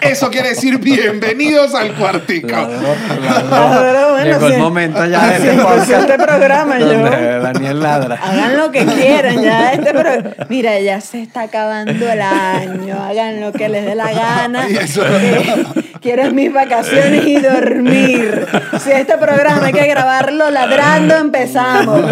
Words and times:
Eso 0.00 0.30
quiere 0.30 0.50
decir 0.50 0.78
bienvenidos 0.78 1.74
al 1.74 1.94
cuartico. 1.94 2.48
Bueno, 2.48 4.24
Llegó 4.24 4.46
el 4.48 4.58
momento 4.58 5.04
ya 5.06 5.26
de 5.38 5.50
este 5.50 5.94
este 5.98 6.18
programa 6.18 6.78
yo. 6.78 6.86
Daniel 7.42 7.80
ladra. 7.80 8.16
Hagan 8.22 8.56
lo 8.56 8.70
que 8.70 8.84
quieran 8.84 9.42
ya. 9.42 9.72
Este 9.72 9.92
pro- 9.94 10.46
Mira, 10.48 10.78
ya 10.80 11.00
se 11.00 11.22
está 11.22 11.42
acabando 11.42 12.10
el 12.10 12.20
año. 12.20 13.02
Hagan 13.02 13.40
lo 13.40 13.52
que 13.52 13.68
les 13.68 13.84
dé 13.84 13.94
la 13.94 14.12
gana. 14.12 14.68
Y 14.68 14.76
eso- 14.76 15.02
Eh, 15.06 15.54
Quiero 16.02 16.32
mis 16.32 16.52
vacaciones 16.52 17.24
y 17.24 17.40
dormir. 17.40 18.44
Si 18.80 18.90
este 18.90 19.16
programa 19.18 19.66
hay 19.66 19.72
que 19.72 19.86
grabarlo 19.86 20.50
ladrando, 20.50 21.14
empezamos. 21.16 22.02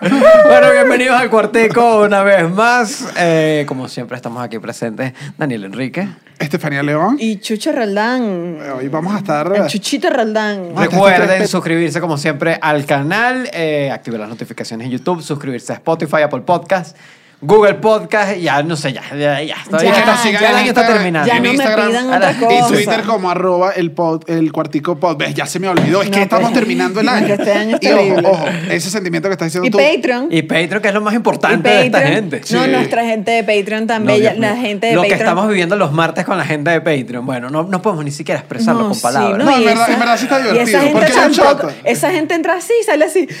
Bueno, 0.00 0.70
bienvenidos 0.72 1.20
al 1.20 1.28
Cuartico 1.28 2.04
una 2.04 2.22
vez 2.22 2.48
más. 2.48 3.12
Eh, 3.18 3.64
como 3.68 3.86
siempre 3.86 4.16
estamos 4.16 4.42
aquí 4.42 4.58
presentes 4.58 5.12
Daniel 5.36 5.64
Enrique. 5.64 6.08
Estefanía 6.38 6.82
León. 6.82 7.18
Y 7.20 7.38
Chucho 7.38 7.72
Roldán. 7.72 8.60
Hoy 8.76 8.88
vamos 8.88 9.14
a 9.14 9.18
estar. 9.18 9.52
El 9.54 9.66
Chuchito 9.66 10.08
Roldán. 10.08 10.74
Recuerden 10.74 11.46
suscribirse 11.46 12.00
como 12.00 12.16
siempre 12.16 12.58
al 12.62 12.86
canal, 12.86 13.50
eh, 13.52 13.90
activar 13.92 14.20
las 14.20 14.30
notificaciones 14.30 14.86
en 14.86 14.92
YouTube, 14.92 15.20
suscribirse 15.20 15.72
a 15.72 15.76
Spotify, 15.76 16.22
Apple 16.22 16.40
Podcast, 16.40 16.96
Google 17.40 17.74
Podcast, 17.74 18.36
ya 18.38 18.64
no 18.64 18.74
sé, 18.74 18.92
ya, 18.92 19.00
ya, 19.16 19.40
ya. 19.40 19.54
Estoy- 19.54 19.84
Ya, 19.86 19.92
ya, 19.94 20.06
nos 20.06 20.20
sigan 20.20 20.42
ya 20.42 20.48
el 20.48 20.54
en 20.54 20.58
año 20.60 20.68
está 20.70 20.80
Instagram. 20.80 20.92
terminando. 20.94 21.28
Ya 21.28 21.36
en 21.36 21.42
no 21.44 21.48
me 21.48 21.54
Instagram, 21.54 21.88
pidan 21.88 22.12
otra 22.12 22.32
cosa. 22.34 22.54
Y 22.54 22.72
Twitter 22.72 23.02
como 23.04 23.30
arroba 23.30 23.70
el, 23.76 23.94
pod- 23.94 24.24
el 24.26 24.50
cuartico 24.50 24.98
pod. 24.98 25.16
¿Ves? 25.18 25.34
Ya 25.34 25.46
se 25.46 25.60
me 25.60 25.68
olvidó. 25.68 26.02
Es 26.02 26.10
que 26.10 26.22
estamos 26.22 26.52
terminando 26.52 26.98
el 27.00 27.06
que 27.06 27.12
año. 27.12 27.34
este 27.34 27.52
año 27.52 27.76
es 27.80 27.82
y 27.82 27.92
ojo, 27.92 27.96
terrible. 28.02 28.28
ojo, 28.28 28.44
ese 28.70 28.90
sentimiento 28.90 29.28
que 29.28 29.34
estás 29.34 29.46
diciendo 29.52 29.68
Y 29.68 29.70
tú. 29.70 29.78
Patreon. 29.78 30.26
Y 30.32 30.42
Patreon, 30.42 30.82
que 30.82 30.88
es 30.88 30.94
lo 30.94 31.00
más 31.00 31.14
importante 31.14 31.68
de 31.68 31.86
esta 31.86 31.98
Patreon. 31.98 32.14
gente. 32.30 32.40
No, 32.50 32.64
Sí. 32.64 32.70
nuestra 32.72 33.04
gente 33.04 33.30
de 33.30 33.44
Patreon 33.44 33.80
No, 33.82 33.86
también. 33.86 34.20
Dios 34.20 34.36
la 34.38 34.56
gente 34.56 34.86
de 34.88 34.94
Lo 34.94 35.02
que 35.02 35.10
Patreon. 35.10 35.28
estamos 35.28 35.48
viviendo 35.48 35.76
los 35.76 35.92
martes 35.92 36.24
con 36.24 36.38
la 36.38 36.44
gente 36.44 36.70
de 36.72 36.80
Patreon. 36.80 37.24
Bueno, 37.24 37.50
no, 37.50 37.62
no 37.62 37.82
podemos 37.82 38.04
ni 38.04 38.10
siquiera 38.10 38.40
expresarlo 38.40 38.80
No, 38.80 38.86
con 38.88 38.94
sí, 38.96 39.02
palabras. 39.02 39.44
No, 39.46 39.54
en 39.56 39.62
y 39.62 39.64
verdad- 39.64 39.90
en 39.92 39.98
verdad 40.00 40.16
sí 40.16 40.24
está 40.24 40.40
Y 40.40 40.42
divertido, 40.42 40.68
esa 40.68 40.80
gente 40.80 40.92
porque 40.92 41.10
es 41.12 41.16
un 41.16 41.32
tampoco. 41.36 41.68
shot. 41.68 41.74
Esa 41.84 42.10
gente 42.10 42.34
entra 42.34 42.54
así 42.54 42.72
y 42.80 42.84
sale 42.84 43.04
así. 43.04 43.28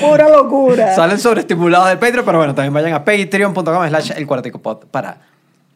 Pura 0.00 0.28
locura. 0.28 0.94
Salen 0.94 1.18
sobreestimulados 1.70 1.88
del 1.88 1.98
Patreon, 1.98 2.24
pero 2.24 2.38
bueno, 2.38 2.54
también 2.54 2.74
vayan 2.74 2.92
a 2.94 3.04
patreon.com 3.04 3.88
slash 3.88 4.12
el 4.16 4.26
cuartico 4.26 4.60
pod 4.60 4.86
para 4.90 5.18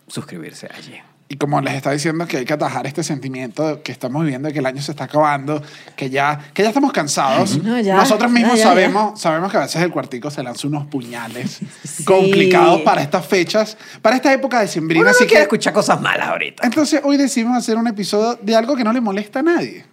suscribirse 0.07 0.69
allí. 0.77 1.01
Y 1.29 1.37
como 1.37 1.59
les 1.63 1.73
está 1.75 1.91
diciendo 1.93 2.27
que 2.27 2.37
hay 2.39 2.45
que 2.45 2.53
atajar 2.53 2.87
este 2.87 3.03
sentimiento 3.03 3.83
que 3.83 3.91
estamos 3.91 4.23
viviendo 4.23 4.49
de 4.49 4.53
que 4.53 4.59
el 4.59 4.67
año 4.67 4.83
se 4.83 4.91
está 4.91 5.05
acabando, 5.05 5.63
que 5.97 6.11
ya, 6.11 6.39
que 6.53 6.63
ya 6.63 6.69
estamos 6.69 6.93
cansados. 6.93 7.57
No, 7.63 7.81
ya, 7.81 7.97
Nosotros 7.97 8.31
mismos 8.31 8.59
ya, 8.59 8.65
sabemos, 8.65 9.19
sabemos 9.19 9.51
que 9.51 9.57
a 9.57 9.61
veces 9.61 9.81
el 9.81 9.91
cuartico 9.91 10.31
se 10.31 10.43
lanza 10.43 10.69
unos 10.69 10.87
puñales 10.89 11.61
complicados 12.05 12.83
para 12.83 13.01
estas 13.01 13.25
fechas, 13.27 13.79
para 14.03 14.17
esta 14.17 14.31
época 14.31 14.59
de 14.59 14.65
Uno 14.65 14.73
sembrina. 14.73 15.05
no 15.05 15.11
Así 15.11 15.21
quiere 15.21 15.37
que 15.37 15.43
escuchar 15.45 15.73
cosas 15.73 16.03
malas 16.03 16.29
ahorita. 16.29 16.67
entonces 16.67 17.01
hoy 17.03 17.17
decidimos 17.17 17.57
hacer 17.57 17.79
un 17.79 17.87
episodio 17.87 18.39
de 18.43 18.55
algo 18.55 18.77
que 18.77 18.85
no 18.85 18.93
le 18.93 19.01
molesta 19.01 19.39
a 19.39 19.43
nadie. 19.43 19.87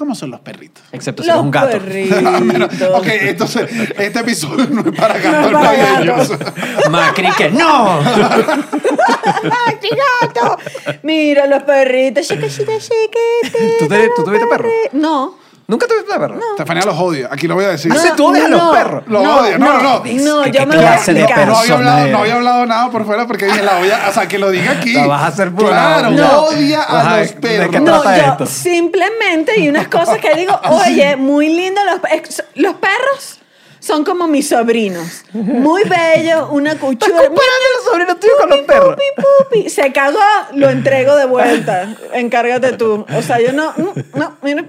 ¿Cómo 0.00 0.14
son 0.14 0.30
los 0.30 0.40
perritos? 0.40 0.82
Excepto 0.92 1.22
si 1.22 1.28
eres 1.28 1.36
Los 1.36 1.44
un 1.44 1.50
gato. 1.50 1.72
perritos. 1.72 2.18
ok, 2.94 3.06
entonces 3.06 3.70
este 3.98 4.18
episodio 4.20 4.66
no 4.70 4.80
es 4.80 4.98
para 4.98 5.18
No 5.18 5.22
gatos 5.22 5.46
es 5.46 5.52
para 5.52 5.76
navideños. 5.76 6.90
Macri 6.90 7.28
que 7.36 7.50
no. 7.50 8.00
¡Ay, 8.00 9.76
qué 9.80 9.90
gato! 10.22 10.58
Mira 11.02 11.46
los 11.46 11.62
perritos. 11.64 12.26
Chica, 12.26 12.48
chica, 12.48 12.72
chiquitito, 12.78 13.58
¿Tú 13.78 13.88
te- 13.88 14.08
tú 14.16 14.24
tuviste 14.24 14.46
perro? 14.46 14.68
No. 14.92 15.38
¿Nunca 15.70 15.86
tuviste 15.86 16.18
perro? 16.18 16.36
Estefanía 16.50 16.82
los 16.84 16.98
odia, 16.98 17.28
aquí 17.30 17.46
lo 17.46 17.54
voy 17.54 17.64
a 17.64 17.68
decir. 17.68 17.92
Ah, 17.94 17.98
sí, 18.02 18.08
tú 18.16 18.26
odias 18.26 18.46
a 18.46 18.48
los 18.48 18.76
perros. 18.76 19.04
Lo 19.06 19.20
odia, 19.20 19.56
no, 19.56 19.66
no, 19.66 19.82
no. 19.82 19.98
No, 20.00 20.02
¿Qué- 20.02 20.50
yo 20.50 20.66
me 20.66 20.74
voy 20.76 20.84
a 20.84 20.90
de 20.90 20.94
explicar. 20.96 21.46
No 21.46 21.56
había, 21.56 21.74
hablado, 21.74 22.06
no 22.08 22.18
había 22.18 22.34
hablado 22.34 22.66
nada 22.66 22.90
por 22.90 23.06
fuera 23.06 23.26
porque 23.28 23.44
dije, 23.46 23.62
la 23.62 23.78
voy 23.78 23.88
a, 23.88 24.08
o 24.08 24.12
sea, 24.12 24.26
que 24.26 24.38
lo 24.40 24.50
diga 24.50 24.72
aquí. 24.72 24.94
La 24.94 25.06
vas 25.06 25.22
a 25.22 25.26
hacer 25.28 25.52
por 25.52 25.68
Claro, 25.68 26.10
la- 26.10 26.38
odia 26.40 26.82
a 26.82 27.00
Ajá, 27.00 27.18
los 27.20 27.28
¿de 27.28 27.36
perros. 27.40 27.82
No, 27.82 28.02
yo 28.04 28.10
esto? 28.10 28.46
simplemente 28.46 29.60
y 29.60 29.68
unas 29.68 29.86
cosas 29.86 30.18
que 30.18 30.34
digo, 30.34 30.58
oye, 30.86 31.14
muy 31.16 31.48
lindo 31.54 31.80
los, 31.84 32.00
ex- 32.12 32.42
los 32.56 32.74
perros. 32.74 33.38
Son 33.78 34.04
como 34.04 34.26
mis 34.26 34.46
sobrinos. 34.48 35.22
Muy 35.32 35.84
bellos, 35.84 36.48
una 36.50 36.74
cuchura. 36.74 37.16
comparando 37.16 37.66
los 37.76 37.84
sobrinos 37.90 38.20
tuyos 38.20 38.36
con 38.38 38.50
los 38.50 38.58
perros? 38.60 38.94
Pupi, 38.96 39.24
pupi. 39.62 39.70
Se 39.70 39.90
cagó, 39.90 40.18
lo 40.54 40.68
entrego 40.68 41.16
de 41.16 41.24
vuelta. 41.24 41.94
Encárgate 42.12 42.72
tú. 42.72 43.06
O 43.16 43.22
sea, 43.22 43.40
yo 43.40 43.52
no, 43.54 43.72
no, 43.78 43.94
no, 44.14 44.36
mira. 44.42 44.64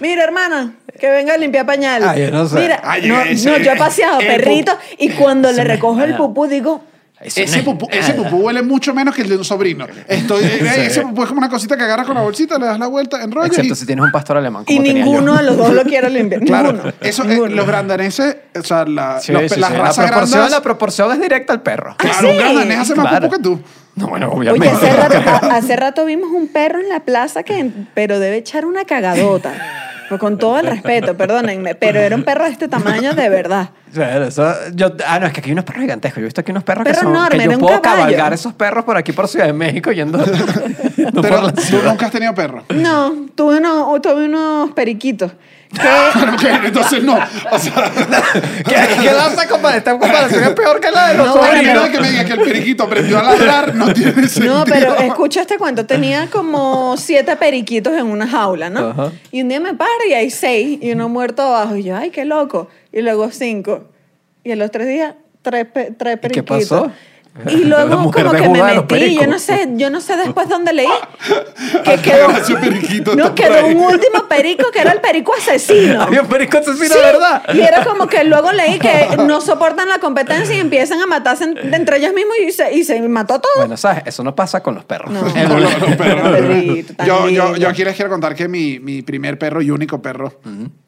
Mira, 0.00 0.24
hermana, 0.24 0.72
que 0.98 1.10
venga 1.10 1.34
a 1.34 1.36
limpiar 1.36 1.66
pañales. 1.66 2.08
Ah, 2.08 2.16
yo 2.16 2.30
no 2.30 2.46
sé. 2.48 2.58
Mira, 2.60 2.80
Ay, 2.84 3.08
no, 3.08 3.20
ese- 3.22 3.50
no, 3.50 3.58
yo 3.58 3.72
he 3.72 3.76
paseado 3.76 4.20
el 4.20 4.26
perritos 4.26 4.74
y 4.98 5.10
cuando 5.10 5.50
le 5.52 5.64
recojo 5.64 6.02
el 6.02 6.14
pupú 6.16 6.46
digo, 6.46 6.84
Ese 7.20 7.62
pupú, 7.62 7.88
ese 7.90 8.12
pupú 8.12 8.36
huele 8.38 8.60
mucho 8.62 8.92
menos 8.92 9.14
que 9.14 9.22
el 9.22 9.28
de 9.30 9.36
un 9.38 9.44
sobrino. 9.44 9.86
Estoy, 10.08 10.44
eh, 10.44 10.86
ese 10.86 11.00
pupú 11.02 11.22
es 11.22 11.28
como 11.28 11.38
una 11.38 11.48
cosita 11.48 11.74
que 11.76 11.82
agarras 11.84 12.06
con 12.06 12.14
la 12.16 12.20
bolsita, 12.22 12.58
le 12.58 12.66
das 12.66 12.78
la 12.78 12.86
vuelta, 12.86 13.22
enrollas 13.22 13.50
Excepto 13.52 13.72
y... 13.72 13.76
si 13.76 13.86
tienes 13.86 14.04
un 14.04 14.12
pastor 14.12 14.36
alemán. 14.36 14.64
y 14.66 14.74
como 14.76 14.86
tenía 14.86 15.04
ninguno 15.04 15.32
yo. 15.32 15.38
de 15.38 15.42
los 15.44 15.56
dos 15.56 15.72
lo 15.72 15.82
quiero 15.84 16.08
limpiar. 16.10 16.42
Claro, 16.42 16.72
ninguno. 16.72 16.92
eso, 17.00 17.22
eh, 17.22 17.26
ninguno. 17.28 17.54
los 17.54 17.66
grandaneses, 17.66 18.36
o 18.58 18.62
sea, 18.62 18.84
la, 18.84 19.20
Sí, 19.20 19.32
los- 19.32 19.50
sí, 19.50 19.58
las 19.58 19.70
sí. 19.70 19.76
razas 19.76 19.96
la 19.98 20.04
proporción, 20.10 20.30
grandes... 20.38 20.50
la 20.52 20.62
proporción 20.62 21.12
es 21.12 21.20
directa 21.20 21.52
al 21.54 21.62
perro. 21.62 21.96
Claro, 21.98 22.28
¿Ah, 22.28 22.30
un 22.30 22.36
grandanés 22.36 22.78
hace 22.78 22.94
más 22.94 23.06
Claro. 23.08 23.28
pupú 23.30 23.36
que 23.36 23.42
tú. 23.42 23.60
No, 23.96 24.08
bueno, 24.08 24.28
Oye, 24.32 24.50
obviamente. 24.50 24.86
hace 24.88 24.96
rato, 24.96 25.46
hace 25.50 25.76
rato 25.76 26.04
vimos 26.04 26.30
un 26.32 26.48
perro 26.48 26.80
en 26.80 26.88
la 26.88 27.00
plaza 27.00 27.42
que, 27.44 27.70
pero 27.94 28.18
debe 28.18 28.38
echar 28.38 28.66
una 28.66 28.84
cagadota. 28.84 29.52
Pues 30.08 30.20
con 30.20 30.36
todo 30.36 30.58
el 30.58 30.66
respeto, 30.66 31.16
perdónenme, 31.16 31.74
pero 31.74 31.98
era 31.98 32.14
un 32.14 32.24
perro 32.24 32.44
de 32.44 32.50
este 32.50 32.68
tamaño 32.68 33.14
de 33.14 33.28
verdad. 33.30 33.70
Claro, 33.92 34.24
eso- 34.26 34.52
yo, 34.74 34.92
ah, 35.06 35.18
no, 35.18 35.26
es 35.26 35.32
que 35.32 35.40
aquí 35.40 35.48
hay 35.48 35.52
unos 35.52 35.64
perros 35.64 35.80
gigantescos. 35.82 36.16
Yo 36.18 36.22
he 36.22 36.26
visto 36.26 36.40
aquí 36.42 36.50
unos 36.50 36.62
perros 36.64 36.84
que 36.84 36.90
Perro 36.90 37.02
son. 37.04 37.14
enorme, 37.14 37.38
que 37.38 37.44
yo 37.44 37.50
un 37.52 37.58
puedo 37.60 37.80
caballo. 37.80 38.02
cabalgar 38.02 38.32
esos 38.34 38.52
perros 38.52 38.84
por 38.84 38.96
aquí 38.98 39.12
por 39.12 39.28
Ciudad 39.28 39.46
de 39.46 39.54
México 39.54 39.92
yendo. 39.92 40.18
no 40.96 41.12
por 41.12 41.22
Pero 41.22 41.42
la 41.42 41.52
tú 41.52 41.60
ciudad. 41.62 41.84
nunca 41.90 42.06
has 42.06 42.12
tenido 42.12 42.34
perro. 42.34 42.64
No, 42.74 43.14
tuve 43.34 43.56
unos, 43.58 44.02
tuve 44.02 44.26
unos 44.26 44.72
periquitos. 44.72 45.32
Que, 45.74 46.48
Entonces 46.68 47.02
no. 47.02 47.18
O 47.50 47.58
sea, 47.58 47.92
¿Qué, 48.64 48.74
qué 49.02 49.10
danza? 49.12 49.44
Esta 49.76 49.98
comparación 49.98 50.44
es 50.44 50.50
peor 50.50 50.80
que 50.80 50.90
la 50.90 51.08
de 51.08 51.14
los 51.18 51.26
No, 51.26 51.40
primero 51.40 51.90
que 51.90 52.00
me 52.00 52.10
diga 52.10 52.24
que 52.24 52.32
el 52.34 52.40
periquito 52.40 52.84
aprendió 52.84 53.18
a 53.18 53.22
ladrar 53.22 53.74
no 53.74 53.92
tiene 53.92 54.28
sentido. 54.28 54.58
no, 54.58 54.64
pero 54.64 54.96
escucha 54.96 55.40
este 55.42 55.58
cuento. 55.58 55.86
Tenía 55.86 56.28
como 56.30 56.96
siete 56.96 57.36
periquitos 57.36 57.94
en 57.94 58.06
una 58.06 58.26
jaula, 58.28 58.70
¿no? 58.70 58.90
Ajá. 58.90 59.12
Y 59.30 59.42
un 59.42 59.48
día 59.48 59.60
me 59.60 59.74
paro 59.74 59.90
y 60.08 60.12
hay 60.12 60.30
seis 60.30 60.78
y 60.80 60.92
uno 60.92 61.08
muerto 61.08 61.42
abajo. 61.42 61.76
Y 61.76 61.82
yo, 61.84 61.96
ay, 61.96 62.10
qué 62.10 62.24
loco. 62.24 62.68
Y 62.92 63.00
luego 63.02 63.30
cinco. 63.30 63.88
Y 64.42 64.52
a 64.52 64.56
los 64.56 64.70
tres 64.70 64.86
días, 64.86 65.14
tres, 65.42 65.66
tres 65.72 65.90
¿Y 65.90 66.28
qué 66.28 66.42
periquitos. 66.42 66.68
pasó? 66.68 66.92
Y 67.50 67.64
luego 67.64 67.96
como 67.96 68.10
que 68.12 68.22
me 68.22 68.74
los 68.74 68.88
metí, 68.88 69.16
yo 69.16 69.26
no 69.26 69.38
sé, 69.40 69.68
yo 69.72 69.90
no 69.90 70.00
sé 70.00 70.16
después 70.16 70.48
dónde 70.48 70.72
leí, 70.72 70.86
que 71.84 71.96
quedó, 71.98 72.28
no, 73.16 73.34
quedó 73.34 73.66
un 73.66 73.76
último 73.76 74.28
perico 74.28 74.66
que 74.72 74.80
era 74.80 74.92
el 74.92 75.00
perico 75.00 75.32
asesino. 75.36 76.02
Había 76.02 76.22
un 76.22 76.28
perico 76.28 76.58
asesino, 76.58 76.94
Sí, 76.94 77.00
¿verdad? 77.02 77.42
Y 77.52 77.60
era 77.60 77.82
como 77.84 78.06
que 78.06 78.22
luego 78.22 78.52
leí 78.52 78.78
que 78.78 79.08
no 79.26 79.40
soportan 79.40 79.88
la 79.88 79.98
competencia 79.98 80.54
y 80.54 80.60
empiezan 80.60 81.00
a 81.00 81.06
matarse 81.06 81.42
en- 81.44 81.74
entre 81.74 81.96
ellos 81.96 82.12
mismos 82.14 82.36
y 82.46 82.52
se, 82.52 82.72
y 82.72 82.84
se 82.84 83.00
mató 83.08 83.40
todo. 83.40 83.52
Bueno, 83.56 83.76
¿sabes? 83.76 84.04
Eso 84.06 84.22
no 84.22 84.36
pasa 84.36 84.62
con 84.62 84.76
los 84.76 84.84
perros. 84.84 85.10
No. 85.12 85.26
El- 85.26 85.48
No, 85.54 85.58
no, 85.60 85.70
no, 85.70 85.96
perro, 85.96 86.16
no, 86.16 86.22
no, 86.24 86.30
no. 86.30 86.36
Perrito, 86.36 86.94
tan 86.94 87.06
Yo, 87.06 87.28
yo, 87.28 87.56
yo 87.56 87.68
aquí 87.68 87.84
les 87.84 87.94
quiero 87.96 88.10
contar 88.10 88.34
que 88.34 88.46
mi, 88.48 88.78
mi 88.78 89.02
primer 89.02 89.38
perro 89.38 89.60
y 89.60 89.70
único 89.70 90.00
perro, 90.00 90.38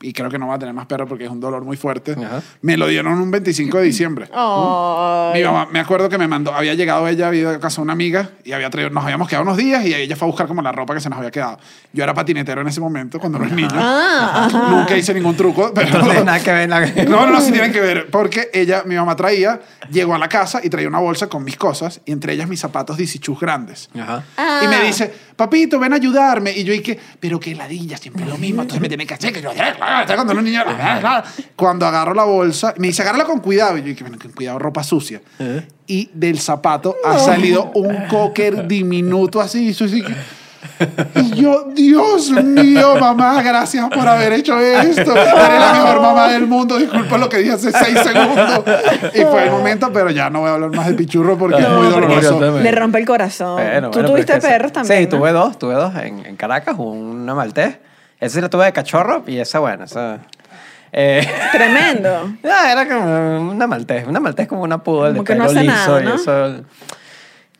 y 0.00 0.12
creo 0.12 0.30
que 0.30 0.38
no 0.38 0.46
va 0.48 0.54
a 0.54 0.58
tener 0.60 0.74
más 0.74 0.86
perro 0.86 1.06
porque 1.08 1.24
es 1.24 1.30
un 1.30 1.40
dolor 1.40 1.64
muy 1.64 1.76
fuerte, 1.76 2.12
Ajá. 2.12 2.40
me 2.62 2.76
lo 2.76 2.86
dieron 2.86 3.14
un 3.20 3.30
25 3.32 3.78
de 3.78 3.84
diciembre. 3.84 4.26
Mi 4.30 5.42
mamá, 5.42 5.68
me 5.72 5.80
acuerdo 5.80 6.08
que 6.08 6.18
me 6.18 6.26
mandó, 6.36 6.54
había 6.54 6.74
llegado 6.74 7.08
ella, 7.08 7.28
había 7.28 7.40
ido 7.40 7.50
a 7.50 7.58
casa 7.58 7.76
de 7.76 7.82
una 7.84 7.94
amiga 7.94 8.30
y 8.44 8.52
había 8.52 8.68
traído, 8.68 8.90
nos 8.90 9.02
habíamos 9.04 9.26
quedado 9.28 9.42
unos 9.44 9.56
días 9.56 9.84
y 9.86 9.94
ella 9.94 10.16
fue 10.16 10.26
a 10.26 10.30
buscar 10.30 10.46
como 10.46 10.60
la 10.60 10.70
ropa 10.70 10.92
que 10.94 11.00
se 11.00 11.08
nos 11.08 11.18
había 11.18 11.30
quedado. 11.30 11.58
Yo 11.92 12.04
era 12.04 12.12
patinetero 12.12 12.60
en 12.60 12.68
ese 12.68 12.80
momento, 12.80 13.18
cuando 13.18 13.38
era 13.38 13.48
niño. 13.48 13.68
Ah, 13.72 14.46
ajá. 14.52 14.68
Nunca 14.70 14.96
hice 14.96 15.14
ningún 15.14 15.34
truco, 15.36 15.72
pero... 15.74 15.98
No 15.98 16.04
tiene 16.04 16.24
nada 16.24 16.40
que 16.40 16.52
ver. 16.52 16.68
nada 16.68 16.92
que- 16.92 17.04
No, 17.06 17.24
no, 17.26 17.32
no, 17.32 17.40
sí 17.40 17.50
tienen 17.52 17.72
que 17.72 17.80
ver. 17.80 18.10
Porque 18.10 18.50
ella, 18.52 18.82
mi 18.84 18.94
mamá 18.96 19.16
traía, 19.16 19.60
llegó 19.90 20.14
a 20.14 20.18
la 20.18 20.28
casa 20.28 20.60
y 20.62 20.68
traía 20.68 20.88
una 20.88 20.98
bolsa 20.98 21.28
con 21.28 21.42
mis 21.44 21.56
cosas, 21.56 22.00
y 22.04 22.12
entre 22.12 22.34
ellas 22.34 22.48
mis 22.48 22.60
zapatos 22.60 22.96
Disichus 22.98 23.40
grandes. 23.40 23.88
Ajá. 23.98 24.22
Ah. 24.36 24.60
Y 24.64 24.68
me 24.68 24.82
dice, 24.84 25.12
papito, 25.36 25.78
ven 25.78 25.92
a 25.92 25.96
ayudarme. 25.96 26.52
Y 26.52 26.64
yo 26.64 26.72
dije, 26.72 26.98
pero 27.18 27.40
qué 27.40 27.54
ladilla, 27.54 27.96
siempre 27.96 28.24
lo 28.26 28.36
mismo. 28.36 28.62
Entonces 28.62 28.80
me 28.82 28.88
tiene 28.88 29.06
que 29.06 29.14
hacer 29.14 29.32
que 29.32 29.40
yo... 29.42 29.50
Cuando 30.06 30.32
era 30.32 30.40
un 30.40 30.44
niño... 30.44 30.62
Cuando 31.56 31.86
agarro 31.86 32.14
la 32.14 32.24
bolsa, 32.24 32.74
me 32.78 32.88
dice, 32.88 33.02
agárrala 33.02 33.24
con 33.24 33.40
cuidado. 33.40 33.76
Y 33.78 33.80
yo 33.80 33.86
dije, 33.88 34.02
bueno, 34.04 34.18
con 34.20 34.32
cuidado, 34.32 34.58
ropa 34.58 34.82
sucia. 34.82 35.20
Y 35.86 36.10
del 36.12 36.40
zapato 36.40 36.96
ha 37.04 37.18
salido 37.18 37.70
un 37.74 38.06
cocker 38.08 38.66
diminuto 38.66 39.40
así. 39.40 39.74
Y 41.14 41.30
yo, 41.40 41.68
Dios 41.74 42.30
mío, 42.30 42.96
mamá, 42.98 43.40
gracias 43.42 43.88
por 43.88 44.06
haber 44.06 44.32
hecho 44.32 44.58
esto. 44.58 45.12
Eres 45.16 45.60
la 45.60 45.72
mejor 45.72 46.00
mamá 46.00 46.28
del 46.28 46.46
mundo. 46.46 46.76
Disculpa 46.76 47.16
lo 47.18 47.28
que 47.28 47.38
dije 47.38 47.52
hace 47.52 47.72
seis 47.72 47.98
segundos. 48.00 48.62
Y 49.14 49.20
fue 49.22 49.44
el 49.44 49.50
momento, 49.50 49.92
pero 49.92 50.10
ya 50.10 50.28
no 50.28 50.40
voy 50.40 50.50
a 50.50 50.54
hablar 50.54 50.74
más 50.74 50.88
de 50.88 50.94
pichurro 50.94 51.38
porque 51.38 51.62
es 51.62 51.68
No, 51.68 51.82
muy 51.82 51.92
porque 51.92 52.20
doloroso. 52.20 52.60
Le 52.60 52.72
rompe 52.72 52.98
el 52.98 53.06
corazón. 53.06 53.54
Bueno, 53.62 53.90
Tú 53.90 53.98
bueno, 53.98 54.10
tuviste 54.14 54.36
es 54.36 54.44
que 54.44 54.48
perros 54.48 54.72
también. 54.72 54.98
Sí, 54.98 55.04
¿no? 55.04 55.18
tuve 55.18 55.32
dos, 55.32 55.58
tuve 55.58 55.74
dos 55.74 55.94
en, 55.96 56.26
en 56.26 56.36
Caracas, 56.36 56.74
una 56.78 57.34
maltés. 57.34 57.76
Esa 58.18 58.40
la 58.40 58.48
tuve 58.48 58.64
de 58.64 58.72
cachorro 58.72 59.24
y 59.26 59.38
esa, 59.38 59.58
bueno, 59.58 59.84
esa... 59.84 60.20
Eh, 60.98 61.28
Tremendo. 61.52 62.32
ah, 62.44 62.72
era 62.72 62.88
como 62.88 63.50
una 63.50 63.66
maltés, 63.66 64.06
una 64.06 64.18
maltés 64.18 64.48
como 64.48 64.62
una 64.62 64.78
Como 64.78 65.04
de 65.04 65.24
que 65.24 65.34
no 65.34 65.46
pelo 65.46 65.60
hace 65.60 65.62
liso 65.62 65.74
nada, 65.74 66.00
y 66.00 66.04
¿no? 66.04 66.14
eso... 66.14 66.64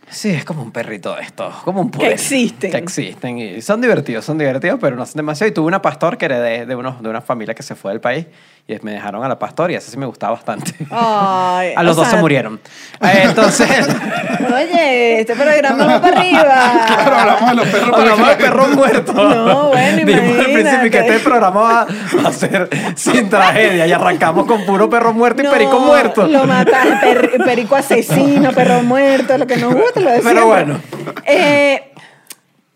Sí, 0.09 0.31
es 0.31 0.45
como 0.45 0.63
un 0.63 0.71
perrito 0.71 1.15
de 1.15 1.23
estos, 1.23 1.55
como 1.57 1.83
un 1.83 1.91
poder. 1.91 2.13
existen. 2.13 2.71
Que 2.71 2.79
existen 2.79 3.39
y 3.39 3.61
son 3.61 3.83
divertidos, 3.83 4.25
son 4.25 4.39
divertidos, 4.39 4.79
pero 4.81 4.97
no 4.97 5.05
son 5.05 5.17
demasiado. 5.17 5.51
Y 5.51 5.53
tuve 5.53 5.67
una 5.67 5.83
pastor 5.83 6.17
que 6.17 6.25
era 6.25 6.41
de, 6.41 6.65
de, 6.65 6.75
unos, 6.75 7.03
de 7.03 7.11
una 7.11 7.21
familia 7.21 7.55
que 7.55 7.63
se 7.63 7.75
fue 7.75 7.93
del 7.93 8.01
país 8.01 8.27
y 8.69 8.77
me 8.83 8.93
dejaron 8.93 9.23
a 9.23 9.29
la 9.29 9.39
pastor 9.39 9.71
y 9.71 9.77
esa 9.77 9.91
sí 9.91 9.97
me 9.97 10.07
gustaba 10.07 10.33
bastante. 10.35 10.75
Ay, 10.91 11.73
a 11.77 11.83
los 11.85 11.95
dos 11.95 12.09
se 12.09 12.17
murieron. 12.17 12.61
Eh, 13.01 13.23
Entonces, 13.25 13.69
Oye, 14.55 15.21
este 15.21 15.35
programa 15.37 15.87
va 15.87 16.01
para 16.01 16.19
arriba. 16.21 16.85
Claro, 16.87 17.17
hablamos 17.17 17.49
de 17.51 17.55
los 17.57 17.67
perros 17.69 17.91
para 17.91 18.03
hablamos 18.03 18.29
de 18.29 18.37
perros 18.37 18.69
muertos. 18.71 19.15
No, 19.15 19.69
bueno, 19.69 20.05
Dijimos 20.05 20.39
al 20.39 20.53
principio 20.53 20.91
que 20.91 20.99
este 20.99 21.19
programa 21.21 21.61
va, 21.61 21.87
va 22.25 22.29
a 22.29 22.33
ser 22.33 22.69
sin 22.97 23.29
tragedia 23.29 23.87
y 23.87 23.93
arrancamos 23.93 24.47
con 24.47 24.65
puro 24.67 24.91
perro 24.91 25.13
muerto 25.13 25.43
y 25.43 25.45
No, 25.45 25.53
perico 25.53 25.79
muerto. 25.81 26.27
Lo 26.27 26.45
mata, 26.45 26.83
per- 27.01 27.37
perico 27.45 27.77
asesino, 27.77 28.53
perro 28.53 28.83
muerto, 28.83 29.39
lo 29.39 29.47
que 29.47 29.57
nos 29.59 29.75
gusta, 29.75 30.01
lo 30.01 30.11
de 30.11 30.21
Pero 30.23 30.47
bueno. 30.47 30.81
Eh, 31.25 31.93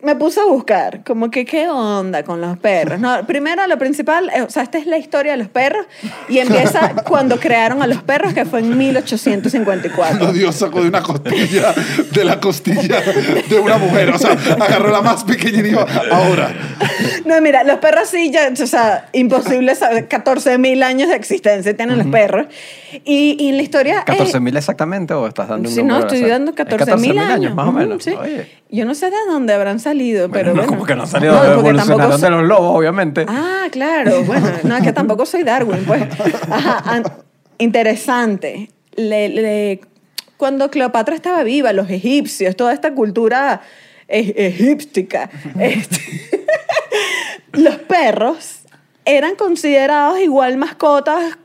me 0.03 0.17
puse 0.17 0.41
a 0.41 0.45
buscar, 0.45 1.03
como 1.05 1.31
que 1.31 1.45
qué 1.45 1.69
onda 1.69 2.23
con 2.23 2.41
los 2.41 2.59
perros. 2.59 2.99
No, 3.01 3.27
primero, 3.27 3.67
lo 3.67 3.79
principal, 3.79 4.31
eh, 4.35 4.43
o 4.43 4.51
sea, 4.51 4.63
esta 4.63 4.79
es 4.79 4.87
la 4.87 4.99
historia 4.99 5.33
de 5.33 5.39
los 5.39 5.49
perros 5.49 5.87
y 6.29 6.39
empieza 6.39 6.95
cuando 7.07 7.39
crearon 7.39 7.83
a 7.83 7.87
los 7.87 8.03
perros, 8.03 8.33
que 8.33 8.45
fue 8.45 8.61
en 8.61 8.77
1854. 8.77 10.33
Dios 10.33 10.55
sacó 10.57 10.83
de 10.83 10.89
una 10.89 11.03
costilla, 11.03 11.75
de 12.13 12.25
la 12.25 12.41
costilla 12.41 13.01
de 13.49 13.59
una 13.59 13.79
mujer. 13.79 14.11
O 14.11 14.19
sea, 14.19 14.33
agarró 14.59 14.91
la 14.91 15.03
más 15.03 15.25
pequeña 15.25 15.59
y 15.59 15.63
dijo, 15.63 15.85
ahora. 16.11 16.53
No, 17.25 17.41
mira, 17.41 17.65
los 17.65 17.79
perros 17.79 18.09
sí, 18.09 18.31
ya, 18.31 18.51
o 18.51 18.67
sea, 18.67 19.09
imposible 19.13 19.75
saber, 19.75 20.09
14 20.09 20.59
mil 20.59 20.83
años 20.83 21.09
de 21.09 21.17
existencia 21.17 21.77
tienen 21.77 21.99
los 21.99 22.07
perros. 22.07 22.47
Y, 23.05 23.37
y 23.39 23.51
en 23.51 23.57
la 23.57 23.63
historia... 23.63 24.01
eh, 24.01 24.05
14 24.07 24.41
mil 24.41 24.57
exactamente 24.57 25.15
o 25.15 25.27
estás 25.27 25.49
dando 25.49 25.69
un 25.69 25.75
Si 25.75 25.83
no, 25.83 26.01
estoy 26.01 26.23
dando 26.23 26.51
Es 26.53 26.57
14 26.57 26.97
mil 26.97 27.19
años. 27.19 27.55
más 27.55 27.69
o 27.69 27.73
menos. 27.73 28.03
sí. 28.03 28.13
Oye. 28.13 28.61
Yo 28.73 28.85
no 28.85 28.95
sé 28.95 29.07
de 29.07 29.17
dónde 29.29 29.53
habrán 29.53 29.81
salido, 29.81 29.90
pero 30.31 30.53
Bueno, 30.55 30.55
bueno. 30.55 30.67
como 30.69 30.85
que 30.87 30.95
no 30.95 31.07
No, 31.33 31.39
porque 31.39 31.53
evolucionaron 31.53 31.87
tampoco 31.89 32.19
de 32.19 32.31
los 32.31 32.43
lobos, 32.45 32.79
obviamente. 32.79 33.27
Ah, 33.29 33.67
claro. 33.71 34.23
Bueno, 34.25 34.49
no, 34.65 34.77
es 34.77 34.83
que 34.83 34.93
tampoco 34.93 35.27
soy 35.27 35.43
Darwin, 35.43 35.85
pues. 35.87 36.03
Ajá, 36.51 37.03
interesante. 37.59 38.71
Le- 38.97 39.29
le- 39.29 39.81
cuando 40.37 40.71
Cleopatra 40.71 41.15
estaba 41.15 41.43
viva, 41.43 41.73
los 41.73 41.91
egipcios, 41.91 42.57
toda 42.57 42.73
esta 42.73 42.95
cultura 42.95 43.61
e- 44.09 44.35
egíptica, 44.37 45.31
este, 45.59 46.01
los 47.53 47.77
perros 47.77 48.61
eran 49.05 49.35
considerados 49.35 50.21
igual 50.21 50.57
mascotas 50.57 51.37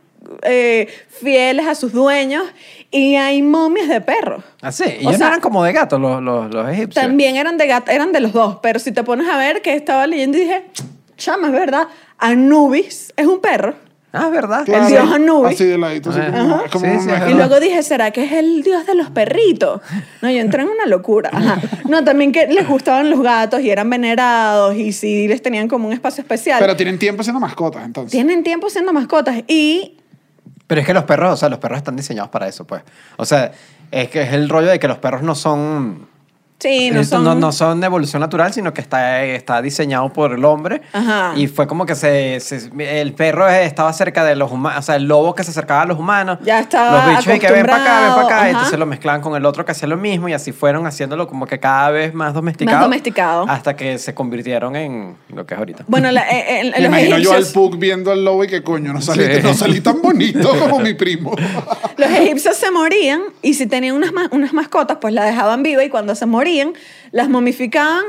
eh, 0.43 0.87
fieles 1.09 1.67
a 1.67 1.75
sus 1.75 1.93
dueños 1.93 2.43
y 2.91 3.15
hay 3.15 3.41
momias 3.41 3.87
de 3.87 4.01
perros. 4.01 4.43
Ah, 4.61 4.71
sí. 4.71 4.83
Y 4.83 4.87
O 4.87 4.89
ellos 4.89 5.11
no 5.13 5.17
sea, 5.17 5.27
eran 5.27 5.41
como 5.41 5.63
de 5.63 5.73
gatos 5.73 5.99
los, 5.99 6.21
los, 6.21 6.53
los 6.53 6.69
egipcios. 6.69 7.03
También 7.03 7.35
eran 7.35 7.57
de 7.57 7.67
gato, 7.67 7.91
eran 7.91 8.11
de 8.11 8.19
los 8.19 8.33
dos, 8.33 8.59
pero 8.61 8.79
si 8.79 8.91
te 8.91 9.03
pones 9.03 9.27
a 9.27 9.37
ver 9.37 9.61
que 9.61 9.75
estaba 9.75 10.07
leyendo 10.07 10.37
y 10.37 10.41
dije, 10.41 10.65
chama, 11.17 11.47
es 11.47 11.53
verdad, 11.53 11.87
Anubis 12.17 13.13
es 13.15 13.27
un 13.27 13.39
perro. 13.39 13.75
Ah, 14.17 14.29
¿verdad? 14.29 14.63
Claro, 14.63 14.87
dios 14.87 15.11
Anubis. 15.11 15.55
Así 15.55 15.65
de 15.65 15.77
ladito, 15.77 16.09
así 16.09 16.21
como, 16.31 16.63
es 16.63 16.71
como 16.71 16.85
Sí, 16.85 16.99
sí, 17.01 17.09
es 17.09 17.31
Y 17.31 17.33
luego 17.33 17.59
dije, 17.59 17.83
¿será 17.83 18.11
que 18.11 18.23
es 18.23 18.31
el 18.31 18.63
dios 18.63 18.85
de 18.85 18.95
los 18.95 19.09
perritos? 19.09 19.81
No, 20.21 20.31
yo 20.31 20.39
entré 20.39 20.61
en 20.63 20.69
una 20.69 20.85
locura. 20.85 21.29
Ajá. 21.33 21.59
No, 21.89 22.01
también 22.05 22.31
que 22.31 22.47
les 22.47 22.65
gustaban 22.65 23.09
los 23.09 23.21
gatos 23.21 23.59
y 23.59 23.69
eran 23.69 23.89
venerados 23.89 24.73
y 24.75 24.93
sí 24.93 25.27
les 25.27 25.41
tenían 25.41 25.67
como 25.67 25.87
un 25.87 25.93
espacio 25.93 26.21
especial. 26.21 26.59
Pero 26.59 26.77
tienen 26.77 26.97
tiempo 26.97 27.23
siendo 27.23 27.41
mascotas, 27.41 27.83
entonces. 27.83 28.11
Tienen 28.11 28.41
tiempo 28.43 28.69
siendo 28.69 28.93
mascotas 28.93 29.43
y 29.49 29.97
Pero 30.67 30.81
es 30.81 30.87
que 30.87 30.93
los 30.93 31.03
perros, 31.03 31.33
o 31.33 31.37
sea, 31.37 31.49
los 31.49 31.59
perros 31.59 31.77
están 31.77 31.95
diseñados 31.95 32.29
para 32.29 32.47
eso, 32.47 32.65
pues. 32.65 32.83
O 33.17 33.25
sea, 33.25 33.51
es 33.91 34.09
que 34.09 34.23
es 34.23 34.33
el 34.33 34.49
rollo 34.49 34.67
de 34.67 34.79
que 34.79 34.87
los 34.87 34.97
perros 34.97 35.21
no 35.21 35.35
son... 35.35 36.07
sí, 36.59 36.91
no 36.91 37.03
son... 37.03 37.23
no, 37.23 37.35
no 37.35 37.51
son 37.51 37.79
de 37.79 37.85
evolución 37.87 38.19
natural, 38.21 38.53
sino 38.53 38.73
que 38.73 38.81
está, 38.81 39.23
está 39.23 39.61
diseñado 39.61 40.11
por 40.11 40.33
el 40.33 40.43
hombre. 40.45 40.81
Ajá. 40.93 41.33
Y 41.35 41.47
fue 41.47 41.67
como 41.67 41.85
que 41.85 41.95
se, 41.95 42.39
se- 42.39 42.69
el 43.01 43.13
perro 43.13 43.47
estaba 43.47 43.91
cerca 43.93 44.23
de 44.23 44.35
los 44.35 44.51
humanos, 44.51 44.79
o 44.79 44.81
sea, 44.81 44.95
el 44.95 45.03
lobo 45.07 45.35
que 45.35 45.43
se 45.43 45.51
acercaba 45.51 45.81
a 45.81 45.85
los 45.85 45.99
humanos. 45.99 46.39
Ya 46.43 46.59
estaba 46.59 47.07
Los 47.07 47.17
bichos 47.17 47.35
y 47.35 47.39
que 47.39 47.51
ven 47.51 47.65
para 47.65 47.81
acá, 47.83 48.01
ven 48.01 48.13
para 48.27 48.37
acá. 48.39 48.49
Entonces 48.49 48.79
lo 48.79 48.85
mezclaban 48.85 49.21
con 49.21 49.35
el 49.35 49.45
otro 49.45 49.65
que 49.65 49.71
hacía 49.73 49.87
lo 49.87 49.97
mismo 49.97 50.27
y 50.29 50.33
así 50.33 50.51
fueron 50.51 50.85
haciéndolo 50.87 51.27
como 51.27 51.45
que 51.45 51.59
cada 51.59 51.89
vez 51.91 52.13
más 52.13 52.33
domesticado. 52.33 52.77
Más 52.77 52.85
domesticado. 52.85 53.45
Hasta 53.47 53.75
que 53.75 53.97
se 53.97 54.13
convirtieron 54.13 54.75
en 54.75 55.17
lo 55.33 55.45
que 55.45 55.53
es 55.53 55.59
ahorita. 55.59 55.83
Bueno, 55.87 56.11
la- 56.11 56.27
eh, 56.29 56.61
eh, 56.61 56.63
Me 56.63 56.69
los 56.81 56.87
imagino 56.87 57.17
yo 57.19 57.33
al. 57.33 57.45
Pug 57.45 57.77
viendo 57.77 58.11
al 58.11 58.25
lobo 58.25 58.43
y 58.43 58.47
que 58.47 58.63
coño, 58.63 58.91
no 58.91 59.01
salí, 59.01 59.23
Sí. 59.25 59.41
no 59.43 59.53
salí 59.53 59.79
tan 59.81 60.01
bonito 60.01 60.49
como 60.59 60.79
mi 60.79 60.93
primo. 60.93 61.33
Los 61.97 62.09
egipcios 62.09 62.55
se 62.57 62.69
morían 62.71 63.21
y 63.41 63.53
si 63.53 63.65
tenían 63.67 63.95
unas, 63.95 64.11
unas 64.31 64.51
mascotas, 64.53 64.97
pues 64.99 65.13
las 65.13 65.25
dejaban 65.25 65.63
vivas 65.63 65.85
y 65.85 65.89
cuando 65.89 66.15
se 66.15 66.25
morían, 66.25 66.44
las 67.11 67.29
momificaban 67.29 68.03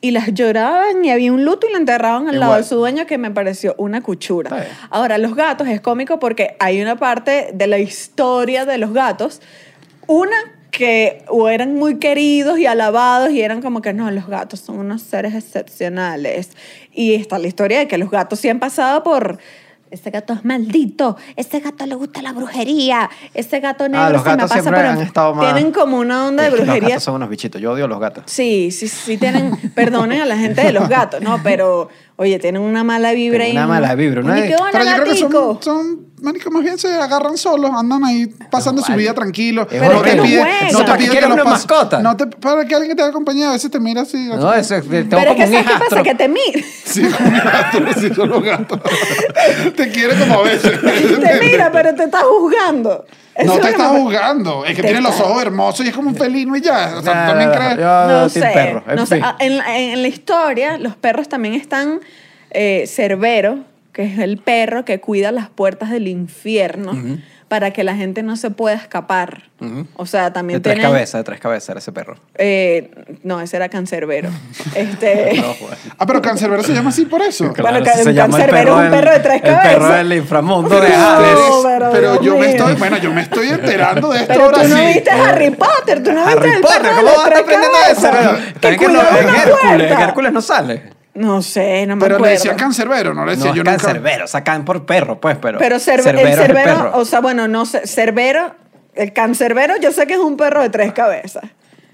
y 0.00 0.10
las 0.10 0.34
lloraban 0.34 1.04
y 1.04 1.10
había 1.10 1.32
un 1.32 1.44
luto 1.44 1.68
y 1.68 1.72
la 1.72 1.78
enterraban 1.78 2.28
al 2.28 2.40
lado 2.40 2.56
de 2.56 2.64
su 2.64 2.74
dueño 2.74 3.06
que 3.06 3.18
me 3.18 3.30
pareció 3.30 3.74
una 3.78 4.00
cuchura. 4.00 4.66
Ahora, 4.90 5.16
los 5.16 5.36
gatos 5.36 5.68
es 5.68 5.80
cómico 5.80 6.18
porque 6.18 6.56
hay 6.58 6.82
una 6.82 6.96
parte 6.96 7.50
de 7.54 7.66
la 7.68 7.78
historia 7.78 8.66
de 8.66 8.78
los 8.78 8.92
gatos, 8.92 9.40
una 10.08 10.36
que 10.72 11.22
o 11.28 11.48
eran 11.48 11.74
muy 11.74 11.98
queridos 11.98 12.58
y 12.58 12.66
alabados 12.66 13.30
y 13.30 13.42
eran 13.42 13.62
como 13.62 13.82
que 13.82 13.92
no, 13.92 14.10
los 14.10 14.26
gatos 14.26 14.58
son 14.58 14.78
unos 14.78 15.02
seres 15.02 15.34
excepcionales. 15.34 16.50
Y 16.92 17.14
está 17.14 17.38
la 17.38 17.46
historia 17.46 17.78
de 17.78 17.86
que 17.86 17.98
los 17.98 18.10
gatos 18.10 18.40
sí 18.40 18.48
han 18.48 18.58
pasado 18.58 19.04
por... 19.04 19.38
Este 19.92 20.08
gato 20.10 20.32
es 20.32 20.42
maldito, 20.42 21.18
este 21.36 21.60
gato 21.60 21.84
le 21.84 21.94
gusta 21.94 22.22
la 22.22 22.32
brujería, 22.32 23.10
este 23.34 23.60
gato 23.60 23.86
negro 23.90 24.06
Ah, 24.06 24.10
los 24.10 24.22
se 24.22 24.28
me 24.30 24.36
gatos 24.36 24.48
pasa 24.50 24.62
siempre 24.62 24.80
por 24.82 24.90
han 24.90 24.96
en- 24.96 25.02
estado 25.06 25.34
más- 25.34 25.52
Tienen 25.52 25.70
como 25.72 25.98
una 25.98 26.26
onda 26.28 26.44
de 26.44 26.48
que 26.50 26.56
Los 26.56 26.64
brujería. 26.64 26.88
gatos 26.88 27.02
son 27.04 27.14
unos 27.16 27.28
bichitos. 27.28 27.60
Yo 27.60 27.72
odio 27.72 27.84
a 27.84 27.88
los 27.88 28.00
gatos. 28.00 28.24
Sí, 28.26 28.70
sí, 28.70 28.88
sí 28.88 29.18
tienen, 29.18 29.54
perdonen 29.74 30.22
a 30.22 30.24
la 30.24 30.38
gente 30.38 30.62
de 30.62 30.72
los 30.72 30.88
gatos, 30.88 31.20
¿no? 31.20 31.42
Pero, 31.42 31.90
oye, 32.16 32.38
tienen 32.38 32.62
una 32.62 32.84
mala 32.84 33.12
vibra. 33.12 33.46
Y 33.48 33.52
una 33.52 33.66
mala 33.66 33.94
vibra, 33.94 34.22
¿no? 34.22 34.32
Pero 34.34 34.46
yo 34.84 35.02
creo 35.02 35.04
que 35.04 35.16
son, 35.16 35.58
son 35.62 36.06
marico, 36.22 36.50
más 36.52 36.62
bien 36.62 36.78
se 36.78 36.88
agarran 36.94 37.36
solos, 37.36 37.70
andan 37.76 38.04
ahí 38.04 38.26
pasando 38.50 38.80
No, 38.80 38.86
su 38.86 38.92
vale. 38.92 39.02
vida 39.02 39.12
tranquilo. 39.14 39.66
Pero 39.68 39.84
es 39.84 39.92
no 39.92 40.02
que 40.02 40.10
te 40.10 40.16
no 40.16 40.22
pide, 40.22 40.40
juegan. 40.40 40.72
no 40.72 40.78
te 40.78 40.84
¿Para 40.84 40.92
qué 40.92 40.98
pide 40.98 41.10
quieres 41.10 41.26
que 41.28 41.32
una 41.34 41.42
lo 41.42 41.50
pases- 41.50 41.68
mascota? 41.68 41.98
No 42.00 42.16
te, 42.16 42.26
para 42.28 42.64
que 42.64 42.74
alguien 42.76 42.96
te 42.96 43.02
acompañe, 43.02 43.44
a 43.44 43.50
veces 43.52 43.70
te 43.70 43.80
mira 43.80 44.02
así. 44.02 44.28
No, 44.28 44.54
eso 44.54 44.76
es- 44.76 44.88
tengo 44.88 45.08
Pero 45.10 45.20
es 45.22 45.26
como 45.26 45.36
que 45.36 45.44
un 45.44 45.52
¿sabes 45.52 45.66
qué 45.66 45.84
pasa? 45.90 46.02
Que 46.04 46.14
te 46.14 46.28
mira, 46.28 46.60
Sí, 46.84 47.02
como 47.02 47.28
un 47.28 47.34
gato, 47.38 48.00
sí, 48.00 48.14
son 48.14 48.28
los 48.30 48.42
gatos. 48.44 48.80
te 49.76 49.88
quiere 49.90 50.14
como 50.16 50.34
a 50.40 50.42
veces. 50.42 50.80
te 51.20 51.40
mira, 51.40 51.70
pero 51.72 51.94
te 51.94 52.04
está 52.04 52.20
juzgando. 52.20 53.04
Eso 53.34 53.46
No 53.46 53.54
es 53.54 53.60
te 53.60 53.66
que 53.68 53.70
está 53.72 53.92
me- 53.92 53.98
juzgando. 54.00 54.64
Es 54.66 54.76
que 54.76 54.82
Te 54.82 54.88
tiene 54.88 55.00
los 55.00 55.18
ojos 55.18 55.40
hermosos 55.42 55.86
y 55.86 55.88
es 55.88 55.94
como 55.94 56.10
un 56.10 56.14
felino 56.16 56.54
y 56.54 56.60
ya. 56.60 56.92
O 56.98 57.02
sea, 57.02 57.24
tú 57.24 57.30
también 57.30 57.50
crees. 57.50 57.76
No 57.78 57.84
Ah, 57.88 58.28
sé, 58.28 58.40
team 58.40 58.52
perro, 58.52 58.84
en 58.86 58.96
no 58.96 59.06
sé. 59.06 59.20
Ah, 59.24 59.36
En, 59.38 59.52
en 59.66 60.02
la 60.02 60.08
historia, 60.08 60.76
los 60.76 60.96
perros 60.96 61.30
también 61.30 61.54
están 61.54 62.00
eh, 62.52 62.84
Cerbero, 62.86 63.60
que 63.92 64.04
es 64.04 64.18
el 64.18 64.38
perro 64.38 64.84
que 64.84 65.00
cuida 65.00 65.32
las 65.32 65.48
puertas 65.50 65.90
del 65.90 66.08
infierno 66.08 67.18
para 67.48 67.70
que 67.72 67.84
la 67.84 67.94
gente 67.94 68.22
no 68.22 68.36
se 68.36 68.48
pueda 68.50 68.74
escapar. 68.74 69.42
Ujú. 69.60 69.86
O 69.96 70.06
sea, 70.06 70.32
también 70.32 70.60
De 70.60 70.62
tres 70.62 70.76
tienen- 70.76 70.90
cabezas, 70.90 71.18
de 71.18 71.24
tres 71.24 71.38
cabezas 71.38 71.68
era 71.68 71.78
ese 71.80 71.92
perro. 71.92 72.16
Eh, 72.36 72.90
no, 73.24 73.42
ese 73.42 73.56
era 73.56 73.68
cancerbero. 73.68 74.30
Este, 74.74 75.34
No, 75.36 75.52
joder. 75.52 75.76
Ah, 75.98 76.06
pero 76.06 76.22
Cancerbero 76.22 76.62
se 76.62 76.72
llama 76.72 76.88
así 76.88 77.04
por 77.04 77.20
eso. 77.20 77.44
Bueno, 77.50 77.54
Claro, 77.54 77.78
un 77.80 77.84
se 77.84 78.14
llama 78.14 78.38
el 78.38 78.42
cancerbero 78.46 78.80
es 78.80 78.84
un 78.86 78.90
perro 78.90 79.10
de 79.12 79.20
tres 79.20 79.34
El 79.34 79.40
perro 79.42 79.58
cabezas. 79.80 79.96
del 79.98 80.12
inframundo 80.14 80.68
Pero, 80.70 80.80
de 80.80 80.94
Hades. 80.94 81.34
ustedes- 81.38 81.62
pero 81.78 81.90
pero 81.92 82.22
yo 82.22 82.38
me 82.38 82.50
estoy, 82.52 82.74
bueno, 82.76 82.96
yo 82.96 83.12
me 83.12 83.20
estoy 83.20 83.48
enterando 83.50 84.08
de 84.08 84.20
esto 84.20 84.32
Pero 84.32 84.44
ahora 84.46 84.62
tú 84.62 84.68
no 84.68 84.76
sí. 84.78 84.86
viste 84.86 85.10
Harry 85.10 85.50
Potter, 85.50 86.02
tú 86.02 86.12
no 86.12 86.24
viste 86.24 86.38
Harry 86.40 86.50
el 86.52 86.60
Potter, 86.62 86.80
perro 86.80 86.88
de 86.96 87.02
¿cómo 87.02 87.16
vas 87.18 87.18
a 87.18 87.26
aprendiendo 87.28 87.66
eso? 87.90 88.00
cabezas? 88.02 88.54
Que 88.62 88.68
es 88.70 88.78
que 88.78 88.88
no, 88.88 88.92
cuidaba 89.00 89.18
en 89.20 89.26
una 89.28 89.42
Hércules. 89.42 89.92
Hércules 90.00 90.32
no 90.32 90.40
sale. 90.40 90.82
No 91.14 91.42
sé, 91.42 91.86
no 91.86 91.96
me 91.96 92.00
Pero 92.00 92.14
le 92.14 92.16
acuerdo. 92.16 92.34
decían 92.34 92.56
cancerbero, 92.56 93.12
no 93.12 93.26
le 93.26 93.32
decía 93.36 93.50
No, 93.50 93.56
yo 93.56 93.64
nunca. 93.64 93.76
cancerbero, 93.76 94.26
sacan 94.26 94.64
por 94.64 94.86
perro, 94.86 95.20
pues, 95.20 95.36
pero. 95.36 95.58
Pero 95.58 95.76
Cerve- 95.76 96.02
Cerbero 96.04 96.18
el 96.20 96.26
es 96.26 96.38
el 96.38 96.46
cerbero, 96.46 96.64
perro. 96.76 96.90
o 96.94 97.04
sea, 97.04 97.20
bueno, 97.20 97.48
no 97.48 97.66
sé, 97.66 97.86
cerbero, 97.86 98.54
el 98.94 99.12
cancerbero 99.12 99.74
yo 99.78 99.92
sé 99.92 100.06
que 100.06 100.14
es 100.14 100.20
un 100.20 100.36
perro 100.38 100.62
de 100.62 100.70
tres 100.70 100.92
cabezas. 100.94 101.44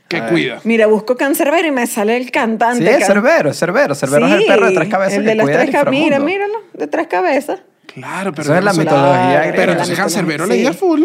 Que 0.08 0.22
cuida. 0.22 0.60
Mira, 0.64 0.86
busco 0.86 1.16
cancerbero 1.16 1.66
y 1.68 1.70
me 1.70 1.86
sale 1.86 2.16
el 2.16 2.30
cantante. 2.30 2.82
Sí, 2.84 2.88
es 2.90 2.96
que- 2.98 3.04
Cerbero, 3.04 3.50
es 3.50 3.58
Cerbero. 3.58 3.94
Cerbero 3.94 4.26
es 4.26 4.32
el 4.34 4.44
perro 4.46 4.66
de 4.68 4.74
tres 4.74 4.88
cabezas 4.88 5.18
El 5.18 5.24
de 5.26 5.34
las 5.34 5.44
cuida 5.44 5.58
tres 5.58 5.70
cabezas. 5.70 5.90
Mira, 5.90 6.18
míralo, 6.20 6.54
de 6.72 6.86
tres 6.86 7.06
cabezas. 7.08 7.60
Claro, 7.98 8.32
pero. 8.32 8.42
Eso 8.42 8.54
es 8.58 8.64
la 8.64 8.70
no 8.70 8.74
sé- 8.74 8.80
mitología 8.80 9.10
Claro, 9.12 9.38
griega. 9.38 9.56
Pero 9.56 9.72
entonces 9.72 9.96
cancerbero 9.98 10.44
sí. 10.44 10.50
leía 10.50 10.72
full. 10.72 11.02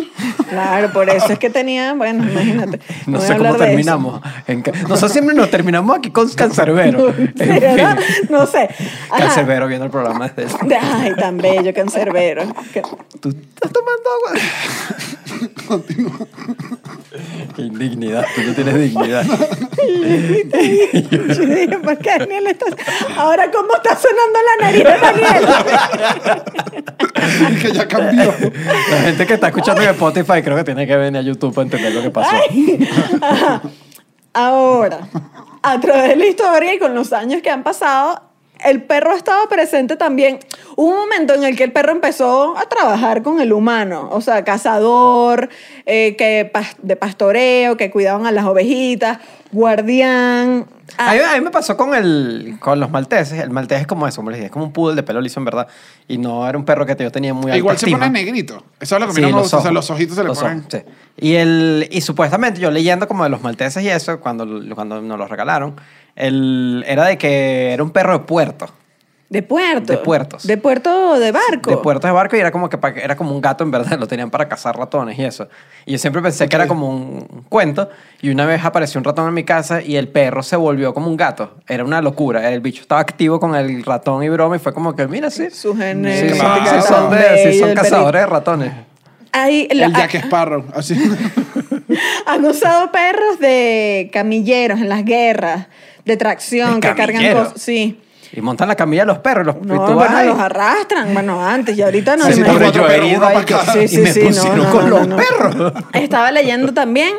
Claro, 0.50 0.92
por 0.94 1.10
eso 1.10 1.34
es 1.34 1.40
que 1.40 1.50
tenía, 1.50 1.94
bueno, 1.94 2.24
imagínate. 2.30 2.80
No 3.08 3.20
sé 3.20 3.36
cómo 3.38 3.50
eso. 3.50 3.58
terminamos. 3.58 4.22
En 4.48 4.64
Nosotros 4.88 5.12
siempre 5.12 5.36
nos 5.36 5.50
terminamos 5.50 5.98
aquí 5.98 6.10
con 6.12 6.30
Cancerbero. 6.30 7.14
Fin. 7.14 7.34
No 8.30 8.46
sé. 8.46 8.70
Ajá. 9.10 9.18
Cancerbero 9.26 9.68
viendo 9.68 9.86
el 9.86 9.92
programa 9.92 10.30
desde 10.30 10.58
De- 10.68 10.76
Ay, 10.82 11.14
tan 11.16 11.38
bello, 11.38 11.74
cancerbero. 11.74 12.44
¿Tú 13.20 13.30
estás 13.30 13.72
tomando 13.72 14.10
agua? 14.28 14.42
Qué 17.56 17.62
indignidad, 17.62 18.26
tú 18.36 18.42
no 18.42 18.54
tienes 18.54 18.76
dignidad. 18.76 19.24
Yo 21.14 21.46
dije, 21.46 21.78
¿por 21.84 21.98
qué 22.00 22.18
Daniel 22.20 22.48
está... 22.48 22.66
Ahora, 23.18 23.52
¿cómo 23.52 23.76
está 23.76 23.98
sonando 23.98 24.40
la 24.48 24.56
nariz 24.66 24.84
de 24.84 24.98
Daniel? 25.00 25.46
que 27.62 27.72
ya 27.72 27.88
cambió. 27.88 28.34
La 28.90 28.98
gente 29.02 29.28
que 29.28 29.34
está 29.34 29.48
escuchando 29.48 29.82
en 29.82 29.90
Spotify 29.90 30.44
creo 30.44 30.56
que 30.58 30.64
tiene 30.64 30.88
que 30.88 30.96
venir 30.96 31.20
a 31.20 31.24
YouTube 31.24 31.54
para 31.54 31.64
entender 31.64 31.94
lo 31.94 32.02
que 32.02 32.12
pasó. 32.12 32.36
Ahora, 34.34 35.00
a 35.62 35.80
través 35.80 36.10
de 36.10 36.16
la 36.16 36.26
historia 36.26 36.74
y 36.74 36.80
con 36.80 36.96
los 36.96 37.14
años 37.14 37.42
que 37.42 37.50
han 37.50 37.64
pasado, 37.64 38.33
el 38.66 38.84
perro 38.84 39.12
ha 39.12 39.16
estado 39.16 39.48
presente 39.50 39.96
también. 39.96 40.40
Hubo 40.76 40.90
un 40.92 40.96
momento 40.98 41.34
en 41.34 41.44
el 41.44 41.56
que 41.56 41.64
el 41.64 41.72
perro 41.72 41.92
empezó 41.92 42.58
a 42.58 42.64
trabajar 42.68 43.22
con 43.24 43.40
el 43.42 43.54
humano, 43.54 44.10
o 44.12 44.22
sea, 44.22 44.44
cazador, 44.44 45.50
eh, 45.86 46.16
que 46.18 46.52
de 46.82 46.96
pastoreo, 46.96 47.78
que 47.78 47.92
cuidaban 47.92 48.26
a 48.26 48.32
las 48.32 48.46
ovejitas, 48.46 49.20
guardián. 49.78 50.66
Ah, 50.98 51.12
A 51.12 51.14
mí, 51.14 51.20
a 51.20 51.34
mí 51.38 51.42
me 51.42 51.50
pasó 51.52 51.76
con, 51.78 51.96
el, 51.96 52.58
con 52.60 52.80
los 52.80 52.90
malteses. 52.92 53.40
El 53.40 53.50
maltés 53.50 53.82
es 53.82 53.88
como 53.88 54.08
eso, 54.08 54.18
como 54.18 54.30
les 54.30 54.38
dije, 54.40 54.46
es 54.48 54.52
como 54.52 54.66
un 54.66 54.74
poodle 54.74 54.96
de 54.96 55.04
pelo 55.04 55.22
liso, 55.22 55.40
en 55.40 55.46
verdad. 55.46 55.68
Y 56.08 56.18
no 56.18 56.48
era 56.48 56.58
un 56.58 56.66
perro 56.66 56.86
que 56.86 56.96
yo 57.00 57.12
tenía 57.12 57.34
muy 57.34 57.46
alta 57.46 57.58
Igual 57.58 57.78
se 57.78 57.86
estima. 57.86 58.00
pone 58.06 58.12
negrito. 58.12 58.64
Eso 58.80 58.96
es 58.96 59.02
lo 59.02 59.08
que 59.08 59.12
a 59.12 59.14
mí 59.14 59.16
Sí, 59.16 59.22
no 59.22 59.28
me 59.38 59.42
los. 59.44 59.54
O 59.54 59.62
sea, 59.62 59.72
los 59.72 59.90
ojitos 59.90 60.16
se 60.16 60.22
le 60.24 60.28
Los 60.30 60.40
ponen. 60.40 60.60
ojos, 60.60 60.68
sí. 60.72 60.80
Y, 61.18 61.36
el, 61.36 61.88
y 61.92 62.02
supuestamente, 62.02 62.60
yo 62.60 62.70
leyendo 62.70 63.08
como 63.08 63.24
de 63.24 63.30
los 63.30 63.42
malteses 63.42 63.84
y 63.84 63.90
eso, 63.90 64.20
cuando, 64.20 64.46
cuando 64.76 65.02
nos 65.02 65.18
los 65.18 65.30
regalaron, 65.30 65.76
el, 66.16 66.84
era 66.88 67.06
de 67.06 67.18
que 67.18 67.72
era 67.74 67.84
un 67.84 67.92
perro 67.92 68.14
de 68.14 68.20
puerto. 68.26 68.68
de 69.30 69.42
puerto. 69.42 69.92
de 69.94 69.98
puertos. 69.98 70.44
De 70.46 70.58
puerto 70.58 71.20
de 71.20 71.32
barco. 71.32 71.72
De 71.72 71.78
puerto 71.78 72.06
de 72.06 72.14
barco 72.14 72.36
y 72.36 72.40
era 72.40 72.52
como 72.52 72.70
que 72.70 72.78
pa- 72.78 72.90
era 72.90 73.16
como 73.16 73.32
un 73.34 73.42
gato 73.42 73.64
en 73.64 73.72
verdad, 73.72 73.98
lo 74.00 74.08
tenían 74.08 74.30
para 74.30 74.48
cazar 74.48 74.78
ratones 74.78 75.18
y 75.18 75.24
eso. 75.26 75.48
Y 75.88 75.94
yo 75.94 75.98
siempre 75.98 76.22
pensé 76.22 76.48
que 76.48 76.56
era 76.56 76.68
como 76.68 76.88
un 76.90 77.46
cuento 77.50 77.90
y 78.22 78.30
una 78.30 78.46
vez 78.46 78.64
apareció 78.64 79.00
un 79.00 79.04
ratón 79.06 79.28
en 79.28 79.34
mi 79.34 79.44
casa 79.44 79.82
y 79.82 79.96
el 79.96 80.08
perro 80.08 80.44
se 80.44 80.56
volvió 80.56 80.94
como 80.94 81.08
un 81.08 81.18
gato. 81.18 81.56
Era 81.68 81.84
una 81.84 82.00
locura. 82.02 82.48
El 82.52 82.60
bicho 82.62 82.82
estaba 82.82 83.02
activo 83.02 83.40
con 83.40 83.56
el 83.56 83.84
ratón 83.84 84.24
y 84.24 84.30
broma 84.30 84.56
y 84.56 84.60
fue 84.60 84.72
como 84.74 84.96
que, 84.96 85.08
mira, 85.08 85.32
sí. 85.32 85.50
Su 85.50 85.74
Sí, 85.74 85.80
genética 85.80 86.36
son- 86.36 86.60
claro. 86.64 86.82
sí 86.82 86.88
son, 86.88 87.12
de- 87.12 87.52
sí 87.54 87.60
son 87.60 87.74
cazadores 87.74 88.22
de 88.22 88.28
ratones. 88.28 88.72
Ahí, 89.32 89.68
la- 89.72 89.88
El 89.88 89.94
Jack 89.96 90.14
Sparrow. 90.14 90.64
Así. 90.76 90.94
Han 92.28 92.46
usado 92.46 92.92
perros 92.92 93.40
de 93.40 94.10
camilleros 94.14 94.80
en 94.80 94.90
las 94.90 95.04
guerras, 95.06 95.68
de 96.06 96.18
tracción, 96.18 96.80
¿De 96.80 96.90
que 96.90 96.96
cargan 96.96 97.34
cosas. 97.34 97.62
Sí. 97.62 98.00
Y 98.36 98.42
montan 98.42 98.68
la 98.68 98.76
camilla 98.76 99.04
a 99.04 99.06
los 99.06 99.20
perros. 99.20 99.46
Los, 99.46 99.62
No, 99.62 99.76
tú 99.86 99.94
vas 99.94 99.96
bueno, 99.96 100.18
ahí. 100.18 100.28
los 100.28 100.40
arrastran. 100.40 101.14
Bueno, 101.14 101.46
antes 101.46 101.78
y 101.78 101.82
ahorita 101.84 102.18
no. 102.18 102.26
Sí, 102.26 102.34
sí, 102.34 102.42
me- 102.42 102.48
yo 102.72 102.88
y 102.88 103.88
Sí, 103.88 103.98
me 104.00 104.12
sí, 104.12 104.14
sí, 104.14 104.20
pusieron 104.28 104.58
no, 104.58 104.64
no, 104.64 104.72
con 104.72 104.90
no, 104.90 104.98
los 105.00 105.08
no. 105.08 105.18
perros. 105.18 105.74
Estaba 105.94 106.32
leyendo 106.32 106.74
también, 106.74 107.14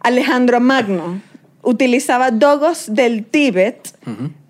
Alejandro 0.00 0.58
Magno 0.60 1.20
utilizaba 1.62 2.30
dogos 2.30 2.86
del 2.88 3.24
Tíbet 3.26 3.88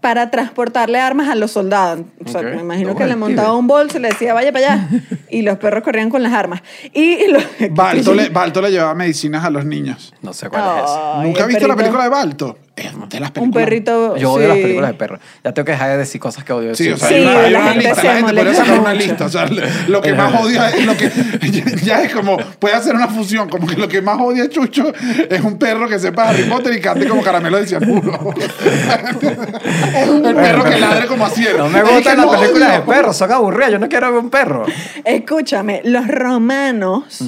para 0.01 0.31
transportarle 0.31 0.99
armas 1.01 1.29
a 1.29 1.35
los 1.35 1.51
soldados. 1.51 2.07
O 2.25 2.29
sea, 2.31 2.43
me 2.43 2.61
imagino 2.61 2.95
que 2.95 3.07
le 3.07 3.17
montaba 3.17 3.49
Tíbet. 3.49 3.61
un 3.61 3.67
bolso 3.67 3.99
y 3.99 4.01
le 4.03 4.09
decía, 4.09 4.33
vaya 4.35 4.53
para 4.53 4.73
allá. 4.75 4.89
Y 5.31 5.43
los 5.43 5.59
perros 5.59 5.83
corrían 5.85 6.09
con 6.09 6.23
las 6.23 6.33
armas. 6.33 6.63
Y 6.95 7.27
los... 7.31 7.43
Balto 7.71 8.15
le, 8.15 8.31
Balto 8.31 8.63
le 8.63 8.71
llevaba 8.71 8.95
medicinas 8.95 9.45
a 9.45 9.51
los 9.51 9.65
niños. 9.67 10.15
No 10.23 10.33
sé 10.33 10.49
cuál 10.49 10.63
es 10.85 10.91
¿Nunca 11.27 11.43
has 11.43 11.49
visto 11.49 11.67
la 11.69 11.77
película 11.77 12.05
de 12.05 12.09
Balto? 12.09 12.59
Es 12.79 12.93
de 13.11 13.21
las 13.21 13.31
películas. 13.31 13.43
Un 13.43 13.53
perrito... 13.53 14.17
Yo 14.17 14.33
odio 14.33 14.49
las 14.49 14.57
películas 14.59 14.91
de 14.93 14.97
perros. 14.97 15.21
Ya 15.45 15.53
tengo 15.53 15.67
que 15.67 15.73
dejar 15.73 15.91
de 15.91 15.97
decir 15.99 16.21
cosas 16.21 16.45
que 16.45 16.53
odio. 16.53 16.75
Sí, 16.75 16.89
o 16.91 16.97
sea, 16.97 17.09
Sí, 17.09 17.15
hay 17.15 17.23
una, 17.23 17.41
hay 17.41 17.51
la 17.51 17.59
una 17.61 17.69
gente 17.73 17.85
lista. 17.89 18.01
se 18.01 18.07
La 18.07 18.15
gente 18.15 18.23
podría 18.27 18.43
molesta 18.45 18.65
sacar 18.65 18.81
una 18.81 18.95
lista. 18.95 19.25
O 19.25 19.29
sea, 19.29 19.47
lo 19.89 20.01
que 20.01 20.13
más 20.15 20.41
odia 20.43 20.69
es 20.71 20.87
lo 20.87 20.97
que. 20.97 21.11
Ya 21.85 22.03
es 22.03 22.15
como. 22.15 22.37
Puede 22.59 22.75
hacer 22.75 22.95
una 22.95 23.09
fusión. 23.09 23.49
Como 23.49 23.67
que 23.67 23.77
lo 23.77 23.89
que 23.89 24.01
más 24.03 24.19
odia 24.21 24.49
Chucho 24.49 24.93
es 25.29 25.41
un 25.43 25.59
perro 25.59 25.89
que 25.89 25.99
sepa 25.99 26.29
Harry 26.29 26.45
Potter 26.45 26.75
y 26.75 26.81
cante 26.81 27.07
como 27.09 27.23
caramelo 27.23 27.59
de 27.59 27.67
cianuro. 27.67 28.35
El 29.95 30.35
perro 30.35 30.65
que 30.65 30.79
ladre 30.79 31.07
como 31.07 31.27
así. 31.27 31.47
No 31.57 31.69
me 31.69 31.83
gustan 31.83 32.17
las 32.17 32.27
películas 32.27 32.71
de 32.73 32.77
odio. 32.79 32.87
perros, 32.87 33.17
son 33.17 33.33
aburridas. 33.33 33.73
Yo 33.73 33.79
no 33.79 33.89
quiero 33.89 34.13
ver 34.13 34.21
un 34.21 34.31
perro. 34.31 34.65
Escúchame, 35.05 35.81
los 35.85 36.07
romanos 36.07 37.23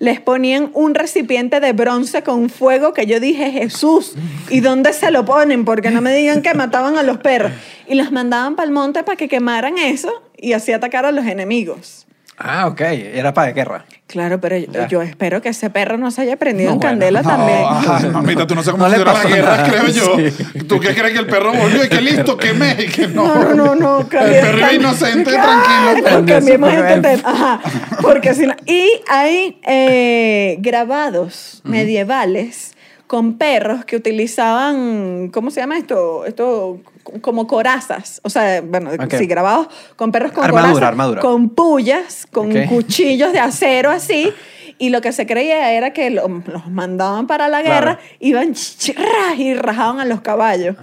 les 0.00 0.18
ponían 0.18 0.70
un 0.72 0.94
recipiente 0.94 1.60
de 1.60 1.74
bronce 1.74 2.22
con 2.22 2.48
fuego 2.48 2.94
que 2.94 3.06
yo 3.06 3.20
dije, 3.20 3.52
Jesús, 3.52 4.14
¿y 4.48 4.60
dónde 4.60 4.94
se 4.94 5.10
lo 5.10 5.26
ponen? 5.26 5.66
Porque 5.66 5.90
no 5.90 6.00
me 6.00 6.14
digan 6.14 6.40
que 6.40 6.54
mataban 6.54 6.96
a 6.96 7.02
los 7.02 7.18
perros. 7.18 7.52
Y 7.86 7.94
los 7.94 8.10
mandaban 8.10 8.56
para 8.56 8.66
el 8.66 8.72
monte 8.72 9.04
para 9.04 9.16
que 9.16 9.28
quemaran 9.28 9.76
eso 9.76 10.22
y 10.38 10.54
así 10.54 10.72
atacar 10.72 11.04
a 11.04 11.12
los 11.12 11.26
enemigos. 11.26 12.06
Ah, 12.42 12.68
ok. 12.68 12.80
Era 12.80 13.34
para 13.34 13.52
guerra. 13.52 13.84
Claro, 14.06 14.40
pero 14.40 14.56
yo, 14.88 15.02
espero 15.02 15.42
que 15.42 15.50
ese 15.50 15.68
perro 15.68 15.98
no 15.98 16.10
se 16.10 16.22
haya 16.22 16.36
prendido 16.36 16.70
No, 16.70 16.74
en 16.76 16.80
bueno, 16.80 16.90
candela 16.92 17.22
No, 17.22 17.28
también. 17.28 17.58
ay, 17.68 18.06
mamita, 18.12 18.46
tú 18.46 18.54
no 18.54 18.62
sabes 18.62 18.80
cómo 18.80 18.88
No 18.88 18.96
le 18.96 19.04
funciona 19.04 19.12
la 19.12 19.22
pasó 19.22 19.34
guerra, 19.34 19.56
nada, 19.58 19.68
creo 19.68 19.86
yo. 19.88 20.30
sí. 20.30 20.64
¿Tú 20.64 20.80
qué 20.80 20.94
crees 20.94 21.12
que 21.12 21.18
el 21.18 21.26
perro 21.26 21.52
volvió 21.52 21.84
y 21.84 21.88
que 21.88 22.00
listo, 22.00 22.36
quemé? 22.38 22.76
Y 22.78 22.88
que 22.88 23.08
no. 23.08 23.26
No, 23.26 23.54
no, 23.54 23.54
no, 23.54 23.74
no. 23.76 24.00
El 24.00 24.06
perro 24.06 24.58
iba 24.58 24.72
inocente, 24.72 25.30
tranquilo. 25.30 26.26
Cambiemos 26.26 26.70
Eso 26.72 26.80
fue 26.82 26.94
este 26.96 27.10
él. 27.12 27.16
tema. 27.18 27.30
Ajá. 27.30 27.60
Porque 28.00 28.34
si 28.34 28.46
no- 28.46 28.56
Y 28.66 28.88
hay 29.06 29.60
eh, 29.66 30.56
grabados 30.60 31.60
medievales 31.64 32.74
con 33.10 33.38
perros 33.38 33.84
que 33.84 33.96
utilizaban, 33.96 35.30
¿cómo 35.32 35.50
se 35.50 35.58
llama 35.60 35.76
esto? 35.76 36.24
Esto 36.26 36.78
como 37.22 37.48
corazas. 37.48 38.20
O 38.22 38.30
sea, 38.30 38.60
bueno, 38.62 38.90
Ok. 38.92 39.14
sí, 39.18 39.26
grabados 39.26 39.66
con 39.96 40.12
perros 40.12 40.30
con 40.30 40.44
Armadura, 40.44 40.72
corazas, 40.74 40.88
armadura. 40.90 41.20
con 41.20 41.48
pullas, 41.48 42.28
con 42.30 42.52
cuchillos 42.66 43.32
de 43.32 43.40
acero 43.40 43.90
así. 43.90 44.32
Y 44.80 44.88
lo 44.88 45.02
que 45.02 45.12
se 45.12 45.26
creía 45.26 45.72
era 45.74 45.92
que 45.92 46.08
lo- 46.08 46.26
los 46.46 46.66
mandaban 46.68 47.26
para 47.26 47.48
la 47.48 47.60
Claro. 47.62 47.86
guerra, 47.92 47.98
iban 48.18 48.54
chirras 48.54 49.36
y 49.36 49.52
rajaban 49.54 50.00
a 50.00 50.06
los 50.06 50.22
caballos. 50.22 50.74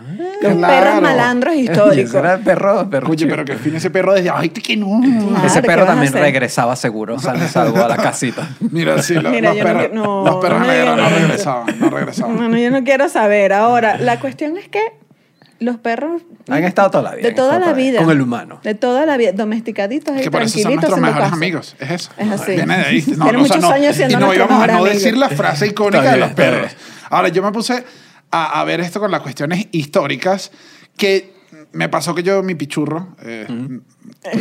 los 0.42 0.54
Claro. 0.56 0.86
perros 0.86 1.02
malandros 1.02 1.56
históricos. 1.58 1.98
Ese 2.12 2.20
era 2.20 2.36
el 2.36 2.42
perro, 2.42 2.88
perro 2.90 3.10
Oye, 3.10 3.26
pero 3.26 3.44
que 3.44 3.56
fin 3.56 3.76
ese 3.76 3.90
perro 3.90 4.14
desde. 4.14 4.30
Ay, 4.30 4.50
que 4.50 4.78
no. 4.78 5.02
Claro, 5.02 5.48
Ese 5.48 5.62
¿qué 5.62 5.68
perro 5.68 5.82
vas 5.82 5.90
a 5.90 5.92
también 5.94 6.14
hacer? 6.14 6.22
regresaba 6.22 6.76
seguro, 6.76 7.18
sano 7.20 7.44
y 7.44 7.48
salvo 7.48 7.84
a 7.84 7.88
la 7.88 7.98
casita. 7.98 8.48
Mira, 8.72 9.02
sí, 9.02 9.16
lo- 9.16 9.32
Mira, 9.32 9.50
los, 9.50 9.58
yo 9.58 9.64
no 9.64 9.68
perros, 9.70 9.88
que- 9.88 9.96
no, 9.96 10.24
los 10.26 10.36
perros 10.36 10.60
no 10.62 10.68
me 10.68 10.86
no 10.86 10.94
eso. 11.08 11.16
regresaban, 11.20 11.80
no 11.80 11.90
regresaban. 11.90 12.38
Bueno, 12.38 12.58
yo 12.58 12.70
no 12.72 12.84
quiero 12.84 13.10
saber. 13.10 13.52
Ahora, 13.52 13.98
la 13.98 14.20
cuestión 14.20 14.58
es 14.58 14.70
que 14.70 14.80
los 15.60 15.78
perros... 15.78 16.22
Han 16.50 16.64
estado 16.64 16.92
toda 16.92 17.04
la 17.04 17.16
vida. 17.16 17.28
De 17.30 17.34
toda 17.36 17.60
la 17.60 17.74
vida. 17.74 18.00
Con 18.02 18.12
el 18.12 18.22
humano. 18.22 18.60
De 18.64 18.76
toda 18.76 19.06
la 19.06 19.18
vida. 19.18 19.32
Domesticaditos 19.32 20.16
ahí, 20.16 20.24
que 20.24 20.32
por 20.32 20.42
eso 20.42 20.54
son 20.60 20.62
tranquilitos 20.64 20.90
nuestros 20.90 21.02
mejores 21.02 21.24
casa. 21.26 21.36
amigos. 21.36 21.76
Es 21.80 21.92
eso. 21.92 22.12
Es 22.18 22.32
así. 22.32 22.52
Viene 22.54 22.78
de 22.78 22.84
ahí. 22.86 23.04
No, 23.18 23.24
Tiene 23.26 23.38
no, 23.38 23.44
o 23.44 23.48
sea, 23.48 23.56
muchos 23.58 23.62
no. 23.62 23.70
años 23.72 23.96
siendo 23.96 24.18
Y 24.18 24.20
no 24.22 24.34
íbamos 24.34 24.64
a 24.64 24.68
no 24.68 24.74
amigo. 24.74 24.86
decir 24.86 25.18
la 25.18 25.30
frase 25.30 25.68
icónica 25.68 25.98
Está 26.00 26.12
de 26.12 26.18
bien, 26.18 26.28
los 26.30 26.36
bien. 26.36 26.50
perros. 26.52 26.72
Ahora, 27.10 27.28
yo 27.30 27.42
me 27.44 27.52
puse 27.52 27.84
a, 28.32 28.60
a 28.60 28.64
ver 28.66 28.80
esto 28.82 29.00
con 29.00 29.10
las 29.12 29.22
cuestiones 29.22 29.68
históricas 29.72 30.52
que 30.96 31.34
me 31.72 31.90
pasó 31.90 32.14
que 32.16 32.24
yo, 32.24 32.44
mi 32.44 32.56
pichurro, 32.56 33.16
eh, 33.24 33.46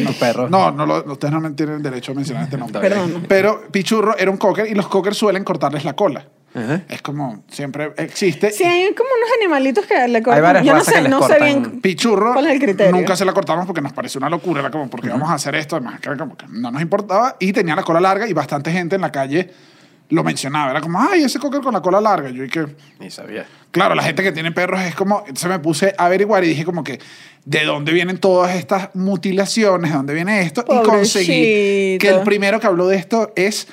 Tu 0.07 0.13
perro. 0.19 0.49
no, 0.49 0.71
no 0.71 0.87
lo- 0.87 1.13
ustedes 1.13 1.33
no 1.33 1.41
me 1.41 1.51
tienen 1.51 1.83
derecho 1.83 2.13
a 2.13 2.15
mencionar 2.15 2.45
este 2.45 2.57
nombre. 2.57 2.81
Perdón. 2.81 3.25
Pero 3.29 3.65
Pichurro 3.71 4.17
era 4.17 4.31
un 4.31 4.37
cocker 4.37 4.67
y 4.71 4.75
los 4.75 4.89
cockers 4.89 5.17
suelen 5.17 5.45
cortarles 5.45 5.85
la 5.85 5.95
cola. 5.95 6.27
Ajá. 6.57 6.83
Es 6.89 7.03
como 7.03 7.45
siempre 7.49 7.93
existe. 7.99 8.51
Sí, 8.51 8.65
hay 8.65 8.93
como 8.95 9.11
unos 9.11 9.31
animalitos 9.39 9.85
que 9.87 10.09
le 10.09 10.23
cortan. 10.23 10.43
varias 10.43 10.65
Yo 10.65 10.73
no 10.73 10.79
razas 10.79 10.95
sé, 10.95 10.99
que 10.99 11.03
les 11.03 11.11
no 11.11 11.21
sé 11.23 11.29
cortan. 11.29 11.45
bien 11.63 11.81
Pichurro, 11.83 12.33
cuál 12.33 12.47
es 12.47 12.53
el 12.55 12.59
criterio. 12.61 12.93
nunca 12.93 13.15
se 13.15 13.25
la 13.25 13.33
cortamos 13.33 13.67
porque 13.67 13.81
nos 13.83 13.93
pareció 13.93 14.19
una 14.19 14.31
locura. 14.31 14.61
Era 14.61 14.71
como, 14.71 14.89
porque 14.89 15.09
vamos 15.11 15.29
a 15.31 15.35
hacer 15.35 15.55
esto? 15.55 15.77
Además, 15.77 16.01
que 16.01 16.09
era 16.09 16.17
como 16.17 16.37
que 16.37 16.47
no 16.49 16.71
nos 16.71 16.81
importaba. 16.81 17.37
Y 17.39 17.53
tenía 17.53 17.77
la 17.77 17.83
cola 17.83 18.01
larga 18.01 18.27
y 18.27 18.33
bastante 18.33 18.73
gente 18.73 18.95
en 18.97 19.03
la 19.03 19.13
calle 19.13 19.51
lo 20.09 20.23
mencionaba. 20.23 20.71
Era 20.71 20.81
como, 20.81 21.01
ay, 21.01 21.25
ese 21.25 21.39
cocker 21.39 21.61
con 21.61 21.75
la 21.75 21.83
cola 21.83 22.01
larga. 22.01 22.31
Yo 22.31 22.45
y 22.45 22.49
que, 22.49 22.65
Ni 23.01 23.11
sabía. 23.11 23.45
claro, 23.73 23.95
la 23.95 24.03
gente 24.05 24.23
que 24.23 24.31
tiene 24.33 24.53
perros 24.53 24.81
es 24.83 24.95
como, 24.95 25.21
entonces 25.27 25.51
me 25.51 25.59
puse 25.59 25.95
a 25.99 26.07
averiguar 26.07 26.45
y 26.45 26.49
dije 26.49 26.65
como 26.65 26.85
que, 26.85 27.01
¿de 27.45 27.65
dónde 27.65 27.93
vienen 27.93 28.19
todas 28.19 28.55
estas 28.55 28.95
mutilaciones? 28.95 29.91
¿De 29.91 29.97
dónde 29.97 30.15
viene 30.15 30.43
esto? 30.43 30.63
Y 30.63 30.83
conseguí 30.85 31.99
Pobrecito. 31.99 32.01
que 32.01 32.09
el 32.09 32.21
primero 32.23 32.61
que 32.61 32.67
habló 32.69 32.87
de 32.87 32.97
esto 32.97 33.33
es 33.35 33.67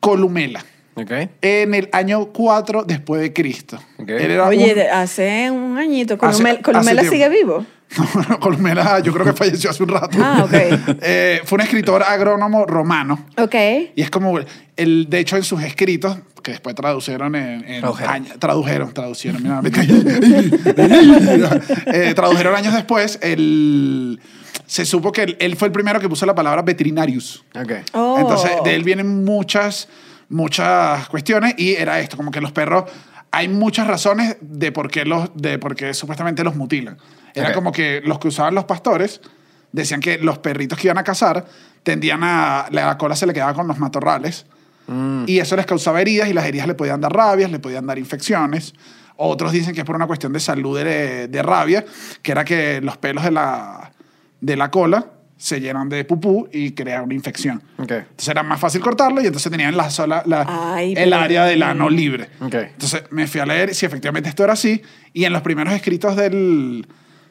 Columela. 0.00 0.64
Ok. 0.94 1.10
En 1.40 1.74
el 1.74 1.88
año 1.92 2.26
4 2.26 2.84
después 2.84 3.22
de 3.22 3.32
Cristo. 3.32 3.78
Ok. 3.98 4.08
Él 4.10 4.30
era 4.32 4.46
Oye, 4.48 4.74
un- 4.74 4.96
hace 4.96 5.50
un 5.50 5.78
añito. 5.78 6.14
Hace- 6.14 6.20
Columel- 6.42 6.52
hace 6.56 6.62
¿Columela 6.62 7.00
tiempo. 7.02 7.12
sigue 7.16 7.28
vivo? 7.28 7.66
No, 8.28 8.40
Columela, 8.40 9.00
yo 9.00 9.12
creo 9.12 9.24
que 9.26 9.32
falleció 9.34 9.68
hace 9.70 9.82
un 9.82 9.90
rato. 9.90 10.16
Ah, 10.20 10.44
ok. 10.44 10.52
Eh, 11.02 11.40
fue 11.44 11.56
un 11.56 11.60
escritor 11.62 12.02
agrónomo 12.02 12.64
romano. 12.66 13.26
Ok. 13.38 13.54
Y 13.94 14.02
es 14.02 14.10
como, 14.10 14.38
el, 14.76 15.08
de 15.10 15.18
hecho, 15.18 15.36
en 15.36 15.42
sus 15.44 15.62
escritos, 15.62 16.16
que 16.42 16.52
después 16.52 16.74
tradujeron 16.74 17.34
en... 17.36 17.64
en 17.68 17.80
Tradujeron. 17.80 18.14
año- 18.14 18.32
tradujeron, 18.38 18.94
traducieron. 18.94 19.42
mira, 19.42 19.60
me. 19.62 19.70
Eh, 21.86 22.12
tradujeron 22.14 22.54
años 22.54 22.74
después. 22.74 23.18
El, 23.22 24.20
se 24.66 24.84
supo 24.84 25.12
que 25.12 25.22
él, 25.22 25.36
él 25.40 25.56
fue 25.56 25.68
el 25.68 25.72
primero 25.72 26.00
que 26.00 26.08
puso 26.08 26.26
la 26.26 26.34
palabra 26.34 26.62
veterinarius. 26.62 27.44
Ok. 27.54 27.72
Oh. 27.92 28.16
Entonces, 28.18 28.50
de 28.64 28.74
él 28.74 28.84
vienen 28.84 29.24
muchas, 29.24 29.88
muchas 30.32 31.08
cuestiones 31.08 31.54
y 31.56 31.74
era 31.74 32.00
esto, 32.00 32.16
como 32.16 32.30
que 32.30 32.40
los 32.40 32.52
perros, 32.52 32.84
hay 33.30 33.48
muchas 33.48 33.86
razones 33.86 34.36
de 34.40 34.72
por 34.72 34.90
qué, 34.90 35.04
los, 35.04 35.30
de 35.34 35.58
por 35.58 35.76
qué 35.76 35.94
supuestamente 35.94 36.42
los 36.42 36.56
mutilan. 36.56 36.98
Era 37.34 37.52
como 37.52 37.72
que 37.72 38.02
los 38.04 38.18
que 38.18 38.28
usaban 38.28 38.54
los 38.54 38.64
pastores 38.64 39.20
decían 39.70 40.00
que 40.00 40.18
los 40.18 40.38
perritos 40.38 40.78
que 40.78 40.88
iban 40.88 40.98
a 40.98 41.04
cazar 41.04 41.46
tendían 41.82 42.20
a, 42.24 42.66
la 42.70 42.98
cola 42.98 43.16
se 43.16 43.26
le 43.26 43.32
quedaba 43.32 43.54
con 43.54 43.66
los 43.66 43.78
matorrales 43.78 44.44
y 45.26 45.38
eso 45.38 45.56
les 45.56 45.64
causaba 45.64 46.02
heridas 46.02 46.28
y 46.28 46.34
las 46.34 46.44
heridas 46.44 46.66
le 46.66 46.74
podían 46.74 47.00
dar 47.00 47.12
rabias, 47.12 47.50
le 47.50 47.58
podían 47.58 47.86
dar 47.86 47.98
infecciones. 47.98 48.74
Otros 49.16 49.52
dicen 49.52 49.74
que 49.74 49.80
es 49.80 49.86
por 49.86 49.96
una 49.96 50.06
cuestión 50.06 50.32
de 50.32 50.40
salud 50.40 50.78
de, 50.78 51.28
de 51.28 51.42
rabia, 51.42 51.86
que 52.20 52.32
era 52.32 52.44
que 52.44 52.80
los 52.82 52.98
pelos 52.98 53.24
de 53.24 53.30
la, 53.30 53.92
de 54.40 54.56
la 54.56 54.70
cola 54.70 55.06
se 55.42 55.60
llenan 55.60 55.88
de 55.88 56.04
pupú 56.04 56.48
y 56.52 56.70
crea 56.70 57.02
una 57.02 57.14
infección. 57.14 57.60
Ok. 57.78 57.90
Entonces 57.90 58.28
era 58.28 58.44
más 58.44 58.60
fácil 58.60 58.80
cortarlo 58.80 59.20
y 59.20 59.26
entonces 59.26 59.50
tenían 59.50 59.76
la 59.76 59.90
sola, 59.90 60.22
la- 60.24 60.46
Ay, 60.74 60.94
el 60.96 61.12
área 61.12 61.44
del 61.44 61.64
ano 61.64 61.90
libre. 61.90 62.28
Entonces 62.54 63.02
me 63.10 63.26
fui 63.26 63.40
a 63.40 63.46
leer 63.46 63.74
si 63.74 63.84
efectivamente 63.84 64.28
esto 64.28 64.44
era 64.44 64.52
así 64.52 64.80
y 65.12 65.24
en 65.24 65.32
los 65.32 65.42
primeros 65.42 65.74
escritos 65.74 66.14
del, 66.14 66.86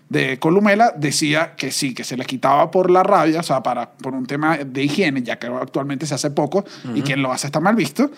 de 0.10 0.38
Columela 0.39 0.94
decía 0.98 1.53
que 1.56 1.72
sí, 1.72 1.94
que 1.94 2.03
se 2.03 2.18
les 2.18 2.27
quitaba 2.27 2.70
por 2.70 2.91
la 2.91 3.01
rabia, 3.01 3.39
o 3.39 3.44
sea, 3.44 3.63
para, 3.63 3.89
por 3.91 4.13
un 4.13 4.25
tema 4.25 4.58
de 4.58 4.84
higiene, 4.84 5.24
ya 5.24 5.39
que 5.39 5.48
actualmente 5.48 6.06
se 6.06 6.13
hace 6.15 6.32
poco 6.32 6.65
y 6.94 7.01
quien 7.03 7.22
lo 7.22 7.32
hace 7.32 7.48
está 7.48 7.62
mal 7.62 7.75
visto. 7.75 8.12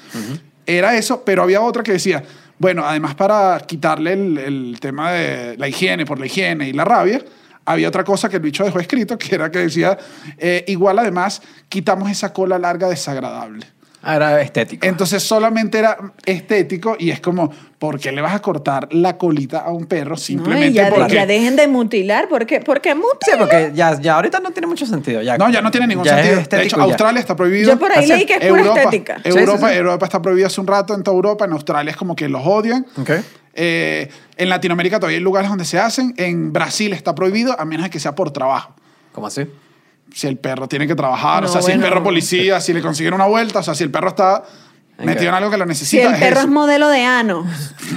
Era 0.65 0.95
eso, 0.97 1.23
pero 1.23 1.43
había 1.43 1.61
otra 1.61 1.83
que 1.83 1.91
decía, 1.91 2.23
bueno, 2.57 2.83
además 2.83 3.13
para 3.13 3.59
quitarle 3.67 4.13
el, 4.13 4.37
el 4.39 4.77
tema 4.79 5.11
de 5.11 5.55
la 5.57 5.67
higiene, 5.67 6.05
por 6.05 6.19
la 6.19 6.25
higiene 6.25 6.67
y 6.69 6.73
la 6.73 6.83
rabia, 6.83 7.21
había 7.65 7.87
otra 7.87 8.03
cosa 8.03 8.29
que 8.29 8.37
el 8.37 8.41
bicho 8.41 8.63
dejó 8.63 8.79
escrito, 8.79 9.17
que 9.17 9.35
era 9.35 9.49
que 9.51 9.59
decía, 9.59 9.97
eh, 10.37 10.63
igual 10.67 10.99
además 10.99 11.41
quitamos 11.69 12.09
esa 12.11 12.33
cola 12.33 12.57
larga 12.59 12.89
desagradable. 12.89 13.65
Ah, 14.05 14.17
era 14.17 14.41
estético. 14.41 14.85
Entonces 14.85 15.23
solamente 15.23 15.79
era 15.79 15.97
estético 16.25 16.97
y 16.99 17.09
es 17.11 17.21
como, 17.21 17.49
¿por 17.79 17.97
qué 18.01 18.11
le 18.11 18.19
vas 18.19 18.35
a 18.35 18.41
cortar 18.41 18.89
la 18.91 19.17
colita 19.17 19.59
a 19.59 19.71
un 19.71 19.85
perro 19.85 20.09
No, 20.11 20.17
simplemente 20.17 20.67
y 20.67 20.73
ya, 20.73 20.85
de- 20.89 20.91
porque... 20.91 21.13
ya 21.15 21.25
dejen 21.25 21.55
de 21.55 21.69
mutilar. 21.69 22.27
¿Por 22.27 22.45
qué, 22.45 22.59
¿Por 22.59 22.81
qué 22.81 22.91
Sí, 22.91 22.97
mutilan? 22.97 23.39
porque 23.39 23.71
ya, 23.73 23.97
ya 24.01 24.15
ahorita 24.15 24.41
no 24.41 24.51
tiene 24.51 24.67
mucho 24.67 24.85
sentido. 24.85 25.21
Ya, 25.21 25.37
No, 25.37 25.49
ya 25.49 25.61
no 25.61 25.71
tiene 25.71 25.87
ningún 25.87 26.03
ya 26.03 26.19
es 26.19 26.35
sentido. 26.35 26.57
De 26.59 26.65
hecho. 26.65 26.81
Australia 26.81 27.21
está 27.21 27.33
prohibido. 27.33 27.71
Yo 27.71 27.79
por 27.79 27.93
ahí 27.93 28.05
leí 28.05 28.25
que 28.25 28.33
es 28.33 28.39
pura 28.45 28.59
Europa, 28.59 28.79
estética. 28.81 29.15
Sí, 29.23 29.31
sí, 29.31 29.37
Europa, 29.39 29.69
sí. 29.69 29.75
Europa 29.77 30.05
está 30.05 30.21
prohibido 30.21 30.47
hace 30.47 30.59
un 30.59 30.67
rato 30.67 30.93
en 30.95 31.03
toda 31.03 31.15
Europa. 31.15 31.45
En 31.45 31.53
Australia 31.53 31.91
es 31.91 31.95
como 31.95 32.13
que 32.13 32.27
los 32.27 32.41
odian. 32.45 32.85
Ok. 32.97 33.09
Eh, 33.53 34.09
en 34.37 34.49
Latinoamérica 34.49 34.99
todavía 34.99 35.17
hay 35.17 35.23
lugares 35.23 35.49
donde 35.49 35.65
se 35.65 35.79
hacen. 35.79 36.13
En 36.17 36.51
Brasil 36.53 36.93
está 36.93 37.13
prohibido 37.15 37.59
a 37.59 37.65
menos 37.65 37.85
de 37.85 37.89
que 37.89 37.99
sea 37.99 38.15
por 38.15 38.31
trabajo. 38.31 38.73
¿Cómo 39.11 39.27
así? 39.27 39.43
Si 40.13 40.27
el 40.27 40.37
perro 40.37 40.67
tiene 40.67 40.87
que 40.87 40.95
trabajar, 40.95 41.43
o 41.43 41.47
No, 41.47 41.51
sea, 41.53 41.61
si 41.61 41.71
el 41.71 41.77
bueno. 41.79 41.89
perro 41.93 42.03
policía, 42.03 42.59
si 42.59 42.73
le 42.73 42.81
consiguen 42.81 43.13
una 43.13 43.25
vuelta, 43.25 43.59
o 43.59 43.63
sea, 43.63 43.73
si 43.75 43.83
el 43.83 43.91
perro 43.91 44.09
está 44.09 44.43
metido 44.99 45.29
en 45.29 45.33
algo 45.35 45.49
que 45.49 45.57
lo 45.57 45.63
Si 45.65 45.69
necesita. 45.69 46.07
el 46.09 46.13
es 46.15 46.19
perro 46.19 46.39
eso. 46.39 46.47
es 46.47 46.51
modelo 46.53 46.87
de 46.89 47.03
ano, 47.03 47.45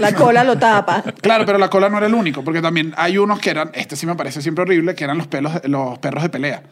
la 0.01 0.15
cola 0.15 0.45
lo 0.45 0.57
tapa. 0.59 1.03
Claro, 1.21 1.45
pero 1.45 1.59
la 1.59 1.69
cola 1.69 1.89
no 1.91 1.99
era 1.99 2.07
el 2.07 2.15
único, 2.15 2.43
porque 2.43 2.63
también 2.63 2.95
hay 2.97 3.19
unos 3.19 3.39
que 3.39 3.51
eran, 3.51 3.71
este 3.75 3.97
sí 3.97 4.07
me 4.07 4.15
parece 4.15 4.41
siempre 4.41 4.63
horrible, 4.63 4.95
que 4.95 5.05
eran 5.05 5.19
los, 5.19 5.27
pelos, 5.27 5.53
los 5.65 5.99
perros 5.99 6.23
de 6.23 6.29
pelea. 6.31 6.63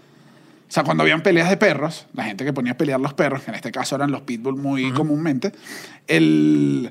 O 0.66 0.72
sea, 0.74 0.82
cuando 0.82 1.02
habían 1.02 1.22
peleas 1.22 1.50
de 1.50 1.56
perros, 1.58 2.06
la 2.14 2.24
gente 2.24 2.44
que 2.44 2.52
ponía 2.54 2.72
a 2.72 2.76
pelear 2.76 2.98
los 3.00 3.12
perros, 3.12 3.42
que 3.42 3.50
en 3.50 3.54
este 3.56 3.70
caso 3.70 3.96
eran 3.96 4.10
los 4.10 4.22
pitbull 4.22 4.56
muy 4.56 4.92
comúnmente, 4.92 5.52
el, 6.06 6.90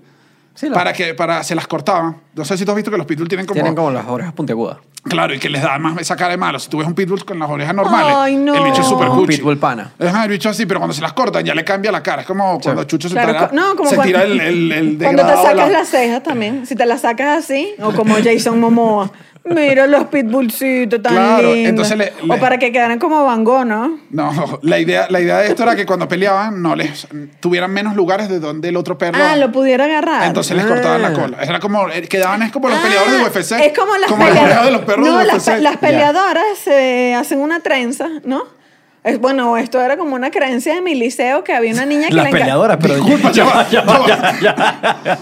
Sí, 0.56 0.70
para 0.70 0.94
que 0.94 1.14
para 1.16 1.44
se 1.44 1.56
las 1.56 1.68
cortaban. 1.68 2.18
No 2.36 2.46
sé 2.46 2.58
si 2.58 2.64
tú 2.66 2.72
has 2.72 2.76
visto 2.76 2.92
que 2.92 2.98
los 2.98 3.06
pitbull 3.08 3.28
tienen 3.28 3.46
como, 3.46 3.56
Tienen 3.56 3.76
como 3.76 3.90
las 3.92 4.06
orejas 4.08 4.34
puntiagudas. 4.34 4.78
claro, 5.04 5.34
y 5.34 5.40
que 5.40 5.50
les 5.50 5.62
da 5.64 5.78
más 5.80 5.98
esa 6.00 6.16
cara 6.16 6.30
de 6.32 6.38
malo. 6.38 6.60
Si 6.60 6.70
tú 6.70 6.78
ves 6.78 6.88
un 6.88 6.94
pitbull 6.94 7.26
con 7.26 7.40
las 7.40 7.50
orejas 7.50 7.74
normales, 7.74 8.16
Ay, 8.18 8.36
no. 8.36 8.54
el 8.56 8.64
bicho 8.64 8.82
es 8.82 8.88
súper 8.88 9.10
Un 9.10 9.18
cuchi. 9.18 9.38
pitbull 9.38 9.58
pana. 9.58 9.92
Ajá, 10.00 10.24
el 10.26 10.30
bicho 10.30 10.50
así, 10.50 10.66
pero 10.68 10.80
cuando 10.80 10.94
se 10.94 11.02
las 11.02 11.14
cortan 11.14 11.44
ya 11.44 11.56
le 11.56 11.64
cambia 11.66 11.92
la 11.92 12.04
cara. 12.04 12.22
Es 12.22 12.28
como 12.28 12.60
cuando 12.62 12.84
Chucho 12.84 13.10
se, 13.10 13.16
Claro, 13.16 13.34
tira, 13.34 13.50
co- 13.50 13.56
no, 13.56 13.76
como 13.76 13.90
se 13.90 13.96
cuando- 13.96 14.20
tira 14.20 14.24
el, 14.26 14.40
el, 14.42 14.72
el 14.72 14.98
Cuando 15.00 15.24
te 15.24 15.28
degradado 15.30 15.42
de 15.42 15.44
sacas 15.50 15.72
la- 15.72 15.80
las 15.80 15.88
cejas 15.90 16.24
también, 16.24 16.66
si 16.68 16.76
te 16.76 16.86
las 16.86 17.02
sacas 17.02 17.44
así, 17.46 17.74
o 17.82 17.92
como 17.94 18.16
Jason 18.24 18.60
Momoa. 18.60 19.12
Mira 19.46 19.88
los 19.88 20.06
pitbullcitos 20.06 21.02
tan 21.02 21.14
Claro, 21.14 21.54
lindos. 21.54 21.70
entonces 21.70 21.98
le- 21.98 22.14
le- 22.26 22.34
O 22.34 22.40
para 22.40 22.58
que 22.58 22.72
quedaran 22.72 22.98
como 22.98 23.26
Van 23.26 23.44
Gogh, 23.44 23.66
¿no? 23.66 24.00
No, 24.10 24.60
la 24.62 24.80
idea, 24.80 25.08
la 25.10 25.20
idea 25.20 25.40
de 25.40 25.48
esto 25.48 25.64
era 25.64 25.76
que 25.76 25.86
cuando 25.86 26.08
peleaban 26.08 26.62
no 26.62 26.78
les 26.78 27.08
tuvieran 27.42 27.70
menos 27.72 27.94
lugares 27.96 28.30
de 28.30 28.40
donde 28.40 28.70
el 28.70 28.78
otro 28.78 28.98
perro. 28.98 29.20
Ah, 29.22 29.36
lo 29.36 29.52
pudiera 29.52 29.84
agarrar. 29.84 30.24
Entonces 30.28 30.56
les 30.56 30.66
Ah. 30.66 30.70
cortaban 30.70 31.02
la 31.02 31.12
cola. 31.14 31.38
Era 31.44 31.60
como, 31.60 31.90
eh, 31.90 32.04
quedaban 32.04 32.42
es 32.44 32.54
como 32.54 32.70
los 32.70 32.78
Ah, 32.78 32.84
peleadores 32.84 33.14
de 33.18 33.24
UFC. 33.24 33.66
Es 33.66 33.78
como 33.78 33.92
las 33.98 34.10
las 34.10 34.20
pelea- 34.20 34.44
orejas 34.44 34.66
de 34.66 34.72
los 34.72 34.82
perros 34.84 35.08
No, 35.10 35.18
de 35.18 35.26
las, 35.26 35.36
UFC. 35.36 35.52
pe- 35.56 35.62
las 35.62 35.78
peleadoras 35.78 36.44
se 36.64 37.14
hacen 37.14 37.40
una 37.42 37.60
trenza, 37.60 38.08
¿no? 38.24 38.44
Es, 39.04 39.20
bueno, 39.20 39.58
esto 39.58 39.82
era 39.82 39.98
como 39.98 40.16
una 40.16 40.32
creencia 40.32 40.76
de 40.76 40.82
mi 40.82 40.96
liceo 40.96 41.44
que 41.44 41.54
había 41.54 41.74
una 41.74 41.86
niña 41.86 42.08
que 42.08 42.14
Las 42.16 42.26
le 42.26 42.32
peleadoras, 42.32 42.78
pero 42.82 42.96
Disculpa, 42.96 43.32
ya, 43.32 43.44
ya 43.70 43.82
va, 43.82 44.08
ya, 44.08 44.40
ya 44.42 44.54
va, 44.54 45.02
ya, 45.04 45.04
ya. 45.04 45.20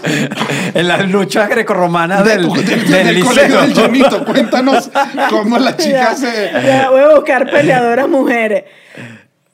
En 0.74 0.86
las 0.86 1.10
luchas 1.10 1.48
grecorromanas 1.48 2.24
del, 2.24 2.48
Del, 2.48 2.64
del, 2.64 2.88
del 2.88 3.24
colegio 3.24 3.42
liceo. 3.42 3.60
del 3.62 3.74
Jonito. 3.74 4.24
Cuéntanos 4.24 4.88
cómo 5.30 5.58
la 5.58 5.76
chica 5.76 6.10
Ya, 6.12 6.14
se... 6.14 6.50
ya, 6.64 6.90
voy 6.90 7.00
a 7.00 7.08
buscar 7.16 7.50
peleadoras 7.50 8.08
mujeres. 8.08 8.64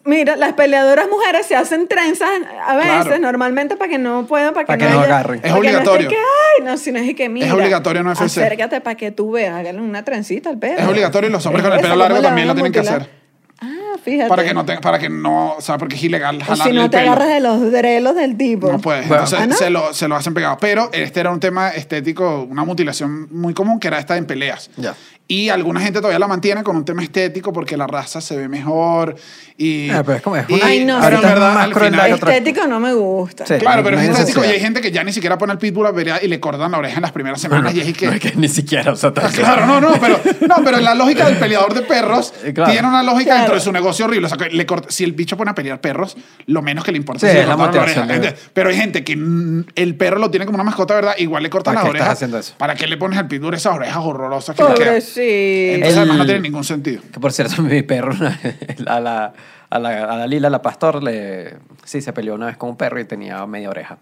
Mira, 0.04 0.36
las 0.36 0.52
peleadoras 0.54 1.06
mujeres 1.10 1.46
se 1.46 1.54
hacen 1.56 1.86
trenzas 1.88 2.28
a 2.66 2.76
veces, 2.76 3.04
Claro. 3.06 3.18
normalmente 3.18 3.76
para 3.76 3.90
que 3.90 3.98
no 3.98 4.26
puedan, 4.26 4.52
para 4.54 4.64
que, 4.64 4.66
Para 4.68 4.78
que 4.78 4.84
no 4.92 5.00
haya- 5.00 5.06
agarren. 5.06 5.40
para 5.40 5.54
Es 5.54 5.60
que 5.60 5.72
no 5.72 5.78
esté 5.78 5.88
obligatorio. 5.90 6.08
que, 6.10 6.16
ay, 6.16 6.64
no, 6.64 6.76
si 6.78 6.92
no 6.92 6.98
es 6.98 7.14
que 7.14 7.28
mira. 7.28 7.54
obligatorio 7.54 8.00
en 8.02 8.06
UFC. 8.08 8.22
Acércate 8.22 8.80
para 8.82 8.94
que 8.96 9.10
tú 9.10 9.30
veas, 9.32 9.54
háganle 9.54 9.80
una 9.82 10.04
trencita 10.04 10.48
al 10.50 10.58
perro. 10.58 10.78
Es 10.82 10.86
obligatorio 10.86 11.28
y 11.28 11.32
los 11.32 11.44
hombres 11.46 11.62
con 11.62 11.72
el 11.72 11.78
Eso, 11.78 11.82
pelo 11.88 11.94
¿cómo 11.94 12.02
largo 12.04 12.16
le 12.22 12.22
también 12.28 12.48
van 12.48 12.56
lo 12.56 12.62
tienen 12.62 12.72
que 12.72 12.78
mutilar? 12.80 13.00
hacer. 13.02 13.17
Fíjate. 14.04 14.28
Para 14.28 14.44
que 14.44 14.54
no, 14.54 14.64
te- 14.64 14.78
para 14.78 14.98
que 14.98 15.08
no, 15.08 15.54
o 15.54 15.60
sea, 15.60 15.78
porque 15.78 15.96
es 15.96 16.02
ilegal 16.04 16.42
jalarle 16.42 16.72
si 16.72 16.76
no 16.76 16.84
el 16.84 16.90
te 16.90 16.98
pelo. 16.98 17.12
agarras 17.12 17.28
de 17.28 17.40
los 17.40 17.72
drelos 17.72 18.14
del 18.14 18.36
tipo. 18.36 18.70
No 18.72 18.78
puedes. 18.80 19.06
Bueno. 19.08 19.24
Entonces 19.24 19.40
¿Ah, 19.42 19.46
no? 19.46 19.56
se, 19.56 19.70
lo, 19.70 19.92
se 19.94 20.08
lo 20.08 20.16
hacen 20.16 20.34
pegado. 20.34 20.56
Pero 20.60 20.90
este 20.92 21.20
era 21.20 21.30
un 21.30 21.40
tema 21.40 21.70
estético, 21.70 22.42
una 22.48 22.64
mutilación 22.64 23.28
muy 23.30 23.54
común 23.54 23.78
que 23.80 23.88
era 23.88 23.98
esta 23.98 24.16
en 24.16 24.26
peleas. 24.26 24.70
Ya. 24.76 24.94
Y 25.30 25.50
alguna 25.50 25.80
gente 25.80 25.98
todavía 25.98 26.18
la 26.18 26.26
mantiene 26.26 26.62
con 26.62 26.74
un 26.74 26.86
tema 26.86 27.02
estético 27.02 27.52
porque 27.52 27.76
la 27.76 27.86
raza 27.86 28.18
se 28.22 28.34
ve 28.34 28.48
mejor. 28.48 29.14
Y, 29.58 29.90
Ah, 29.90 30.02
pero 30.02 30.16
es 30.16 30.22
como- 30.22 30.36
es 30.36 30.48
y- 30.48 30.54
una- 30.54 30.66
Ay, 30.66 30.84
no, 30.86 31.00
pero 31.02 31.16
en 31.16 31.22
sí. 31.22 31.28
verdad, 31.28 31.54
más 31.54 31.64
al 31.64 31.72
crueldad 31.72 32.04
final- 32.04 32.12
otra- 32.14 32.36
Estético 32.36 32.66
no 32.66 32.80
me 32.80 32.94
gusta. 32.94 33.44
Sí. 33.44 33.54
Claro, 33.58 33.82
pero 33.82 33.96
No 33.96 34.02
es 34.02 34.08
hay 34.08 34.14
estético 34.14 34.42
y 34.44 34.48
hay 34.48 34.60
gente 34.60 34.80
que 34.80 34.90
ya 34.90 35.04
ni 35.04 35.12
siquiera 35.12 35.36
pone 35.36 35.52
el 35.52 35.58
pitbull 35.58 35.86
a 35.86 35.92
pelear 35.92 36.24
y 36.24 36.28
le 36.28 36.40
cortan 36.40 36.70
la 36.70 36.78
oreja 36.78 36.96
en 36.96 37.02
las 37.02 37.12
primeras 37.12 37.40
semanas. 37.42 37.74
y 37.74 37.80
es 37.80 37.92
que, 37.94 38.06
No 38.06 38.12
es 38.12 38.20
que 38.20 38.32
ni 38.36 38.48
siquiera, 38.48 38.92
o 38.92 38.96
sea, 38.96 39.12
Ah, 39.16 39.28
Claro, 39.34 39.66
no, 39.66 39.80
no, 39.82 39.92
pero, 40.00 40.18
no, 40.48 40.56
pero 40.64 40.78
la 40.80 40.94
lógica 40.94 41.26
del 41.26 41.36
peleador 41.36 41.74
de 41.74 41.82
perros 41.82 42.32
Eh, 42.44 42.52
claro. 42.54 42.72
tiene 42.72 42.88
una 42.88 43.02
lógica 43.02 43.24
Claro. 43.24 43.38
dentro 43.40 43.54
de 43.56 43.60
su 43.60 43.72
negocio 43.72 43.97
horrible. 44.04 44.26
O 44.26 44.28
sea, 44.28 44.38
que 44.38 44.50
le 44.54 44.66
corta- 44.66 44.88
si 44.90 45.04
el 45.04 45.12
bicho 45.12 45.36
pone 45.36 45.50
a 45.50 45.54
pelear 45.54 45.80
perros, 45.80 46.16
lo 46.46 46.62
menos 46.62 46.84
que 46.84 46.92
le 46.92 46.98
importa 46.98 47.20
Sí, 47.20 47.26
es 47.26 47.32
si 47.32 47.38
le 47.38 47.46
la 47.46 47.56
motivación 47.56 48.04
oreja. 48.04 48.20
de- 48.20 48.28
Gente- 48.28 48.42
Pero 48.52 48.70
hay 48.70 48.76
gente 48.76 49.04
que 49.04 49.16
mm, 49.16 49.64
el 49.74 49.94
perro 49.96 50.18
lo 50.18 50.30
tiene 50.30 50.46
como 50.46 50.56
una 50.56 50.64
mascota, 50.64 50.94
¿verdad? 50.94 51.14
Igual 51.18 51.42
le 51.42 51.50
cortan 51.50 51.74
¿Para 51.74 51.84
las 51.86 51.92
qué 51.92 51.96
estás 51.98 52.06
orejas. 52.06 52.16
haciendo 52.18 52.38
eso? 52.38 52.54
¿Para 52.58 52.74
qué 52.74 52.86
le 52.86 52.96
pones 52.96 53.18
al 53.18 53.28
pitbull 53.28 53.54
esas 53.54 53.74
orejas 53.74 53.96
horrorosas 53.98 54.56
que 54.56 54.62
le 54.62 54.68
quedan? 54.74 54.88
Pobrecito. 54.88 55.20
Entonces, 55.22 55.92
El- 55.92 55.98
además, 55.98 56.18
no 56.18 56.24
tiene 56.26 56.40
ningún 56.40 56.64
sentido. 56.64 57.02
Que 57.12 57.20
por 57.20 57.32
cierto, 57.32 57.62
mi 57.62 57.82
perro, 57.82 58.12
a 58.86 59.00
la, 59.00 59.32
a 59.70 59.78
la, 59.78 60.04
a 60.04 60.16
la 60.16 60.26
Lila, 60.26 60.50
la 60.50 60.62
pastor, 60.62 61.02
le, 61.02 61.54
sí, 61.84 62.00
se 62.00 62.12
peleó 62.12 62.34
una 62.34 62.46
vez 62.46 62.56
con 62.56 62.70
un 62.70 62.76
perro 62.76 62.98
y 63.00 63.04
tenía 63.04 63.44
media 63.46 63.70
oreja. 63.70 63.98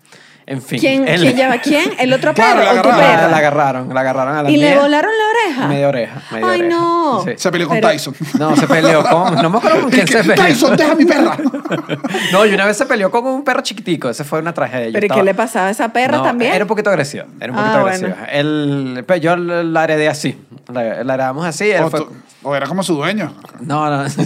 En 0.48 0.62
fin. 0.62 0.78
¿Quién, 0.78 1.04
¿Quién 1.04 1.34
lleva 1.36 1.58
quién? 1.58 1.90
¿El 1.98 2.12
otro 2.12 2.32
Claro, 2.32 2.60
perro 2.60 2.72
la 2.74 2.80
o 2.80 2.82
tu 2.82 2.88
agarraron. 2.88 3.00
La, 3.10 3.16
perro? 3.18 3.30
la 3.30 3.36
agarraron, 3.36 3.94
la 3.94 4.00
agarraron 4.00 4.36
a 4.36 4.42
la 4.44 4.50
¿Y 4.50 4.56
le 4.58 4.76
volaron 4.78 5.10
la 5.10 5.24
oreja? 5.50 5.66
Media 5.68 5.88
oreja, 5.88 6.22
media 6.30 6.46
Ay, 6.52 6.60
oreja. 6.60 6.76
no. 6.76 7.24
Sí. 7.24 7.30
Se 7.36 7.50
peleó 7.50 7.66
con 7.66 7.76
Pero- 7.78 7.88
Tyson. 7.88 8.14
No, 8.38 8.54
se 8.56 8.66
peleó 8.68 9.02
con. 9.02 9.34
No 9.42 9.50
me 9.50 9.58
acuerdo 9.58 9.80
con 9.80 9.90
quién 9.90 10.06
se 10.06 10.22
peleó. 10.22 10.44
Tyson, 10.44 10.76
deja 10.76 10.92
a 10.92 10.94
mi 10.94 11.04
perra. 11.04 11.36
No, 12.32 12.46
y 12.46 12.54
una 12.54 12.64
vez 12.64 12.76
se 12.76 12.86
peleó 12.86 13.10
con 13.10 13.26
un 13.26 13.42
perro 13.44 13.60
chiquitico. 13.62 14.08
Esa 14.08 14.22
fue 14.24 14.38
una 14.38 14.54
tragedia. 14.54 14.90
¿Pero 14.92 15.06
estaba- 15.06 15.20
qué 15.20 15.24
le 15.24 15.34
pasaba 15.34 15.66
a 15.66 15.70
esa 15.70 15.88
perra 15.92 16.18
No, 16.18 16.22
también? 16.22 16.52
Era 16.54 16.64
un 16.64 16.68
poquito 16.68 16.90
agresiva. 16.90 17.24
Era 17.40 17.52
un 17.52 17.58
poquito 17.58 17.76
Ah, 17.76 17.80
agresiva. 17.80 18.08
bueno. 18.10 18.26
El, 18.30 19.04
pues 19.04 19.20
yo 19.20 19.36
la 19.36 19.82
heredé 19.84 20.08
así. 20.08 20.38
La, 20.72 21.02
la 21.02 21.14
heredamos 21.14 21.44
así. 21.44 21.70
él 21.72 21.82
O, 21.82 21.90
fue- 21.90 22.00
tú- 22.00 22.12
o 22.44 22.54
era 22.54 22.66
como 22.68 22.84
su 22.84 22.94
dueño. 22.94 23.34
No, 23.60 23.90
no. 23.90 24.04
No, 24.04 24.08
sí. 24.08 24.22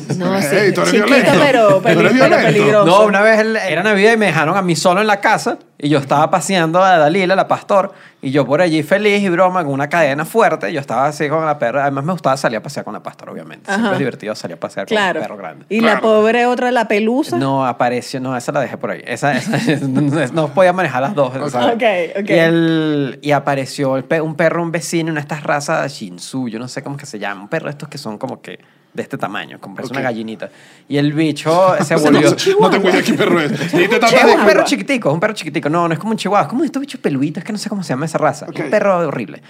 Tú 0.75 0.83
eres 0.83 0.91
Chiquito, 0.93 1.07
violento. 1.07 1.33
pero, 1.41 1.69
Tú 1.81 1.89
eres 1.89 1.97
peli- 1.97 1.97
pero 1.97 2.13
violento. 2.13 2.47
peligroso. 2.47 2.87
No, 2.87 3.07
una 3.07 3.23
vez 3.23 3.39
él- 3.41 3.57
era 3.57 3.83
Navidad 3.83 4.13
y 4.13 4.17
me 4.19 4.27
dejaron 4.27 4.57
a 4.59 4.61
mí 4.63 4.77
solo 4.77 5.01
en 5.01 5.07
la 5.07 5.19
casa 5.21 5.57
y 5.83 5.89
yo 5.89 5.99
estaba 5.99 6.31
paseando 6.31 6.83
a 6.83 6.99
Dalila, 6.99 7.35
la 7.35 7.49
pastor, 7.49 7.93
y 8.23 8.31
yo 8.33 8.45
por 8.47 8.61
allí 8.61 8.83
feliz 8.83 9.23
y 9.23 9.29
broma 9.31 9.65
con 9.65 9.73
una 9.73 9.89
cadena 9.89 10.25
fuerte. 10.27 10.71
Yo 10.73 10.79
estaba 10.81 11.07
así 11.07 11.29
con 11.29 11.45
la 11.47 11.59
perra. 11.59 11.83
Además 11.85 12.05
me 12.05 12.13
gustaba 12.13 12.37
salir 12.37 12.59
a 12.59 12.63
pasear 12.63 12.85
con 12.85 12.93
la 12.93 13.03
pastor, 13.03 13.31
obviamente. 13.31 13.65
Siempre 13.67 13.87
Ajá. 13.87 13.93
es 13.95 13.99
divertido 13.99 14.35
salir 14.35 14.57
a 14.57 14.61
pasear 14.61 14.87
con 14.87 14.95
Claro. 14.97 15.21
un 15.21 15.25
perro 15.25 15.37
grande. 15.39 15.65
Y 15.71 15.81
la 15.81 16.01
pobre 16.01 16.45
otra, 16.47 16.71
la 16.71 16.87
pelusa. 16.87 17.39
No, 17.39 17.67
apareció, 17.67 18.21
no, 18.21 18.37
esa 18.37 18.53
la 18.53 18.61
dejé 18.61 18.77
por 18.77 18.91
ahí. 18.91 19.03
Esa, 19.07 19.33
esa- 19.37 19.57
no, 20.33 20.49
podía 20.49 20.73
manejar 20.75 21.01
las 21.01 21.15
dos. 21.15 21.33
¿sabes? 21.51 21.75
Ok, 21.77 22.21
ok. 22.23 22.29
Y, 22.31 22.33
el, 22.35 23.19
y 23.23 23.33
apareció 23.33 23.97
el 23.97 24.05
pe- 24.05 24.21
un 24.21 24.35
perro, 24.35 24.63
un 24.63 24.73
vecino, 24.73 25.11
una 25.11 25.21
de 25.21 25.25
estas 25.25 25.43
razas 25.43 25.91
Shinsu, 25.93 26.49
yo 26.49 26.59
no 26.59 26.69
sé 26.69 26.83
cómo 26.83 26.97
es 26.97 27.01
que 27.01 27.07
se 27.07 27.19
llama, 27.19 27.41
un 27.43 27.49
perro 27.49 27.67
de 27.67 27.71
estos 27.71 27.89
que 27.89 27.97
son 27.97 28.19
como 28.19 28.43
que 28.43 28.59
de 28.93 29.03
este 29.03 29.17
tamaño, 29.17 29.61
como 29.61 29.77
parece 29.77 29.93
Ok. 29.93 29.99
una 29.99 30.03
gallinita. 30.03 30.51
Y 30.89 30.97
el 30.97 31.13
bicho 31.13 31.75
se 31.85 31.95
volvió... 31.97 32.31
no, 32.31 32.61
no 32.61 32.71
tengo 32.71 32.89
idea 32.91 33.03
qué 33.03 33.15
perro 33.15 33.41
es. 33.41 33.53
Es 33.73 34.35
un 34.35 34.45
perro 34.47 34.65
chiquitico, 34.65 35.09
es 35.11 35.15
un 35.15 35.21
perro 35.21 35.35
chiquitico. 35.35 35.69
No, 35.69 35.87
no 35.87 35.95
es 35.95 36.01
como 36.01 36.13
un 36.13 36.19
chihuahua, 36.19 36.43
es 36.43 36.49
como 36.49 36.65
estos 36.65 36.81
bichos 36.81 37.01
peluditos, 37.01 37.43
es 37.43 37.45
que 37.45 37.53
no 37.53 37.59
sé 37.59 37.69
cómo 37.69 37.83
se 37.83 37.91
llama 37.91 38.07
esa 38.07 38.19
raza. 38.19 38.47
Ok. 38.49 38.59
Un 38.65 38.71
perro 38.71 38.99
horrible. 39.07 39.43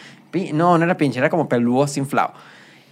No, 0.52 0.76
no 0.76 0.84
era 0.84 0.96
pinche, 0.96 1.18
era 1.18 1.30
como 1.30 1.48
peludo 1.48 1.86
inflado. 1.96 2.32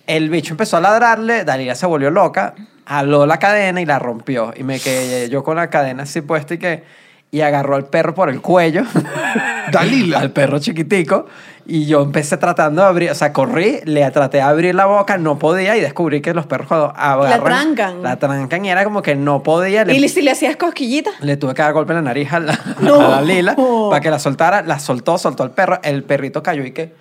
El 0.07 0.31
bicho 0.31 0.55
empezó 0.55 0.79
a 0.79 0.81
ladrarle, 0.81 1.45
Dalila 1.45 1.75
se 1.75 1.85
volvió 1.85 2.11
loca, 2.11 2.55
jaló 2.87 3.27
la 3.27 3.39
cadena 3.39 3.81
y 3.81 3.85
la 3.85 3.99
rompió. 3.99 4.55
Y 4.57 4.63
me 4.63 4.81
quedé 4.81 5.29
yo 5.29 5.45
con 5.45 5.57
la 5.57 5.69
cadena 5.69 6.05
así 6.05 6.23
puesta 6.23 6.55
y 6.55 6.59
que... 6.59 7.08
Y 7.31 7.43
agarró 7.43 7.77
al 7.77 7.85
perro 7.87 8.15
por 8.15 8.31
el 8.31 8.41
cuello. 8.41 8.85
Dalila. 9.73 10.21
al 10.21 10.31
perro 10.31 10.59
chiquitico. 10.59 11.27
Y 11.67 11.85
yo 11.85 12.01
empecé 12.03 12.39
tratando 12.39 12.81
de 12.81 12.89
abrir, 12.89 13.11
o 13.11 13.15
sea, 13.15 13.35
corrí, 13.35 13.81
le 13.85 14.11
traté 14.11 14.39
de 14.39 14.43
abrir 14.43 14.75
la 14.75 14.87
boca, 14.87 15.19
no 15.19 15.39
podía 15.39 15.77
y 15.77 15.81
descubrí 15.83 16.23
que 16.23 16.33
los 16.33 16.47
perros 16.47 16.69
agarran... 16.97 17.45
trancan. 17.45 18.03
La 18.03 18.17
trancan 18.17 18.65
y 18.65 18.71
era 18.71 18.85
como 18.85 19.03
que 19.03 19.15
no 19.15 19.43
podía. 19.43 19.85
le- 19.85 19.95
¿Y 19.95 20.09
si 20.09 20.23
le 20.23 20.31
hacías 20.31 20.57
cosquillitas? 20.57 21.13
le 21.21 21.37
tuve 21.37 21.53
que 21.53 21.61
dar 21.61 21.75
golpe 21.75 21.93
en 21.93 21.97
la 21.97 22.03
nariz 22.03 22.33
a 22.33 22.41
la, 22.41 22.59
No. 22.81 22.99
a 23.01 23.09
la 23.17 23.21
Lila 23.21 23.55
para 23.91 24.01
que 24.01 24.11
la 24.11 24.19
soltara. 24.19 24.63
La 24.63 24.79
soltó, 24.79 25.19
soltó 25.19 25.43
al 25.43 25.51
perro. 25.51 25.79
El 25.83 26.05
perrito 26.05 26.43
cayó 26.43 26.65
y 26.65 26.71
que 26.73 26.95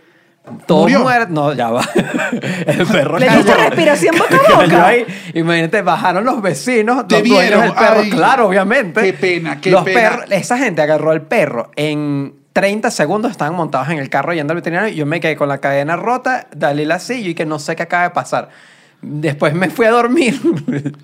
Todos 0.66 0.82
Murió. 0.84 1.00
muertos. 1.02 1.30
No, 1.30 1.54
ya 1.54 1.70
va. 1.70 1.82
El 2.66 2.86
perro 2.88 3.18
¿Le 3.20 3.30
diste 3.30 3.52
cayó. 3.52 3.64
respiración 3.70 4.16
boca 4.18 4.36
a 4.36 4.40
Cayó 4.58 4.62
boca? 4.62 4.88
ahí. 4.88 5.06
Imagínate, 5.34 5.82
bajaron 5.82 6.26
los 6.26 6.42
vecinos, 6.42 7.08
Te 7.08 7.20
los 7.20 7.28
dueños 7.28 7.40
vieron, 7.50 7.62
del 7.62 7.74
perro. 7.74 8.00
ay. 8.02 8.10
claro, 8.10 8.48
obviamente. 8.48 9.02
Qué 9.02 9.14
pena, 9.14 9.60
qué 9.62 9.72
Los 9.72 9.84
pena. 9.84 10.00
perros- 10.00 10.26
esa 10.32 10.58
gente 10.58 10.82
agarró 10.82 11.12
al 11.12 11.22
perro 11.22 11.72
en 11.76 12.34
30 12.54 12.90
segundos, 12.92 13.32
estaban 13.32 13.54
montados 13.54 13.90
en 13.90 14.00
el 14.00 14.10
carro 14.10 14.34
yendo 14.34 14.52
al 14.54 14.56
veterinario. 14.56 14.90
Y 14.92 14.96
yo 14.96 15.06
me 15.06 15.20
quedé 15.20 15.36
con 15.36 15.48
la 15.50 15.60
cadena 15.60 15.96
rota, 15.96 16.48
Dalila 16.56 16.96
así, 16.96 17.28
y 17.28 17.36
que 17.36 17.46
no 17.46 17.60
sé 17.60 17.76
qué 17.76 17.84
acaba 17.84 18.04
de 18.04 18.10
pasar. 18.12 18.50
Después 19.00 19.54
me 19.54 19.70
fui 19.70 19.86
a 19.86 19.92
dormir 19.92 20.40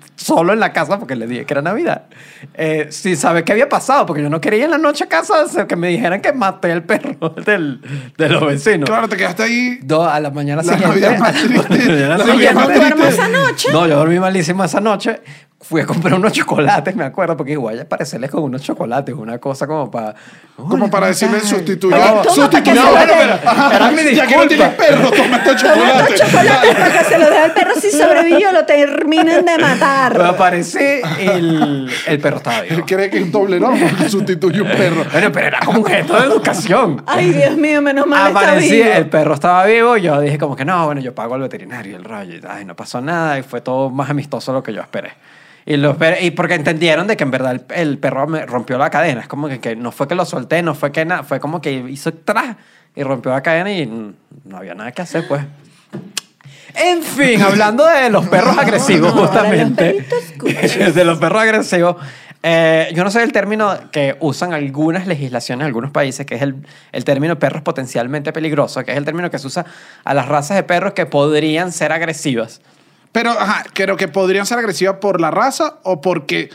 solo 0.16 0.52
en 0.52 0.58
la 0.60 0.72
casa 0.72 0.98
porque 0.98 1.14
le 1.14 1.26
dije 1.28 1.44
que 1.46 1.54
era 1.54 1.62
Navidad. 1.62 2.06
Eh, 2.54 2.88
sin 2.90 3.16
saber 3.16 3.44
qué 3.44 3.52
había 3.52 3.68
pasado, 3.68 4.04
porque 4.04 4.20
yo 4.22 4.28
no 4.28 4.40
quería 4.40 4.58
ir 4.60 4.64
en 4.64 4.72
la 4.72 4.78
noche 4.78 5.04
a 5.04 5.08
casa 5.08 5.44
que 5.68 5.76
me 5.76 5.88
dijeran 5.88 6.20
que 6.20 6.32
maté 6.32 6.72
al 6.72 6.82
perro 6.82 7.30
del, 7.46 7.80
de 8.18 8.28
los 8.28 8.44
vecinos. 8.46 8.88
Claro, 8.90 9.08
te 9.08 9.16
quedaste 9.16 9.44
ahí. 9.44 9.78
Do- 9.82 10.02
a 10.08 10.18
la 10.18 10.30
mañana 10.30 10.62
La 10.62 10.72
siguiente. 10.76 10.88
Navidad 10.88 11.18
más 11.20 11.28
a 11.30 11.32
la 11.46 11.62
triste. 11.62 11.88
mañana 11.88 12.18
La 12.18 12.24
siguiente- 12.24 12.54
Navidad 12.54 12.54
más 12.54 12.68
¿No 12.68 12.74
duermo 12.74 13.02
triste. 13.04 13.14
esa 13.22 13.28
noche? 13.28 13.68
No, 13.72 13.86
yo 13.86 13.96
dormí 13.96 14.18
malísimo 14.18 14.64
esa 14.64 14.80
noche. 14.80 15.20
Fui 15.66 15.80
a 15.80 15.86
comprar 15.86 16.12
unos 16.14 16.30
chocolates, 16.32 16.94
me 16.94 17.04
acuerdo, 17.04 17.36
porque 17.38 17.52
igual 17.52 17.76
ya 17.78 17.84
parecerles 17.88 18.30
con 18.30 18.42
unos 18.42 18.60
chocolates, 18.62 19.14
una 19.14 19.38
cosa 19.38 19.66
como 19.66 19.90
para. 19.90 20.14
Como 20.56 20.90
para 20.90 21.12
toma 21.14 21.38
que 21.38 21.46
Sustituyó. 21.46 21.96
se 21.96 22.40
lo 22.40 22.90
Bueno, 22.90 23.12
pero- 23.40 24.10
Ya 24.12 24.26
que 24.26 24.36
no 24.36 24.46
tienes 24.46 24.68
perro, 24.74 25.10
toma 25.10 25.36
estos 25.38 25.62
Toma 25.62 25.74
chocolates. 25.74 26.10
estos 26.20 26.30
chocolates 26.32 26.74
para 26.74 26.92
que 26.98 27.04
se 27.04 27.18
los 27.18 27.30
dé 27.30 27.38
al 27.38 27.52
perro 27.54 27.74
si 27.80 27.90
sobrevivió, 27.90 28.52
lo 28.52 28.66
terminen 28.66 29.44
de 29.46 29.58
matar. 29.58 30.18
Me 30.18 30.24
aparecí 30.24 30.78
y 30.78 31.26
el, 31.26 31.90
el 32.08 32.20
perro 32.20 32.36
estaba 32.36 32.58
Él 32.58 32.68
vivo. 32.76 32.86
cree 32.86 33.08
que 33.10 33.16
es 33.18 33.22
un 33.24 33.32
doble 33.32 33.58
no, 33.58 33.72
sustituye 34.08 34.60
un 34.60 34.68
perro. 34.68 35.04
Bueno, 35.10 35.32
pero 35.32 35.46
era 35.46 35.60
como 35.60 35.78
un 35.78 35.86
gesto 35.86 36.12
de 36.20 36.26
educación. 36.26 37.02
Ay, 37.06 37.30
Dios 37.32 37.56
mío, 37.56 37.80
menos 37.80 38.06
mal 38.06 38.28
está 38.28 38.40
Aparecí, 38.40 38.70
vivo. 38.82 38.90
el 38.94 39.08
perro 39.08 39.32
estaba 39.34 39.64
vivo, 39.64 39.96
yo 39.96 40.20
dije 40.20 40.36
como 40.38 40.54
que 40.56 40.64
no, 40.66 40.84
bueno, 40.86 41.00
yo 41.00 41.14
pago 41.14 41.34
al 41.34 41.40
veterinario 41.40 41.96
el 41.96 42.04
rollo, 42.04 42.34
y, 42.34 42.40
ay, 42.48 42.64
no 42.66 42.76
pasó 42.76 43.00
nada, 43.00 43.38
y 43.38 43.42
fue 43.42 43.62
todo 43.62 43.88
más 43.90 44.10
amistoso 44.10 44.52
de 44.52 44.58
lo 44.58 44.62
que 44.62 44.72
yo 44.74 44.82
esperé. 44.82 45.12
Y, 45.66 45.76
lo 45.78 45.96
esperé- 45.98 46.20
y 46.22 46.30
porque 46.32 46.54
entendieron 46.54 47.06
de 47.06 47.16
que 47.16 47.24
en 47.24 47.30
verdad 47.30 47.52
el, 47.52 47.64
el 47.74 47.98
perro 47.98 48.26
me 48.26 48.44
rompió 48.44 48.76
la 48.76 48.90
cadena, 48.90 49.22
es 49.22 49.28
como 49.28 49.48
que, 49.48 49.60
que 49.60 49.74
no 49.76 49.92
fue 49.92 50.06
que 50.06 50.14
lo 50.14 50.24
solté, 50.26 50.62
no 50.62 50.74
fue 50.74 50.92
que 50.92 51.04
nada, 51.04 51.22
fue 51.22 51.40
como 51.40 51.60
que 51.62 51.72
hizo 51.72 52.12
tras 52.12 52.56
y 52.94 53.02
rompió 53.02 53.32
la 53.32 53.42
cadena 53.42 53.72
y 53.72 53.86
no 53.86 54.56
había 54.56 54.74
nada 54.74 54.92
que 54.92 55.02
hacer, 55.02 55.26
pues. 55.26 55.42
En 56.74 57.02
fin, 57.02 57.40
hablando 57.40 57.86
de 57.86 58.10
los 58.10 58.26
perros 58.28 58.58
agresivos, 58.58 59.14
no, 59.14 59.20
los 59.22 59.30
justamente. 59.30 60.04
de 60.94 61.04
los 61.04 61.18
perros 61.18 61.42
agresivos. 61.42 61.96
eh, 62.42 62.90
yo 62.94 63.04
no 63.04 63.10
sé 63.10 63.22
el 63.22 63.32
término 63.32 63.72
que 63.92 64.16
usan 64.20 64.52
algunas 64.52 65.06
legislaciones 65.06 65.62
en 65.62 65.66
algunos 65.66 65.92
países, 65.92 66.26
que 66.26 66.34
es 66.34 66.42
el, 66.42 66.56
el 66.92 67.04
término 67.04 67.38
perros 67.38 67.62
potencialmente 67.62 68.32
peligrosos, 68.32 68.82
que 68.84 68.90
es 68.90 68.98
el 68.98 69.04
término 69.04 69.30
que 69.30 69.38
se 69.38 69.46
usa 69.46 69.64
a 70.04 70.14
las 70.14 70.26
razas 70.28 70.56
de 70.56 70.62
perros 70.64 70.92
que 70.94 71.06
podrían 71.06 71.70
ser 71.72 71.92
agresivas. 71.92 72.60
Pero, 73.14 73.30
ajá, 73.30 73.64
creo 73.72 73.96
que 73.96 74.08
podrían 74.08 74.44
ser 74.44 74.58
agresivas 74.58 74.96
por 74.96 75.20
la 75.20 75.30
raza 75.30 75.78
o 75.84 76.00
porque 76.00 76.50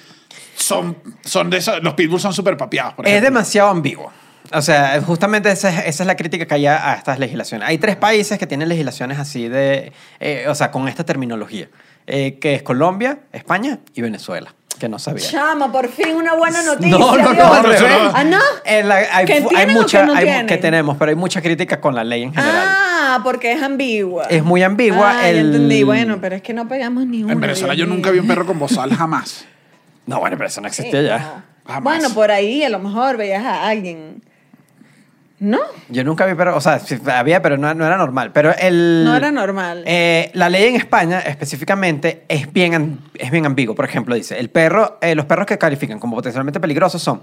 son, 0.57 0.97
son 1.23 1.49
de 1.49 1.55
esos. 1.55 1.81
Los 1.81 1.93
pitbulls 1.93 2.21
son 2.21 2.33
súper 2.33 2.57
papeados, 2.57 2.95
por 2.95 3.07
Es 3.07 3.21
demasiado 3.21 3.69
ambiguo. 3.69 4.11
O 4.51 4.61
sea, 4.61 5.01
justamente 5.01 5.49
esa 5.49 5.69
es, 5.69 5.87
esa 5.87 6.03
es 6.03 6.07
la 6.07 6.17
crítica 6.17 6.45
que 6.45 6.53
hay 6.55 6.65
a, 6.65 6.91
a 6.91 6.95
estas 6.95 7.17
legislaciones. 7.17 7.65
Hay 7.65 7.77
tres 7.77 7.95
países 7.95 8.37
que 8.37 8.45
tienen 8.45 8.67
legislaciones 8.67 9.19
así 9.19 9.47
de, 9.47 9.93
eh, 10.19 10.47
o 10.49 10.53
sea, 10.55 10.69
con 10.69 10.89
esta 10.89 11.05
terminología, 11.05 11.69
eh, 12.07 12.39
que 12.39 12.55
es 12.55 12.61
Colombia, 12.61 13.19
España 13.31 13.79
y 13.93 14.01
Venezuela, 14.01 14.53
que 14.79 14.89
no 14.89 14.97
sabía. 14.97 15.25
Chama, 15.27 15.71
por 15.71 15.87
fin 15.89 16.15
una 16.15 16.33
buena 16.35 16.63
noticia. 16.63 16.97
No, 16.97 17.15
no, 17.17 17.23
no, 17.23 17.33
Dios. 17.33 17.51
al 17.57 17.63
revés. 17.63 17.83
Ah, 18.13 18.23
no. 18.23 18.39
En 18.65 18.87
la- 18.87 18.95
hay, 19.11 19.25
¿Que 19.25 19.33
hay 19.33 19.65
o 19.65 19.71
mucha, 19.71 19.99
que 20.01 20.05
no 20.07 20.13
hay 20.13 20.17
mu- 20.25 20.31
tienen? 20.31 20.47
que 20.47 20.57
tenemos, 20.57 20.97
pero 20.97 21.09
hay 21.09 21.15
mucha 21.15 21.41
crítica 21.41 21.79
con 21.81 21.93
la 21.93 22.03
ley 22.03 22.23
en 22.23 22.33
general. 22.33 22.65
Ah, 22.67 23.19
porque 23.23 23.51
es 23.51 23.61
ambigua. 23.61 24.25
Es 24.29 24.43
muy 24.43 24.63
ambigua. 24.63 25.11
Ah, 25.11 25.21
ya 25.23 25.29
el- 25.29 25.37
entendí. 25.47 25.83
Bueno, 25.83 26.17
pero 26.21 26.35
es 26.35 26.41
que 26.41 26.53
no 26.53 26.67
pegamos 26.67 27.05
ni 27.05 27.23
uno. 27.23 27.33
En 27.33 27.39
Venezuela 27.39 27.73
yo 27.75 27.85
nunca 27.85 28.09
vi 28.11 28.19
un 28.19 28.27
perro 28.27 28.45
con 28.45 28.57
bozal, 28.57 28.93
jamás. 28.95 29.45
No, 30.05 30.19
bueno, 30.19 30.37
pero 30.37 30.47
eso 30.47 30.59
no 30.59 30.67
existe 30.67 31.01
Sí, 31.01 31.05
ya. 31.05 31.19
no. 31.19 31.43
Jamás. 31.71 31.83
Bueno, 31.83 32.09
por 32.15 32.31
ahí 32.31 32.63
a 32.63 32.69
lo 32.69 32.79
mejor 32.79 33.15
veías 33.17 33.43
a 33.45 33.67
alguien. 33.67 34.23
¿No? 35.39 35.59
Yo 35.87 36.03
nunca 36.03 36.25
vi, 36.25 36.35
pero, 36.35 36.55
o 36.55 36.61
sea, 36.61 36.79
sí, 36.79 36.97
había, 37.05 37.41
pero 37.41 37.57
no, 37.57 37.73
no 37.73 37.85
era 37.85 37.97
normal. 37.97 38.31
Pero 38.33 38.53
el. 38.57 39.05
No 39.05 39.15
era 39.15 39.31
normal. 39.31 39.83
Eh, 39.85 40.31
la 40.33 40.49
ley 40.49 40.65
en 40.65 40.75
España 40.75 41.19
específicamente 41.19 42.25
es 42.27 42.51
bien, 42.51 42.99
es 43.13 43.31
bien 43.31 43.45
ambiguo. 43.45 43.73
Por 43.73 43.85
ejemplo, 43.85 44.15
dice, 44.15 44.37
el 44.37 44.49
perro, 44.49 44.97
eh, 45.01 45.15
los 45.15 45.25
perros 45.25 45.45
que 45.45 45.57
califican 45.57 45.99
como 45.99 46.17
potencialmente 46.17 46.59
peligrosos 46.59 47.01
son 47.01 47.21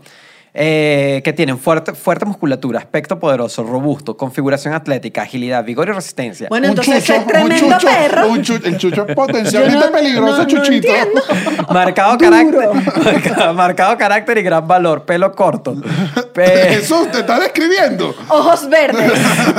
eh, 0.55 1.21
que 1.25 1.33
tienen 1.33 1.59
fuerte, 1.59 1.93
fuerte 1.95 2.25
musculatura, 2.25 2.79
aspecto 2.79 3.19
poderoso, 3.19 3.63
robusto, 3.63 4.17
configuración 4.17 4.73
atlética, 4.73 5.23
agilidad, 5.23 5.63
vigor 5.65 5.89
y 5.89 5.93
resistencia. 5.93 6.47
Bueno, 6.49 6.67
Un 6.67 6.71
entonces 6.71 7.05
chucho, 7.05 7.15
es 7.19 7.27
tremendo 7.27 7.67
un 7.67 7.73
chucho, 7.75 7.87
perro. 7.89 8.27
un 8.29 8.39
el 8.39 8.79
chucho 8.79 9.07
es 9.09 9.15
potencialmente 9.15 9.87
no- 9.87 9.93
peligroso, 9.93 10.33
no- 10.33 10.39
no 10.39 10.47
chuchito. 10.47 10.89
Marcado 11.73 12.17
carácter, 12.19 12.69
marcado, 13.05 13.55
marcado 13.55 13.99
carácter 13.99 14.39
y 14.39 14.43
gran 14.43 14.67
valor, 14.67 15.05
pelo 15.05 15.33
corto, 15.33 15.77
Pe- 16.33 16.75
Eso 16.75 17.07
te 17.11 17.21
está 17.21 17.39
describiendo. 17.39 18.15
Ojos 18.29 18.69
verdes. 18.69 19.13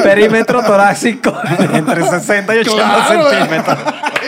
perímetro 0.04 0.64
torácico 0.64 1.34
entre 1.74 2.04
60 2.08 2.56
y 2.56 2.60
80 2.60 2.76
Claro, 2.76 3.30
centímetros. 3.30 3.78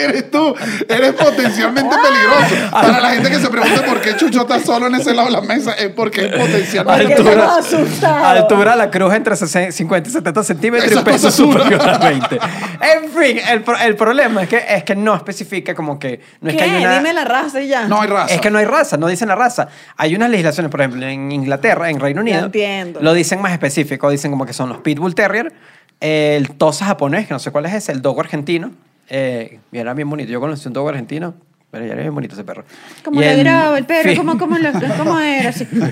eres 0.00 0.30
tú, 0.30 0.54
eres 0.88 1.12
potencialmente 1.14 1.96
peligroso. 1.96 2.70
Para 2.72 3.00
la 3.00 3.10
gente 3.10 3.30
que 3.30 3.38
se 3.38 3.48
pregunta 3.48 3.84
por 3.84 4.00
qué 4.00 4.16
Chucho 4.16 4.40
está 4.42 4.58
solo 4.60 4.86
en 4.88 4.94
ese 4.96 5.14
lado 5.14 5.28
de 5.28 5.32
la 5.34 5.40
mesa, 5.42 5.72
es 5.74 5.90
porque 5.90 6.22
es 6.22 6.28
potencialmente 6.28 6.49
Altura. 6.86 8.30
Altura 8.30 8.76
la 8.76 8.90
cruz 8.90 9.14
entre 9.14 9.36
60 9.36 9.72
50 9.72 10.08
y 10.08 10.12
70 10.12 10.44
centímetros 10.44 10.90
Esa 10.90 11.00
y 11.00 11.04
peso 11.04 11.30
superior 11.30 11.80
a 11.80 11.98
20. 11.98 12.34
En 12.36 13.10
fin, 13.10 13.38
el, 13.48 13.64
el 13.84 13.96
problema 13.96 14.42
es 14.42 14.48
que, 14.48 14.64
es 14.68 14.84
que 14.84 14.96
no 14.96 15.14
especifica 15.14 15.74
como 15.74 15.98
que... 15.98 16.20
No 16.40 16.50
es 16.50 16.56
¿Qué? 16.56 16.64
que 16.64 16.70
hay 16.70 16.82
una, 16.82 16.98
Dime 16.98 17.12
la 17.12 17.24
raza 17.24 17.60
y 17.60 17.68
ya. 17.68 17.86
No 17.86 18.00
hay 18.00 18.08
raza. 18.08 18.34
Es 18.34 18.40
que 18.40 18.50
no 18.50 18.58
hay 18.58 18.64
raza, 18.64 18.96
no 18.96 19.06
dicen 19.06 19.28
la 19.28 19.36
raza. 19.36 19.68
Hay 19.96 20.14
unas 20.14 20.30
legislaciones, 20.30 20.70
por 20.70 20.80
ejemplo, 20.80 21.06
en 21.06 21.32
Inglaterra, 21.32 21.90
en 21.90 22.00
Reino 22.00 22.20
Unido. 22.20 22.46
entiendo. 22.46 23.00
Lo 23.00 23.12
dicen 23.12 23.40
más 23.40 23.52
específico, 23.52 24.10
dicen 24.10 24.30
como 24.30 24.46
que 24.46 24.52
son 24.52 24.68
los 24.68 24.78
Pitbull 24.78 25.14
Terrier, 25.14 25.52
el 26.00 26.50
Tosa 26.52 26.86
japonés, 26.86 27.26
que 27.26 27.34
no 27.34 27.38
sé 27.38 27.50
cuál 27.50 27.66
es 27.66 27.74
ese, 27.74 27.92
el 27.92 28.02
Dogo 28.02 28.20
argentino. 28.20 28.72
Eh, 29.08 29.58
era 29.72 29.92
bien 29.94 30.08
bonito. 30.08 30.30
Yo 30.30 30.40
conocí 30.40 30.66
un 30.68 30.72
Dogo 30.72 30.88
argentino, 30.88 31.34
pero 31.70 31.86
ya 31.86 31.92
era 31.92 32.02
bien 32.02 32.14
bonito 32.14 32.34
ese 32.34 32.42
perro. 32.44 32.64
Como 33.04 33.20
Y 33.20 33.24
le 33.24 33.36
graba 33.36 33.78
el 33.78 33.84
perro, 33.86 34.10
sí. 34.10 34.16
¿cómo, 34.16 34.36
cómo, 34.38 34.58
lo- 34.58 34.72
cómo 34.98 35.20
era 35.20 35.50
así. 35.50 35.68
¡Uh! 35.72 35.84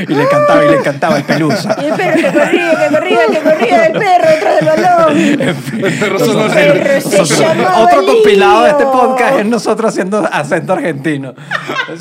y 0.07 0.13
le 0.15 0.27
cantaba 0.29 0.63
y 0.65 0.69
le 0.69 0.81
cantaba 0.81 1.17
el 1.17 1.23
pelusa. 1.23 1.75
Y 1.81 1.85
el 1.85 1.93
perro 1.93 2.15
que 2.15 2.31
corría, 2.39 2.71
que 2.77 2.89
corría, 2.95 3.19
que 3.27 3.39
corría, 3.41 3.85
el 3.87 3.93
perro 3.93 4.29
detrás 4.29 4.55
del 4.55 4.65
balón. 4.65 5.17
El 5.17 5.99
perro 5.99 6.17
El 6.17 6.23
solo 6.25 6.47
perro 6.53 7.01
se 7.01 7.17
Nosotros- 7.17 7.39
llamaba 7.39 7.79
otro 7.79 8.05
compilado 8.05 8.63
de 8.63 8.69
este 8.69 8.85
podcast 8.85 9.39
es 9.39 9.45
nosotros 9.45 9.89
haciendo 9.91 10.29
acento 10.31 10.73
argentino. 10.73 11.33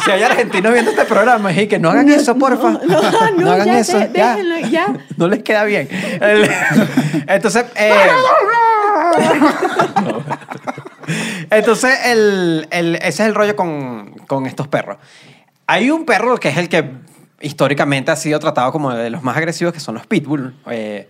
Si 0.05 0.11
hay 0.11 0.23
argentinos 0.23 0.73
viendo 0.73 0.93
este 0.93 1.05
programa, 1.05 1.51
es 1.51 1.67
que 1.69 1.79
no 1.81 1.91
hagan 1.91 2.09
eso, 2.11 2.37
porfa. 2.37 2.71
no, 2.71 2.81
no, 3.38 3.51
hagan 3.53 3.67
ya 3.67 3.79
eso. 3.81 3.99
ya. 4.15 4.37
déjenlo, 4.37 4.59
ya. 4.69 4.87
No 5.17 5.27
les 5.29 5.43
queda 5.43 5.65
bien. 5.65 5.88
El- 6.21 6.49
entonces, 7.27 7.65
eh, 7.75 7.93
entonces 11.51 11.99
el, 12.07 12.67
el- 12.71 12.97
ese 12.97 13.09
es 13.09 13.21
el 13.21 13.35
rollo 13.35 13.57
con, 13.57 14.12
con 14.27 14.47
estos 14.47 14.69
perros. 14.69 14.97
Hay 15.67 15.91
un 15.91 16.05
perro 16.05 16.37
que 16.38 16.49
es 16.49 16.57
el 16.59 16.69
que 16.69 16.91
históricamente 17.41 18.11
ha 18.11 18.17
sido 18.17 18.38
tratado 18.38 18.71
como 18.73 18.93
de 18.95 19.11
los 19.11 19.23
más 19.23 19.37
agresivos, 19.37 19.73
que 19.73 19.81
son 19.81 19.95
los 19.95 20.07
pitbull, 20.07 20.55
eh, 20.71 21.09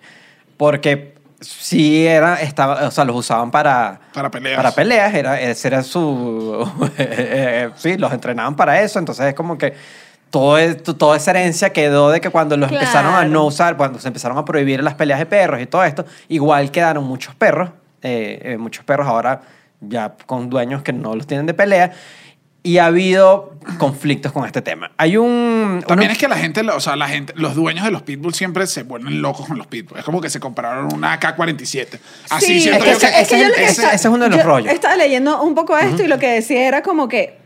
porque 0.57 1.15
sí 1.41 2.07
era, 2.07 2.41
estaba, 2.41 2.87
o 2.87 2.91
sea, 2.91 3.05
los 3.05 3.17
usaban 3.17 3.51
para, 3.51 4.01
Para 4.15 4.31
peleas. 4.31 4.57
Para 4.57 4.73
peleas, 4.73 5.13
era, 5.15 5.41
ese 5.41 5.69
era 5.69 5.83
su... 5.83 6.67
eh, 6.99 7.71
sí, 7.77 7.97
los 7.99 8.13
entrenaban 8.13 8.55
para 8.57 8.81
eso, 8.81 8.99
entonces 8.99 9.27
es 9.27 9.35
como 9.35 9.59
que 9.59 9.75
todo, 10.31 10.57
es- 10.57 10.83
toda 10.83 11.17
esa 11.17 11.33
herencia 11.33 11.71
quedó 11.71 12.11
de 12.11 12.21
que 12.21 12.31
cuando 12.31 12.57
los 12.57 12.71
empezaron 12.71 13.11
a 13.15 13.19
Claro. 13.19 13.31
no 13.31 13.45
usar, 13.45 13.77
cuando 13.77 13.99
se 13.99 14.09
empezaron 14.09 14.39
a 14.39 14.45
prohibir 14.45 14.83
las 14.83 14.95
peleas 14.95 15.19
de 15.19 15.27
perros 15.27 15.61
y 15.61 15.67
todo 15.67 15.83
esto, 15.85 16.07
igual 16.29 16.71
quedaron 16.71 17.05
muchos 17.05 17.35
perros, 17.35 17.71
eh, 18.03 18.41
eh, 18.43 18.57
muchos 18.57 18.85
perros 18.85 19.07
ahora 19.09 19.41
ya 19.83 20.15
con 20.27 20.49
dueños 20.51 20.83
que 20.83 20.93
no 20.93 21.15
los 21.15 21.27
tienen 21.27 21.47
de 21.47 21.55
pelea. 21.55 21.93
Y 22.65 22.79
ha 22.79 22.87
habido 22.87 23.57
conflictos 23.79 24.31
con 24.31 24.47
este 24.47 24.63
tema. 24.63 24.93
Hay 24.97 25.17
un... 25.17 25.83
También 25.85 26.11
uno- 26.11 26.13
es 26.13 26.19
que 26.19 26.29
la 26.29 26.37
gente, 26.37 26.61
o 26.61 26.79
sea, 26.79 26.95
la 26.95 27.09
gente, 27.09 27.33
los 27.37 27.57
dueños 27.57 27.85
de 27.85 27.91
los 27.91 28.03
pitbulls 28.03 28.37
siempre 28.37 28.69
se 28.69 28.85
vuelven 28.85 29.21
locos 29.21 29.49
con 29.49 29.59
los 29.59 29.67
pitbulls. 29.67 29.99
Es 29.99 30.05
como 30.05 30.21
que 30.21 30.31
se 30.31 30.39
compraron 30.39 30.93
una 30.95 31.19
AK-47. 31.19 31.99
Así 32.31 32.47
Sí, 32.47 32.61
siento 32.61 32.85
es 32.85 32.99
que 33.29 33.41
yo 33.41 33.53
que 33.53 33.65
ese- 33.65 33.93
es 33.93 34.05
uno 34.05 34.23
de 34.25 34.31
los 34.31 34.39
yo 34.39 34.45
rollos. 34.45 34.73
Estaba 34.73 34.95
leyendo 34.95 35.43
un 35.43 35.57
poco 35.57 35.77
esto 35.77 36.05
y 36.05 36.07
lo 36.07 36.21
que 36.21 36.29
decía 36.29 36.69
era 36.69 36.83
como 36.83 37.09
que 37.09 37.42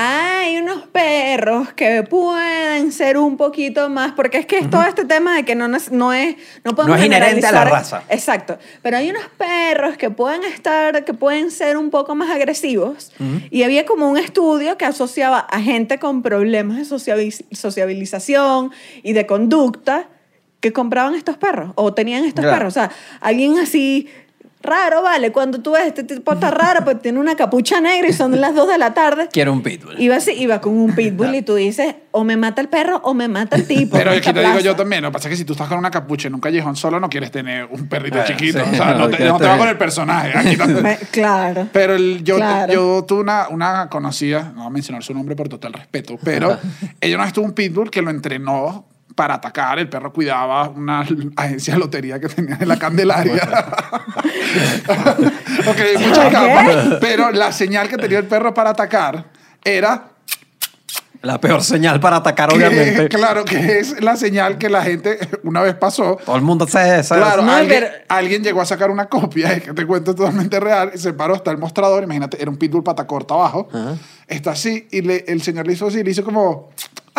hay 0.00 0.58
unos 0.58 0.86
perros 0.86 1.72
que 1.72 2.04
pueden 2.04 2.92
ser 2.92 3.18
un 3.18 3.36
poquito 3.36 3.88
más, 3.90 4.12
porque 4.12 4.38
es 4.38 4.46
que 4.46 4.58
es 4.58 4.70
todo 4.70 4.84
este 4.84 5.04
tema 5.04 5.34
de 5.34 5.44
que 5.44 5.56
no, 5.56 5.66
nos- 5.66 5.90
no 5.90 6.12
es, 6.12 6.36
no 6.62 6.76
podemos 6.76 6.98
No 6.98 7.02
es 7.02 7.06
inherente 7.06 7.44
a 7.48 7.50
la 7.50 7.64
raza. 7.64 8.04
Exacto. 8.08 8.58
Pero 8.80 8.96
hay 8.96 9.10
unos 9.10 9.24
perros 9.36 9.96
que 9.96 10.08
pueden 10.10 10.44
estar, 10.44 11.04
que 11.04 11.14
pueden 11.14 11.50
ser 11.50 11.76
un 11.76 11.90
poco 11.90 12.14
más 12.14 12.30
agresivos. 12.30 13.10
Y 13.50 13.64
había 13.64 13.86
como 13.86 14.08
un 14.08 14.18
estudio 14.18 14.78
que 14.78 14.84
asociaba 14.84 15.40
a 15.40 15.60
gente 15.60 15.98
con 15.98 16.22
problemas 16.22 16.76
de 16.76 16.84
sociabi- 16.84 17.44
sociabilización 17.50 18.70
y 19.02 19.14
de 19.14 19.26
conducta 19.26 20.08
que 20.60 20.72
compraban 20.72 21.16
estos 21.16 21.36
perros 21.38 21.72
o 21.74 21.92
tenían 21.92 22.24
estos 22.24 22.44
Claro. 22.44 22.56
perros. 22.58 22.72
O 22.72 22.74
sea, 22.74 22.90
alguien 23.20 23.58
así 23.58 24.08
raro, 24.62 25.02
vale, 25.02 25.32
cuando 25.32 25.60
tú 25.60 25.72
ves 25.72 25.86
este 25.86 26.04
tipo 26.04 26.32
está 26.32 26.50
raro, 26.50 26.84
pues 26.84 27.00
tiene 27.00 27.18
una 27.18 27.36
capucha 27.36 27.80
negra 27.80 28.08
y 28.08 28.12
son 28.12 28.38
las 28.40 28.54
2 28.54 28.68
de 28.68 28.78
la 28.78 28.92
tarde. 28.94 29.28
Quiero 29.32 29.52
un 29.52 29.62
pitbull. 29.62 30.00
Iba 30.00 30.16
así, 30.16 30.32
iba 30.32 30.60
con 30.60 30.76
un 30.76 30.94
pitbull 30.94 31.34
y 31.34 31.42
tú 31.42 31.54
dices, 31.54 31.94
o 32.10 32.24
me 32.24 32.36
mata 32.36 32.60
el 32.60 32.68
perro 32.68 33.00
o 33.04 33.14
me 33.14 33.28
mata 33.28 33.56
el 33.56 33.66
tipo. 33.66 33.96
Pero 33.96 34.10
aquí 34.10 34.32
te 34.32 34.40
digo 34.40 34.58
yo 34.60 34.74
también, 34.76 35.02
lo 35.02 35.08
que 35.10 35.12
pasa 35.14 35.28
es 35.28 35.32
que 35.32 35.36
si 35.36 35.44
tú 35.44 35.52
estás 35.52 35.68
con 35.68 35.78
una 35.78 35.90
capucha 35.90 36.28
en 36.28 36.34
un 36.34 36.40
callejón 36.40 36.76
solo, 36.76 36.98
no 37.00 37.08
quieres 37.08 37.30
tener 37.30 37.66
un 37.70 37.88
perrito 37.88 38.18
Ah, 38.20 38.24
chiquito. 38.24 38.58
sí, 38.64 38.70
o 38.72 38.74
sea, 38.76 38.92
no, 38.94 38.98
no, 38.98 39.10
te, 39.10 39.24
no 39.24 39.38
va 39.38 39.56
con 39.58 39.68
el 39.68 39.78
personaje. 39.78 40.36
Aquí 40.36 40.56
no- 40.56 40.66
Me- 40.82 40.98
Claro. 41.10 41.68
Pero 41.72 41.94
el- 41.94 42.24
yo, 42.24 42.36
Claro. 42.36 42.72
yo 42.72 43.04
tuve 43.06 43.20
una, 43.20 43.48
una 43.48 43.88
conocida, 43.88 44.50
no 44.54 44.62
voy 44.62 44.66
a 44.66 44.70
mencionar 44.70 45.02
su 45.04 45.14
nombre 45.14 45.36
por 45.36 45.48
total 45.48 45.72
respeto, 45.72 46.18
pero 46.24 46.58
ella 47.00 47.14
una 47.14 47.24
vez 47.24 47.32
tuvo 47.32 47.44
un 47.46 47.52
pitbull 47.52 47.90
que 47.90 48.02
lo 48.02 48.10
entrenó 48.10 48.86
para 49.18 49.34
atacar. 49.34 49.80
El 49.80 49.88
perro 49.88 50.12
cuidaba 50.12 50.68
una 50.68 51.00
agencia 51.36 51.74
de 51.74 51.80
lotería 51.80 52.20
que 52.20 52.28
tenía 52.28 52.56
en 52.60 52.68
la 52.68 52.78
Candelaria. 52.78 53.42
ok, 55.66 55.78
muchas 56.06 56.32
capas. 56.32 56.76
Pero 57.00 57.32
la 57.32 57.50
señal 57.50 57.88
que 57.88 57.96
tenía 57.96 58.18
el 58.20 58.26
perro 58.26 58.54
para 58.54 58.70
atacar 58.70 59.24
era 59.64 60.10
La 61.22 61.40
peor 61.40 61.64
señal 61.64 61.98
para 61.98 62.18
atacar, 62.18 62.48
que- 62.50 62.54
obviamente. 62.54 63.08
claro, 63.08 63.44
que 63.44 63.80
es 63.80 64.00
la 64.00 64.14
señal 64.14 64.56
que 64.56 64.68
la 64.68 64.82
gente 64.84 65.18
una 65.42 65.62
vez 65.62 65.74
pasó. 65.74 66.16
Todo 66.24 66.36
el 66.36 66.42
mundo 66.42 66.68
sabe 66.68 67.00
esa. 67.00 67.16
Claro, 67.16 67.42
No, 67.42 67.50
alguien, 67.52 67.80
pero- 67.80 67.92
alguien 68.08 68.44
llegó 68.44 68.60
a 68.60 68.66
sacar 68.66 68.88
una 68.88 69.06
copia, 69.06 69.52
es 69.52 69.64
que 69.64 69.72
te 69.72 69.84
cuento 69.84 70.14
totalmente 70.14 70.60
real, 70.60 70.92
se 70.94 71.12
paró 71.12 71.34
hasta 71.34 71.50
el 71.50 71.58
mostrador, 71.58 72.04
imagínate, 72.04 72.40
era 72.40 72.48
un 72.48 72.56
pitbull 72.56 72.84
pata 72.84 73.04
corta 73.04 73.34
abajo, 73.34 73.68
está 74.28 74.52
así, 74.52 74.86
y 74.92 75.02
le- 75.02 75.24
el 75.26 75.42
señor 75.42 75.66
le 75.66 75.72
hizo 75.72 75.88
así, 75.88 76.04
le 76.04 76.10
hizo 76.12 76.22
como, 76.22 76.70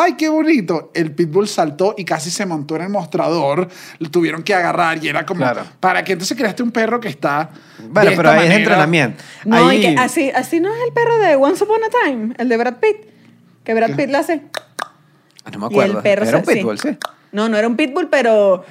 ¡ay, 0.03 0.13
qué 0.13 0.29
bonito! 0.29 0.91
El 0.93 1.13
pitbull 1.13 1.47
saltó 1.47 1.95
y 1.97 2.05
casi 2.05 2.29
se 2.31 2.45
montó 2.45 2.75
en 2.75 2.83
el 2.83 2.89
mostrador, 2.89 3.67
lo 3.99 4.09
tuvieron 4.12 4.43
que 4.43 4.53
agarrar 4.53 5.03
y 5.03 5.07
era 5.07 5.25
como, 5.25 5.41
Claro. 5.41 5.63
¿para 5.79 6.03
qué 6.03 6.13
entonces 6.13 6.38
creaste 6.38 6.63
un 6.63 6.71
perro 6.71 6.99
que 6.99 7.09
está... 7.09 7.49
Bueno, 7.89 8.09
de 8.12 8.15
pero 8.17 8.29
esta 8.29 8.31
ahí 8.31 8.38
es 8.39 8.43
manera? 8.49 8.55
entrenamiento. 8.57 9.23
No, 9.45 9.67
ahí, 9.69 9.77
y 9.77 9.81
que 9.95 10.01
así, 10.01 10.31
así 10.33 10.59
no 10.59 10.69
es 10.73 10.81
el 10.88 10.93
perro 10.93 11.17
de 11.19 11.35
Once 11.35 11.63
Upon 11.63 11.79
a 11.83 12.05
Time, 12.05 12.33
el 12.38 12.49
de 12.49 12.57
Brad 12.57 12.75
Pitt. 12.75 12.97
Que 13.63 13.73
Brad 13.73 13.95
Pitt 13.95 14.09
le 14.09 14.17
hace. 14.17 14.41
Ah, 15.45 15.51
No 15.51 15.59
me 15.59 15.65
Y 15.65 15.69
acuerdo. 15.69 15.97
el 15.97 16.03
perro 16.03 16.25
Era 16.25 16.38
un 16.39 16.45
se- 16.45 16.53
pitbull, 16.55 16.79
sí. 16.79 16.89
No, 17.31 17.47
no 17.49 17.57
era 17.57 17.67
un 17.67 17.75
pitbull, 17.75 18.07
pero. 18.09 18.65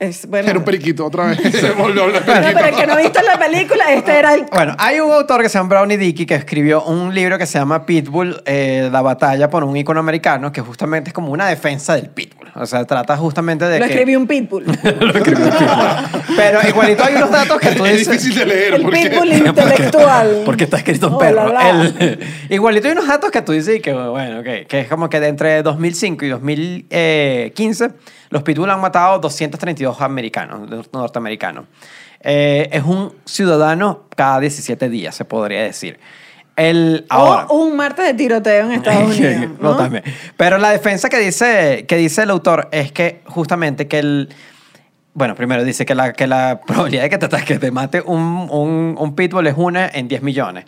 Es, 0.00 0.26
bueno, 0.26 0.48
Era 0.48 0.58
un 0.58 0.64
periquito 0.64 1.04
otra 1.04 1.26
vez, 1.26 1.38
se 1.52 1.72
volvió 1.72 2.00
a 2.00 2.04
hablar 2.06 2.22
No, 2.26 2.32
periquito. 2.32 2.54
pero 2.54 2.66
el 2.68 2.74
que 2.74 2.86
no 2.86 2.92
ha 2.94 2.96
visto 2.96 3.20
la 3.22 3.38
película, 3.38 3.92
este 3.92 4.18
era 4.18 4.32
el. 4.32 4.46
Bueno, 4.50 4.74
hay 4.78 4.98
un 4.98 5.12
autor 5.12 5.42
que 5.42 5.50
se 5.50 5.58
llama 5.58 5.68
Brownie 5.68 5.98
Dickey 5.98 6.24
que 6.24 6.36
escribió 6.36 6.82
un 6.84 7.14
libro 7.14 7.36
que 7.36 7.44
se 7.44 7.58
llama 7.58 7.84
Pitbull, 7.84 8.42
eh, 8.46 8.88
la 8.90 9.02
batalla 9.02 9.50
por 9.50 9.62
un 9.62 9.76
icono 9.76 10.00
americano, 10.00 10.50
que 10.52 10.62
justamente 10.62 11.10
es 11.10 11.14
como 11.14 11.30
una 11.32 11.46
defensa 11.48 11.96
del 11.96 12.08
Pitbull. 12.08 12.48
O 12.54 12.64
sea, 12.64 12.84
trata 12.86 13.14
justamente 13.18 13.66
de 13.66 13.78
Lo 13.78 13.84
que... 13.84 13.92
escribió 13.92 14.18
un 14.18 14.26
pitbull. 14.26 14.64
Lo 15.00 15.12
escribió 15.12 15.44
un 15.44 15.50
Pitbull. 15.52 16.34
Pero 16.34 16.58
igualito 16.66 17.04
hay 17.04 17.14
unos 17.16 17.30
datos 17.30 17.60
que 17.60 17.68
tú 17.72 17.84
es 17.84 17.98
dices... 17.98 18.08
difícil 18.22 18.34
de 18.38 18.46
leer. 18.46 18.74
El 18.74 18.82
porque- 18.82 19.02
pitbull 19.10 19.32
intelectual. 19.34 20.42
Porque 20.46 20.64
está 20.64 20.78
escrito 20.78 21.08
en 21.08 21.12
Oh, 21.12 21.18
perro. 21.18 21.52
la, 21.52 21.72
la. 21.72 21.80
El- 22.00 22.18
igualito 22.48 22.86
hay 22.88 22.92
unos 22.94 23.06
datos 23.06 23.30
que 23.30 23.42
tú 23.42 23.52
dices 23.52 23.76
y 23.76 23.80
que, 23.80 23.92
bueno, 23.92 24.40
ok, 24.40 24.66
que 24.66 24.80
es 24.80 24.88
como 24.88 25.10
que 25.10 25.20
de 25.20 25.28
entre 25.28 25.62
2005 25.62 26.24
y 26.24 26.28
2015 26.30 27.90
los 28.30 28.42
pitbull 28.42 28.70
han 28.70 28.80
matado 28.80 29.18
232 29.18 30.00
americanos, 30.00 30.68
norteamericanos. 30.92 31.66
Eh, 32.20 32.68
es 32.72 32.84
un 32.84 33.12
ciudadano 33.24 34.04
cada 34.14 34.40
17 34.40 34.88
días, 34.88 35.14
se 35.14 35.24
podría 35.24 35.62
decir. 35.62 35.98
El, 36.56 37.06
ahora, 37.08 37.46
O 37.48 37.64
un 37.64 37.76
martes 37.76 38.04
de 38.04 38.14
tiroteo 38.14 38.66
en 38.66 38.72
Estados 38.72 39.16
Unidos. 39.18 39.50
no, 39.60 39.70
¿no? 39.70 39.76
también. 39.76 40.04
Pero 40.36 40.58
la 40.58 40.70
defensa 40.70 41.08
que 41.08 41.18
dice, 41.18 41.86
que 41.88 41.96
dice 41.96 42.22
el 42.22 42.30
autor 42.30 42.68
es 42.72 42.92
que 42.92 43.22
justamente 43.26 43.88
que 43.88 43.98
el... 43.98 44.28
Bueno, 45.12 45.34
primero 45.34 45.64
dice 45.64 45.84
que 45.84 45.96
la, 45.96 46.12
que 46.12 46.26
la 46.26 46.60
probabilidad 46.66 47.02
de 47.02 47.10
que 47.10 47.18
te, 47.18 47.44
que 47.44 47.58
te 47.58 47.70
mate 47.72 48.00
un, 48.00 48.48
un, 48.50 48.96
un 48.98 49.14
pitbull 49.16 49.46
es 49.48 49.54
una 49.56 49.88
en 49.88 50.06
10 50.06 50.22
millones. 50.22 50.66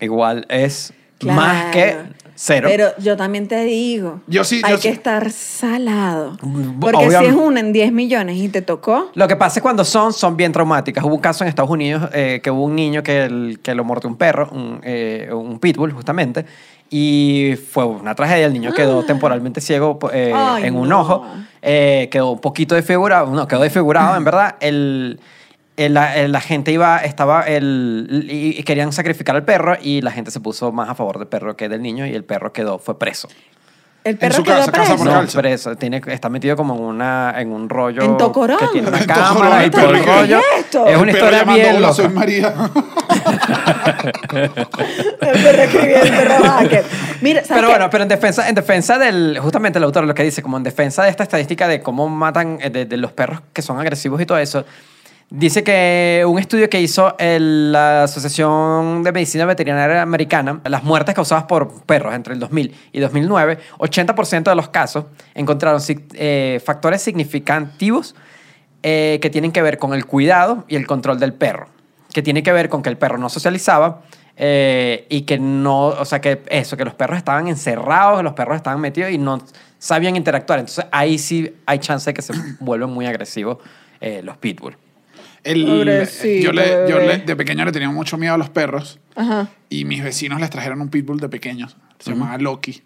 Igual 0.00 0.46
es 0.48 0.92
más 1.24 1.72
que. 1.72 1.96
Cero. 2.40 2.68
Pero 2.70 2.90
yo 2.98 3.16
también 3.16 3.48
te 3.48 3.64
digo, 3.64 4.20
Yo 4.28 4.44
sí, 4.44 4.60
hay 4.64 4.70
yo 4.72 4.76
que 4.76 4.82
sí. 4.82 4.88
estar 4.88 5.30
salado. 5.32 6.36
Porque 6.80 7.00
si 7.00 7.06
obviamente. 7.06 7.28
es 7.28 7.34
una 7.34 7.60
en 7.60 7.72
10 7.72 7.92
millones 7.92 8.36
y 8.36 8.48
te 8.48 8.62
tocó, 8.62 9.10
Lo 9.14 9.26
que 9.26 9.34
pasa 9.34 9.58
es 9.58 9.62
cuando 9.62 9.84
son, 9.84 10.12
son 10.12 10.36
bien 10.36 10.52
traumáticas. 10.52 11.02
Hubo 11.04 11.14
un 11.16 11.20
caso 11.20 11.42
en 11.42 11.48
Estados 11.48 11.70
Unidos 11.70 12.08
eh, 12.12 12.40
que 12.42 12.50
hubo 12.50 12.64
un 12.64 12.76
niño 12.76 13.02
que, 13.02 13.24
el- 13.24 13.58
que 13.62 13.74
lo 13.74 13.82
mordió 13.84 14.08
un 14.08 14.16
perro, 14.16 14.48
un, 14.52 14.80
eh, 14.84 15.28
un 15.32 15.58
pitbull 15.58 15.90
justamente, 15.92 16.46
y 16.90 17.54
fue 17.70 17.84
una 17.84 18.14
tragedia. 18.14 18.46
El 18.46 18.52
niño 18.52 18.72
quedó 18.72 19.02
temporalmente 19.04 19.60
ciego 19.60 19.98
eh, 20.12 20.32
Ah. 20.34 20.54
Ay, 20.56 20.64
en 20.68 20.76
un 20.76 20.88
no. 20.88 21.00
ojo, 21.00 21.26
eh, 21.60 22.08
quedó 22.10 22.30
un 22.30 22.40
poquito 22.40 22.74
desfigurado, 22.76 23.30
no, 23.34 23.48
quedó 23.48 23.60
desfigurado 23.62 24.16
en 24.16 24.24
verdad. 24.24 24.54
El- 24.60 25.18
la, 25.88 26.26
la 26.28 26.40
gente 26.40 26.72
iba, 26.72 26.98
estaba, 26.98 27.42
el, 27.42 28.26
y, 28.28 28.58
y 28.58 28.62
querían 28.64 28.92
sacrificar 28.92 29.36
al 29.36 29.44
perro 29.44 29.76
y 29.80 30.00
la 30.00 30.10
gente 30.10 30.30
se 30.30 30.40
puso 30.40 30.72
más 30.72 30.88
a 30.88 30.94
favor 30.94 31.18
del 31.18 31.28
perro 31.28 31.56
que 31.56 31.68
del 31.68 31.82
niño 31.82 32.06
y 32.06 32.14
el 32.14 32.24
perro 32.24 32.52
quedó, 32.52 32.78
fue 32.78 32.98
preso. 32.98 33.28
el 34.04 34.16
perro 34.18 34.36
su 34.36 34.42
quedó 34.42 34.56
casa, 34.56 34.72
casa 34.72 34.94
preso. 34.96 35.04
por 35.04 35.12
No, 35.12 35.40
preso. 35.40 35.76
Tiene, 35.76 36.00
está 36.06 36.28
metido 36.30 36.56
como 36.56 36.74
en, 36.74 36.80
una, 36.82 37.34
en 37.36 37.52
un 37.52 37.68
rollo. 37.68 38.02
En 38.02 38.16
Tocorón. 38.16 38.58
Que 38.58 38.66
tiene 38.72 38.88
una 38.88 38.98
En 38.98 39.06
cámara 39.06 39.62
y 39.62 39.64
el 39.66 39.70
todo 39.70 39.90
el 39.94 40.04
rollo. 40.04 40.40
¿Qué 40.40 40.92
es 40.92 40.96
una 40.96 41.12
perro 41.12 41.26
historia 41.36 41.44
bien 41.44 41.68
"Hola, 41.76 41.80
loca. 41.80 41.92
soy 41.94 42.08
María. 42.08 42.54
El 45.20 45.42
perro 45.42 45.62
escribió 45.62 46.02
el 46.02 46.10
perro. 46.10 46.34
Mira, 47.20 47.44
¿sabes 47.44 47.48
Pero 47.48 47.60
qué? 47.68 47.72
bueno, 47.72 47.90
pero 47.90 48.02
en 48.02 48.08
defensa, 48.08 48.48
en 48.48 48.54
defensa 48.54 48.98
del, 48.98 49.38
justamente 49.40 49.78
el 49.78 49.84
autor 49.84 50.04
lo 50.04 50.14
que 50.14 50.22
dice, 50.22 50.42
como 50.42 50.56
en 50.56 50.62
defensa 50.62 51.02
de 51.04 51.10
esta 51.10 51.22
estadística 51.24 51.68
de 51.68 51.82
cómo 51.82 52.08
matan, 52.08 52.58
eh, 52.62 52.70
de, 52.70 52.84
de 52.86 52.96
los 52.96 53.12
perros 53.12 53.40
que 53.52 53.62
son 53.62 53.78
agresivos 53.78 54.20
y 54.20 54.26
todo 54.26 54.38
eso, 54.38 54.64
dice 55.30 55.62
que 55.62 56.24
un 56.26 56.38
estudio 56.38 56.68
que 56.70 56.80
hizo 56.80 57.14
el- 57.18 57.72
la 57.72 58.04
Asociación 58.04 59.02
de 59.02 59.12
Medicina 59.12 59.44
Veterinaria 59.44 60.00
Americana, 60.02 60.60
las 60.64 60.82
muertes 60.84 61.14
causadas 61.14 61.44
por 61.44 61.82
perros 61.82 62.14
entre 62.14 62.34
el 62.34 62.40
2000 62.40 62.74
y 62.92 63.00
2009, 63.00 63.58
80% 63.78 64.50
de 64.50 64.56
los 64.56 64.68
casos 64.68 65.04
encontraron 65.34 65.80
eh, 66.14 66.60
factores 66.64 67.02
significativos 67.02 68.14
eh, 68.82 69.18
que 69.20 69.28
tienen 69.28 69.52
que 69.52 69.60
ver 69.60 69.78
con 69.78 69.92
el 69.92 70.06
cuidado 70.06 70.64
y 70.68 70.76
el 70.76 70.86
control 70.86 71.18
del 71.18 71.34
perro, 71.34 71.68
que 72.12 72.22
tiene 72.22 72.42
que 72.42 72.52
ver 72.52 72.68
con 72.68 72.80
que 72.82 72.88
el 72.88 72.96
perro 72.96 73.18
no 73.18 73.28
socializaba 73.28 74.02
eh, 74.36 75.04
y 75.10 75.22
que 75.22 75.38
no, 75.38 75.86
o 75.88 76.04
sea, 76.04 76.20
que 76.20 76.42
eso, 76.48 76.76
que 76.76 76.84
los 76.84 76.94
perros 76.94 77.18
estaban 77.18 77.48
encerrados, 77.48 78.22
los 78.22 78.34
perros 78.34 78.54
estaban 78.56 78.80
metidos 78.80 79.10
y 79.10 79.18
no 79.18 79.42
sabían 79.80 80.14
interactuar. 80.14 80.60
Entonces 80.60 80.86
ahí 80.92 81.18
sí 81.18 81.56
hay 81.66 81.80
chance 81.80 82.08
de 82.08 82.14
que 82.14 82.22
se 82.22 82.32
vuelvan 82.60 82.90
muy 82.90 83.04
agresivos 83.06 83.58
los 84.22 84.36
pitbull. 84.36 84.76
El- 85.44 85.66
yo 86.42 86.52
le, 86.52 86.86
yo 86.88 86.98
le- 86.98 87.18
de 87.18 87.36
pequeño 87.36 87.64
le 87.64 87.72
tenía 87.72 87.90
mucho 87.90 88.18
miedo 88.18 88.34
a 88.34 88.38
los 88.38 88.50
perros. 88.50 88.98
Ajá. 89.16 89.48
Y 89.68 89.84
mis 89.84 90.02
vecinos 90.02 90.40
les 90.40 90.50
trajeron 90.50 90.80
un 90.80 90.88
pitbull 90.88 91.20
de 91.20 91.28
pequeños. 91.28 91.76
Se 91.98 92.10
llamaba 92.10 92.38
Loki. 92.38 92.82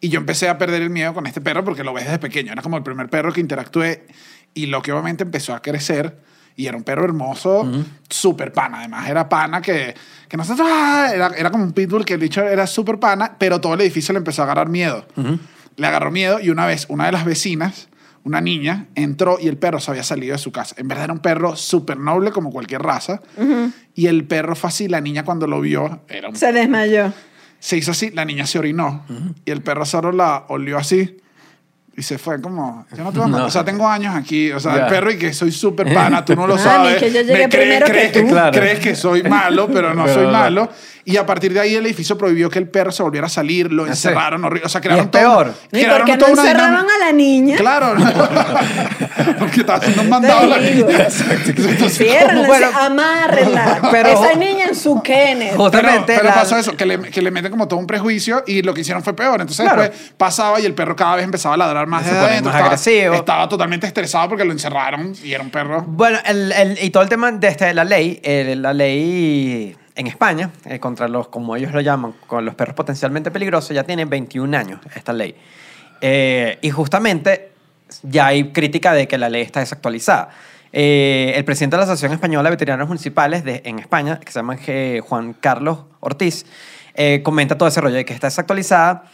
Y 0.00 0.08
yo 0.08 0.18
empecé 0.18 0.48
a 0.48 0.56
perder 0.58 0.82
el 0.82 0.90
miedo 0.90 1.12
con 1.14 1.26
este 1.26 1.40
perro 1.40 1.64
porque 1.64 1.84
lo 1.84 1.92
ves 1.92 2.04
desde 2.04 2.18
pequeño. 2.18 2.52
Era 2.52 2.62
como 2.62 2.76
el 2.76 2.82
primer 2.82 3.08
perro 3.10 3.32
que 3.32 3.40
interactué. 3.40 4.06
Y 4.54 4.66
Loki 4.66 4.90
obviamente 4.90 5.24
empezó 5.24 5.54
a 5.54 5.60
crecer. 5.62 6.18
Y 6.56 6.66
era 6.66 6.76
un 6.76 6.82
perro 6.82 7.04
hermoso, 7.04 7.70
súper 8.08 8.52
pana. 8.52 8.78
Además, 8.80 9.08
era 9.08 9.28
pana 9.28 9.62
que, 9.62 9.94
que 10.28 10.36
nosotros... 10.36 10.66
¡ah! 10.70 11.10
Era, 11.14 11.28
era 11.36 11.50
como 11.50 11.64
un 11.64 11.72
pitbull 11.72 12.04
que 12.04 12.14
el 12.14 12.20
dicho 12.20 12.42
era 12.42 12.66
súper 12.66 12.98
pana, 12.98 13.36
pero 13.38 13.60
todo 13.60 13.74
el 13.74 13.80
edificio 13.82 14.12
le 14.12 14.18
empezó 14.18 14.42
a 14.42 14.46
agarrar 14.46 14.68
miedo. 14.68 15.06
Le 15.76 15.86
agarró 15.86 16.10
miedo 16.10 16.40
y 16.40 16.50
una 16.50 16.66
vez 16.66 16.86
una 16.88 17.06
de 17.06 17.12
las 17.12 17.24
vecinas, 17.24 17.88
una 18.24 18.40
niña, 18.40 18.88
entró 18.94 19.38
y 19.40 19.48
el 19.48 19.56
perro 19.56 19.80
se 19.80 19.90
había 19.90 20.02
salido 20.02 20.32
de 20.32 20.38
su 20.38 20.52
casa. 20.52 20.74
En 20.78 20.88
verdad 20.88 21.04
era 21.04 21.12
un 21.12 21.20
perro 21.20 21.56
súper 21.56 21.96
noble 21.98 22.30
como 22.32 22.50
cualquier 22.50 22.82
raza. 22.82 23.20
Y 23.94 24.06
el 24.06 24.24
perro 24.24 24.54
fue 24.56 24.68
así. 24.68 24.88
La 24.88 25.00
niña 25.00 25.24
cuando 25.24 25.46
lo 25.46 25.60
vio 25.60 26.02
era 26.08 26.28
un 26.28 26.36
Se 26.36 26.52
desmayó. 26.52 27.12
se 27.58 27.76
hizo 27.78 27.90
así, 27.92 28.10
la 28.10 28.24
niña 28.24 28.46
se 28.46 28.58
orinó 28.58 29.04
y 29.44 29.50
el 29.50 29.62
perro 29.62 29.84
solo 29.86 30.12
la 30.12 30.44
olió 30.48 30.76
así 30.78 31.16
y 31.96 32.02
se 32.02 32.16
fue 32.18 32.40
como, 32.40 32.86
yo 32.96 33.04
no 33.04 33.12
te 33.12 33.18
voy 33.18 33.26
a. 33.28 33.30
No. 33.30 33.44
O 33.46 33.50
sea, 33.50 33.64
tengo 33.64 33.86
años 33.86 34.14
aquí, 34.14 34.50
o 34.52 34.60
sea, 34.60 34.74
Ya. 34.76 34.82
el 34.84 34.88
perro 34.90 35.10
y 35.10 35.18
que 35.18 35.32
soy 35.34 35.50
súper 35.52 35.92
pana, 35.92 36.24
tú 36.24 36.34
no 36.34 36.46
lo 36.46 36.54
Mami, 36.56 36.64
sabes. 36.64 36.96
que 36.98 37.12
yo 37.12 37.20
llegué 37.20 37.32
Me 37.32 37.48
crees- 37.48 37.50
primero 37.50 37.86
que 37.86 37.92
crees 37.92 38.12
tú. 38.12 38.26
Claro. 38.28 38.58
Crees 38.58 38.78
que 38.78 38.94
soy 38.94 39.22
malo, 39.24 39.68
pero 39.70 39.92
no 39.94 40.04
Pero 40.04 40.14
soy 40.14 40.26
malo. 40.32 40.70
Y 41.10 41.16
a 41.16 41.26
partir 41.26 41.52
de 41.52 41.60
ahí 41.60 41.74
el 41.74 41.84
edificio 41.86 42.16
prohibió 42.16 42.48
que 42.48 42.58
el 42.58 42.68
perro 42.68 42.92
se 42.92 43.02
volviera 43.02 43.26
a 43.26 43.30
salir, 43.30 43.72
lo 43.72 43.86
encerraron 43.86 44.44
horrible. 44.44 44.66
O 44.66 44.68
sea, 44.68 44.78
Y 44.80 44.82
crearon 44.82 45.04
es 45.06 45.10
todo- 45.10 45.20
peor. 45.22 45.54
¿Y 45.72 45.84
por 45.84 46.04
qué 46.04 46.16
no 46.16 46.26
encerraron 46.28 46.86
a 46.90 46.98
la 46.98 47.12
niña? 47.12 47.56
Claro, 47.56 47.94
porque 49.38 49.60
estaba 49.60 49.78
haciendo 49.78 50.02
un 50.02 50.08
mandado 50.08 50.40
a 50.40 50.46
la 50.46 50.58
niña. 50.58 51.08
Ciérrenla, 51.10 52.46
Bueno, 52.46 52.66
amárrenla. 52.78 53.88
pero- 53.90 54.08
Esa 54.10 54.34
niña 54.34 54.66
en 54.66 54.74
su 54.74 55.02
Kenneth. 55.02 55.50
Pero, 55.50 55.62
Justamente 55.64 56.12
pero 56.16 56.28
la- 56.28 56.34
pasó 56.34 56.56
eso, 56.56 56.76
que 56.76 56.86
le, 56.86 56.98
que 57.00 57.22
le 57.22 57.30
meten 57.30 57.50
como 57.50 57.68
todo 57.68 57.78
un 57.80 57.86
prejuicio 57.86 58.42
y 58.46 58.62
lo 58.62 58.74
que 58.74 58.82
hicieron 58.82 59.02
fue 59.02 59.14
peor. 59.14 59.40
Entonces 59.40 59.64
Claro. 59.64 59.82
después 59.82 60.12
pasaba 60.16 60.60
y 60.60 60.66
el 60.66 60.74
perro 60.74 60.94
cada 60.96 61.16
vez 61.16 61.24
empezaba 61.24 61.54
a 61.54 61.58
ladrar 61.58 61.86
más. 61.86 62.04
Se 62.04 62.10
ponía 62.10 62.24
adentro, 62.26 62.52
más 62.52 62.54
estaba, 62.60 62.66
agresivo. 62.66 63.14
Estaba 63.14 63.48
totalmente 63.48 63.86
estresado 63.86 64.28
porque 64.28 64.44
lo 64.44 64.52
encerraron 64.52 65.14
y 65.22 65.32
era 65.32 65.42
un 65.42 65.50
perro. 65.50 65.84
Bueno, 65.86 66.18
el, 66.24 66.52
el- 66.52 66.78
y 66.82 66.90
todo 66.90 67.02
el 67.02 67.08
tema 67.08 67.30
de 67.32 67.48
este, 67.48 67.74
la 67.74 67.84
ley, 67.84 68.20
la 68.56 68.72
ley 68.72 69.76
en 69.94 70.06
España, 70.06 70.50
eh, 70.64 70.78
contra 70.78 71.08
los, 71.08 71.28
como 71.28 71.56
ellos 71.56 71.72
lo 71.72 71.80
llaman, 71.80 72.14
con 72.26 72.44
los 72.44 72.54
perros 72.54 72.74
potencialmente 72.74 73.30
peligrosos, 73.30 73.74
ya 73.74 73.84
tiene 73.84 74.04
21 74.04 74.56
años 74.56 74.80
esta 74.94 75.12
ley. 75.12 75.34
Eh, 76.00 76.58
y 76.62 76.70
justamente 76.70 77.52
ya 78.02 78.26
hay 78.26 78.52
crítica 78.52 78.92
de 78.92 79.06
que 79.08 79.18
la 79.18 79.28
ley 79.28 79.42
está 79.42 79.60
desactualizada. 79.60 80.30
Eh, 80.72 81.32
el 81.34 81.44
presidente 81.44 81.76
de 81.76 81.78
la 81.78 81.84
Asociación 81.84 82.12
Española 82.12 82.48
de 82.48 82.50
Veterinarios 82.50 82.88
Municipales 82.88 83.44
de, 83.44 83.62
en 83.64 83.78
España, 83.78 84.20
que 84.20 84.30
se 84.30 84.38
llama 84.38 84.56
eh, 84.66 85.00
Juan 85.04 85.32
Carlos 85.34 85.80
Ortiz, 85.98 86.46
eh, 86.94 87.22
comenta 87.24 87.58
todo 87.58 87.68
ese 87.68 87.80
rollo 87.80 87.96
de 87.96 88.04
que 88.04 88.14
está 88.14 88.28
desactualizada 88.28 89.04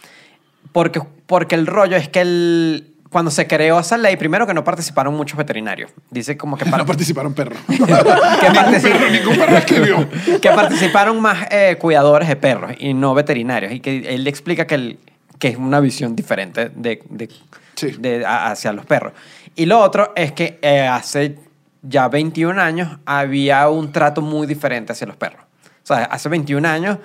porque, 0.71 1.01
porque 1.25 1.55
el 1.55 1.65
rollo 1.65 1.95
es 1.95 2.09
que 2.09 2.21
el, 2.21 2.93
cuando 3.09 3.31
se 3.31 3.47
creó 3.47 3.79
esa 3.79 3.97
ley, 3.97 4.17
primero 4.17 4.45
que 4.45 4.53
no 4.53 4.63
participaron 4.63 5.13
muchos 5.15 5.37
veterinarios. 5.37 5.91
Dice 6.11 6.35
como 6.37 6.57
que 6.57 6.65
para- 6.65 6.77
No 6.83 6.85
participaron 6.85 7.33
perros. 7.33 7.57
que, 7.67 7.73
ningún, 7.77 7.87
partici- 7.89 8.81
perro, 8.91 9.09
ningún 9.09 9.37
perro 9.37 9.57
escribió. 9.57 10.09
que 10.41 10.49
participaron 10.51 11.21
más 11.21 11.47
eh, 11.51 11.77
cuidadores 11.79 12.27
de 12.27 12.35
perros 12.35 12.71
y 12.79 12.93
no 12.93 13.13
veterinarios. 13.13 13.71
Y 13.71 13.79
que 13.79 14.13
él 14.15 14.27
explica 14.27 14.67
que, 14.67 14.75
el- 14.75 14.99
que 15.39 15.47
es 15.49 15.57
una 15.57 15.79
visión 15.79 16.15
diferente 16.15 16.69
de, 16.75 17.01
de- 17.09 17.29
Sí. 17.75 17.95
de- 17.99 18.25
a- 18.25 18.51
hacia 18.51 18.73
los 18.73 18.85
perros. 18.85 19.13
Y 19.55 19.65
lo 19.65 19.79
otro 19.79 20.11
es 20.15 20.31
que 20.33 20.59
eh, 20.61 20.81
hace 20.87 21.37
ya 21.83 22.07
21 22.09 22.59
años 22.61 22.97
había 23.05 23.67
un 23.69 23.91
trato 23.91 24.21
muy 24.21 24.45
diferente 24.47 24.91
hacia 24.93 25.07
los 25.07 25.15
perros. 25.15 25.41
O 25.83 25.87
sea, 25.87 26.05
hace 26.05 26.27
21 26.29 26.67
años... 26.67 26.97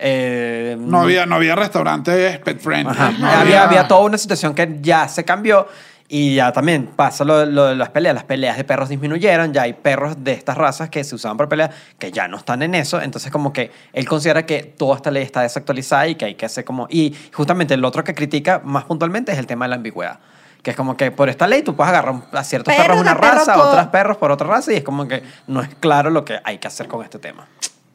eh, 0.00 0.76
No 0.78 1.02
había, 1.02 1.26
no 1.26 1.36
había 1.36 1.54
restaurantes 1.54 2.38
pet 2.40 2.58
friendly. 2.60 2.96
No 3.18 3.30
había, 3.30 3.64
había 3.64 3.86
toda 3.88 4.00
una 4.00 4.18
situación 4.18 4.54
que 4.54 4.78
ya 4.80 5.06
se 5.08 5.24
cambió 5.24 5.68
y 6.08 6.34
ya 6.34 6.50
también 6.52 6.86
pasa 6.96 7.24
lo, 7.24 7.46
lo 7.46 7.66
de 7.66 7.76
las 7.76 7.90
peleas. 7.90 8.14
Las 8.14 8.24
peleas 8.24 8.56
de 8.56 8.64
perros 8.64 8.88
disminuyeron, 8.88 9.52
ya 9.52 9.62
hay 9.62 9.74
perros 9.74 10.16
de 10.24 10.32
estas 10.32 10.56
razas 10.56 10.88
que 10.90 11.04
se 11.04 11.14
usaban 11.14 11.36
para 11.36 11.48
peleas 11.48 11.70
que 11.98 12.10
ya 12.10 12.26
no 12.26 12.36
están 12.36 12.62
en 12.62 12.74
eso. 12.74 13.00
Entonces, 13.00 13.30
como 13.30 13.52
que 13.52 13.70
él 13.92 14.08
considera 14.08 14.44
que 14.44 14.62
toda 14.64 14.96
esta 14.96 15.10
ley 15.12 15.22
está 15.22 15.42
desactualizada 15.42 16.08
y 16.08 16.16
que 16.16 16.24
hay 16.24 16.34
que 16.34 16.46
hacer 16.46 16.64
como. 16.64 16.88
Y 16.90 17.14
justamente 17.32 17.74
el 17.74 17.84
otro 17.84 18.02
que 18.02 18.14
critica 18.14 18.60
más 18.64 18.84
puntualmente 18.84 19.30
es 19.30 19.38
el 19.38 19.46
tema 19.46 19.66
de 19.66 19.68
la 19.70 19.76
ambigüedad. 19.76 20.18
Que 20.62 20.72
es 20.72 20.76
como 20.76 20.96
que 20.96 21.10
por 21.10 21.28
esta 21.30 21.46
ley 21.46 21.62
tú 21.62 21.74
puedes 21.76 21.90
agarrar 21.90 22.16
a 22.32 22.44
ciertos 22.44 22.74
Perros 22.74 22.96
de 22.96 23.00
una 23.02 23.18
perro 23.18 23.34
raza, 23.36 23.54
co- 23.54 23.62
otros 23.62 23.86
perros 23.86 24.16
por 24.18 24.30
otra 24.32 24.46
raza, 24.46 24.72
y 24.72 24.76
es 24.76 24.82
como 24.82 25.06
que 25.08 25.22
no 25.46 25.62
es 25.62 25.70
claro 25.80 26.10
lo 26.10 26.22
que 26.24 26.38
hay 26.44 26.58
que 26.58 26.66
hacer 26.68 26.86
con 26.88 27.02
este 27.04 27.18
tema. 27.18 27.46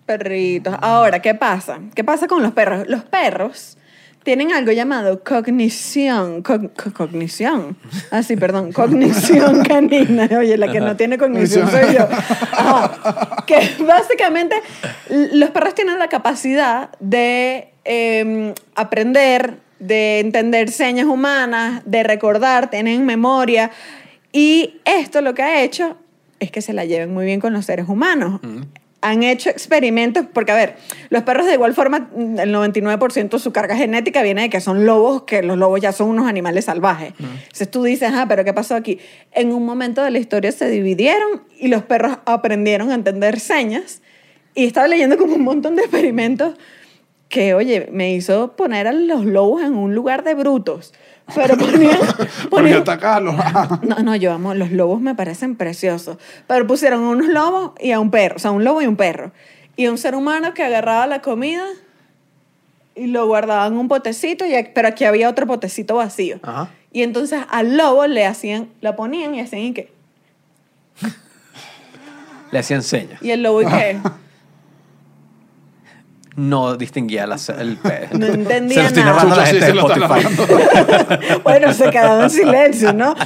Perritos. 0.05 0.75
Ahora, 0.81 1.21
¿qué 1.21 1.33
pasa? 1.35 1.79
¿Qué 1.95 2.03
pasa 2.03 2.27
con 2.27 2.43
los 2.43 2.51
perros? 2.53 2.87
Los 2.87 3.03
perros 3.03 3.77
tienen 4.23 4.51
algo 4.51 4.71
llamado 4.71 5.23
cognición. 5.23 6.41
co- 6.43 6.69
co- 6.75 6.93
cognición. 6.93 7.75
Ah, 8.11 8.21
sí, 8.23 8.35
perdón. 8.35 8.71
Cognición 8.71 9.63
canina. 9.67 10.27
Oye, 10.37 10.57
la 10.57 10.71
que 10.71 10.79
no 10.79 10.95
tiene 10.95 11.17
cognición 11.17 11.69
soy 11.69 11.93
yo. 11.95 12.07
Ajá. 12.51 13.31
Que 13.45 13.69
básicamente 13.83 14.55
los 15.33 15.51
perros 15.51 15.75
tienen 15.75 15.99
la 15.99 16.07
capacidad 16.09 16.89
de 16.99 17.69
em, 17.83 18.55
aprender, 18.73 19.57
de 19.77 20.19
entender 20.19 20.71
señas 20.71 21.05
humanas, 21.05 21.83
de 21.85 22.01
recordar, 22.03 22.71
tienen 22.71 23.05
memoria. 23.05 23.69
Y 24.31 24.81
esto 24.85 25.21
lo 25.21 25.35
que 25.35 25.43
ha 25.43 25.61
hecho 25.61 25.95
es 26.39 26.49
que 26.49 26.61
se 26.63 26.73
la 26.73 26.85
lleven 26.85 27.13
muy 27.13 27.25
bien 27.25 27.39
con 27.39 27.53
los 27.53 27.65
seres 27.65 27.87
humanos 27.87 28.41
han 29.05 29.21
hecho 29.21 29.51
experimentos, 29.51 30.25
porque 30.33 30.51
a 30.51 30.55
ver, 30.55 30.77
los 31.09 31.21
perros 31.21 31.45
de 31.45 31.53
igual 31.53 31.75
forma, 31.75 32.09
mm, 32.15 32.39
el 32.39 32.51
99% 32.51 33.37
de 33.37 33.43
su 33.43 33.51
carga 33.53 33.77
genética 33.77 34.23
viene 34.23 34.41
de 34.41 34.49
que 34.49 34.59
son 34.59 34.83
lobos, 34.87 35.23
que 35.23 35.43
los 35.43 35.57
lobos 35.57 35.79
ya 35.79 35.91
son 35.91 36.09
unos 36.09 36.27
animales 36.27 36.65
salvajes. 36.65 37.13
Entonces 37.19 37.69
tú 37.69 37.83
dices, 37.83 38.09
ah, 38.15 38.25
pero 38.27 38.43
¿qué 38.43 38.51
pasó 38.51 38.73
aquí? 38.73 38.97
En 39.31 39.53
un 39.53 39.63
momento 39.63 40.03
de 40.03 40.09
la 40.09 40.17
historia 40.17 40.51
se 40.51 40.69
dividieron 40.69 41.43
y 41.59 41.67
los 41.67 41.83
perros 41.83 42.17
aprendieron 42.25 42.89
a 42.89 42.95
entender 42.95 43.39
señas 43.39 44.01
y 44.55 44.65
estaba 44.65 44.87
leyendo 44.87 45.17
como 45.19 45.35
un 45.35 45.43
montón 45.43 45.75
de 45.75 45.83
experimentos 45.83 46.55
que, 47.29 47.53
oye, 47.53 47.89
me 47.91 48.13
hizo 48.13 48.53
poner 48.55 48.87
a 48.87 48.93
los 48.93 49.25
lobos 49.25 49.61
en 49.63 49.75
un 49.75 49.93
lugar 49.95 50.23
de 50.23 50.35
brutos. 50.35 50.93
Pero 51.33 51.57
ponían, 51.57 51.97
ponían- 52.51 52.81
ataca 52.81 53.15
a 53.15 53.19
los- 53.19 53.35
no, 53.83 53.95
no, 54.03 54.15
yo 54.15 54.31
amo, 54.31 54.53
los 54.53 54.71
lobos 54.71 55.01
me 55.01 55.15
parecen 55.15 55.55
preciosos. 55.55 56.17
Pero 56.47 56.67
pusieron 56.67 57.03
a 57.03 57.09
unos 57.09 57.27
lobos 57.27 57.71
y 57.79 57.91
a 57.91 57.99
un 57.99 58.11
perro, 58.11 58.35
o 58.35 58.39
sea, 58.39 58.51
un 58.51 58.63
lobo 58.63 58.81
y 58.81 58.85
un 58.87 58.95
perro. 58.95 59.31
Y 59.75 59.85
a 59.87 59.91
un 59.91 59.97
ser 59.97 60.13
humano 60.15 60.53
que 60.53 60.63
agarraba 60.63 61.07
la 61.07 61.21
comida 61.21 61.65
y 62.93 63.07
lo 63.07 63.25
guardaba 63.27 63.65
en 63.67 63.73
un 63.73 63.87
potecito, 63.87 64.45
y, 64.45 64.51
pero 64.73 64.87
aquí 64.87 65.03
había 65.03 65.27
otro 65.29 65.47
potecito 65.47 65.95
vacío. 65.95 66.39
Ajá. 66.43 66.69
Y 66.93 67.01
entonces 67.03 67.41
al 67.49 67.75
lobo 67.75 68.05
le 68.07 68.25
hacían, 68.25 68.69
la 68.81 68.95
ponían 68.95 69.33
y 69.35 69.41
hacían 69.41 69.61
y 69.63 69.73
qué. 69.73 69.91
Le 72.51 72.59
hacían 72.59 72.83
señas. 72.83 73.21
Y 73.21 73.31
el 73.31 73.43
lobo 73.43 73.63
y 73.63 73.65
qué. 73.65 73.97
No 76.35 76.75
distinguía 76.75 77.25
las- 77.27 77.49
el 77.49 77.77
pe- 77.77 78.09
No 78.17 78.25
entendía 78.25 78.75
Se 78.75 78.81
lo 78.81 78.87
estoy 78.87 79.03
nada. 79.03 79.21
a 79.21 79.25
la 79.25 79.45
sí, 79.45 79.51
gente 79.59 79.65
de 79.65 79.71
se 79.71 79.73
lo 79.73 79.89
Spotify. 79.93 81.39
bueno, 81.43 81.73
se 81.73 81.89
quedaba 81.89 82.23
en 82.23 82.29
silencio, 82.29 82.93
¿no? 82.93 83.15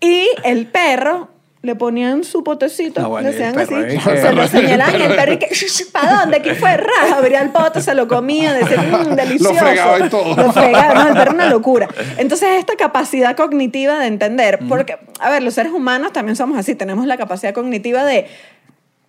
Y 0.00 0.28
el 0.44 0.66
perro 0.66 1.30
le 1.62 1.76
ponían 1.76 2.24
su 2.24 2.44
potecito, 2.44 3.00
Ah, 3.02 3.06
bueno, 3.06 3.30
le 3.30 3.34
hacían 3.34 3.58
así, 3.58 3.72
ahí 3.72 3.96
que- 3.96 4.20
se 4.20 4.32
lo 4.34 4.46
señalaban 4.46 5.00
y 5.00 5.04
el 5.04 5.14
perro 5.16 5.32
y 5.32 5.38
que, 5.38 5.48
¿para 5.92 6.20
dónde? 6.20 6.42
¿Quién 6.42 6.56
fue? 6.56 6.76
Raja, 6.76 7.16
abría 7.16 7.40
el 7.40 7.48
pote, 7.50 7.80
se 7.80 7.94
lo 7.94 8.06
comía, 8.06 8.52
decía, 8.52 8.82
mmm, 8.82 9.14
delicioso. 9.14 9.54
fregaba 9.54 9.98
y 10.06 10.10
todo. 10.10 10.36
Lo 10.36 10.52
fregaba, 10.52 10.92
no, 10.94 11.00
el 11.08 11.14
perro 11.14 11.22
era 11.22 11.32
una 11.32 11.46
locura. 11.48 11.88
Entonces, 12.18 12.50
esta 12.58 12.76
capacidad 12.76 13.34
cognitiva 13.34 13.98
de 13.98 14.08
entender, 14.08 14.58
porque, 14.68 14.98
a 15.20 15.30
ver, 15.30 15.42
los 15.42 15.54
seres 15.54 15.72
humanos 15.72 16.12
también 16.12 16.36
somos 16.36 16.58
así, 16.58 16.74
tenemos 16.74 17.06
la 17.06 17.16
capacidad 17.16 17.54
cognitiva 17.54 18.04
de, 18.04 18.26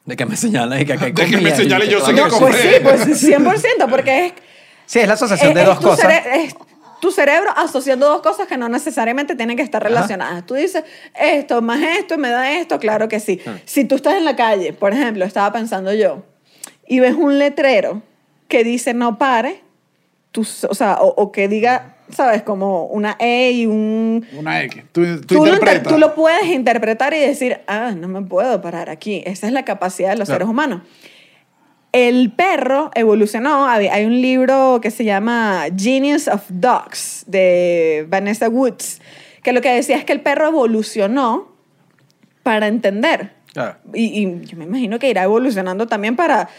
De 0.05 0.15
que 0.15 0.25
me 0.25 0.35
señala 0.37 0.79
y 0.79 0.85
que 0.85 0.93
aquí 0.93 1.05
hay 1.05 1.11
De 1.13 1.25
que 1.25 1.37
me 1.37 1.55
señale, 1.55 1.87
yo 1.87 1.99
lo 1.99 2.05
que 2.05 2.35
pues 2.39 2.55
sí, 2.57 2.69
pues 2.83 3.23
100%, 3.23 3.89
porque 3.89 4.25
es 4.27 4.33
Sí, 4.85 4.99
es 4.99 5.07
la 5.07 5.15
asociación 5.15 5.49
es- 5.49 5.55
de 5.55 5.61
es 5.61 5.67
dos 5.67 5.79
tu 5.79 5.87
cosas. 5.87 6.05
cere- 6.05 6.35
es 6.45 6.55
tu 7.01 7.11
cerebro 7.11 7.49
asociando 7.55 8.07
dos 8.07 8.21
cosas 8.21 8.47
que 8.47 8.57
no 8.57 8.69
necesariamente 8.69 9.35
tienen 9.35 9.57
que 9.57 9.63
estar 9.63 9.81
relacionadas. 9.83 10.45
Tú 10.45 10.53
dices, 10.55 10.83
esto 11.19 11.61
más 11.61 11.81
esto 11.99 12.17
me 12.17 12.29
da 12.29 12.51
esto, 12.53 12.79
claro 12.79 13.07
que 13.07 13.19
sí. 13.19 13.41
Ah. 13.47 13.55
Si 13.65 13.85
tú 13.85 13.95
estás 13.95 14.15
en 14.15 14.25
la 14.25 14.35
calle, 14.35 14.73
por 14.73 14.93
ejemplo, 14.93 15.25
estaba 15.25 15.51
pensando 15.51 15.93
yo, 15.93 16.23
y 16.87 16.99
ves 16.99 17.15
un 17.15 17.37
letrero 17.39 18.01
que 18.47 18.63
dice 18.63 18.93
no 18.93 19.17
pare, 19.17 19.61
tú, 20.31 20.41
o 20.69 20.75
sea, 20.75 20.97
o, 21.01 21.07
o 21.21 21.31
que 21.31 21.47
diga, 21.47 21.94
¿sabes? 22.09 22.43
Como 22.43 22.85
una 22.85 23.15
E 23.19 23.51
y 23.51 23.65
un... 23.65 24.25
Una 24.37 24.61
X. 24.63 24.83
Tú, 24.91 25.03
tú, 25.21 25.25
Tú 25.35 25.45
lo, 25.45 25.59
tú 25.59 26.15
puedes 26.15 26.45
interpretar 26.47 27.13
y 27.13 27.19
decir, 27.19 27.59
ah, 27.67 27.93
no 27.95 28.07
me 28.07 28.21
puedo 28.21 28.61
parar 28.61 28.89
aquí. 28.89 29.23
Esa 29.25 29.47
es 29.47 29.53
la 29.53 29.65
capacidad 29.65 30.09
de 30.09 30.17
los 30.17 30.27
Claro. 30.27 30.39
seres 30.39 30.49
humanos. 30.49 30.81
El 31.91 32.31
perro 32.33 32.91
evolucionó. 32.93 33.67
Hay 33.67 33.87
hay 33.87 34.05
un 34.05 34.21
libro 34.21 34.79
que 34.81 34.91
se 34.91 35.05
llama 35.05 35.65
Genius 35.77 36.27
of 36.27 36.43
Dogs 36.49 37.23
de 37.27 38.05
Vanessa 38.09 38.49
Woods, 38.49 39.01
que 39.43 39.53
lo 39.53 39.61
que 39.61 39.71
decía 39.71 39.95
es 39.97 40.03
que 40.03 40.11
el 40.13 40.19
perro 40.21 40.47
evolucionó 40.47 41.55
para 42.43 42.67
entender. 42.67 43.31
Claro. 43.53 43.77
Y, 43.93 44.21
y 44.21 44.45
yo 44.45 44.57
me 44.57 44.65
imagino 44.65 44.99
que 44.99 45.09
irá 45.09 45.23
evolucionando 45.23 45.87
también 45.87 46.17
para, 46.17 46.49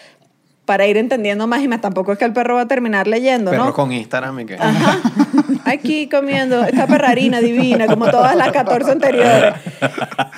para 0.67 0.87
ir 0.87 0.97
entendiendo 0.99 1.47
más 1.47 1.63
y 1.63 1.69
más. 1.69 1.81
Tampoco 1.81 2.13
es 2.13 2.19
que 2.19 2.25
el 2.27 2.33
perro 2.33 2.57
va 2.57 2.63
a 2.63 2.69
terminar 2.69 3.07
leyendo, 3.07 3.53
Perro 3.53 3.67
¿no? 3.67 3.73
con 3.73 3.93
Instagram 3.93 4.41
y 4.41 4.47
que... 4.47 4.57
Ajá. 4.57 4.99
Aquí 5.65 6.09
comiendo 6.09 6.63
esta 6.65 6.87
perrarina 6.87 7.41
divina, 7.41 7.87
como 7.87 8.11
todas 8.11 8.37
las 8.37 8.53
14 8.53 8.91
anteriores. 8.93 9.55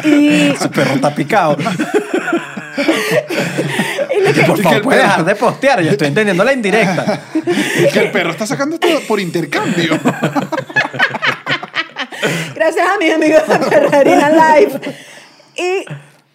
Y, 0.04 0.50
Ese 0.50 0.68
perro 0.68 0.94
está 0.94 1.14
picado. 1.14 1.56
y 4.16 4.20
lo 4.24 4.32
Que 4.32 4.42
por 4.42 4.62
favor, 4.62 4.82
puede 4.82 5.00
perro- 5.00 5.08
dejar 5.08 5.24
de 5.24 5.34
postear. 5.34 5.82
Yo 5.82 5.90
estoy 5.90 6.08
entendiendo 6.08 6.44
la 6.44 6.52
indirecta. 6.52 7.20
Y 7.34 7.88
que 7.92 7.98
el 8.00 8.10
perro 8.10 8.30
está 8.30 8.46
sacando 8.46 8.76
esto 8.80 9.00
por 9.06 9.20
intercambio. 9.20 9.98
gracias 12.54 12.88
a 12.88 12.98
mis 12.98 13.12
amigos 13.12 13.42
de 13.48 13.58
Perrarina 13.58 14.30
Live. 14.30 14.80
Y 15.56 15.84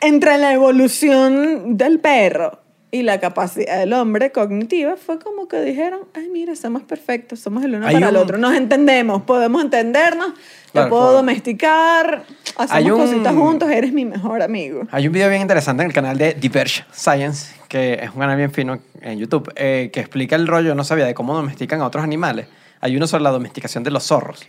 entre 0.02 0.38
la 0.38 0.54
evolución 0.54 1.78
del 1.78 2.00
perro 2.00 2.63
y 2.94 3.02
la 3.02 3.20
capacidad 3.20 3.80
del 3.80 3.92
hombre 3.94 4.32
cognitiva, 4.32 4.96
fue 4.98 5.18
como 5.18 5.48
que 5.48 5.60
dijeron, 5.62 6.02
ay, 6.14 6.30
mira, 6.32 6.56
somos 6.56 6.84
perfectos, 6.84 7.40
somos 7.40 7.64
el 7.64 7.74
uno 7.74 7.88
Hay 7.88 7.96
para 7.96 8.10
el 8.10 8.16
un- 8.16 8.22
otro, 8.22 8.38
nos 8.38 8.54
entendemos, 8.56 9.24
podemos 9.24 9.64
entendernos, 9.64 10.34
Claro, 10.72 10.86
te 10.86 10.90
puedo 10.92 11.02
claro. 11.06 11.18
domesticar, 11.18 12.24
hacemos 12.56 12.72
Hay 12.72 12.92
un- 12.92 13.00
cositas 13.00 13.34
juntos, 13.34 13.72
eres 13.72 13.92
mi 13.94 14.06
mejor 14.06 14.44
amigo. 14.44 14.84
Hay 14.92 15.08
un 15.08 15.14
video 15.14 15.28
bien 15.28 15.42
interesante 15.42 15.82
en 15.82 15.88
el 15.88 15.94
canal 15.94 16.20
de 16.20 16.36
Diverge 16.36 16.86
Science, 16.94 17.56
que 17.68 17.96
es 17.96 18.12
un 18.12 18.20
canal 18.20 18.38
bien 18.38 18.52
fino 18.52 18.78
en 19.02 19.18
YouTube, 19.18 19.52
eh, 19.56 19.90
que 19.92 20.00
explica 20.00 20.36
el 20.36 20.46
rollo, 20.46 20.76
no 20.76 20.84
sabía, 20.84 21.06
de 21.06 21.16
cómo 21.16 21.34
domestican 21.36 21.82
a 21.82 21.88
otros 21.88 22.04
animales. 22.04 22.46
Hay 22.80 22.96
uno 22.96 23.08
sobre 23.08 23.24
la 23.24 23.32
domesticación 23.32 23.84
de 23.84 23.90
los 23.90 24.04
zorros. 24.06 24.46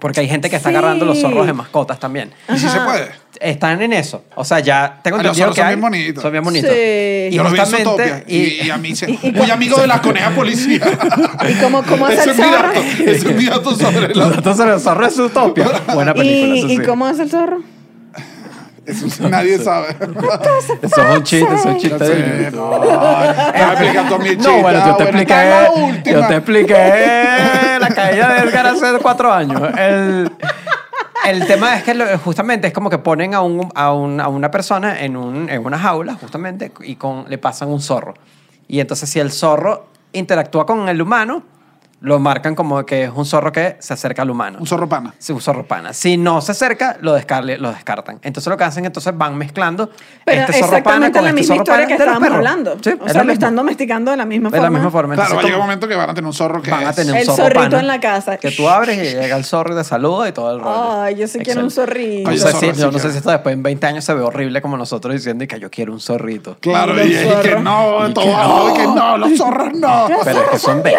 Porque 0.00 0.20
hay 0.20 0.28
gente 0.28 0.48
que 0.48 0.54
está 0.56 0.68
Sí. 0.68 0.76
agarrando 0.76 1.04
los 1.04 1.18
zorros 1.20 1.44
de 1.46 1.52
mascotas 1.52 1.98
también. 1.98 2.30
¿Y 2.54 2.58
si 2.58 2.68
se 2.68 2.78
puede? 2.80 3.10
Están 3.40 3.82
en 3.82 3.92
eso. 3.92 4.22
O 4.36 4.44
sea, 4.44 4.60
ya 4.60 5.00
tengo 5.02 5.16
Ah, 5.16 5.22
los 5.22 5.36
entendido 5.36 5.44
zorros 5.46 5.54
que 5.56 5.60
son 5.60 5.68
hay- 5.68 5.74
bien 5.74 5.80
bonitos. 5.80 6.22
Son 6.22 6.32
bien 6.32 6.44
bonitos. 6.44 6.70
Sí. 6.70 7.28
Y 7.30 7.34
Yo 7.34 7.42
lo 7.42 7.50
vi 7.50 7.58
en. 7.58 7.66
Zootopia. 7.66 8.24
Y, 8.28 8.36
y 8.66 8.70
a 8.70 8.76
mí 8.76 8.94
se... 8.94 9.10
y- 9.10 9.18
y 9.22 9.32
muy 9.32 9.50
amigo 9.50 9.80
de 9.80 9.86
la 9.88 10.00
coneja 10.00 10.30
policía. 10.30 10.80
¿Y 11.48 11.54
cómo, 11.54 11.82
cómo 11.82 12.06
hace 12.06 12.14
Ese 12.16 12.24
el 12.24 12.30
es 12.30 12.36
mi 12.36 12.42
zorro? 12.44 12.68
dato. 12.68 12.80
Ese 12.80 13.10
es 13.30 13.34
mi 13.36 13.44
dato 13.46 13.74
sobre 13.76 14.08
Los 14.14 14.44
la... 14.44 14.54
sobre 14.54 14.70
los 14.70 14.82
zorros 14.82 15.12
es 15.12 15.18
Utopia. 15.18 15.68
Buena 15.92 16.14
película, 16.14 16.54
¿Y, 16.54 16.58
eso 16.58 16.66
y 16.68 16.76
sí. 16.76 16.82
cómo 16.82 17.06
hace 17.06 17.22
el 17.22 17.30
zorro? 17.30 17.62
Eso 18.88 19.28
nadie 19.28 19.58
sabe. 19.58 19.88
Eso 20.82 21.02
es 21.02 21.16
un 21.18 21.22
chiste, 21.22 21.54
eso 21.54 21.56
es 21.56 21.64
un 21.66 21.72
No 21.72 21.78
chiste. 21.78 22.50
no. 22.52 22.80
Me 22.80 23.62
explica 23.62 24.08
tú 24.08 24.14
a 24.14 24.18
mi 24.18 24.28
chiste. 24.30 24.48
No, 24.48 24.62
bueno, 24.62 24.86
yo 24.86 24.96
te 24.96 25.02
Ah, 25.02 25.06
expliqué. 25.06 25.32
está 25.32 25.62
la 25.62 25.70
última. 25.72 26.20
Yo 26.20 26.26
te 26.26 26.34
expliqué 26.36 26.74
la 27.80 27.88
caída 27.88 28.32
de 28.34 28.40
Edgar 28.48 28.66
hace 28.66 28.86
cuatro 29.02 29.32
años. 29.32 29.60
El, 29.76 30.30
el 31.26 31.46
tema 31.46 31.76
es 31.76 31.82
que 31.82 31.94
lo- 31.94 32.18
justamente 32.18 32.68
es 32.68 32.72
como 32.72 32.88
que 32.90 32.98
ponen 32.98 33.34
a, 33.34 33.42
un, 33.42 33.68
a, 33.74 33.92
un- 33.92 34.20
a 34.20 34.28
una 34.28 34.50
persona 34.50 35.00
en, 35.02 35.16
un, 35.16 35.48
en 35.50 35.64
una 35.64 35.78
jaula, 35.78 36.14
justamente, 36.14 36.72
y 36.82 36.96
con, 36.96 37.26
le 37.28 37.36
pasan 37.38 37.68
un 37.68 37.80
zorro. 37.80 38.14
Y 38.66 38.80
entonces, 38.80 39.08
si 39.10 39.20
el 39.20 39.30
zorro 39.32 39.86
interactúa 40.12 40.64
con 40.66 40.88
el 40.88 41.00
humano, 41.02 41.42
lo 42.00 42.18
marcan 42.20 42.54
como 42.54 42.86
que 42.86 43.04
es 43.04 43.10
un 43.12 43.24
zorro 43.26 43.50
que 43.50 43.76
se 43.80 43.92
acerca 43.92 44.22
al 44.22 44.30
humano. 44.30 44.58
Un 44.60 44.66
zorro 44.68 44.88
pana. 44.88 45.14
Sí, 45.18 45.32
un 45.32 45.40
zorro 45.40 45.66
pana. 45.66 45.92
Si 45.92 46.16
no 46.16 46.40
se 46.40 46.52
acerca, 46.52 46.96
lo, 47.00 47.16
descarle- 47.18 47.58
lo 47.58 47.70
descartan. 47.72 48.20
Entonces 48.22 48.48
lo 48.48 48.56
que 48.56 48.64
hacen, 48.64 48.84
entonces 48.84 49.16
van 49.18 49.36
mezclando 49.36 49.90
Pero 50.24 50.42
este 50.42 50.52
zorro 50.60 50.82
pana 50.82 51.06
exactamente 51.08 51.12
con 51.18 51.24
la 51.24 51.30
este 51.30 51.40
misma 51.40 51.54
zorro 51.56 51.62
historia 51.64 51.84
pana 51.84 51.86
que 51.88 51.98
de 51.98 52.04
estábamos 52.04 52.36
hablando. 52.36 52.76
Sí, 52.82 52.90
o 53.00 53.06
es 53.06 53.12
sea, 53.12 53.24
lo 53.24 53.32
están 53.32 53.56
domesticando 53.56 54.10
de 54.12 54.16
la 54.16 54.24
misma 54.26 54.50
De 54.50 54.56
forma. 54.58 54.64
la 54.66 54.70
misma 54.70 54.90
forma. 54.92 55.14
Claro, 55.14 55.28
va 55.30 55.34
a 55.34 55.40
Entonces, 55.40 55.46
llegar 55.48 55.60
un 55.60 55.66
momento 55.66 55.88
que 55.88 55.94
van 55.96 56.10
a 56.10 56.14
tener 56.14 56.26
un 56.26 56.32
zorro 56.34 56.62
que 56.62 56.70
Van 56.70 56.86
a 56.86 56.92
tener 56.92 57.12
un 57.14 57.18
El 57.18 57.26
zorro 57.26 57.42
zorrito 57.42 57.60
pana, 57.62 57.80
en 57.80 57.86
la 57.88 58.00
casa. 58.00 58.36
Que 58.36 58.50
tú 58.52 58.68
abres 58.68 58.96
y 58.98 59.00
llega 59.16 59.36
el 59.36 59.44
zorro 59.44 59.74
y 59.74 59.76
te 59.78 59.84
saluda 59.84 60.28
y 60.28 60.32
todo 60.32 60.52
el 60.54 60.60
rollo. 60.60 61.00
Ay, 61.02 61.16
yo 61.16 61.26
sí 61.26 61.40
quiero 61.40 61.62
un 61.62 61.70
zorrito. 61.72 62.28
No 62.28 62.30
Oye, 62.30 62.38
sé, 62.38 62.44
zorro 62.52 62.60
si, 62.60 62.74
sí 62.74 62.80
yo 62.80 62.90
no 62.92 62.98
sé 63.00 63.10
si 63.10 63.18
esto 63.18 63.30
después 63.30 63.52
en 63.54 63.62
20 63.64 63.86
años 63.88 64.04
se 64.04 64.14
ve 64.14 64.20
horrible 64.22 64.62
como 64.62 64.76
nosotros 64.76 65.12
diciendo 65.14 65.44
que 65.48 65.58
yo 65.58 65.68
quiero 65.68 65.92
un 65.92 66.00
zorrito. 66.00 66.56
Claro, 66.60 66.94
Los 66.94 67.06
y, 67.06 67.10
y 67.14 67.26
que 67.42 67.56
no, 67.60 68.08
Y 68.08 68.12
todo 68.14 68.74
que 68.74 68.84
y 68.84 68.86
no, 68.86 69.16
los 69.16 69.36
zorros 69.36 69.72
no. 69.74 70.06
Pero 70.24 70.42
es 70.42 70.48
que 70.50 70.58
son 70.58 70.80
bellos. 70.82 70.98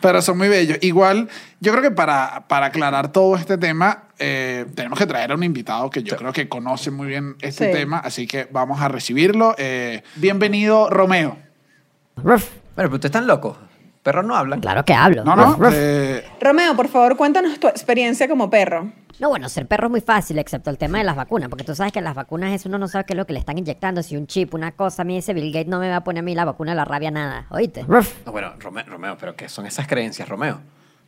Pero 0.00 0.22
son 0.22 0.38
muy 0.38 0.48
bellos. 0.48 0.78
Igual, 0.82 1.28
yo 1.60 1.72
creo 1.72 1.82
que 1.82 1.90
para, 1.90 2.46
para 2.48 2.66
aclarar 2.66 3.12
todo 3.12 3.36
este 3.36 3.58
tema, 3.58 4.04
eh, 4.18 4.66
tenemos 4.74 4.98
que 4.98 5.06
traer 5.06 5.32
a 5.32 5.34
un 5.34 5.42
invitado 5.42 5.88
que 5.90 6.02
yo 6.02 6.16
creo 6.16 6.32
que 6.32 6.48
conoce 6.48 6.90
muy 6.90 7.08
bien 7.08 7.36
este 7.40 7.66
Sí. 7.66 7.72
tema, 7.72 7.98
así 7.98 8.26
que 8.26 8.48
vamos 8.50 8.80
a 8.80 8.88
recibirlo. 8.88 9.54
Eh, 9.58 10.02
bienvenido, 10.16 10.90
Romeo. 10.90 11.38
Ruff. 12.16 12.48
Pero 12.74 12.88
ustedes 12.88 13.06
están 13.06 13.26
locos. 13.26 13.56
Perros 14.06 14.24
no 14.24 14.36
hablan. 14.36 14.60
Claro 14.60 14.84
que 14.84 14.94
hablo. 14.94 15.24
No, 15.24 15.34
no. 15.34 15.46
Ruff, 15.46 15.58
ruff. 15.58 15.72
eh, 15.74 16.24
Romeo, 16.40 16.76
por 16.76 16.86
favor, 16.86 17.16
cuéntanos 17.16 17.58
tu 17.58 17.66
experiencia 17.66 18.28
como 18.28 18.48
perro. 18.48 18.92
No, 19.18 19.30
bueno, 19.30 19.48
ser 19.48 19.66
perro 19.66 19.86
es 19.86 19.90
muy 19.90 20.00
fácil, 20.00 20.38
excepto 20.38 20.70
el 20.70 20.78
tema 20.78 20.98
de 20.98 21.04
las 21.04 21.16
vacunas, 21.16 21.48
porque 21.48 21.64
tú 21.64 21.74
sabes 21.74 21.92
que 21.92 22.00
las 22.00 22.14
vacunas 22.14 22.52
es 22.52 22.66
uno 22.66 22.78
no 22.78 22.86
sabe 22.86 23.04
qué 23.04 23.14
es 23.14 23.16
lo 23.16 23.26
que 23.26 23.32
le 23.32 23.40
están 23.40 23.58
inyectando, 23.58 24.04
si 24.04 24.16
un 24.16 24.28
chip, 24.28 24.54
una 24.54 24.70
cosa, 24.72 25.02
a 25.02 25.04
mí 25.04 25.16
ese 25.18 25.34
Bill 25.34 25.50
Gates 25.52 25.66
no 25.66 25.80
me 25.80 25.88
va 25.90 25.96
a 25.96 26.04
poner 26.04 26.20
a 26.20 26.22
mí 26.22 26.36
la 26.36 26.44
vacuna 26.44 26.70
de 26.70 26.76
la 26.76 26.84
rabia 26.84 27.10
nada, 27.10 27.46
¿oíste? 27.50 27.82
Ruff. 27.88 28.14
No, 28.24 28.30
bueno, 28.30 28.52
Romeo, 28.60 28.84
Romeo, 28.86 29.16
pero 29.18 29.34
¿qué 29.34 29.48
son 29.48 29.66
esas 29.66 29.88
creencias, 29.88 30.28
Romeo? 30.28 30.60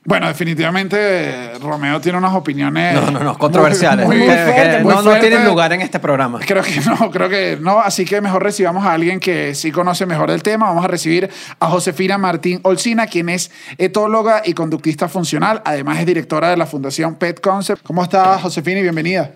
Bueno, 0.05 0.27
definitivamente 0.29 1.53
Romeo 1.61 2.01
tiene 2.01 2.17
unas 2.19 2.33
opiniones. 2.35 2.95
No, 2.95 3.11
no, 3.11 3.21
no, 3.21 3.37
controversiales. 3.39 4.07
muy- 4.07 4.17
que- 4.17 4.25
muy 4.27 4.35
que 4.35 4.43
fuertes, 4.53 4.83
muy 4.85 4.95
no, 4.95 5.03
no 5.03 5.21
tienen 5.21 5.45
lugar 5.45 5.73
en 5.75 5.83
este 5.83 5.99
programa. 6.01 6.39
Creo 6.47 6.63
que 6.63 6.81
no, 6.81 7.11
creo 7.11 7.29
que 7.29 7.59
no. 7.61 7.81
Así 7.81 8.05
que 8.07 8.21
mejor 8.21 8.43
recibamos 8.43 8.87
a 8.87 8.93
alguien 8.95 9.21
que 9.21 9.55
sí 9.55 9.71
conoce 9.71 10.07
mejor 10.07 10.31
el 10.31 10.43
tema. 10.43 10.67
Vamos 10.69 10.85
a 10.85 10.89
recibir 10.89 11.29
a 11.61 11.67
Josefina 11.69 12.17
Martín 12.17 12.61
Olcina, 12.63 13.07
quien 13.07 13.29
es 13.29 13.51
etóloga 13.77 14.43
y 14.45 14.55
conductista 14.55 15.09
funcional. 15.09 15.61
Además, 15.65 15.99
es 16.01 16.07
directora 16.07 16.51
de 16.51 16.57
la 16.57 16.67
Fundación 16.67 17.17
Pet 17.17 17.41
Concept. 17.41 17.83
¿Cómo 17.83 18.03
está, 18.03 18.39
Josefina? 18.39 18.79
Y 18.79 18.83
bienvenida. 18.83 19.33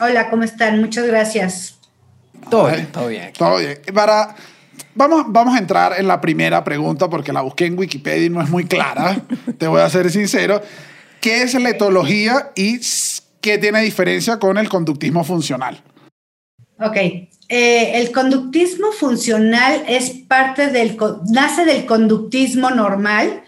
Hola, 0.00 0.30
¿cómo 0.30 0.44
están? 0.44 0.80
Muchas 0.80 1.06
gracias. 1.06 1.78
Todo 2.50 2.68
bien, 2.68 2.86
todo 2.86 3.08
bien. 3.08 3.32
Todo 3.36 3.58
bien. 3.58 3.78
Para, 3.94 4.34
vamos, 4.96 5.26
vamos 5.28 5.54
a 5.54 5.58
entrar 5.58 5.94
en 5.98 6.08
la 6.08 6.20
primera 6.20 6.64
pregunta 6.64 7.08
porque 7.08 7.32
la 7.32 7.42
busqué 7.42 7.66
en 7.66 7.78
Wikipedia 7.78 8.26
y 8.26 8.30
no 8.30 8.42
es 8.42 8.48
muy 8.48 8.64
clara. 8.64 9.20
te 9.58 9.66
voy 9.68 9.80
a 9.80 9.88
ser 9.88 10.10
sincero. 10.10 10.60
¿Qué 11.20 11.42
es 11.42 11.54
la 11.54 11.70
etología 11.70 12.50
y 12.54 12.80
qué 13.40 13.58
tiene 13.58 13.80
diferencia 13.82 14.38
con 14.38 14.58
el 14.58 14.68
conductismo 14.68 15.24
funcional? 15.24 15.82
Ok. 16.80 16.96
Eh, 17.48 18.00
el 18.00 18.10
conductismo 18.10 18.90
funcional 18.90 19.84
es 19.86 20.10
parte 20.10 20.68
del, 20.68 20.96
nace 21.30 21.64
del 21.64 21.86
conductismo 21.86 22.70
normal, 22.70 23.42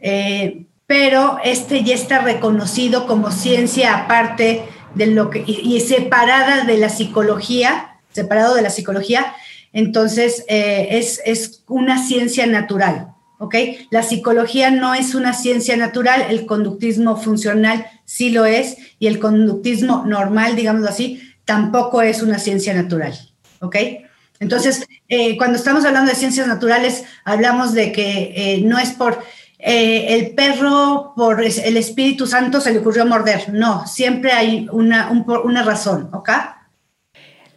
eh, 0.00 0.64
pero 0.86 1.38
este 1.44 1.84
ya 1.84 1.94
está 1.94 2.20
reconocido 2.20 3.06
como 3.06 3.30
ciencia 3.30 3.96
aparte 3.98 4.62
de 4.94 5.06
lo 5.06 5.30
que, 5.30 5.44
y, 5.46 5.76
y 5.76 5.80
separada 5.80 6.64
de 6.64 6.78
la 6.78 6.88
psicología, 6.88 7.98
separado 8.10 8.54
de 8.54 8.62
la 8.62 8.70
psicología, 8.70 9.34
entonces 9.72 10.44
eh, 10.48 10.88
es, 10.90 11.20
es 11.24 11.64
una 11.68 12.04
ciencia 12.04 12.46
natural. 12.46 13.08
¿ok? 13.38 13.56
La 13.90 14.02
psicología 14.02 14.70
no 14.70 14.94
es 14.94 15.14
una 15.14 15.32
ciencia 15.34 15.76
natural, 15.76 16.26
el 16.28 16.46
conductismo 16.46 17.16
funcional 17.16 17.86
sí 18.04 18.30
lo 18.30 18.44
es, 18.44 18.76
y 18.98 19.08
el 19.08 19.18
conductismo 19.18 20.04
normal, 20.06 20.54
digámoslo 20.54 20.88
así, 20.88 21.20
tampoco 21.44 22.02
es 22.02 22.22
una 22.22 22.38
ciencia 22.38 22.72
natural, 22.72 23.18
¿ok? 23.60 23.76
Entonces, 24.38 24.86
eh, 25.08 25.36
cuando 25.36 25.56
estamos 25.56 25.84
hablando 25.84 26.10
de 26.10 26.16
ciencias 26.16 26.46
naturales, 26.46 27.04
hablamos 27.24 27.74
de 27.74 27.90
que 27.90 28.32
eh, 28.36 28.62
no 28.62 28.78
es 28.78 28.90
por 28.90 29.22
el 29.64 30.34
perro, 30.34 31.12
por 31.16 31.40
el 31.40 31.76
Espíritu 31.76 32.26
Santo 32.26 32.60
se 32.60 32.72
le 32.72 32.80
ocurrió 32.80 33.06
morder, 33.06 33.52
no, 33.52 33.86
siempre 33.86 34.32
hay 34.32 34.66
una, 34.72 35.10
una 35.44 35.62
razón, 35.62 36.10
¿ok? 36.12 36.30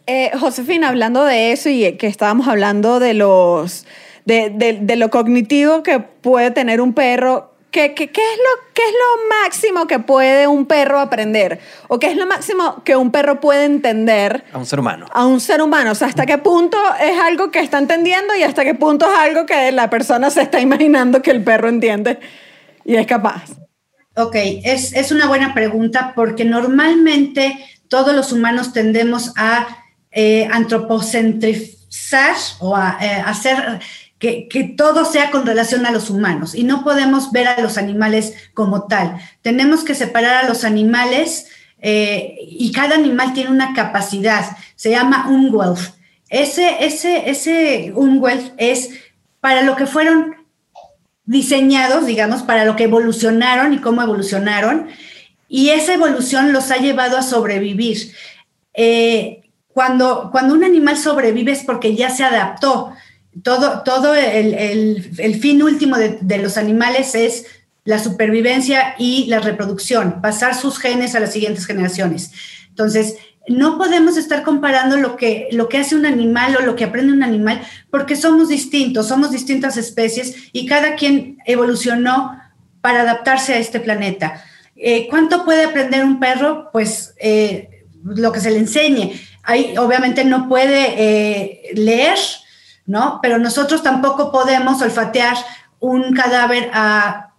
Eh, 0.08 0.32
Josefina, 0.39 0.89
hablando 0.89 1.24
de 1.24 1.51
eso 1.51 1.70
y 1.70 1.93
que 1.97 2.08
estábamos 2.08 2.47
hablando 2.47 2.99
de 2.99 3.14
los 3.16 3.86
de, 4.26 4.51
de- 4.51 4.80
de 4.82 4.95
lo 4.95 5.10
cognitivo 5.10 5.84
que 5.84 5.99
puede 5.99 6.51
tener 6.51 6.80
un 6.82 6.93
perro, 6.93 7.53
¿qué, 7.72 7.93
qué, 7.93 8.10
qué 8.12 8.22
es 8.22 8.38
lo, 8.38 8.74
¿qué 8.74 8.82
es 8.84 8.91
lo 8.91 9.36
máximo 9.43 9.88
que 9.88 9.99
puede 9.99 10.47
un 10.47 10.66
perro 10.66 10.99
aprender? 10.99 11.60
¿O 11.88 11.99
qué 11.99 12.08
es 12.08 12.18
lo 12.18 12.26
máximo 12.28 12.84
que 12.84 12.95
un 12.95 13.12
perro 13.12 13.39
puede 13.39 13.66
entender 13.66 14.43
A 14.53 14.58
un 14.60 14.66
ser 14.66 14.80
humano. 14.80 15.06
a 15.12 15.26
un 15.26 15.39
ser 15.39 15.62
humano? 15.62 15.91
O 15.91 15.95
sea, 15.95 16.08
¿hasta 16.08 16.26
qué 16.26 16.38
punto 16.39 16.78
es 17.01 17.20
algo 17.20 17.49
que 17.51 17.60
está 17.60 17.78
entendiendo 17.80 18.36
y 18.36 18.43
hasta 18.43 18.64
qué 18.64 18.74
punto 18.76 19.06
es 19.12 19.18
algo 19.18 19.45
que 19.45 19.72
la 19.72 19.89
persona 19.89 20.30
se 20.30 20.41
está 20.43 20.60
imaginando 20.60 21.22
que 21.22 21.32
el 21.32 21.43
perro 21.43 21.68
entiende 21.70 22.20
y 22.84 22.95
es 22.95 23.06
capaz? 23.08 23.43
Ok, 24.16 24.36
es, 24.64 24.93
es 24.93 25.12
una 25.12 25.28
buena 25.28 25.53
pregunta 25.53 26.14
porque 26.16 26.45
normalmente 26.45 27.58
todos 27.89 28.16
los 28.16 28.32
humanos 28.32 28.72
tendemos 28.74 29.34
a 29.38 29.68
eh, 30.18 30.47
antropocentrizar 30.49 32.38
o 32.59 32.78
eh, 32.78 33.22
hacer 33.26 33.82
que, 34.18 34.74
todo 34.78 35.03
sea 35.03 35.30
con 35.30 35.45
relación 35.45 35.86
a 35.86 35.91
los 35.91 36.09
humanos 36.09 36.55
y 36.55 36.63
no 36.63 36.86
podemos 36.86 37.34
ver 37.34 37.49
a 37.49 37.59
los 37.59 37.78
animales 37.78 38.34
como 38.53 38.88
tal. 38.88 39.18
Tenemos 39.41 39.84
que 39.84 39.93
separar 39.93 40.45
a 40.45 40.47
los 40.47 40.63
animales 40.63 41.47
eh, 41.80 42.38
y 42.39 42.72
cada 42.72 42.95
animal 42.95 43.34
tiene 43.34 43.51
una 43.51 43.74
capacidad, 43.74 44.55
se 44.78 44.91
llama 44.91 45.28
Umwelt. 45.28 45.80
Ese, 46.30 46.86
ese, 46.86 47.30
ese 47.30 47.91
Umwelt 47.93 48.53
es 48.55 48.91
para 49.41 49.63
lo 49.63 49.76
que 49.76 49.86
fueron 49.86 50.34
diseñados, 51.26 52.05
digamos, 52.05 52.41
para 52.41 52.63
lo 52.63 52.78
que 52.78 52.86
evolucionaron 52.86 53.74
y 53.74 53.80
cómo 53.80 54.01
evolucionaron. 54.01 54.88
Y 55.49 55.72
esa 55.72 55.93
evolución 55.93 56.53
los 56.53 56.72
ha 56.72 56.78
llevado 56.78 57.18
a 57.18 57.22
sobrevivir. 57.22 58.13
Cuando, 59.76 60.30
cuando 60.32 60.53
un 60.53 60.63
animal 60.63 60.95
sobrevive 60.95 61.51
es 61.51 61.63
porque 61.65 61.97
ya 61.97 62.09
se 62.09 62.23
adaptó. 62.23 62.93
Todo, 63.43 63.82
todo 63.84 64.15
el, 64.15 64.53
el- 64.53 65.11
el 65.17 65.36
fin 65.41 65.61
último 65.61 65.97
de, 65.97 66.17
de 66.21 66.38
los 66.38 66.55
animales 66.57 67.13
es 67.13 67.45
la 67.84 67.99
supervivencia 67.99 68.95
y 68.97 69.26
la 69.26 69.41
reproducción, 69.41 70.21
pasar 70.21 70.55
sus 70.55 70.80
genes 70.80 71.13
a 71.13 71.19
las 71.19 71.34
siguientes 71.34 71.65
generaciones. 71.65 72.32
Entonces, 72.69 73.17
no 73.49 73.78
podemos 73.78 74.15
estar 74.15 74.43
comparando 74.43 74.95
lo 74.95 75.17
que, 75.17 75.49
lo 75.51 75.67
que 75.67 75.80
hace 75.80 75.93
un 75.95 76.05
animal 76.05 76.55
o 76.55 76.61
lo 76.61 76.78
que 76.78 76.86
aprende 76.86 77.11
un 77.11 77.21
animal 77.23 77.61
porque 77.91 78.15
somos 78.15 78.47
distintos, 78.47 79.09
somos 79.09 79.30
distintas 79.32 79.76
especies 79.76 80.36
y 80.53 80.65
cada 80.67 80.95
quien 80.95 81.38
evolucionó 81.45 82.39
para 82.80 83.01
adaptarse 83.01 83.53
a 83.55 83.59
este 83.59 83.82
planeta. 83.82 84.41
Eh, 84.78 85.07
¿Cuánto 85.09 85.43
puede 85.43 85.65
aprender 85.65 86.05
un 86.05 86.21
perro? 86.21 86.69
Pues 86.71 87.13
eh, 87.19 87.84
lo 88.05 88.32
que 88.32 88.39
se 88.39 88.51
le 88.51 88.59
enseñe. 88.59 89.11
Ahí, 89.46 89.78
obviamente 89.78 90.26
no 90.26 90.50
puede 90.50 90.96
eh, 90.98 91.62
leer, 91.74 92.18
¿no? 92.86 93.20
Pero 93.22 93.38
nosotros 93.38 93.84
tampoco 93.84 94.32
podemos 94.32 94.82
olfatear 94.82 95.38
un 95.80 96.14
cadáver 96.14 96.70
a 96.74 97.32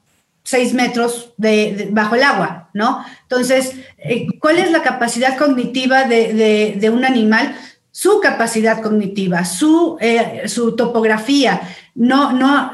seis 0.43 0.73
metros 0.73 1.33
de, 1.37 1.89
bajo 1.91 2.15
el 2.15 2.23
agua, 2.23 2.71
¿no? 2.73 3.05
Entonces, 3.23 3.75
eh, 3.99 4.27
¿cuál 4.41 4.59
es 4.59 4.71
la 4.71 4.83
capacidad 4.83 5.37
cognitiva 5.37 6.05
de 6.05 6.91
un 6.93 7.05
animal? 7.05 7.57
Su 7.97 8.21
capacidad 8.21 8.83
cognitiva, 8.83 9.47
su, 9.47 9.97
eh, 10.03 10.43
su 10.49 10.77
topografía. 10.77 11.63
No, 11.95 12.31
no, 12.31 12.73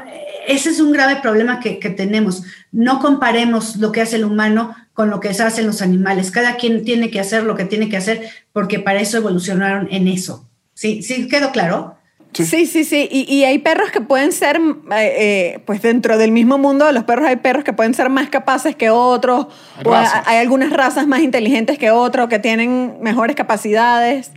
ese 0.48 0.70
es 0.70 0.80
un 0.80 0.90
grave 0.90 1.20
problema 1.22 1.60
que, 1.60 1.78
que 1.78 1.90
tenemos. 1.90 2.42
No 2.72 2.98
comparemos 2.98 3.76
lo 3.76 3.92
que 3.92 4.00
hace 4.00 4.16
el 4.16 4.24
humano 4.24 4.74
con 4.92 5.10
lo 5.10 5.20
que 5.20 5.30
hacen 5.30 5.66
los 5.66 5.82
animales. 5.82 6.30
Cada 6.30 6.56
quien 6.56 6.84
tiene 6.84 7.10
que 7.10 7.20
hacer 7.20 7.44
lo 7.44 7.56
que 7.56 7.64
tiene 7.64 7.88
que 7.88 7.96
hacer 7.96 8.28
porque 8.52 8.78
para 8.78 9.00
eso 9.00 9.16
evolucionaron 9.16 9.88
en 9.90 10.08
eso. 10.08 10.48
¿Sí, 10.74 11.02
sí 11.02 11.28
quedó 11.28 11.50
claro? 11.50 11.96
Sí. 12.32 12.46
Sí, 12.46 12.66
sí, 12.66 12.84
sí. 12.84 13.08
Y, 13.10 13.30
y 13.32 13.44
hay 13.44 13.58
perros 13.58 13.90
que 13.90 14.00
pueden 14.00 14.32
ser, 14.32 14.56
eh, 14.56 15.14
eh, 15.18 15.62
pues 15.66 15.82
dentro 15.82 16.16
del 16.16 16.32
mismo 16.32 16.56
mundo 16.56 16.86
de 16.86 16.92
los 16.94 17.04
perros 17.04 17.28
hay 17.28 17.36
perros 17.36 17.62
que 17.62 17.74
pueden 17.74 17.92
ser 17.92 18.08
más 18.08 18.30
capaces 18.30 18.74
que 18.74 18.88
otros, 18.88 19.48
Hay 19.78 19.84
o 19.84 19.94
hay 19.94 20.38
algunas 20.38 20.70
razas 20.70 21.06
más 21.06 21.20
inteligentes 21.20 21.78
que 21.78 21.90
otros, 21.90 22.28
que 22.28 22.38
tienen 22.38 22.96
mejores 23.02 23.36
capacidades. 23.36 24.32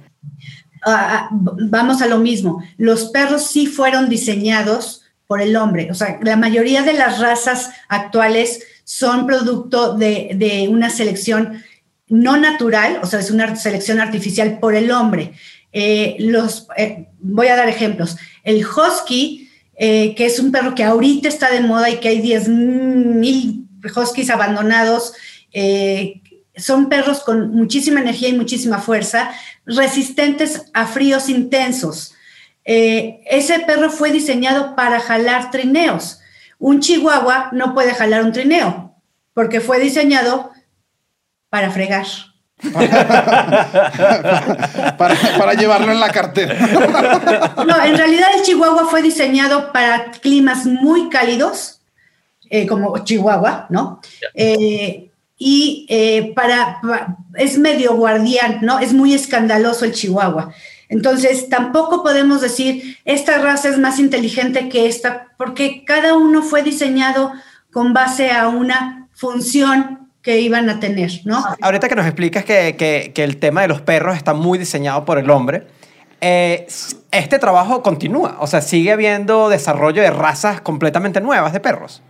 Ah, 0.86 1.30
ah, 1.30 1.30
vamos 1.32 2.02
a 2.02 2.08
lo 2.08 2.20
mismo. 2.20 2.62
Los 2.78 3.06
perros 3.12 3.48
sí 3.48 3.66
fueron 3.66 4.10
diseñados 4.10 5.04
por 5.26 5.42
el 5.42 5.56
hombre. 5.56 5.90
O 5.90 5.94
sea, 5.94 6.20
la 6.22 6.36
mayoría 6.36 6.84
de 6.84 6.94
las 6.94 7.20
razas 7.20 7.72
actuales 7.88 8.64
son 8.86 9.28
producto 9.28 9.96
de, 9.96 10.32
de 10.36 10.70
una 10.70 10.90
selección 10.90 11.62
no 12.08 12.38
natural, 12.38 13.00
o 13.02 13.08
sea, 13.08 13.20
es 13.20 13.32
una 13.32 13.56
selección 13.56 14.00
artificial 14.00 14.60
por 14.60 14.76
el 14.76 14.92
hombre. 14.92 15.34
Eh, 15.78 16.16
los, 16.20 16.68
eh, 16.78 17.08
voy 17.20 17.48
a 17.48 17.56
dar 17.56 17.68
ejemplos. 17.68 18.16
El 18.44 18.66
husky, 18.66 19.50
eh, 19.76 20.16
que 20.16 20.26
es 20.26 20.40
un 20.40 20.52
perro 20.52 20.76
que 20.76 20.84
ahorita 20.84 21.28
está 21.28 21.52
de 21.52 21.62
moda 21.62 21.90
y 21.90 21.98
que 21.98 22.10
hay 22.10 22.22
10 22.22 22.48
mil 22.48 23.68
huskies 23.96 24.30
abandonados, 24.30 25.14
son 26.58 26.90
perros 26.90 27.22
con 27.22 27.52
muchísima 27.52 28.02
energía 28.02 28.30
y 28.30 28.34
muchísima 28.34 28.80
fuerza, 28.80 29.32
resistentes 29.66 30.64
a 30.74 30.86
fríos 30.86 31.30
intensos. 31.30 32.14
ese 32.66 33.60
perro 33.60 33.90
fue 33.90 34.12
diseñado 34.12 34.76
para 34.76 35.00
jalar 35.00 35.52
trineos. 35.52 36.20
Un 36.66 36.80
chihuahua 36.80 37.50
no 37.52 37.76
puede 37.76 37.94
jalar 37.94 38.24
un 38.24 38.32
trineo 38.32 38.96
porque 39.36 39.62
fue 39.62 39.80
diseñado 39.80 40.50
para 41.52 41.70
fregar. 41.70 42.08
para, 44.98 45.54
llevarlo 45.54 45.92
en 45.92 46.00
la 46.00 46.10
cartera. 46.10 46.56
no, 47.68 47.84
en 47.84 47.96
realidad 47.96 48.30
el 48.36 48.42
Chihuahua 48.42 48.88
fue 48.90 49.04
diseñado 49.04 49.72
para 49.72 50.10
climas 50.10 50.66
muy 50.66 51.10
cálidos, 51.10 51.82
eh, 52.50 52.66
como 52.66 52.98
Chihuahua, 53.04 53.68
¿no? 53.70 54.02
Eh, 54.34 55.12
y 55.38 55.86
eh, 55.88 56.34
para, 56.34 56.82
es 57.36 57.60
medio 57.60 57.94
guardián, 57.96 58.58
¿no? 58.64 58.80
Es 58.80 58.92
muy 58.92 59.14
escandaloso 59.14 59.86
el 59.86 59.94
Chihuahua. 59.94 60.52
Entonces, 60.90 61.50
tampoco 61.50 62.04
podemos 62.04 62.42
decir, 62.42 62.98
esta 63.06 63.40
raza 63.40 63.70
es 63.70 63.78
más 63.78 64.00
inteligente 64.00 64.70
que 64.70 64.88
esta, 64.88 65.34
porque 65.38 65.84
cada 65.86 66.16
uno 66.16 66.42
fue 66.42 66.64
diseñado 66.64 67.32
con 67.72 67.94
base 67.94 68.32
a 68.32 68.48
una 68.48 69.08
función 69.14 70.10
que 70.22 70.40
iban 70.40 70.70
a 70.70 70.80
tener, 70.80 71.12
¿no? 71.24 71.44
Ahorita 71.62 71.88
que 71.88 71.96
nos 71.96 72.06
explicas 72.06 72.44
que, 72.44 72.76
que, 73.14 73.24
el 73.24 73.38
tema 73.38 73.62
de 73.62 73.68
los 73.68 73.82
perros 73.82 74.18
está 74.18 74.34
muy 74.34 74.58
diseñado 74.58 75.06
por 75.06 75.20
el 75.20 75.30
hombre, 75.30 75.68
eh, 76.20 76.66
este 77.12 77.38
trabajo 77.38 77.84
continúa, 77.84 78.38
o 78.40 78.48
sea, 78.48 78.62
sigue 78.62 78.92
habiendo 78.92 79.50
desarrollo 79.50 80.02
de 80.02 80.10
razas 80.10 80.62
completamente 80.62 81.22
nuevas 81.22 81.54
de 81.54 81.60
perros. 81.60 82.02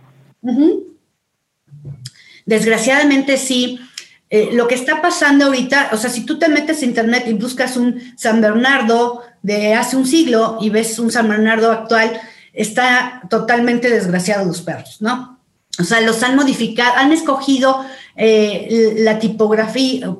Desgraciadamente 2.46 3.36
sí. 3.36 3.80
Eh, 4.28 4.50
lo 4.52 4.66
que 4.66 4.74
está 4.74 5.00
pasando 5.00 5.46
ahorita, 5.46 5.90
o 5.92 5.96
sea, 5.96 6.10
si 6.10 6.26
tú 6.26 6.38
te 6.38 6.48
metes 6.48 6.82
a 6.82 6.84
internet 6.84 7.24
y 7.28 7.34
buscas 7.34 7.76
un 7.76 8.00
San 8.16 8.40
Bernardo 8.40 9.22
de 9.42 9.74
hace 9.74 9.96
un 9.96 10.06
siglo 10.06 10.58
y 10.60 10.70
ves 10.70 10.98
un 10.98 11.12
San 11.12 11.28
Bernardo 11.28 11.70
actual, 11.70 12.20
está 12.52 13.22
totalmente 13.30 13.88
desgraciado 13.88 14.44
los 14.44 14.62
perros, 14.62 14.96
¿no? 15.00 15.36
O 15.78 15.84
sea, 15.84 16.00
los 16.00 16.22
han 16.22 16.36
modificado, 16.36 16.96
han 16.96 17.12
escogido 17.12 17.84
eh, 18.16 18.94
la 18.98 19.18
tipografía, 19.18 20.10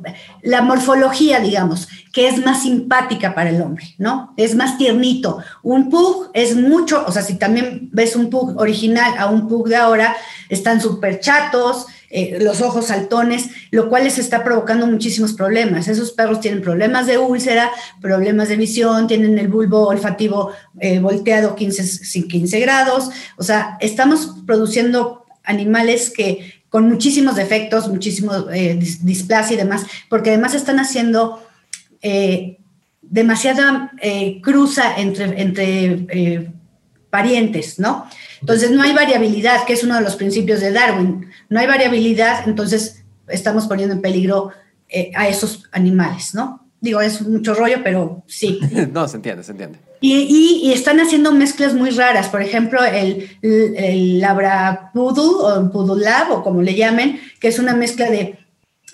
la 0.42 0.60
morfología, 0.60 1.40
digamos, 1.40 1.88
que 2.12 2.28
es 2.28 2.44
más 2.44 2.62
simpática 2.62 3.34
para 3.34 3.50
el 3.50 3.60
hombre, 3.62 3.94
¿no? 3.96 4.34
Es 4.36 4.54
más 4.54 4.76
tiernito. 4.76 5.38
Un 5.62 5.88
pug 5.88 6.30
es 6.34 6.54
mucho, 6.54 7.04
o 7.06 7.12
sea, 7.12 7.22
si 7.22 7.36
también 7.36 7.88
ves 7.92 8.16
un 8.16 8.28
pug 8.28 8.60
original 8.60 9.14
a 9.18 9.26
un 9.26 9.48
pug 9.48 9.68
de 9.68 9.76
ahora, 9.76 10.14
están 10.50 10.80
súper 10.80 11.20
chatos, 11.20 11.86
eh, 12.10 12.38
los 12.40 12.60
ojos 12.60 12.86
saltones, 12.86 13.48
lo 13.70 13.88
cual 13.88 14.04
les 14.04 14.18
está 14.18 14.44
provocando 14.44 14.86
muchísimos 14.86 15.32
problemas. 15.32 15.88
Esos 15.88 16.12
perros 16.12 16.40
tienen 16.40 16.62
problemas 16.62 17.06
de 17.06 17.18
úlcera, 17.18 17.70
problemas 18.00 18.48
de 18.48 18.56
visión, 18.56 19.06
tienen 19.06 19.38
el 19.38 19.48
bulbo 19.48 19.88
olfativo 19.88 20.52
eh, 20.80 20.98
volteado 21.00 21.54
15, 21.54 22.26
15 22.28 22.60
grados. 22.60 23.10
O 23.36 23.42
sea, 23.42 23.76
estamos 23.80 24.36
produciendo 24.46 25.24
animales 25.42 26.10
que 26.10 26.56
con 26.68 26.88
muchísimos 26.88 27.36
defectos, 27.36 27.88
muchísimo 27.88 28.50
eh, 28.52 28.78
displasia 29.02 29.54
y 29.54 29.56
demás, 29.56 29.86
porque 30.10 30.30
además 30.30 30.54
están 30.54 30.78
haciendo 30.78 31.42
eh, 32.02 32.58
demasiada 33.00 33.92
eh, 34.02 34.40
cruza 34.42 34.96
entre, 34.98 35.40
entre 35.40 36.52
parientes, 37.08 37.78
¿no? 37.78 38.06
Entonces 38.46 38.70
no 38.70 38.80
hay 38.80 38.92
variabilidad, 38.92 39.64
que 39.64 39.72
es 39.72 39.82
uno 39.82 39.96
de 39.96 40.02
los 40.02 40.14
principios 40.14 40.60
de 40.60 40.70
Darwin. 40.70 41.28
No 41.48 41.58
hay 41.58 41.66
variabilidad, 41.66 42.48
entonces 42.48 43.02
estamos 43.26 43.66
poniendo 43.66 43.92
en 43.92 44.00
peligro 44.00 44.52
a 45.16 45.28
esos 45.28 45.64
animales, 45.72 46.32
¿no? 46.32 46.64
Digo, 46.80 47.00
es 47.00 47.22
mucho 47.22 47.54
rollo, 47.54 47.78
pero 47.82 48.22
sí. 48.28 48.60
no, 48.92 49.08
se 49.08 49.16
entiende, 49.16 49.42
se 49.42 49.50
entiende. 49.50 49.80
Y, 50.00 50.70
están 50.72 51.00
haciendo 51.00 51.32
mezclas 51.32 51.74
muy 51.74 51.90
raras. 51.90 52.28
Por 52.28 52.40
ejemplo, 52.40 52.84
el, 52.84 53.28
el, 53.42 54.20
Labra 54.20 54.92
Poodle 54.94 55.42
o 55.42 55.72
Poodle 55.72 56.04
Lab, 56.04 56.30
o 56.30 56.42
como 56.44 56.62
le 56.62 56.76
llamen, 56.76 57.20
que 57.40 57.48
es 57.48 57.58
una 57.58 57.74
mezcla 57.74 58.08
de, 58.08 58.38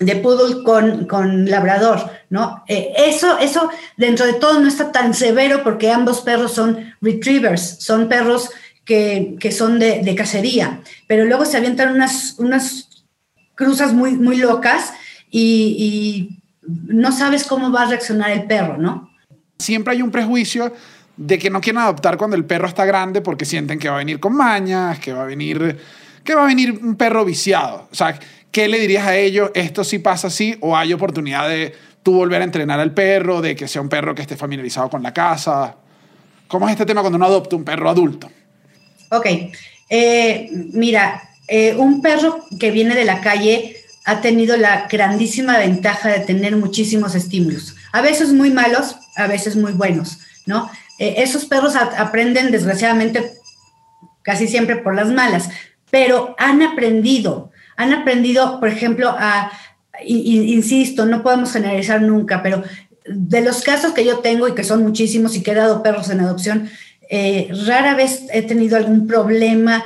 de 0.00 0.16
Poodle 0.16 0.62
con, 0.62 1.04
con 1.04 1.50
Labrador, 1.50 2.10
¿no? 2.30 2.64
Eh, 2.68 2.94
eso, 2.96 3.38
eso 3.38 3.68
dentro 3.98 4.24
de 4.24 4.34
todo 4.34 4.58
no 4.60 4.68
está 4.68 4.90
tan 4.92 5.12
severo 5.12 5.62
porque 5.62 5.90
ambos 5.90 6.22
perros 6.22 6.52
son 6.52 6.94
retrievers, 7.02 7.76
son 7.80 8.08
perros 8.08 8.48
que, 8.84 9.52
son 9.56 9.78
de, 9.78 10.02
de, 10.02 10.14
cacería. 10.14 10.80
Pero 11.06 11.24
luego 11.24 11.44
se 11.44 11.56
avientan 11.56 11.94
unas, 11.94 12.36
unas 12.38 13.04
cruzas 13.54 13.92
muy, 13.92 14.12
muy 14.12 14.36
locas 14.36 14.92
y, 15.30 15.76
y 15.78 16.42
no 16.66 17.12
sabes 17.12 17.44
cómo 17.44 17.70
va 17.70 17.82
a 17.82 17.86
reaccionar 17.86 18.30
el 18.30 18.44
perro, 18.44 18.76
¿no? 18.78 19.10
Siempre 19.58 19.94
hay 19.94 20.02
un 20.02 20.10
prejuicio 20.10 20.72
de 21.16 21.38
que 21.38 21.50
no 21.50 21.60
quieren 21.60 21.82
adoptar 21.82 22.16
cuando 22.16 22.36
el 22.36 22.44
perro 22.44 22.66
está 22.66 22.84
grande 22.84 23.20
porque 23.20 23.44
sienten 23.44 23.78
que 23.78 23.88
va 23.88 23.96
a 23.96 23.98
venir 23.98 24.18
con 24.18 24.34
mañas, 24.34 24.98
que 24.98 25.12
va 25.12 25.22
a 25.22 25.26
venir, 25.26 25.78
que 26.24 26.34
va 26.34 26.44
a 26.44 26.46
venir 26.46 26.78
un 26.82 26.96
perro 26.96 27.24
viciado. 27.24 27.88
O 27.90 27.94
sea, 27.94 28.18
¿qué 28.50 28.68
le 28.68 28.78
dirías 28.80 29.06
a 29.06 29.16
ellos? 29.16 29.50
¿Esto 29.54 29.84
sí 29.84 29.98
pasa 29.98 30.28
así 30.28 30.56
o 30.60 30.76
hay 30.76 30.92
oportunidad 30.92 31.48
de 31.48 31.74
tú 32.02 32.14
volver 32.14 32.40
a 32.40 32.44
entrenar 32.44 32.80
al 32.80 32.92
perro, 32.92 33.40
de 33.40 33.54
que 33.54 33.68
sea 33.68 33.82
un 33.82 33.88
perro 33.88 34.14
que 34.14 34.22
esté 34.22 34.36
familiarizado 34.36 34.90
con 34.90 35.02
la 35.02 35.12
casa? 35.12 35.76
¿Cómo 36.48 36.66
es 36.66 36.72
este 36.72 36.86
tema 36.86 37.00
cuando 37.00 37.16
uno 37.16 37.26
adopta 37.26 37.56
un 37.56 37.64
perro 37.64 37.88
adulto? 37.88 38.28
Ok, 39.12 39.26
eh, 39.90 40.48
mira, 40.72 41.28
eh, 41.46 41.74
un 41.76 42.00
perro 42.00 42.46
que 42.58 42.70
viene 42.70 42.94
de 42.94 43.04
la 43.04 43.20
calle 43.20 43.76
ha 44.06 44.22
tenido 44.22 44.56
la 44.56 44.88
grandísima 44.90 45.58
ventaja 45.58 46.08
de 46.08 46.20
tener 46.20 46.56
muchísimos 46.56 47.14
estímulos, 47.14 47.76
a 47.92 48.00
veces 48.00 48.32
muy 48.32 48.50
malos, 48.50 48.96
a 49.16 49.26
veces 49.26 49.54
muy 49.54 49.72
buenos, 49.72 50.18
¿no? 50.46 50.70
Eh, 50.98 51.16
esos 51.18 51.44
perros 51.44 51.76
aprenden, 51.76 52.50
desgraciadamente, 52.50 53.34
casi 54.22 54.48
siempre 54.48 54.76
por 54.76 54.94
las 54.94 55.10
malas, 55.10 55.50
pero 55.90 56.34
han 56.38 56.62
aprendido, 56.62 57.50
han 57.76 57.92
aprendido, 57.92 58.60
por 58.60 58.70
ejemplo, 58.70 59.14
a, 59.18 59.52
insisto, 60.06 61.04
no 61.04 61.22
podemos 61.22 61.52
generalizar 61.52 62.00
nunca, 62.00 62.42
pero 62.42 62.64
de 63.04 63.42
los 63.42 63.60
casos 63.60 63.92
que 63.92 64.06
yo 64.06 64.20
tengo 64.20 64.48
y 64.48 64.54
que 64.54 64.64
son 64.64 64.82
muchísimos 64.82 65.36
y 65.36 65.42
que 65.42 65.50
he 65.50 65.54
dado 65.54 65.82
perros 65.82 66.08
en 66.08 66.20
adopción, 66.20 66.70
eh, 67.14 67.50
rara 67.66 67.94
vez 67.94 68.24
he 68.32 68.40
tenido 68.40 68.74
algún 68.78 69.06
problema 69.06 69.84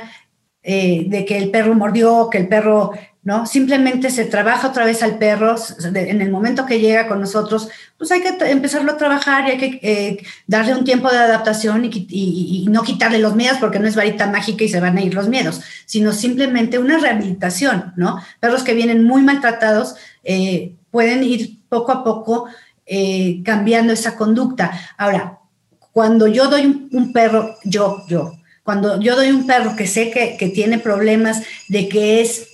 eh, 0.63 1.03
de 1.09 1.25
que 1.25 1.37
el 1.37 1.51
perro 1.51 1.75
mordió, 1.75 2.29
que 2.29 2.37
el 2.37 2.47
perro 2.47 2.93
¿no? 3.21 3.45
Simplemente 3.45 4.09
se 4.11 4.23
trabaja 4.23 4.69
otra 4.69 4.85
vez 4.85 5.03
al 5.03 5.17
perro, 5.17 5.57
en 5.93 6.21
el 6.21 6.31
momento 6.31 6.65
que 6.65 6.79
llega 6.79 7.09
con 7.09 7.19
nosotros, 7.19 7.67
pues 7.97 8.09
hay 8.13 8.21
que 8.21 8.29
empezarlo 8.49 8.93
a 8.93 8.97
trabajar 8.97 9.45
y 9.45 9.51
hay 9.51 9.57
que 9.57 9.79
eh, 9.83 10.23
darle 10.47 10.73
un 10.73 10.85
tiempo 10.85 11.09
de 11.11 11.17
adaptación 11.17 11.83
y, 11.83 12.65
no 12.69 12.83
quitarle 12.83 13.19
los 13.19 13.35
miedos 13.35 13.57
porque 13.57 13.79
no 13.79 13.89
es 13.89 13.97
varita 13.97 14.31
mágica 14.31 14.63
y 14.63 14.69
se 14.69 14.79
van 14.79 14.97
a 14.97 15.01
ir 15.01 15.13
los 15.13 15.27
miedos, 15.27 15.59
sino 15.85 16.13
simplemente 16.13 16.79
una 16.79 16.97
rehabilitación, 16.97 17.91
¿no? 17.97 18.21
Perros 18.39 18.63
que 18.63 18.73
vienen 18.73 19.03
muy 19.03 19.21
maltratados 19.23 19.95
pueden 20.91 21.23
ir 21.25 21.59
poco 21.67 21.91
a 21.91 22.05
poco 22.05 22.47
cambiando 23.43 23.91
esa 23.91 24.15
conducta. 24.15 24.71
Ahora, 24.97 25.39
cuando 25.97 26.27
yo 26.27 26.47
doy 26.47 26.89
un, 26.91 27.11
perro, 27.11 27.57
yo, 27.63 28.05
yo, 28.07 28.37
cuando 28.61 29.01
yo 29.01 29.15
doy 29.15 29.31
un 29.31 29.47
perro 29.47 29.75
que 29.75 29.87
sé 29.87 30.11
que, 30.11 30.37
que 30.37 30.49
tiene 30.49 30.77
problemas 30.77 31.41
de 31.69 31.89
que 31.89 32.21
es 32.21 32.49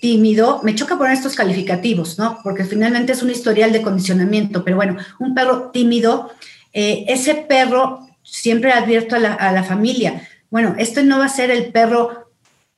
tímido, 0.00 0.62
me 0.62 0.74
choca 0.74 0.96
poner 0.96 1.12
estos 1.12 1.34
calificativos, 1.34 2.18
¿no? 2.18 2.38
Porque 2.42 2.64
finalmente 2.64 3.12
es 3.12 3.22
un 3.22 3.28
historial 3.28 3.70
de 3.70 3.82
condicionamiento, 3.82 4.64
pero 4.64 4.76
bueno, 4.76 4.96
un 5.18 5.34
perro 5.34 5.70
tímido, 5.70 6.30
eh, 6.72 7.04
ese 7.06 7.34
perro 7.34 8.08
siempre 8.22 8.72
advierto 8.72 9.14
a 9.14 9.18
la, 9.52 9.62
familia, 9.62 10.26
bueno, 10.48 10.74
este 10.78 11.02
no 11.02 11.18
va 11.18 11.26
a 11.26 11.28
ser 11.28 11.50
el 11.50 11.66
perro 11.72 12.30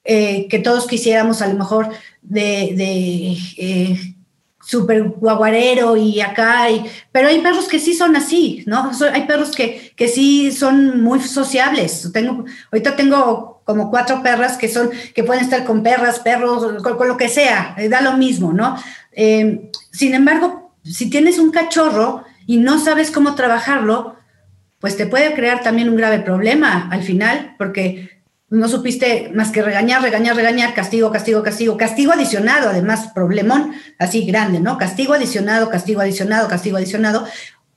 eh, 0.03 0.49
que 0.49 0.59
todos 0.59 0.89
quisiéramos 0.89 1.43
a 1.43 1.47
lo 1.47 1.55
mejor 1.55 1.91
de, 2.23 2.73
de 2.75 3.37
eh, 3.57 4.17
súper 4.65 5.03
guaguarero 5.03 5.97
y 5.97 6.21
acá, 6.21 6.71
y, 6.71 6.85
pero 7.11 7.29
hay 7.29 7.41
perros 7.41 7.69
que 7.69 7.79
sí 7.79 7.95
son 7.95 8.17
así, 8.17 8.63
¿no? 8.67 8.91
hay 9.13 9.27
perros 9.27 9.51
que, 9.51 9.93
que 9.97 10.09
sí 10.09 10.53
son 10.53 11.03
muy 11.03 11.21
sociables. 11.21 12.11
Tengo, 12.13 12.45
ahorita 12.71 12.97
tengo 12.97 13.63
como 13.65 13.91
cuatro 13.91 14.23
perras 14.23 14.57
que 14.57 14.69
son, 14.69 14.91
que 15.15 15.25
pueden 15.25 15.45
estar 15.45 15.65
con 15.65 15.83
perras, 15.83 16.21
perros, 16.21 16.83
con, 16.83 17.09
lo 17.09 17.17
que 17.17 17.29
sea, 17.29 17.75
eh, 17.79 17.89
da 17.89 18.01
lo 18.01 18.17
mismo, 18.17 18.53
¿no? 18.53 18.77
Eh, 19.13 19.71
sin 19.91 20.15
embargo, 20.15 20.73
si 20.85 21.11
tienes 21.11 21.39
un 21.39 21.51
cachorro 21.51 22.25
y 22.47 22.57
no 22.57 22.79
sabes 22.79 23.11
cómo 23.11 23.35
trabajarlo, 23.35 24.17
pues 24.81 24.97
te 24.97 25.07
puede 25.07 25.33
crear 25.35 25.63
también 25.63 25.89
un 25.89 25.97
grave 25.97 26.21
problema 26.21 26.89
al 26.91 27.03
final, 27.03 27.55
porque 27.57 28.11
no 28.53 28.69
supiste 28.69 29.31
más 29.35 29.51
que 29.51 29.63
regañar, 29.63 30.03
regañar, 30.03 30.37
regañar, 30.37 30.75
castigo, 30.75 31.11
castigo, 31.11 31.43
castigo, 31.43 31.77
castigo 31.79 32.13
adicionado, 32.13 32.69
además, 32.69 33.09
problemón 33.15 33.73
así 33.99 34.27
grande, 34.27 34.61
¿no? 34.61 34.77
Castigo 34.77 35.15
adicionado, 35.15 35.71
castigo 35.71 36.03
adicionado, 36.03 36.49
castigo 36.49 36.77
adicionado, 36.77 37.25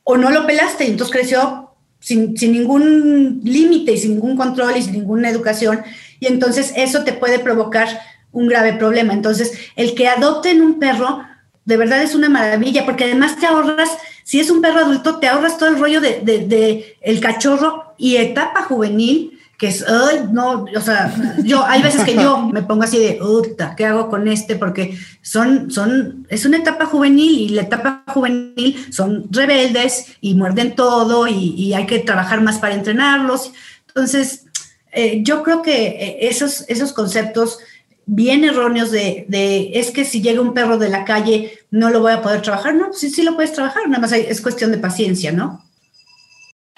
o 0.03 0.17
no 0.17 0.32
lo 0.32 0.45
pelaste 0.45 0.84
y 0.86 0.91
entonces 0.91 1.15
creció 1.15 1.71
sin, 1.99 2.36
sin 2.38 2.51
ningún 2.51 3.41
límite 3.43 3.93
y 3.93 3.97
sin 3.97 4.11
ningún 4.15 4.36
control 4.36 4.76
y 4.78 4.82
sin 4.82 4.91
ninguna 4.93 5.30
educación, 5.30 5.82
y 6.19 6.28
entonces 6.28 6.73
eso 6.76 7.03
te 7.05 7.13
puede 7.13 7.39
provocar 7.39 7.88
un 8.34 8.47
grave 8.49 8.73
problema. 8.73 9.13
Entonces, 9.13 9.53
el 9.78 9.95
que 9.95 10.09
adopten 10.09 10.61
un 10.61 10.78
perro, 10.78 11.21
de 11.63 11.78
verdad 11.78 12.03
es 12.03 12.15
una 12.15 12.28
maravilla, 12.28 12.86
porque 12.86 13.05
además 13.05 13.38
te 13.39 13.45
ahorras, 13.45 13.89
si 14.26 14.41
es 14.41 14.49
un 14.51 14.61
perro 14.61 14.80
adulto, 14.82 15.19
te 15.19 15.28
ahorras 15.28 15.57
todo 15.57 15.69
el 15.69 15.80
rollo 15.80 16.01
de, 16.01 16.19
de- 16.21 16.45
de 16.45 16.97
el 17.01 17.21
cachorro 17.21 17.93
y 17.97 18.17
etapa 18.17 18.63
juvenil, 18.63 19.39
que 19.58 19.68
es, 19.68 19.86
ay, 19.88 20.28
no, 20.32 20.66
o 20.76 20.82
sea, 20.82 21.14
yo, 21.43 21.64
hay 21.66 21.82
veces 21.82 22.03
que 22.03 22.16
yo 22.16 22.39
me 22.39 22.62
pongo 22.62 22.84
así 22.84 22.99
de, 22.99 23.14
puta, 23.14 23.74
¿qué 23.76 23.86
hago 23.86 24.10
con 24.10 24.28
este? 24.28 24.56
Porque 24.56 24.97
son, 25.22 25.72
son, 25.72 26.28
es 26.30 26.45
una 26.45 26.58
etapa 26.58 26.86
juvenil 26.86 27.39
y 27.39 27.49
la 27.49 27.62
etapa 27.62 28.03
juvenil 28.08 28.86
son 28.91 29.28
rebeldes 29.32 30.18
y 30.20 30.36
muerden 30.36 30.76
todo 30.76 31.28
y, 31.28 31.74
hay 31.74 31.86
que 31.86 31.99
trabajar 31.99 32.41
más 32.41 32.60
para 32.60 32.76
entrenarlos. 32.76 33.51
Entonces, 33.88 34.45
eh, 34.91 35.22
yo 35.24 35.43
creo 35.43 35.62
que 35.62 35.88
eh, 35.88 36.18
esos, 36.28 36.66
esos 36.68 36.93
conceptos 36.93 37.60
bien 38.06 38.43
erróneos 38.43 38.91
de, 38.91 39.26
de, 39.30 39.72
es 39.74 39.91
que 39.91 40.06
si 40.06 40.22
llega 40.22 40.41
un 40.41 40.53
perro 40.53 40.78
de 40.78 40.89
la 40.89 41.06
calle 41.06 41.60
no 41.72 41.89
lo 41.89 42.01
voy 42.01 42.14
a 42.14 42.22
poder 42.22 42.41
trabajar. 42.41 42.76
No, 42.76 42.93
sí, 42.93 43.10
sí 43.10 43.24
lo 43.24 43.36
puedes 43.36 43.53
trabajar, 43.53 43.88
nada 43.88 43.99
más 43.99 44.12
es 44.12 44.41
cuestión 44.41 44.72
de 44.72 44.78
paciencia, 44.78 45.32
¿no? 45.32 45.64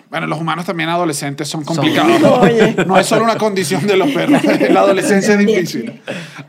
Bueno, 0.09 0.25
los 0.27 0.39
humanos 0.39 0.65
también 0.65 0.89
adolescentes 0.89 1.47
son 1.49 1.63
complicados. 1.65 2.21
Oye. 2.41 2.75
No 2.85 2.97
es 2.97 3.05
solo 3.07 3.23
una 3.25 3.37
condición 3.37 3.85
de 3.85 3.97
los 3.97 4.09
perros. 4.11 4.41
La 4.69 4.79
adolescencia 4.81 5.33
es 5.33 5.39
difícil. 5.39 6.01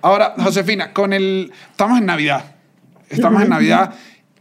Ahora, 0.02 0.34
Josefina, 0.38 0.92
con 0.92 1.12
el. 1.12 1.52
Estamos 1.70 1.98
en 1.98 2.06
Navidad. 2.06 2.44
Estamos 3.10 3.42
en 3.42 3.48
Navidad. 3.48 3.94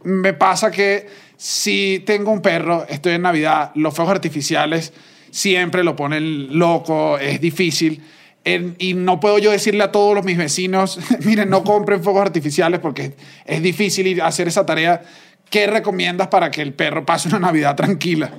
Me 0.04 0.34
pasa 0.34 0.70
que 0.70 1.08
si 1.36 2.02
tengo 2.06 2.30
un 2.30 2.42
perro, 2.42 2.86
estoy 2.88 3.14
en 3.14 3.22
Navidad, 3.22 3.72
los 3.74 3.94
fuegos 3.94 4.14
artificiales 4.14 4.92
siempre 5.30 5.82
lo 5.84 5.96
ponen 5.96 6.56
loco, 6.58 7.18
es 7.18 7.40
difícil. 7.40 8.02
En- 8.44 8.76
y 8.78 8.94
no 8.94 9.18
puedo 9.20 9.38
yo 9.38 9.50
decirle 9.50 9.82
a 9.82 9.90
todos 9.92 10.14
los, 10.14 10.24
mis 10.24 10.38
vecinos, 10.38 10.98
miren, 11.24 11.50
no 11.50 11.64
compren 11.64 12.02
fuegos 12.04 12.22
artificiales 12.22 12.78
porque 12.80 13.14
es 13.44 13.62
difícil 13.62 14.06
ir 14.06 14.22
a 14.22 14.26
hacer 14.28 14.46
esa 14.48 14.64
tarea. 14.64 15.02
¿Qué 15.50 15.66
recomiendas 15.66 16.28
para 16.28 16.50
que 16.50 16.62
el 16.62 16.72
perro 16.72 17.04
pase 17.04 17.28
una 17.28 17.38
Navidad 17.40 17.74
tranquila? 17.74 18.30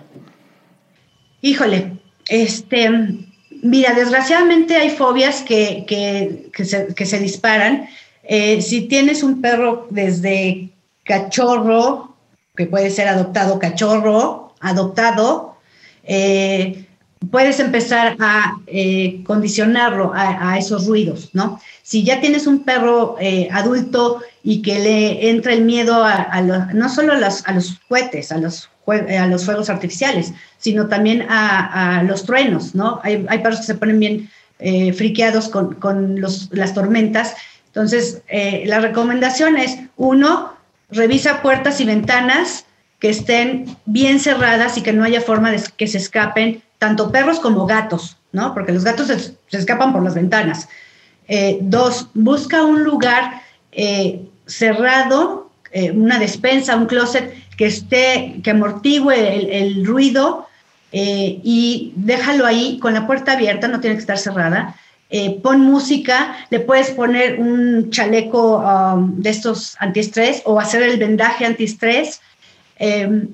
Híjole, 1.41 1.93
este, 2.27 2.89
mira, 3.63 3.93
desgraciadamente 3.93 4.75
hay 4.75 4.89
fobias 4.89 5.41
que, 5.41 5.85
que, 5.87 6.49
que 6.53 6.65
se, 6.65 6.87
que 6.93 7.05
se 7.05 7.19
disparan. 7.19 7.87
Eh, 8.23 8.61
si 8.61 8.81
tienes 8.81 9.23
un 9.23 9.41
perro 9.41 9.87
desde 9.89 10.69
cachorro, 11.03 12.15
que 12.55 12.65
puede 12.65 12.89
ser 12.91 13.07
adoptado 13.07 13.57
cachorro, 13.57 14.53
adoptado, 14.59 15.55
eh, 16.03 16.85
puedes 17.31 17.59
empezar 17.59 18.15
a 18.19 18.57
eh, 18.67 19.21
condicionarlo 19.25 20.11
a, 20.13 20.57
esos 20.57 20.85
ruidos, 20.87 21.29
¿no? 21.33 21.59
Si 21.83 22.03
ya 22.03 22.19
tienes 22.21 22.47
un 22.47 22.63
perro 22.63 23.15
adulto 23.51 24.21
y 24.43 24.61
que 24.61 24.79
le 24.79 25.29
entra 25.29 25.53
el 25.53 25.63
miedo 25.63 26.03
a, 26.03 26.13
a 26.15 26.41
lo- 26.41 26.65
no 26.73 26.89
solo 26.89 27.13
a 27.13 27.17
los, 27.17 27.45
a 27.47 27.53
los 27.53 27.79
cohetes, 27.87 28.31
a 28.31 28.37
los, 28.37 28.69
a 28.91 29.27
los 29.27 29.45
fuegos 29.45 29.69
artificiales, 29.69 30.33
sino 30.57 30.87
también 30.87 31.25
a, 31.29 32.03
los 32.07 32.25
truenos, 32.25 32.75
¿no? 32.75 32.99
Hay, 33.03 33.25
hay 33.29 33.39
perros 33.39 33.59
que 33.59 33.65
se 33.65 33.75
ponen 33.75 33.99
bien 33.99 34.29
eh, 34.59 34.93
friqueados 34.93 35.49
con, 35.49 35.75
con 35.75 36.21
las 36.21 36.73
tormentas. 36.73 37.35
Entonces, 37.67 38.21
eh, 38.27 38.63
la 38.65 38.79
recomendación 38.79 39.57
es, 39.57 39.77
uno, 39.95 40.53
revisa 40.89 41.41
puertas 41.41 41.79
y 41.79 41.85
ventanas 41.85 42.65
que 42.99 43.09
estén 43.09 43.77
bien 43.85 44.19
cerradas 44.19 44.77
y 44.77 44.81
que 44.81 44.91
no 44.91 45.03
haya 45.03 45.21
forma 45.21 45.51
de 45.51 45.61
que 45.77 45.87
se 45.87 45.97
escapen 45.97 46.61
tanto 46.77 47.11
perros 47.11 47.39
como 47.39 47.65
gatos, 47.65 48.17
¿no? 48.31 48.53
Porque 48.53 48.71
los 48.71 48.83
gatos 48.83 49.07
se, 49.07 49.57
escapan 49.57 49.93
por 49.93 50.03
las 50.03 50.15
ventanas. 50.15 50.67
Eh, 51.27 51.59
dos, 51.61 52.07
busca 52.13 52.63
un 52.63 52.83
lugar 52.83 53.41
eh, 53.71 54.25
cerrado, 54.47 55.48
eh, 55.71 55.91
una 55.91 56.19
despensa, 56.19 56.75
un 56.75 56.85
closet 56.85 57.33
que 57.57 57.67
esté, 57.67 58.39
que 58.43 58.51
amortigue 58.51 59.35
el, 59.35 59.49
el 59.49 59.85
ruido 59.85 60.47
eh, 60.91 61.39
y 61.43 61.93
déjalo 61.95 62.45
ahí 62.45 62.79
con 62.79 62.93
la 62.93 63.05
puerta 63.05 63.33
abierta, 63.33 63.67
no 63.67 63.79
tiene 63.79 63.95
que 63.95 64.01
estar 64.01 64.17
cerrada. 64.17 64.75
Eh, 65.11 65.39
pon 65.41 65.61
música, 65.61 66.35
le 66.51 66.59
puedes 66.59 66.91
poner 66.91 67.39
un 67.39 67.89
chaleco 67.89 68.59
um, 68.59 69.19
de 69.19 69.31
estos 69.31 69.75
antiestrés 69.79 70.43
o 70.45 70.59
hacer 70.59 70.83
el 70.83 70.97
vendaje 70.97 71.45
antiestrés. 71.45 72.21
Eh, 72.77 73.27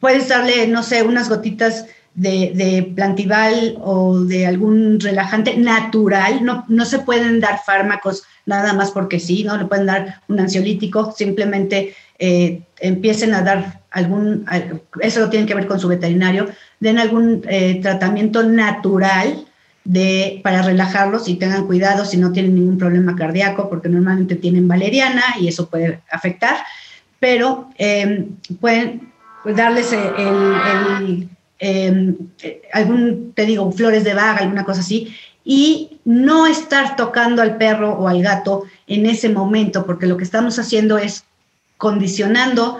puedes 0.00 0.28
darle, 0.28 0.66
no 0.66 0.82
sé, 0.82 1.02
unas 1.02 1.28
gotitas 1.28 1.86
de, 2.14 2.92
plantival 2.94 3.76
o 3.80 4.20
de 4.20 4.46
algún 4.46 5.00
relajante 5.00 5.56
natural. 5.56 6.44
No, 6.44 6.64
no 6.68 6.84
se 6.84 7.00
pueden 7.00 7.40
dar 7.40 7.60
fármacos 7.64 8.24
nada 8.46 8.72
más 8.72 8.90
porque 8.90 9.18
sí, 9.18 9.44
no 9.44 9.56
le 9.56 9.64
pueden 9.64 9.86
dar 9.86 10.20
un 10.28 10.38
ansiolítico, 10.40 11.12
simplemente 11.12 11.94
eh, 12.18 12.62
empiecen 12.78 13.34
a 13.34 13.42
dar 13.42 13.80
algún, 13.90 14.44
al- 14.46 14.82
eso 15.00 15.20
lo 15.20 15.30
tienen 15.30 15.46
que 15.48 15.54
ver 15.54 15.66
con 15.66 15.80
su 15.80 15.88
veterinario, 15.88 16.48
den 16.80 16.98
algún 16.98 17.42
eh, 17.48 17.80
tratamiento 17.82 18.42
natural 18.42 19.46
de, 19.84 20.40
para 20.42 20.62
relajarlos 20.62 21.28
y 21.28 21.36
tengan 21.36 21.66
cuidado 21.66 22.04
si 22.04 22.16
no 22.16 22.32
tienen 22.32 22.54
ningún 22.54 22.78
problema 22.78 23.16
cardíaco, 23.16 23.68
porque 23.68 23.88
normalmente 23.88 24.36
tienen 24.36 24.68
valeriana 24.68 25.22
y 25.40 25.48
eso 25.48 25.68
puede 25.68 26.00
afectar, 26.10 26.56
pero 27.18 27.70
eh, 27.78 28.28
pueden 28.60 29.12
darles 29.56 29.92
el, 29.92 31.28
eh, 31.58 32.14
eh, 32.42 32.62
algún, 32.72 33.32
te 33.34 33.46
digo, 33.46 33.70
flores 33.72 34.04
de 34.04 34.14
vaga, 34.14 34.38
alguna 34.38 34.64
cosa 34.64 34.80
así, 34.80 35.14
y 35.44 36.00
no 36.04 36.46
estar 36.46 36.96
tocando 36.96 37.42
al 37.42 37.56
perro 37.56 37.92
o 37.92 38.08
al 38.08 38.22
gato 38.22 38.64
en 38.86 39.06
ese 39.06 39.28
momento, 39.28 39.86
porque 39.86 40.06
lo 40.06 40.16
que 40.16 40.24
estamos 40.24 40.58
haciendo 40.58 40.98
es 40.98 41.24
condicionando 41.76 42.78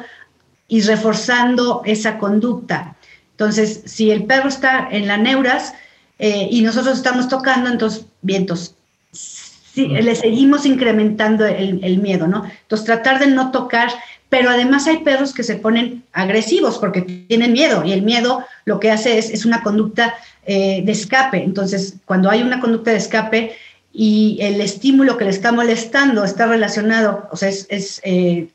y 0.68 0.80
reforzando 0.80 1.82
esa 1.84 2.18
conducta. 2.18 2.96
Entonces, 3.32 3.82
si 3.84 4.10
el 4.10 4.24
perro 4.24 4.48
está 4.48 4.88
en 4.90 5.06
la 5.06 5.16
neuras 5.16 5.74
eh, 6.18 6.48
y 6.50 6.62
nosotros 6.62 6.96
estamos 6.96 7.28
tocando, 7.28 7.68
entonces, 7.68 8.06
vientos, 8.22 8.74
sí, 9.12 9.88
le 9.88 10.14
seguimos 10.14 10.64
incrementando 10.64 11.44
el, 11.44 11.82
el 11.82 11.98
miedo, 11.98 12.26
¿no? 12.26 12.44
Entonces, 12.62 12.86
tratar 12.86 13.18
de 13.18 13.26
no 13.26 13.50
tocar, 13.50 13.90
pero 14.34 14.50
además 14.50 14.88
hay 14.88 14.96
perros 15.04 15.32
que 15.32 15.44
se 15.44 15.54
ponen 15.54 16.02
agresivos 16.12 16.78
porque 16.78 17.02
tienen 17.02 17.52
miedo 17.52 17.84
y 17.84 17.92
el 17.92 18.02
miedo 18.02 18.44
lo 18.64 18.80
que 18.80 18.90
hace 18.90 19.16
es, 19.16 19.30
es 19.30 19.44
una 19.44 19.62
conducta 19.62 20.12
eh, 20.44 20.82
de 20.84 20.90
escape. 20.90 21.44
Entonces, 21.44 21.98
cuando 22.04 22.28
hay 22.30 22.42
una 22.42 22.58
conducta 22.58 22.90
de 22.90 22.96
escape 22.96 23.54
y 23.92 24.38
el 24.40 24.60
estímulo 24.60 25.16
que 25.16 25.26
le 25.26 25.30
está 25.30 25.52
molestando 25.52 26.24
está 26.24 26.46
relacionado, 26.46 27.28
o 27.30 27.36
sea, 27.36 27.48
es, 27.48 28.00
eh, 28.02 28.48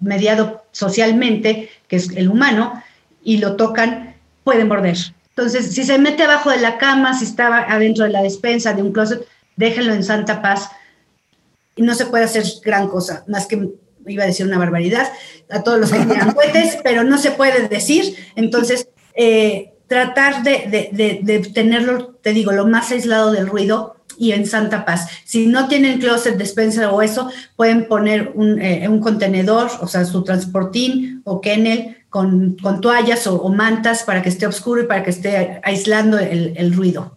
mediado 0.00 0.64
socialmente, 0.72 1.68
que 1.86 1.96
es 1.96 2.08
el 2.16 2.30
humano, 2.30 2.82
y 3.22 3.36
lo 3.36 3.56
tocan, 3.56 4.14
pueden 4.42 4.68
morder. 4.68 4.96
Entonces, 5.28 5.74
si 5.74 5.84
se 5.84 5.98
mete 5.98 6.22
abajo 6.22 6.48
de 6.48 6.60
la 6.60 6.78
cama, 6.78 7.12
si 7.12 7.26
está 7.26 7.70
adentro 7.70 8.04
de 8.06 8.10
la 8.10 8.22
despensa, 8.22 8.72
de 8.72 8.80
un 8.80 8.90
closet, 8.90 9.20
déjenlo 9.56 9.92
en 9.92 10.02
santa 10.02 10.40
paz. 10.40 10.70
Y 11.74 11.82
no 11.82 11.94
se 11.94 12.06
puede 12.06 12.24
hacer 12.24 12.44
gran 12.64 12.88
cosa, 12.88 13.22
más 13.26 13.44
que 13.44 13.68
iba 14.06 14.24
a 14.24 14.26
decir 14.26 14.46
una 14.46 14.58
barbaridad 14.58 15.08
a 15.50 15.62
todos 15.62 15.80
los 15.80 15.92
que 15.92 15.98
tiran 15.98 16.32
cohetes, 16.34 16.78
pero 16.82 17.04
no 17.04 17.18
se 17.18 17.30
puede 17.32 17.68
decir. 17.68 18.16
Entonces, 18.36 18.88
eh, 19.14 19.74
tratar 19.86 20.42
de, 20.42 20.66
de, 20.68 20.88
de, 20.92 21.20
de, 21.22 21.40
tenerlo, 21.50 22.16
te 22.22 22.32
digo, 22.32 22.52
lo 22.52 22.66
más 22.66 22.90
aislado 22.90 23.32
del 23.32 23.46
ruido 23.46 23.96
y 24.18 24.32
en 24.32 24.46
santa 24.46 24.84
paz. 24.84 25.08
Si 25.24 25.46
no 25.46 25.68
tienen 25.68 25.98
closet, 25.98 26.36
despensa 26.36 26.90
o 26.90 27.02
eso, 27.02 27.30
pueden 27.54 27.86
poner 27.86 28.32
un, 28.34 28.60
eh, 28.60 28.88
un 28.88 29.00
contenedor, 29.00 29.70
o 29.80 29.86
sea, 29.86 30.04
su 30.04 30.24
transportín 30.24 31.22
o 31.24 31.40
kennel 31.40 31.98
con, 32.08 32.56
con 32.62 32.80
toallas 32.80 33.26
o, 33.26 33.40
o, 33.40 33.50
mantas 33.50 34.04
para 34.04 34.22
que 34.22 34.28
esté 34.28 34.46
oscuro 34.46 34.82
y 34.82 34.86
para 34.86 35.02
que 35.02 35.10
esté 35.10 35.60
aislando 35.62 36.18
el, 36.18 36.54
el 36.56 36.72
ruido. 36.72 37.15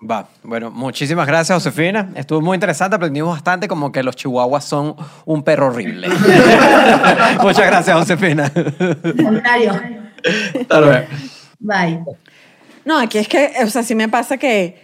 Va, 0.00 0.28
bueno, 0.44 0.70
muchísimas 0.70 1.26
gracias, 1.26 1.56
Josefina. 1.56 2.10
Estuvo 2.14 2.40
muy 2.40 2.54
interesante, 2.54 2.94
aprendimos 2.94 3.34
bastante 3.34 3.66
como 3.66 3.90
que 3.90 4.04
los 4.04 4.14
chihuahuas 4.14 4.64
son 4.64 4.94
un 5.24 5.42
perro 5.42 5.66
horrible. 5.66 6.08
Muchas 7.42 7.66
gracias, 7.66 7.96
Josefina. 7.98 8.48
Contrario. 9.02 9.72
Hasta 10.60 10.80
luego. 10.80 11.06
Bye. 11.58 12.04
No, 12.84 12.98
aquí 12.98 13.18
es 13.18 13.26
que, 13.26 13.52
o 13.64 13.66
sea, 13.66 13.82
sí 13.82 13.96
me 13.96 14.08
pasa 14.08 14.36
que 14.36 14.80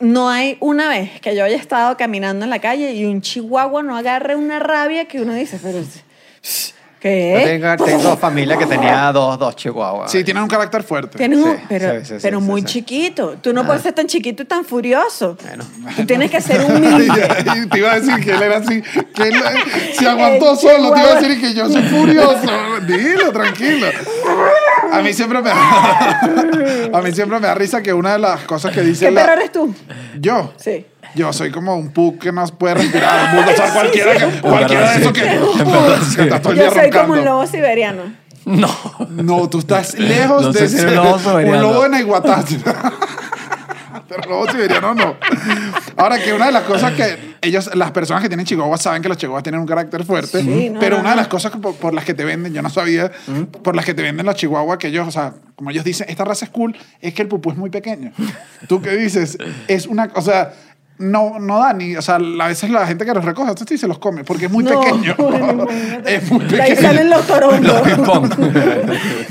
no 0.00 0.28
hay 0.28 0.56
una 0.60 0.88
vez 0.88 1.20
que 1.20 1.36
yo 1.36 1.44
haya 1.44 1.56
estado 1.56 1.96
caminando 1.96 2.44
en 2.44 2.50
la 2.50 2.58
calle 2.58 2.92
y 2.92 3.04
un 3.04 3.20
chihuahua 3.20 3.84
no 3.84 3.96
agarre 3.96 4.34
una 4.34 4.58
rabia 4.58 5.06
que 5.06 5.20
uno 5.20 5.32
dice, 5.32 5.60
pero 5.62 5.78
¿Qué? 7.00 7.58
Tengo, 7.58 7.84
tengo 7.84 8.16
familia 8.18 8.58
que 8.58 8.66
tenía 8.66 9.10
dos, 9.10 9.38
dos 9.38 9.56
chihuahuas. 9.56 10.10
Sí, 10.12 10.22
tienen 10.22 10.42
un 10.42 10.48
carácter 10.50 10.82
fuerte. 10.82 11.16
Tienes 11.16 11.38
un- 11.38 11.56
Sí, 11.56 11.62
pero 11.68 11.92
sí, 11.92 11.98
sí, 12.00 12.14
sí, 12.14 12.18
pero 12.20 12.40
sí, 12.40 12.44
muy 12.46 12.60
sí. 12.60 12.66
chiquito. 12.66 13.36
Tú 13.40 13.52
no 13.54 13.64
puedes 13.64 13.82
ser 13.82 13.94
tan 13.94 14.06
chiquito 14.06 14.42
y 14.42 14.46
tan 14.46 14.64
furioso. 14.66 15.36
Bueno. 15.42 15.64
Tú 15.96 16.04
tienes 16.04 16.30
que 16.30 16.40
ser 16.42 16.60
humilde. 16.70 17.06
y 17.56 17.66
te 17.68 17.78
iba 17.78 17.92
a 17.92 18.00
decir 18.00 18.22
que 18.22 18.32
él 18.32 18.42
era 18.42 18.58
así, 18.58 18.82
que 19.14 19.22
él 19.22 19.34
eh, 19.34 19.92
se 19.98 20.06
aguantó 20.08 20.52
El 20.52 20.58
solo, 20.58 20.92
te 20.92 21.00
iba 21.00 21.10
a 21.12 21.20
decir 21.20 21.40
que 21.40 21.54
yo 21.54 21.68
soy 21.70 21.82
furioso. 21.84 22.50
Dilo, 22.86 23.32
tranquilo. 23.32 23.86
A 24.92 25.00
mí 25.00 25.12
siempre 25.14 25.40
me 25.40 25.48
da, 25.48 26.20
a 26.92 27.00
mí 27.02 27.12
siempre 27.12 27.38
me 27.40 27.46
da 27.46 27.54
risa 27.54 27.80
que 27.82 27.92
una 27.94 28.12
de 28.12 28.18
las 28.18 28.40
cosas 28.42 28.72
que 28.74 28.82
dice 28.82 29.06
¿Qué 29.06 29.10
la- 29.10 29.22
perro 29.22 29.32
eres 29.40 29.52
tú? 29.52 29.74
yo. 30.18 30.52
Sí. 30.56 30.84
Yo 31.14 31.32
soy 31.32 31.50
como 31.50 31.74
un 31.76 31.90
pug 31.90 32.18
que 32.18 32.30
no 32.32 32.44
puede 32.46 32.74
respirar. 32.74 33.36
O 33.36 33.56
sea, 33.56 33.70
cualquiera, 33.74 34.14
que- 34.16 34.40
cualquiera 34.40 34.92
de 34.92 35.00
esos 35.00 35.12
que, 35.12 35.20
que 36.16 36.22
está 36.22 36.40
todo 36.42 36.52
el 36.52 36.58
Yo 36.58 36.70
soy 36.70 36.90
como 36.90 37.02
roncando. 37.02 37.12
un 37.14 37.24
lobo 37.24 37.46
siberiano. 37.46 38.02
No. 38.44 38.68
No, 39.10 39.48
tú 39.50 39.58
estás 39.58 39.94
lejos 39.98 40.42
No 40.42 40.52
de 40.52 40.68
ser 40.68 40.80
eres 40.80 40.94
lobo 40.94 41.18
siberiano. 41.18 41.56
un 41.56 41.62
lobo 41.62 41.82
de 41.82 41.88
Naiguatá. 41.90 42.44
Pero 44.08 44.28
lobo 44.28 44.50
siberiano 44.50 44.94
no. 44.94 45.16
Ahora 45.96 46.18
que 46.18 46.32
una 46.32 46.46
de 46.46 46.52
las 46.52 46.62
cosas 46.64 46.92
que 46.92 47.34
ellos, 47.42 47.70
las 47.74 47.90
personas 47.92 48.22
que 48.22 48.28
tienen 48.28 48.44
chihuahuas 48.44 48.82
saben 48.82 49.02
que 49.02 49.08
los 49.08 49.16
chihuahuas 49.16 49.42
tienen 49.44 49.60
un 49.60 49.66
carácter 49.66 50.04
fuerte, 50.04 50.40
Sí, 50.42 50.68
no, 50.70 50.80
pero 50.80 50.96
no, 50.96 51.02
una 51.02 51.10
de 51.10 51.16
las 51.16 51.28
cosas 51.28 51.52
por, 51.52 51.74
por 51.76 51.94
las 51.94 52.04
que 52.04 52.12
te 52.14 52.24
venden, 52.24 52.52
yo 52.52 52.60
no 52.62 52.70
sabía, 52.70 53.10
por 53.62 53.76
las 53.76 53.84
que 53.84 53.94
te 53.94 54.02
venden 54.02 54.26
los 54.26 54.34
chihuahuas, 54.34 54.78
que 54.78 54.88
ellos, 54.88 55.06
o 55.06 55.10
sea, 55.12 55.34
como 55.54 55.70
ellos 55.70 55.84
dicen, 55.84 56.06
esta 56.10 56.24
raza 56.24 56.44
es 56.44 56.50
cool, 56.50 56.76
es 57.00 57.14
que 57.14 57.22
el 57.22 57.28
pupú 57.28 57.50
es 57.52 57.56
muy 57.56 57.70
pequeño. 57.70 58.12
¿Tú 58.68 58.82
qué 58.82 58.96
dices? 58.96 59.38
Es 59.68 59.86
una, 59.86 60.10
o 60.14 60.22
sea, 60.22 60.52
no, 61.00 61.38
no 61.38 61.58
da 61.58 61.72
ni, 61.72 61.96
o 61.96 62.02
sea, 62.02 62.16
a 62.16 62.48
veces 62.48 62.68
la 62.68 62.86
gente 62.86 63.06
que 63.06 63.14
los 63.14 63.24
recoge, 63.24 63.50
esto 63.50 63.64
sí 63.66 63.78
se 63.78 63.88
los 63.88 63.98
come, 63.98 64.22
porque 64.22 64.46
es 64.46 64.52
muy 64.52 64.62
No, 64.62 64.80
pequeño. 64.84 65.16
es 66.06 66.30
muy 66.30 66.44
De 66.44 66.60
ahí 66.62 66.70
pequeño. 66.70 66.88
salen 66.88 67.10
los 67.10 67.24
pong. 67.24 68.30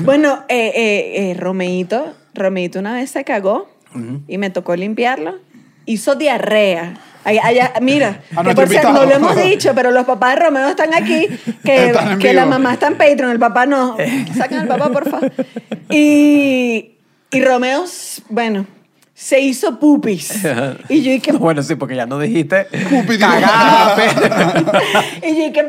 bueno, 0.00 0.40
eh, 0.48 0.72
eh, 0.74 1.30
eh, 1.30 1.36
Romeito, 1.38 2.12
Romeito 2.34 2.80
una 2.80 2.94
vez 2.94 3.10
se 3.10 3.24
cagó 3.24 3.68
y 4.26 4.38
me 4.38 4.50
tocó 4.50 4.74
limpiarlo. 4.76 5.38
Hizo 5.86 6.14
diarrea. 6.16 6.94
Ay, 7.24 7.38
ay, 7.42 7.58
mira, 7.80 8.20
que 8.28 8.34
nuestro 8.34 8.54
por 8.54 8.68
cierto, 8.68 8.92
no 8.92 9.04
lo 9.04 9.14
hemos 9.14 9.36
dicho, 9.36 9.72
pero 9.74 9.90
los 9.90 10.06
papás 10.06 10.36
de 10.36 10.44
Romeo 10.44 10.68
están 10.68 10.94
aquí, 10.94 11.28
que, 11.64 11.88
Están 11.88 12.18
que 12.18 12.32
la 12.32 12.46
mamá 12.46 12.72
está 12.74 12.88
en 12.88 12.96
Patreon, 12.96 13.30
el 13.30 13.38
papá 13.38 13.66
no. 13.66 13.96
Sacan 14.36 14.60
al 14.60 14.68
papá, 14.68 14.88
por 14.88 15.08
favor. 15.08 15.32
Y, 15.90 16.92
y 17.30 17.44
Romeo, 17.44 17.84
bueno, 18.30 18.66
se 19.20 19.38
hizo 19.38 19.78
pupis. 19.78 20.32
Y 20.88 21.02
yo 21.02 21.12
dije, 21.12 21.32
Bueno, 21.32 21.62
sí, 21.62 21.74
porque 21.74 21.94
ya 21.94 22.06
no 22.06 22.18
dijiste. 22.18 22.64
Pupi, 22.88 23.16
digo, 23.16 23.20
Cagada, 23.28 23.94
pero- 23.96 24.72
y 25.28 25.36
yo 25.36 25.44
dije, 25.48 25.68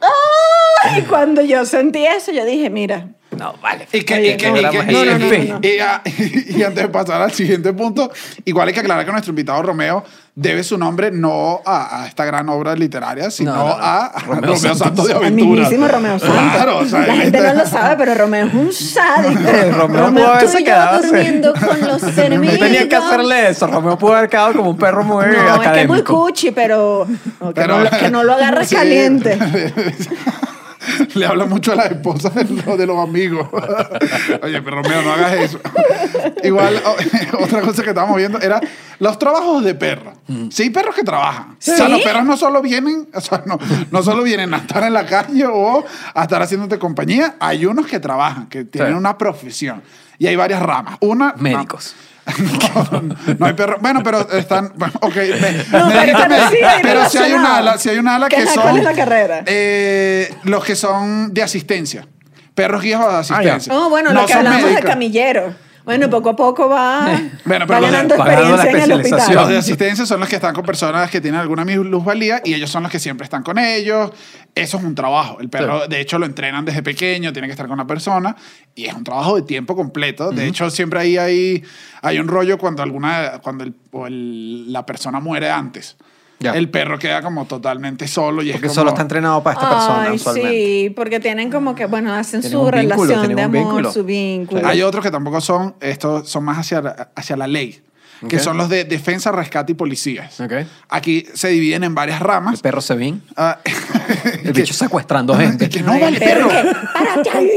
¡ah! 0.00 0.98
Y 0.98 1.02
cuando 1.02 1.42
yo 1.42 1.64
sentí 1.66 2.06
eso, 2.06 2.30
yo 2.30 2.44
dije, 2.44 2.70
mira, 2.70 3.08
No, 3.38 3.54
vale. 3.62 3.86
Y 3.92 4.02
que, 4.02 4.32
y 4.32 4.36
que, 4.36 4.50
no, 4.50 4.56
y 4.58 4.62
no, 4.62 4.72
no, 4.72 4.82
no, 4.82 5.18
no, 5.18 5.18
no. 5.18 5.60
antes 6.66 6.74
de 6.74 6.88
pasar 6.88 7.22
al 7.22 7.32
siguiente 7.32 7.72
punto, 7.72 8.10
igual 8.44 8.68
hay 8.68 8.74
que 8.74 8.80
aclarar 8.80 9.04
que 9.06 9.12
nuestro 9.12 9.30
invitado 9.30 9.62
Romeo 9.62 10.04
debe 10.34 10.62
su 10.62 10.78
nombre 10.78 11.10
no 11.10 11.60
a, 11.66 12.02
a 12.02 12.06
esta 12.06 12.24
gran 12.24 12.48
obra 12.48 12.74
literaria, 12.74 13.30
sino 13.30 13.52
No, 13.54 13.58
no, 13.58 13.76
no. 13.78 13.84
a, 13.84 14.06
a 14.06 14.18
Romeo 14.20 14.40
Romeo, 14.42 14.56
Santos. 14.56 14.78
Santos 14.78 15.06
de 15.08 15.12
al 15.14 15.18
Aventura. 15.18 15.50
mismísimo 15.62 15.88
Romeo 15.88 16.18
Santos. 16.18 16.52
Claro, 16.52 16.78
o 16.78 16.84
sea, 16.86 17.00
la 17.06 17.14
gente 17.16 17.40
no 17.40 17.54
lo 17.54 17.66
sabe, 17.66 17.96
pero 17.96 18.14
Romeo 18.14 18.46
es 18.46 18.54
un 18.54 18.72
sádico. 18.72 19.40
Romeo 19.72 20.12
pudo 20.12 20.26
haberse 20.34 20.64
quedado 20.64 20.98
así. 20.98 21.08
con 21.66 21.80
los 21.88 22.02
No 22.16 22.22
enemigos. 22.22 22.58
tenía 22.58 22.88
que 22.88 22.96
hacerle 22.96 23.48
eso. 23.50 23.66
Romeo 23.66 23.98
pudo 23.98 24.14
haber 24.14 24.28
quedado 24.30 24.52
como 24.54 24.70
un 24.70 24.78
perro 24.78 25.02
muy 25.04 25.24
No, 25.26 25.30
es 25.32 25.36
que 25.36 25.36
es 25.38 25.56
muy 25.56 25.66
académico. 25.66 26.22
cuchi, 26.24 26.50
pero, 26.52 27.06
no, 27.40 27.48
que, 27.48 27.54
Pero- 27.60 27.78
no, 27.78 27.84
lo- 27.84 27.90
que 27.90 28.10
no 28.10 28.22
lo 28.24 28.32
agarres 28.34 28.68
Sí. 28.68 28.74
caliente. 28.76 29.38
Le 31.14 31.26
habla 31.26 31.44
mucho 31.46 31.72
a 31.72 31.76
las 31.76 31.90
esposas 31.90 32.34
de, 32.34 32.44
los- 32.44 32.78
de 32.78 32.86
los 32.86 32.98
amigos. 32.98 33.48
Oye, 34.42 34.62
pero 34.62 34.82
Romeo, 34.82 35.02
no 35.02 35.12
hagas 35.12 35.32
eso. 35.34 35.60
Igual, 36.42 36.80
o- 36.84 37.42
otra 37.44 37.60
cosa 37.62 37.82
que 37.82 37.90
estábamos 37.90 38.16
viendo 38.16 38.40
era 38.40 38.60
los 38.98 39.18
trabajos 39.18 39.62
de 39.64 39.74
perro. 39.74 40.12
Sí, 40.50 40.64
hay 40.64 40.70
perros 40.70 40.94
que 40.94 41.02
trabajan. 41.02 41.52
O 41.52 41.56
sea, 41.60 41.88
los 41.88 42.00
perros 42.02 42.24
no 42.24 42.36
solo 42.36 42.60
vienen, 42.62 43.08
o 43.14 43.20
sea, 43.20 43.42
no, 43.46 43.58
no 43.90 44.02
solo 44.02 44.22
vienen 44.22 44.52
a 44.54 44.58
estar 44.58 44.82
en 44.82 44.92
la 44.92 45.06
calle 45.06 45.46
o 45.46 45.84
a 46.14 46.22
estar 46.22 46.42
haciéndote 46.42 46.78
compañía. 46.78 47.36
Hay 47.40 47.64
unos 47.66 47.86
que 47.86 48.00
trabajan, 48.00 48.46
que 48.48 48.64
tienen 48.64 48.92
Sí. 48.92 48.98
una 48.98 49.16
profesión. 49.18 49.82
Y 50.18 50.26
hay 50.26 50.36
varias 50.36 50.60
ramas. 50.62 50.96
Una... 51.00 51.34
Médicos. 51.38 51.94
No, 51.96 52.07
no 53.38 53.46
hay 53.46 53.52
perros. 53.54 53.78
Bueno, 53.80 54.00
pero 54.02 54.28
están. 54.32 54.72
Ok. 55.00 55.14
me- 55.16 55.78
No, 55.78 55.86
me- 55.86 55.94
pero- 55.94 56.48
sí 56.50 56.56
hay 56.62 56.82
pero 56.82 57.08
sí 57.08 57.18
hay 57.18 57.32
una 57.32 57.56
ala, 57.58 57.78
sí 57.78 57.88
hay 57.88 57.98
una 57.98 58.16
ala 58.16 58.28
¿Qué 58.28 58.36
que 58.36 58.46
son. 58.46 58.62
cuál 58.62 58.78
es 58.78 58.84
la 58.84 58.92
carrera? 58.94 59.42
eh, 59.46 60.34
los 60.44 60.64
que 60.64 60.76
son 60.76 61.32
de 61.32 61.42
asistencia. 61.42 62.06
Perros 62.54 62.82
guías 62.82 63.00
o 63.04 63.08
de 63.10 63.18
asistencia. 63.18 63.72
Oh, 63.72 63.88
bueno, 63.88 64.12
No 64.12 64.22
lo 64.22 64.26
que 64.26 64.34
hablamos 64.34 64.74
de 64.74 64.82
camillero. 64.82 65.54
Bueno, 65.88 66.10
poco 66.10 66.28
a 66.30 66.36
poco 66.36 66.68
va, 66.68 67.06
Bueno, 67.44 67.66
pero 67.66 67.80
de- 67.80 67.86
va 67.86 67.90
ganando 67.90 68.16
la 68.16 68.24
experiencia 68.24 68.70
en 68.70 68.76
el 68.76 68.76
especialización. 69.00 69.34
Los 69.36 69.48
de 69.48 69.56
hospital. 69.56 69.56
asistencia 69.58 70.06
son 70.06 70.20
los 70.20 70.28
que 70.28 70.36
están 70.36 70.54
con 70.54 70.64
personas 70.64 71.10
que 71.10 71.20
tienen 71.20 71.40
alguna 71.40 71.64
minusvalía 71.64 72.40
y 72.44 72.54
ellos 72.54 72.68
son 72.70 72.82
los 72.82 72.92
que 72.92 72.98
siempre 72.98 73.24
están 73.24 73.42
con 73.42 73.58
ellos. 73.58 74.10
Eso 74.54 74.76
es 74.78 74.84
un 74.84 74.94
trabajo. 74.94 75.38
El 75.40 75.48
perro, 75.48 75.86
de 75.88 76.00
hecho, 76.00 76.18
lo 76.18 76.26
entrenan 76.26 76.64
desde 76.64 76.82
pequeño, 76.82 77.32
tiene 77.32 77.48
que 77.48 77.52
estar 77.52 77.68
con 77.68 77.78
la 77.78 77.86
persona 77.86 78.36
y 78.74 78.84
es 78.86 78.94
un 78.94 79.04
trabajo 79.04 79.36
de 79.36 79.42
tiempo 79.42 79.74
completo. 79.74 80.30
De 80.30 80.46
hecho, 80.46 80.68
siempre 80.70 81.00
ahí 81.00 81.16
hay, 81.16 81.62
hay 82.02 82.18
un 82.18 82.28
rollo 82.28 82.58
cuando, 82.58 82.82
alguna, 82.82 83.40
cuando 83.42 83.64
el- 83.64 83.74
o 83.92 84.06
el- 84.06 84.72
la 84.72 84.84
persona 84.84 85.20
muere 85.20 85.50
antes. 85.50 85.96
Ya. 86.40 86.52
El 86.52 86.70
perro 86.70 86.98
queda 87.00 87.20
como 87.20 87.46
totalmente 87.46 88.06
solo 88.06 88.42
y 88.42 88.52
Porque 88.52 88.66
es 88.68 88.72
como... 88.72 88.74
solo 88.74 88.90
está 88.90 89.02
entrenado 89.02 89.42
para 89.42 89.54
esta 89.54 89.70
persona 89.70 90.02
Ay, 90.04 90.16
usualmente. 90.16 90.50
sí, 90.56 90.90
porque 90.90 91.18
tienen 91.18 91.50
como 91.50 91.74
que, 91.74 91.86
bueno, 91.86 92.14
hacen 92.14 92.40
Tienen 92.42 92.58
su 92.60 92.64
vínculo, 92.64 93.04
relación 93.04 93.34
de 93.34 93.42
amor, 93.42 93.58
vínculo. 93.58 93.92
su 93.92 94.04
vínculo. 94.04 94.66
Hay 94.66 94.82
otros 94.82 95.02
que 95.04 95.10
tampoco 95.10 95.40
son, 95.40 95.74
estos 95.80 96.28
son 96.28 96.44
más 96.44 96.58
hacia, 96.58 96.78
hacia 97.16 97.36
la 97.36 97.48
ley, 97.48 97.82
que 98.28 98.38
son 98.38 98.56
los 98.56 98.68
de 98.68 98.84
defensa, 98.84 99.30
rescate 99.32 99.72
y 99.72 99.74
policías. 99.74 100.40
Ok. 100.40 100.52
Aquí 100.88 101.26
se 101.34 101.48
dividen 101.48 101.84
en 101.84 101.94
varias 101.94 102.20
El 102.20 102.26
ramas. 102.26 102.60
perro 102.60 102.80
se 102.80 102.94
vin. 102.96 103.22
Ah, 103.36 103.58
El 104.44 104.52
bicho 104.52 104.72
secuestrando 104.74 105.34
gente. 105.38 105.68
que 105.68 105.80
no 105.82 105.92
vale 105.92 106.08
el 106.08 106.18
perro 106.18 106.48
perro. 106.48 106.68
que, 106.70 106.76
párate 106.92 107.30
ahí. 107.30 107.54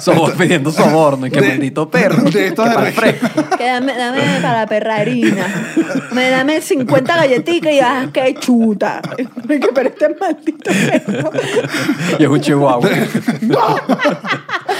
Somos 0.00 0.32
pidiendo 0.32 0.70
soborno. 0.72 1.26
Y 1.26 1.30
que 1.30 1.40
De- 1.40 1.48
maldito 1.48 1.88
perro. 1.90 2.22
de 2.30 2.48
estos 2.48 2.68
que 2.68 2.80
de 2.82 2.92
fresco. 2.92 3.28
Que 3.56 3.64
dame, 3.66 3.96
dame 3.96 4.20
para 4.42 4.60
la 4.60 4.66
perrarina. 4.66 5.46
Me 6.12 6.30
dame 6.30 6.60
50 6.60 7.16
galletitas 7.16 7.72
y 7.72 7.80
ah, 7.80 8.08
qué 8.12 8.34
chuta. 8.38 9.00
Que 9.16 9.58
pero 9.74 9.88
este 9.88 10.08
maldito 10.20 10.70
perro. 10.70 11.30
Y 12.18 12.22
es 12.24 12.28
un 12.28 12.40
chihuahua. 12.40 12.88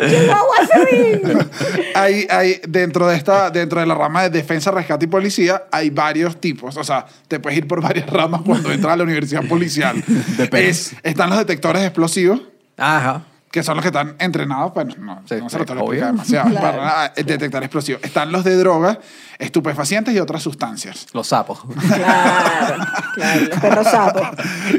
¡Ay, 0.00 0.10
chihuahua 0.10 0.56
se 0.66 0.96
vino! 0.96 1.38
hay, 1.94 2.26
hay, 2.30 2.60
dentro, 2.68 3.06
de 3.06 3.16
esta, 3.16 3.50
dentro 3.50 3.80
de 3.80 3.86
la 3.86 3.94
rama 3.94 4.22
de 4.24 4.30
defensa, 4.30 4.70
rescate 4.70 5.04
y 5.06 5.08
policía, 5.08 5.64
hay 5.72 5.90
varios 5.90 6.40
tipos. 6.40 6.76
O 6.76 6.84
sea, 6.84 7.06
te 7.28 7.40
puedes 7.40 7.58
ir 7.58 7.66
por 7.66 7.80
varias 7.80 8.08
ramas 8.08 8.42
cuando 8.44 8.70
entras 8.72 8.94
a 8.94 8.96
la 8.96 9.04
universidad 9.04 9.44
policial. 9.44 10.02
Depende. 10.36 10.68
Es- 10.68 10.94
están 11.02 11.30
los 11.30 11.38
detectores 11.38 11.80
de 11.82 11.88
explosivos, 11.88 12.40
Ajá. 12.76 13.22
que 13.50 13.62
son 13.62 13.76
los 13.76 13.82
que 13.82 13.88
están 13.88 14.14
entrenados, 14.18 14.72
bueno, 14.74 14.94
no, 14.98 15.22
Sí, 15.28 15.36
no 15.40 15.48
se 15.48 15.58
lo 15.58 15.64
tengo 15.64 15.80
que 15.80 15.96
explicar 15.96 16.12
demasiado, 16.12 16.50
Claro. 16.50 16.78
para 16.78 17.06
eh, 17.16 17.24
detectar 17.24 17.62
explosivos. 17.62 18.02
Están 18.04 18.30
los 18.30 18.44
de 18.44 18.56
drogas, 18.56 18.98
estupefacientes 19.38 20.14
y 20.14 20.18
otras 20.20 20.42
sustancias. 20.42 21.06
Los 21.12 21.28
sapos. 21.28 21.60
Claro, 21.88 22.84
claro, 23.14 23.40
los 23.48 23.58
perros 23.60 23.86
sapos. 23.86 24.28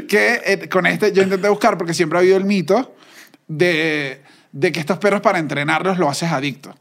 que 0.08 0.40
eh, 0.44 0.68
con 0.68 0.86
este 0.86 1.12
yo 1.12 1.22
intenté 1.22 1.48
buscar 1.48 1.76
porque 1.76 1.94
siempre 1.94 2.18
ha 2.18 2.20
habido 2.20 2.36
el 2.36 2.44
mito 2.44 2.94
de, 3.48 4.22
de 4.52 4.72
que 4.72 4.80
estos 4.80 4.98
perros 4.98 5.20
para 5.20 5.38
entrenarlos 5.38 5.96
lo 5.98 6.10
haces 6.10 6.32
adicto. 6.32 6.74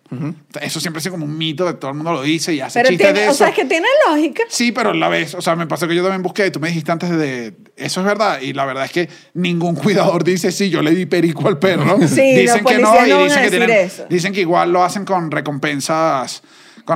Eso 0.59 0.79
siempre 0.79 1.01
sido 1.01 1.11
como 1.13 1.25
un 1.25 1.37
mito 1.37 1.67
que 1.67 1.73
todo 1.73 1.91
el 1.91 1.97
mundo 1.97 2.11
lo 2.13 2.23
dice 2.23 2.51
y 2.53 2.61
hace 2.61 2.79
Pero 2.79 2.89
chistes 2.89 3.07
tiene, 3.07 3.19
de 3.21 3.27
o 3.27 3.29
eso. 3.29 3.37
sea, 3.37 3.49
es 3.49 3.55
que 3.55 3.65
tiene 3.65 3.85
lógica. 4.07 4.41
Sí, 4.49 4.71
pero 4.71 4.91
la 4.93 5.07
vez, 5.07 5.35
o 5.35 5.41
sea, 5.41 5.55
me 5.55 5.67
pasó 5.67 5.87
que 5.87 5.93
yo 5.93 6.01
también 6.01 6.23
busqué, 6.23 6.47
y 6.47 6.51
tú 6.51 6.59
me 6.59 6.69
dijiste 6.69 6.91
antes 6.91 7.11
de, 7.11 7.53
eso 7.77 7.99
es 7.99 8.05
verdad, 8.07 8.41
y 8.41 8.53
la 8.53 8.65
verdad 8.65 8.85
es 8.85 8.91
que 8.91 9.07
ningún 9.35 9.75
cuidador 9.75 10.23
dice, 10.23 10.51
sí, 10.51 10.71
yo 10.71 10.81
le 10.81 10.91
di 10.95 11.05
perico 11.05 11.47
al 11.47 11.59
perro. 11.59 11.99
Sí, 12.07 12.33
dicen 12.35 12.63
los 12.63 12.71
que 12.73 12.79
no, 12.79 13.05
y 13.05 13.09
no 13.11 13.17
van 13.19 13.25
dicen 13.27 13.43
que, 13.43 13.49
tienen- 13.51 13.89
dicen 14.09 14.33
que 14.33 14.41
igual 14.41 14.71
lo 14.71 14.83
hacen 14.83 15.05
con 15.05 15.29
recompensas, 15.29 16.41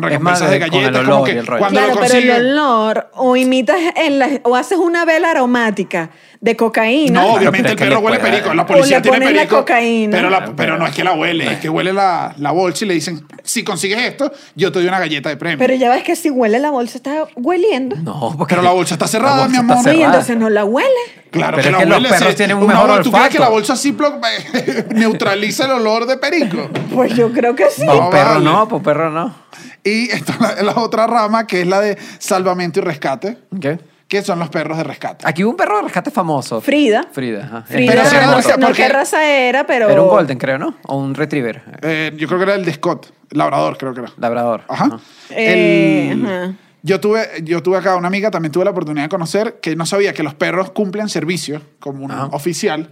con 0.01 0.11
Es 0.11 0.19
más, 0.19 0.39
recompensas 0.39 0.49
de 0.49 0.55
eh, 0.57 0.59
con 0.59 0.79
el 0.79 0.83
galletas, 0.91 1.09
como 1.09 1.23
que 1.23 1.31
el 1.31 1.47
rollo. 1.47 1.59
cuando 1.59 1.79
claro, 1.79 1.95
lo 1.95 2.01
pero 2.01 2.17
el 2.17 2.31
olor, 2.31 3.09
o 3.15 3.35
imitas 3.37 3.77
en 3.95 4.19
la, 4.19 4.29
o 4.43 4.55
haces 4.55 4.77
una 4.77 5.05
vela 5.05 5.31
aromática 5.31 6.09
de 6.41 6.55
cocaína. 6.57 7.21
No, 7.21 7.25
Claro, 7.27 7.37
obviamente 7.39 7.69
pero 7.69 7.71
el 7.71 7.77
perro 7.77 7.89
le 8.01 8.05
huele 8.05 8.19
puede- 8.19 8.31
perico. 8.33 8.53
La 8.53 8.61
O 8.63 8.65
policía 8.65 8.97
le 8.97 9.01
tiene 9.01 9.17
ponen 9.17 9.33
la 9.35 9.41
perico. 9.43 9.57
cocaína. 9.59 10.17
Pero, 10.17 10.29
la- 10.29 10.55
pero 10.55 10.77
no 10.77 10.85
es 10.85 10.93
que 10.95 11.03
la 11.05 11.13
huele, 11.13 11.53
es 11.53 11.59
que 11.59 11.69
huele 11.69 11.93
la, 11.93 12.33
la 12.37 12.51
bolsa 12.51 12.83
y 12.83 12.87
le 12.89 12.93
dicen, 12.95 13.25
si 13.43 13.63
consigues 13.63 14.01
esto, 14.03 14.31
yo 14.55 14.71
te 14.71 14.79
doy 14.79 14.87
una 14.89 14.99
galleta 14.99 15.29
de 15.29 15.37
premio. 15.37 15.57
Pero 15.59 15.73
ya 15.75 15.89
ves 15.89 16.03
que 16.03 16.15
si 16.17 16.29
huele 16.29 16.59
la 16.59 16.69
bolsa 16.71 16.97
está 16.97 17.25
hueliendo. 17.37 17.95
No, 17.97 18.35
porque 18.37 18.55
Pero 18.55 18.61
la 18.61 18.71
bolsa 18.71 18.95
está 18.95 19.07
cerrada, 19.07 19.43
bolsa 19.47 19.49
mi 19.49 19.57
amor. 19.57 19.77
Y 19.79 19.83
cerrada. 19.83 20.05
entonces 20.05 20.37
no 20.37 20.49
la 20.49 20.65
huele. 20.65 20.89
Claro 21.31 21.55
Pero 21.57 21.63
que 21.63 21.67
es 21.69 21.71
la 21.71 21.79
que 21.79 21.85
los 21.85 21.97
huele, 21.97 22.09
perros 22.09 22.29
sí. 22.29 22.35
tienen 22.35 22.57
un 22.57 22.67
mejor 22.67 22.89
bol- 22.89 23.03
¿Tú 23.03 23.11
crees 23.11 23.29
que 23.29 23.39
la 23.39 23.45
olfato. 23.47 23.51
bolsa 23.53 23.75
Ziploc 23.77 24.15
neutraliza 24.93 25.65
el 25.65 25.71
olor 25.71 26.05
de 26.05 26.17
perico? 26.17 26.69
Pues 26.93 27.15
yo 27.15 27.31
creo 27.31 27.55
que 27.55 27.69
sí. 27.69 27.85
No, 27.85 28.09
perro 28.09 28.33
vale. 28.33 28.45
no, 28.45 28.67
por 28.67 28.81
perro 28.83 29.09
no. 29.09 29.42
Y 29.83 30.09
está 30.11 30.35
la, 30.39 30.61
la 30.73 30.75
otra 30.77 31.07
rama, 31.07 31.45
que 31.47 31.61
es 31.61 31.67
la 31.67 31.81
de 31.81 31.97
salvamento 32.19 32.79
y 32.79 32.83
rescate. 32.83 33.37
¿Qué? 33.59 33.79
que 34.05 34.21
son 34.21 34.37
los 34.37 34.49
perros 34.49 34.77
de 34.77 34.83
rescate. 34.83 35.27
Aquí 35.27 35.43
hubo 35.43 35.49
un 35.51 35.57
perro 35.57 35.77
de 35.77 35.83
rescate 35.83 36.11
famoso. 36.11 36.61
Frida. 36.61 37.07
Frida, 37.11 37.45
ajá. 37.45 37.61
Frida, 37.63 37.91
Pero 37.93 38.05
sí 38.07 38.15
era 38.15 38.27
no, 38.27 38.67
no 38.67 38.73
qué 38.73 38.87
raza 38.87 39.27
era, 39.27 39.65
pero... 39.65 39.89
Era 39.89 40.03
un 40.03 40.07
golden, 40.07 40.37
creo, 40.37 40.59
¿no? 40.59 40.75
O 40.85 40.97
un 40.97 41.15
retriever. 41.15 41.63
Eh, 41.81 42.11
yo 42.15 42.27
creo 42.27 42.37
que 42.37 42.43
era 42.43 42.53
el 42.53 42.63
de 42.63 42.73
Scott, 42.73 43.11
labrador, 43.31 43.75
creo 43.75 43.91
que 43.95 44.01
era. 44.01 44.11
Labrador. 44.17 44.65
Ajá. 44.67 44.99
Eh, 45.31 46.09
El- 46.11 46.25
ajá. 46.27 46.53
Yo 46.83 46.99
tuve, 46.99 47.27
yo 47.43 47.63
tuve 47.63 47.77
acá 47.77 47.95
una 47.95 48.07
amiga, 48.09 48.29
también 48.29 48.51
tuve 48.51 48.65
la 48.65 48.71
oportunidad 48.71 49.05
de 49.05 49.09
conocer, 49.09 49.59
que 49.61 49.75
no 49.75 49.85
sabía 49.87 50.13
que 50.13 50.21
los 50.21 50.35
perros 50.35 50.69
cumplen 50.71 51.09
servicio 51.09 51.61
como 51.79 52.03
un 52.05 52.11
Ajá. 52.11 52.25
oficial. 52.33 52.89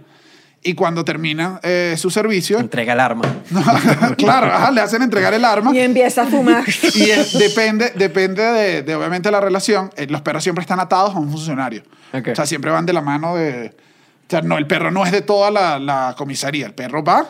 Y 0.64 0.74
cuando 0.74 1.04
terminan 1.04 1.58
eh, 1.64 1.94
su 1.98 2.08
servicio, 2.10 2.58
Entrega 2.60 2.92
el 2.92 3.00
arma. 3.00 3.24
claro, 4.16 4.46
ajá, 4.46 4.70
le 4.70 4.80
hacen 4.80 5.02
entregar 5.02 5.34
el 5.34 5.44
arma. 5.44 5.74
Y 5.74 5.80
empieza 5.80 6.22
a 6.22 6.26
fumar. 6.26 6.64
Y 6.94 7.10
es- 7.10 7.36
depende, 7.38 7.92
depende 7.96 8.42
de, 8.42 8.82
de, 8.82 8.94
obviamente 8.94 9.30
la 9.30 9.40
relación. 9.40 9.90
eh, 9.96 10.06
los 10.08 10.22
perros 10.22 10.42
siempre 10.42 10.62
están 10.62 10.78
atados 10.80 11.14
a 11.14 11.18
un 11.18 11.30
funcionario. 11.30 11.82
Ok. 12.12 12.28
O 12.32 12.34
sea, 12.36 12.46
siempre 12.46 12.70
van 12.70 12.86
de 12.86 12.92
la 12.92 13.00
mano 13.00 13.34
de. 13.36 13.74
O 13.74 14.30
sea, 14.30 14.40
no, 14.42 14.56
el 14.56 14.66
perro 14.66 14.90
no 14.90 15.04
es 15.04 15.10
de 15.12 15.22
toda 15.22 15.50
la, 15.50 15.78
la 15.78 16.14
comisaría. 16.16 16.66
El 16.66 16.74
perro 16.74 17.02
va 17.02 17.26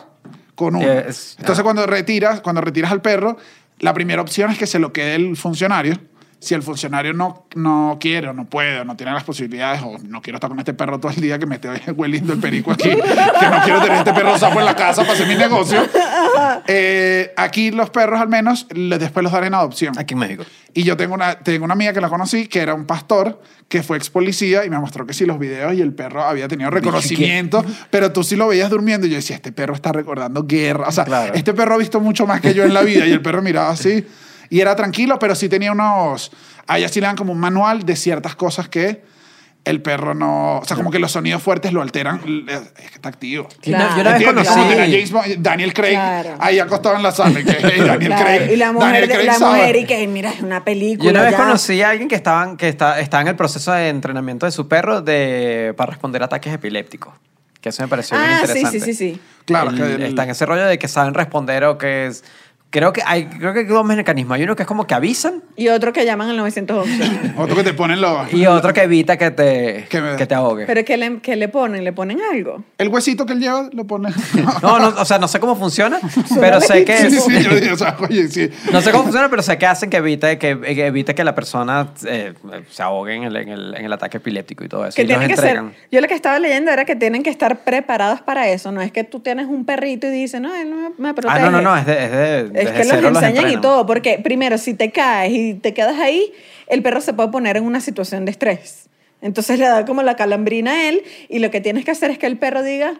con 0.55 0.75
uno. 0.75 0.85
Es- 0.87 1.35
Entonces, 1.39 1.61
ah. 1.61 1.63
cuando 1.63 1.85
retiras, 1.87 2.39
cuando 2.41 2.61
retiras 2.61 2.91
al 2.91 3.01
perro, 3.01 3.37
la 3.79 3.93
primera 3.93 4.21
opción 4.21 4.51
es 4.51 4.57
que 4.59 4.67
se 4.67 4.77
lo 4.79 4.93
quede 4.93 5.15
el 5.15 5.35
funcionario. 5.35 5.97
Si 6.43 6.53
el 6.53 6.61
funcionario 6.61 7.13
no, 7.13 7.47
no 7.55 7.97
quiere 8.01 8.27
o 8.27 8.33
no 8.33 8.43
puede 8.49 8.81
o 8.81 8.83
no 8.83 8.97
tiene 8.97 9.13
las 9.13 9.23
posibilidades 9.23 9.81
o 9.81 9.97
no 9.99 10.21
quiero 10.21 10.35
estar 10.37 10.49
con 10.49 10.59
este 10.59 10.73
perro 10.73 10.99
todo 10.99 11.11
el 11.13 11.21
día 11.21 11.39
que 11.39 11.45
me 11.45 11.55
esté 11.55 11.69
hueliendo 11.95 12.33
el 12.33 12.39
perico 12.39 12.71
aquí, 12.71 12.89
que 12.89 12.97
no 13.49 13.61
quiero 13.63 13.81
tener 13.81 13.99
este 13.99 14.11
perro 14.13 14.37
sapo 14.37 14.59
en 14.59 14.65
la 14.65 14.75
casa 14.75 15.03
para 15.03 15.13
hacer 15.13 15.25
mi 15.27 15.35
negocio. 15.35 15.81
Eh, 16.67 17.31
aquí 17.37 17.71
los 17.71 17.89
perros 17.91 18.19
al 18.19 18.27
menos 18.27 18.67
después 18.69 19.23
los 19.23 19.31
dan 19.31 19.45
en 19.45 19.53
adopción. 19.53 19.97
Aquí 19.97 20.15
en 20.15 20.19
México. 20.19 20.43
Y 20.73 20.83
yo 20.83 20.97
tengo 20.97 21.13
una, 21.13 21.39
tengo 21.39 21.63
una 21.65 21.75
amiga 21.75 21.93
que 21.93 22.01
la 22.01 22.09
conocí, 22.09 22.47
que 22.47 22.59
era 22.59 22.73
un 22.73 22.85
pastor, 22.85 23.41
que 23.69 23.81
fue 23.83 23.95
ex 23.97 24.09
policía 24.09 24.65
y 24.65 24.69
me 24.69 24.79
mostró 24.79 25.05
que 25.05 25.13
sí 25.13 25.25
los 25.25 25.39
videos 25.39 25.73
y 25.75 25.81
el 25.81 25.93
perro 25.93 26.23
había 26.23 26.47
tenido 26.47 26.71
reconocimiento, 26.71 27.63
pero 27.89 28.11
tú 28.11 28.23
sí 28.23 28.35
lo 28.35 28.47
veías 28.47 28.69
durmiendo 28.69 29.07
y 29.07 29.11
yo 29.11 29.15
decía, 29.15 29.35
este 29.35 29.51
perro 29.51 29.75
está 29.75 29.91
recordando 29.91 30.45
guerra. 30.45 30.87
O 30.87 30.91
sea, 30.91 31.05
Claro. 31.05 31.33
este 31.35 31.53
perro 31.53 31.75
ha 31.75 31.77
visto 31.77 31.99
mucho 31.99 32.25
más 32.27 32.41
que 32.41 32.53
yo 32.53 32.63
en 32.63 32.73
la 32.73 32.81
vida 32.81 33.05
y 33.05 33.11
el 33.11 33.21
perro 33.21 33.41
miraba 33.41 33.69
así 33.69 34.05
y 34.55 34.61
era 34.61 34.75
tranquilo, 34.75 35.17
pero 35.19 35.35
sí 35.35 35.49
tenía 35.49 35.71
unos... 35.71 36.31
A 36.67 36.77
ella 36.77 36.87
sí 36.87 36.99
le 37.01 37.07
dan 37.07 37.15
como 37.15 37.31
un 37.33 37.39
manual 37.39 37.83
de 37.83 37.95
ciertas 37.95 38.35
cosas 38.35 38.69
que 38.69 39.01
el 39.65 39.81
perro 39.81 40.13
no... 40.13 40.59
O 40.59 40.65
sea, 40.65 40.75
como 40.77 40.91
que 40.91 40.99
los 40.99 41.11
sonidos 41.13 41.41
fuertes 41.41 41.71
lo 41.73 41.81
alteran. 41.81 42.21
Es 42.77 42.89
que 42.89 42.95
está 42.95 43.09
activo. 43.09 43.47
Yo 43.61 43.75
una- 43.75 43.95
yo 43.95 44.01
una 44.01 44.11
vez 44.17 44.27
conocí- 44.27 44.47
Como 44.47 44.69
James 44.71 45.11
Bond- 45.13 45.37
Daniel 45.39 45.73
Craig 45.73 45.93
Claro. 45.93 46.35
ahí 46.39 46.59
acostado 46.59 46.95
en 46.97 47.03
la 47.03 47.11
sala. 47.13 47.39
Que, 47.43 47.53
Daniel 47.53 48.11
Claro, 48.11 48.25
Craig, 48.25 48.51
y 48.51 48.55
la 48.57 48.71
mujer, 48.73 48.91
Daniel 48.91 49.09
Craig 49.09 49.25
la 49.25 49.33
sabe. 49.35 49.57
mujer 49.59 49.75
y 49.77 49.85
que, 49.85 50.07
mira, 50.07 50.29
es 50.31 50.41
una 50.41 50.63
película. 50.65 51.05
Yo 51.05 51.11
una 51.11 51.21
vez 51.23 51.31
ya. 51.31 51.37
conocí 51.37 51.81
a 51.81 51.89
alguien 51.89 52.07
que, 52.09 52.15
estaban, 52.15 52.57
que 52.57 52.67
está, 52.69 52.99
estaba 52.99 53.21
en 53.21 53.27
el 53.29 53.35
proceso 53.35 53.71
de 53.71 53.89
entrenamiento 53.89 54.45
de 54.45 54.51
su 54.51 54.67
perro 54.67 55.01
de, 55.01 55.73
para 55.77 55.91
responder 55.91 56.21
a 56.21 56.25
ataques 56.25 56.53
epilépticos. 56.53 57.13
Que 57.61 57.69
eso 57.69 57.81
me 57.81 57.87
pareció 57.87 58.17
bien 58.17 58.29
Ah, 58.29 58.35
sí, 58.45 58.59
interesante. 58.59 58.79
sí, 58.81 58.85
sí, 58.85 58.93
sí. 59.13 59.21
Claro, 59.45 59.69
El- 59.69 59.77
que 59.77 59.83
el- 59.95 60.03
Está 60.03 60.23
en 60.25 60.31
ese 60.31 60.45
rollo 60.45 60.65
de 60.65 60.77
que 60.77 60.89
saben 60.89 61.13
responder 61.13 61.63
o 61.63 61.77
que 61.77 62.07
es... 62.07 62.25
Creo 62.73 62.91
que 62.91 63.03
hay, 63.05 63.25
creo 63.27 63.53
que 63.53 63.59
hay 63.59 63.65
dos 63.65 63.85
mecanismos. 63.85 64.35
Hay 64.35 64.43
uno 64.45 64.55
que 64.55 64.63
es 64.63 64.67
como 64.67 64.87
que 64.87 64.95
avisan 64.95 65.43
Y 65.55 65.67
otro 65.67 65.93
que 65.93 66.05
llaman 66.05 66.29
al 66.31 66.37
911. 66.37 67.33
Otro 67.37 67.55
que 67.55 67.63
te 67.63 67.73
ponen 67.73 68.01
los... 68.01 68.33
y 68.33 68.47
otro 68.47 68.73
que 68.73 68.81
evita 68.81 69.15
que 69.15 69.29
te, 69.29 69.85
Que 69.89 70.01
me- 70.01 70.15
que 70.15 70.25
te 70.25 70.33
ahogue. 70.33 70.65
¿Pero 70.65 70.83
qué 70.83 70.97
le, 70.97 71.19
qué 71.19 71.35
le 71.35 71.49
ponen? 71.49 71.83
¿Le 71.83 71.93
ponen 71.93 72.17
algo? 72.31 72.63
El 72.79 72.87
huesito 72.87 73.27
que 73.27 73.33
él 73.33 73.39
lleva 73.41 73.69
lo 73.71 73.85
pone... 73.85 74.09
No, 74.63 74.79
no, 74.79 74.87
o 74.99 75.05
sea, 75.05 75.19
no 75.19 75.27
sé 75.27 75.39
cómo 75.39 75.55
funciona, 75.55 75.99
pero 76.39 76.59
sé 76.61 76.83
que... 76.83 77.11
sí, 77.11 77.19
sí, 77.19 77.43
yo 77.43 77.55
digo, 77.59 77.75
o 77.75 77.77
sea, 77.77 77.95
oye, 77.99 78.27
sí. 78.27 78.49
No 78.71 78.81
sé 78.81 78.89
cómo 78.91 79.03
funciona, 79.03 79.29
pero 79.29 79.43
sé 79.43 79.55
que 79.59 79.67
hacen 79.67 79.91
que 79.91 79.97
evite 79.97 80.39
que, 80.39 80.59
que 80.59 80.85
evite 80.87 81.13
que 81.13 81.23
la 81.23 81.35
persona 81.35 81.89
eh, 82.07 82.33
se 82.71 82.81
ahogue 82.81 83.13
en 83.13 83.23
el, 83.23 83.35
en, 83.35 83.49
el, 83.49 83.75
en 83.75 83.85
el 83.85 83.93
ataque 83.93 84.17
epiléptico 84.17 84.63
y 84.63 84.67
todo 84.69 84.87
eso. 84.87 84.95
Que 84.95 85.03
y 85.03 85.05
los 85.05 85.19
tienen 85.19 85.29
que 85.29 85.35
ser. 85.35 85.49
entregan. 85.57 85.73
Yo 85.91 86.01
lo 86.01 86.07
que 86.07 86.15
estaba 86.15 86.39
leyendo 86.39 86.71
era 86.71 86.85
que 86.85 86.95
tienen 86.95 87.21
que 87.21 87.29
estar 87.29 87.59
preparados 87.63 88.21
para 88.21 88.47
eso. 88.49 88.71
No 88.71 88.81
es 88.81 88.91
que 88.91 89.03
tú 89.03 89.19
tienes 89.19 89.45
un 89.45 89.63
perrito 89.65 90.07
y 90.07 90.09
dices, 90.11 90.41
no, 90.41 90.53
él 90.55 90.69
no 90.71 90.75
me, 90.75 90.89
me 90.97 91.13
protege. 91.13 91.39
Ah, 91.39 91.49
no, 91.49 91.51
no, 91.51 91.61
no, 91.61 91.77
es 91.77 91.85
de, 91.85 92.05
es 92.05 92.11
de, 92.53 92.62
Es 92.63 92.87
que 92.87 93.01
los 93.01 93.03
enseñan 93.03 93.51
y 93.51 93.61
todo, 93.61 93.85
porque 93.85 94.19
primero, 94.19 94.57
si 94.57 94.73
te 94.73 94.91
caes 94.91 95.33
y 95.33 95.53
te 95.55 95.73
quedas 95.73 95.99
ahí, 95.99 96.31
el 96.67 96.81
perro 96.81 97.01
se 97.01 97.13
puede 97.13 97.29
poner 97.29 97.57
en 97.57 97.65
una 97.65 97.81
situación 97.81 98.25
de 98.25 98.31
estrés. 98.31 98.89
Entonces 99.21 99.57
le 99.57 99.65
da 99.65 99.85
como 99.85 100.03
la 100.03 100.15
calambrina 100.15 100.71
a 100.71 100.89
él 100.89 101.03
y 101.29 101.39
lo 101.39 101.49
que 101.49 101.61
tienes 101.61 101.85
que 101.85 101.91
hacer 101.91 102.11
es 102.11 102.17
que 102.17 102.27
el 102.27 102.37
perro 102.37 102.61
diga, 102.61 102.99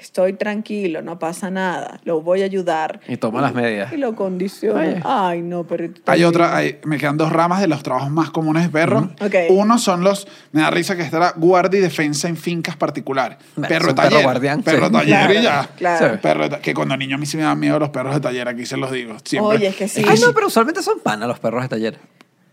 estoy 0.00 0.32
tranquilo, 0.34 1.02
no 1.02 1.18
pasa 1.18 1.50
nada, 1.50 2.00
lo 2.04 2.20
voy 2.20 2.42
a 2.42 2.44
ayudar. 2.44 3.00
Y 3.08 3.16
toma 3.16 3.40
las 3.40 3.54
medidas. 3.54 3.92
Y 3.92 3.96
lo 3.96 4.14
condiciona. 4.14 5.00
Ay, 5.04 5.42
no, 5.42 5.64
tan 5.64 5.92
Hay 6.06 6.24
otra, 6.24 6.56
hay- 6.56 6.78
me 6.84 6.98
quedan 6.98 7.16
dos 7.16 7.32
ramas 7.32 7.60
de 7.60 7.68
los 7.68 7.82
trabajos 7.82 8.10
más 8.10 8.30
comunes 8.30 8.62
de 8.64 8.68
perros. 8.70 9.04
Ok. 9.20 9.34
Uno 9.50 9.78
son 9.78 10.02
los, 10.04 10.26
me 10.52 10.60
da 10.62 10.70
risa 10.70 10.96
que 10.96 11.02
estará 11.02 11.32
guardia 11.36 11.78
y 11.78 11.82
defensa 11.82 12.28
en 12.28 12.36
fincas 12.36 12.76
particulares. 12.76 13.38
Bueno, 13.56 13.68
Perro 13.68 13.94
taller. 13.94 14.12
perro 14.12 14.22
guardián, 14.22 14.62
Perro 14.62 14.86
sí. 14.86 14.92
taller 14.92 15.30
y 15.36 15.42
ya. 15.42 15.68
claro. 15.76 16.14
Sí. 16.14 16.18
Perro 16.22 16.48
que 16.60 16.74
cuando 16.74 16.96
niño 16.96 17.16
a 17.16 17.18
mí 17.18 17.26
sí 17.26 17.36
me 17.36 17.42
dan 17.42 17.58
miedo 17.58 17.78
los 17.78 17.90
perros 17.90 18.14
de 18.14 18.20
taller, 18.20 18.48
aquí 18.48 18.66
se 18.66 18.76
los 18.76 18.90
digo. 18.90 19.16
Siempre. 19.24 19.56
Oye, 19.56 19.68
es 19.68 19.76
que 19.76 19.88
sí. 19.88 20.02
Ah, 20.08 20.14
no, 20.20 20.32
pero 20.32 20.46
usualmente 20.46 20.82
son 20.82 21.00
panas 21.00 21.28
los 21.28 21.38
perros 21.38 21.62
de 21.62 21.68
taller. 21.68 21.98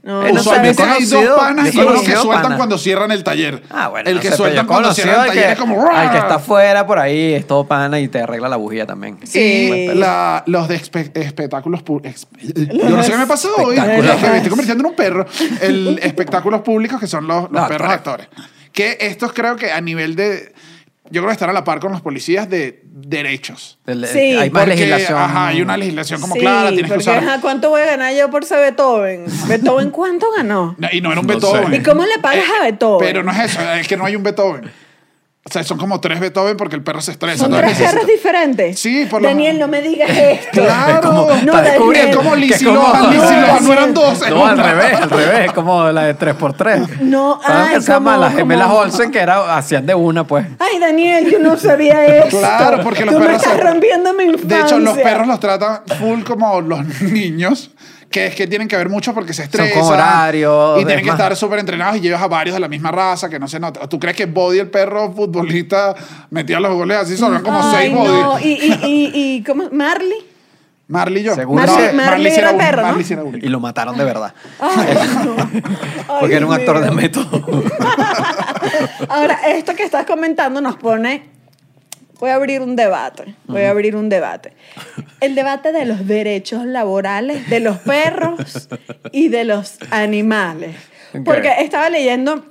No, 0.06 0.24
Eh, 0.24 0.32
no 0.32 0.40
Usualmente 0.40 0.84
he 0.84 0.86
hay 0.86 1.04
dos 1.06 1.14
conocido- 1.14 1.36
panas 1.38 1.74
y 1.74 1.80
uno 1.80 2.04
que 2.04 2.16
sueltan 2.16 2.58
cuando 2.58 2.78
cierran 2.78 3.12
el 3.12 3.24
taller. 3.24 3.64
Ah, 3.72 3.88
bueno. 3.88 4.08
El 4.08 4.18
no 4.18 4.22
que 4.22 4.30
sé, 4.30 4.38
sueltan 4.38 4.68
cuando 4.68 4.94
cierran 4.94 5.16
el 5.16 5.22
al 5.22 5.28
taller 5.30 5.46
que- 5.48 5.52
es 5.54 5.58
como... 5.60 5.90
Al 5.90 6.12
que 6.12 6.18
está 6.20 6.36
afuera 6.36 6.86
por 6.86 7.00
ahí 7.00 7.34
es 7.34 7.48
todo 7.48 7.66
pana 7.66 8.00
y 8.00 8.08
te 8.08 8.20
arregla 8.22 8.48
la 8.48 8.58
bujía 8.58 8.86
también. 8.86 9.18
Sí. 9.24 9.40
Y 9.40 9.96
la- 9.96 10.44
los 10.46 10.68
de 10.68 10.80
espe- 10.80 11.12
espectáculos 11.16 11.82
públicos. 11.82 12.28
Yo 12.40 12.90
no 12.92 13.02
sé 13.04 13.12
qué 13.12 13.18
me 13.18 13.26
pasó 13.28 13.50
hoy. 13.58 13.76
Que 13.76 13.82
me 13.82 14.38
estoy 14.38 14.50
convirtiendo 14.50 14.84
en 14.84 14.86
un 14.92 14.96
perro. 14.96 15.26
El 15.62 16.00
espectáculos 16.04 16.62
públicos, 16.62 17.00
que 17.00 17.08
son 17.08 17.28
los, 17.28 17.44
los 17.44 17.52
Los 17.52 17.68
perros 17.68 17.90
actores. 17.92 18.28
Que 18.72 18.98
estos 19.00 19.34
creo 19.34 19.56
que 19.56 19.72
a 19.72 19.80
nivel 19.82 20.16
de. 20.16 20.54
Yo 21.12 21.22
creo 21.22 21.28
que 21.28 21.34
están 21.34 21.50
a 21.50 21.54
la 21.54 21.64
par 21.64 21.80
con 21.80 21.92
los 21.92 22.02
policías 22.02 22.50
de 22.50 22.82
derechos. 22.84 23.78
Sí, 24.12 24.20
hay 24.36 24.50
más 24.50 24.64
Porque, 24.64 24.76
legislación. 24.78 25.20
Ajá, 25.20 25.48
hay 25.50 25.62
una 25.62 25.78
legislación 25.78 26.20
como 26.20 26.34
Sí, 26.34 26.40
clara, 26.42 26.70
tienes 26.70 26.86
que 26.86 26.96
porque, 26.96 27.10
usar. 27.10 27.18
ajá, 27.24 27.42
¿cuánto 27.42 27.70
voy 27.70 27.82
a 27.82 27.86
ganar 27.86 28.14
yo 28.16 28.30
por 28.32 28.44
ser 28.46 28.60
Beethoven? 28.60 29.26
¿Beethoven 29.48 29.92
cuánto 29.92 30.26
ganó? 30.36 30.76
No, 30.80 30.88
Y 30.92 31.02
no 31.02 31.12
era 31.12 31.22
un 31.22 31.28
No 31.28 31.34
Beethoven. 31.34 31.70
sé. 31.70 31.76
¿Y 31.78 31.84
cómo 31.84 32.04
le 32.04 32.18
pagas 32.22 32.46
a 32.60 32.64
Beethoven? 32.64 33.06
Pero 33.08 33.24
no 33.24 33.32
es 33.32 33.40
eso, 33.52 33.62
es 33.74 33.88
que 33.88 33.98
no 33.98 34.06
hay 34.06 34.16
un 34.16 34.24
Beethoven. 34.24 34.72
O 35.48 35.52
sea, 35.54 35.64
son 35.64 35.78
como 35.78 36.02
tres 36.02 36.20
Beethoven 36.20 36.58
porque 36.58 36.76
el 36.76 36.82
perro 36.82 37.02
se 37.02 37.12
estresa. 37.12 37.44
¿Son 37.44 37.52
tres 37.52 37.66
necesita- 37.66 37.92
perros 37.92 38.08
diferentes? 38.08 38.80
Sí, 38.80 39.06
por 39.08 39.22
lo 39.22 39.28
Daniel, 39.28 39.60
no 39.60 39.68
me 39.68 39.80
digas 39.80 40.10
esto. 40.10 40.64
Claro. 40.64 41.12
No, 41.12 41.32
Está 41.36 41.62
descubriendo 41.62 41.92
Daniel. 41.92 42.10
Es 42.10 42.16
como 42.18 42.30
que 42.32 42.36
es 42.36 42.42
Lizzie 42.50 42.66
como- 42.68 42.80
Lohan, 42.80 43.10
Lizzie 43.12 43.36
No, 43.36 43.42
Lohan, 43.48 43.64
no 43.68 43.74
eran 43.74 43.94
dos. 43.94 44.30
No, 44.32 44.46
al 44.48 44.58
revés, 44.58 44.94
al 45.02 45.10
revés, 45.12 45.52
como 45.52 45.92
la 45.92 46.02
de 46.06 46.16
3x3. 46.18 47.00
No, 47.02 47.40
¿Sabes 47.46 47.68
ay, 47.70 47.76
que 47.76 47.82
se 47.82 47.92
llama? 47.92 48.18
Las 48.18 48.34
gemelas 48.36 48.72
Olsen 48.72 49.12
que 49.12 49.20
era, 49.20 49.56
hacían 49.56 49.86
de 49.86 49.94
una, 49.94 50.24
pues. 50.26 50.48
Ay, 50.58 50.80
Daniel, 50.80 51.30
yo 51.32 51.38
no 51.38 51.56
sabía 51.58 52.04
esto. 52.24 52.40
Claro, 52.40 52.82
porque 52.82 53.06
los 53.06 53.14
Tú 53.14 53.20
me 53.20 53.28
perros 53.28 53.44
estás 53.44 53.58
se- 53.58 53.64
rompiendo 53.64 54.14
mi 54.16 54.24
infancia. 54.24 54.58
De 54.58 54.64
hecho, 54.64 54.80
los 54.80 54.98
perros 54.98 55.28
los 55.28 55.40
tratan 55.40 55.82
full 56.00 56.24
como 56.24 56.60
los 56.60 57.02
niños, 57.04 57.70
que 58.16 58.28
es 58.28 58.36
que 58.36 58.48
tienen 58.48 58.70
que 58.70 58.78
ver 58.78 58.88
mucho 58.88 59.14
porque 59.14 59.34
se 59.34 59.42
Son 59.42 59.46
estresan. 59.52 59.78
con 59.82 59.92
horarios, 59.92 60.82
Y 60.82 60.86
tienen 60.86 61.04
que 61.04 61.12
estar 61.12 61.36
súper 61.36 61.60
entrenados 61.60 61.98
y 61.98 62.00
llevas 62.00 62.22
a 62.22 62.28
varios 62.30 62.54
de 62.54 62.62
la 62.62 62.70
misma 62.70 62.90
raza 62.90 63.28
que 63.30 63.38
no 63.40 63.46
se 63.50 63.60
nota. 63.60 63.90
¿Tú 63.90 64.00
crees 64.00 64.16
que 64.16 64.26
Body, 64.26 64.60
el 64.60 64.70
perro 64.70 65.12
futbolista, 65.12 65.94
metía 66.30 66.62
los 66.62 66.74
goles 66.74 66.98
así? 66.98 67.18
Son 67.18 67.42
como 67.44 67.60
Ay, 67.62 67.76
seis 67.90 67.94
no. 67.94 68.00
Body. 68.00 68.44
¿Y, 68.46 68.52
y, 68.52 68.74
y, 68.86 69.36
y 69.36 69.44
cómo? 69.44 69.66
¿Marley? 69.70 70.26
Marley 70.88 71.24
y 71.24 71.26
yo. 71.26 71.36
Seguro 71.36 71.62
Marley- 71.66 71.94
Marley 71.94 72.32
sí 72.32 72.40
era 72.40 72.50
uno, 72.52 72.58
perro. 72.60 72.82
Marley 72.84 73.06
era. 73.10 73.24
Y 73.42 73.50
lo 73.50 73.60
mataron 73.60 73.98
de 73.98 74.04
verdad. 74.06 74.34
Ay, 74.62 74.98
no. 75.26 75.36
Ay, 75.54 75.64
Porque 76.22 76.36
era 76.36 76.46
un 76.46 76.54
actor 76.54 76.80
de 76.80 76.92
método. 76.92 77.44
Ahora, 79.10 79.40
esto 79.48 79.76
que 79.76 79.84
estás 79.84 80.06
comentando 80.06 80.62
nos 80.62 80.78
pone. 80.78 81.35
Voy 82.20 82.30
a 82.30 82.36
abrir 82.36 82.62
un 82.62 82.76
debate. 82.76 83.36
Voy 83.46 83.64
a 83.64 83.70
abrir 83.72 83.96
un 83.96 84.10
debate. 84.10 84.54
El 85.20 85.36
debate 85.36 85.72
de 85.72 85.86
los 85.86 86.08
derechos 86.08 86.66
laborales 86.66 87.50
de 87.50 87.60
los 87.60 87.78
perros 87.80 88.70
y 89.12 89.28
de 89.30 89.44
los 89.44 89.78
animales. 89.92 90.76
Porque 91.24 91.52
estaba 91.60 91.90
leyendo. 91.90 92.46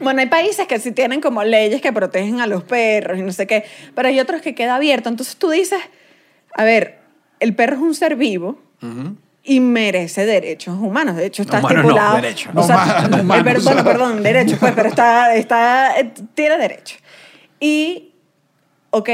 Bueno, 0.00 0.20
hay 0.20 0.26
países 0.26 0.66
que 0.66 0.78
sí 0.80 0.92
tienen 0.92 1.20
como 1.20 1.44
leyes 1.44 1.80
que 1.80 1.92
protegen 1.92 2.40
a 2.40 2.46
los 2.46 2.62
perros 2.64 3.18
y 3.18 3.22
no 3.22 3.30
sé 3.32 3.46
qué, 3.46 3.64
pero 3.94 4.08
hay 4.08 4.18
otros 4.20 4.40
que 4.40 4.54
queda 4.54 4.76
abierto. 4.76 5.08
Entonces 5.08 5.36
tú 5.36 5.50
dices, 5.50 5.80
a 6.54 6.64
ver, 6.64 6.98
el 7.40 7.54
perro 7.54 7.76
es 7.76 7.82
un 7.82 7.94
ser 7.94 8.16
vivo 8.16 8.58
y 9.44 9.60
merece 9.60 10.24
derechos 10.26 10.76
humanos. 10.78 11.16
De 11.16 11.26
hecho, 11.26 11.42
está 11.42 11.60
no, 11.60 11.68
estipulado. 11.68 12.16
derecho. 12.16 12.50
O 12.54 12.62
sea, 12.62 13.08
Huma- 13.10 13.38
el 13.38 13.60
bueno, 13.62 13.84
perdón, 13.84 14.22
derechos, 14.22 14.58
pues, 14.58 14.72
pero 14.74 14.88
está, 14.88 15.34
está, 15.34 15.98
eh, 16.00 16.12
tiene 16.34 16.56
derecho. 16.58 16.96
Y, 17.60 18.11
ok, 18.92 19.08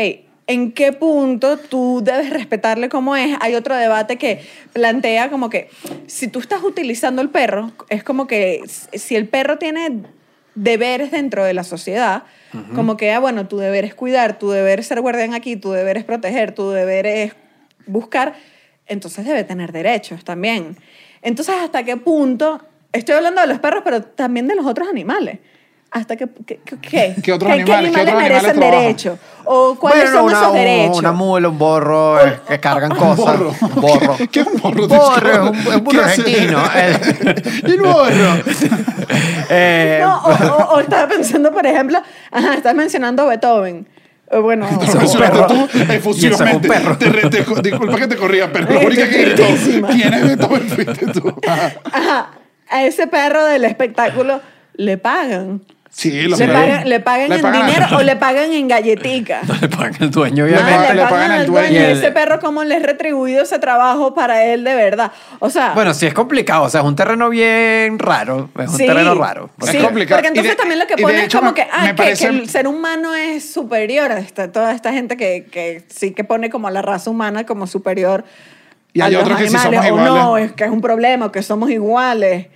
¿en 0.46 0.72
qué 0.72 0.92
punto 0.92 1.56
tú 1.56 2.02
debes 2.04 2.30
respetarle 2.30 2.88
como 2.88 3.16
es? 3.16 3.36
Hay 3.40 3.54
otro 3.54 3.74
debate 3.74 4.16
que 4.16 4.44
plantea 4.72 5.30
como 5.30 5.48
que 5.48 5.70
si 6.06 6.28
tú 6.28 6.38
estás 6.38 6.62
utilizando 6.62 7.22
el 7.22 7.30
perro, 7.30 7.72
es 7.88 8.04
como 8.04 8.26
que 8.26 8.62
si 8.66 9.16
el 9.16 9.26
perro 9.28 9.58
tiene 9.58 10.02
deberes 10.54 11.10
dentro 11.10 11.44
de 11.44 11.54
la 11.54 11.64
sociedad, 11.64 12.24
como 12.74 12.96
que, 12.96 13.12
ah, 13.12 13.20
bueno, 13.20 13.46
tu 13.46 13.58
deber 13.58 13.84
es 13.84 13.94
cuidar, 13.94 14.38
tu 14.38 14.50
deber 14.50 14.80
es 14.80 14.86
ser 14.86 15.00
guardián 15.00 15.34
aquí, 15.34 15.56
tu 15.56 15.70
deber 15.70 15.98
es 15.98 16.04
proteger, 16.04 16.52
tu 16.52 16.70
deber 16.70 17.06
es 17.06 17.32
buscar, 17.86 18.34
entonces 18.86 19.26
debe 19.26 19.44
tener 19.44 19.70
derechos 19.70 20.24
también. 20.24 20.76
Entonces, 21.22 21.54
¿hasta 21.62 21.84
qué 21.84 21.96
punto 21.96 22.60
estoy 22.92 23.14
hablando 23.14 23.40
de 23.40 23.46
los 23.46 23.58
perros, 23.58 23.82
pero 23.84 24.02
también 24.02 24.48
de 24.48 24.54
los 24.54 24.66
otros 24.66 24.88
animales. 24.88 25.38
Hasta 25.90 26.16
que, 26.16 26.26
que- 26.46 26.58
que- 26.58 26.76
¿qué? 26.80 26.80
¿Qué 26.80 26.92
animales? 27.00 27.22
¿Qué 27.22 27.32
otros 27.32 27.48
animales 27.54 28.14
merecen 28.14 28.52
trabajan? 28.56 28.80
derecho? 28.82 29.18
¿O 29.46 29.74
cuáles 29.80 30.02
Bueno, 30.12 30.18
son 30.18 30.24
una, 30.26 30.40
esos 30.40 30.52
derechos? 30.52 30.98
una 30.98 31.12
mula, 31.12 31.48
un 31.48 31.58
borro, 31.58 32.20
eh, 32.26 32.40
que 32.46 32.60
cargan 32.60 32.92
Un 32.92 32.98
cosas. 32.98 33.16
borro. 33.16 33.54
Un 33.62 33.74
borro. 33.80 34.16
¿Qué, 34.18 34.28
qué 34.28 34.40
es 34.40 34.46
un 34.46 34.60
borro? 34.60 34.86
Borro, 34.86 35.30
es 35.32 35.38
un, 35.66 35.74
un 35.74 35.84
burro 35.84 36.02
argentino. 36.04 36.62
El 37.64 37.80
borro. 37.80 38.34
Eh, 39.48 39.98
No, 40.04 40.18
o, 40.18 40.30
o- 40.30 40.74
o 40.76 40.80
estaba 40.80 41.08
pensando, 41.08 41.52
por 41.52 41.66
ejemplo, 41.66 41.98
ajá, 42.30 42.54
estás 42.54 42.74
mencionando 42.74 43.26
Beethoven. 43.26 43.86
Eh, 44.30 44.38
Bueno, 44.38 44.66
Eso 44.68 44.80
es 44.82 44.94
un 44.94 44.98
Mencionaste 45.00 45.36
perro. 45.38 45.46
tú 45.46 45.92
efusivamente. 45.92 46.68
perro. 46.68 46.98
Te 46.98 47.10
disculpa 47.62 47.96
que 47.96 48.06
te 48.08 48.16
corría, 48.16 48.52
pero 48.52 48.70
la 48.74 48.80
Ay, 48.80 48.86
única 48.86 49.08
que 49.08 49.22
gritó. 49.24 49.44
¿Quién 49.90 50.12
es 50.14 50.22
Beethoven? 50.26 50.68
Fuiste 50.68 51.06
tú. 51.18 51.34
Ajá. 51.46 51.72
ajá, 51.92 52.30
a 52.68 52.84
ese 52.84 53.06
perro 53.06 53.42
del 53.46 53.64
espectáculo 53.64 54.42
le 54.74 54.98
pagan. 54.98 55.62
Sí, 55.90 56.28
los 56.28 56.38
Le 56.38 56.46
pagan, 56.46 56.88
le 56.88 57.00
pagan 57.00 57.28
Le 57.30 57.34
en 57.36 57.42
pagan 57.42 57.62
a- 57.62 57.66
dinero 57.66 57.86
o 57.96 58.02
le 58.02 58.14
pagan 58.16 58.52
en 58.52 58.68
galletica. 58.68 59.40
no 59.48 59.54
le 59.60 59.68
pagan 59.68 59.96
el 60.00 60.10
dueño, 60.10 60.44
obviamente. 60.44 60.88
le, 60.94 60.94
le 61.02 61.06
pagan, 61.08 61.30
al 61.32 61.46
dueño. 61.46 61.72
Y 61.72 61.76
ese 61.76 62.12
perro, 62.12 62.38
¿cómo 62.38 62.62
le 62.62 62.76
es 62.76 62.82
retribuido 62.84 63.42
ese 63.42 63.58
trabajo 63.58 64.14
para 64.14 64.44
él 64.44 64.62
de 64.62 64.74
verdad? 64.76 65.10
O 65.40 65.50
sea, 65.50 65.72
Bueno, 65.74 65.94
sí 65.94 66.06
es 66.06 66.14
complicado. 66.14 66.64
O 66.64 66.68
sea, 66.68 66.82
es 66.82 66.86
un 66.86 66.94
terreno 66.94 67.28
bien 67.30 67.98
raro. 67.98 68.48
Es 68.60 68.68
un 68.70 68.76
sí, 68.76 68.86
terreno 68.86 69.14
raro. 69.16 69.50
Es 69.60 69.70
sí, 69.70 69.78
complicado. 69.78 70.18
Porque 70.18 70.28
entonces 70.28 70.52
de- 70.52 70.56
también 70.56 70.78
lo 70.78 70.86
que 70.86 70.96
pone 70.98 71.24
es 71.24 71.34
como 71.34 71.50
me- 71.50 71.54
que, 71.54 71.62
ah, 71.62 71.80
me 71.82 71.88
que, 71.88 71.94
parece- 71.94 72.28
que 72.28 72.36
el 72.36 72.48
ser 72.48 72.68
humano 72.68 73.14
es 73.16 73.50
superior 73.52 74.12
a 74.12 74.18
esta- 74.20 74.52
toda 74.52 74.72
esta 74.74 74.92
gente 74.92 75.16
que, 75.16 75.46
que 75.50 75.82
sí 75.88 76.12
que 76.12 76.22
pone 76.22 76.48
como 76.50 76.68
a 76.68 76.70
la 76.70 76.82
raza 76.82 77.10
humana 77.10 77.44
como 77.44 77.66
superior 77.66 78.24
Y 78.92 79.00
hay 79.00 79.16
otros 79.16 79.36
que 79.38 79.48
sí 79.48 79.56
somos 79.56 79.84
o 79.86 79.96
no, 79.96 80.14
iguales. 80.16 80.50
es 80.50 80.52
que 80.52 80.64
es 80.64 80.70
un 80.70 80.80
problema, 80.80 81.32
que 81.32 81.42
somos 81.42 81.70
iguales. 81.70 82.46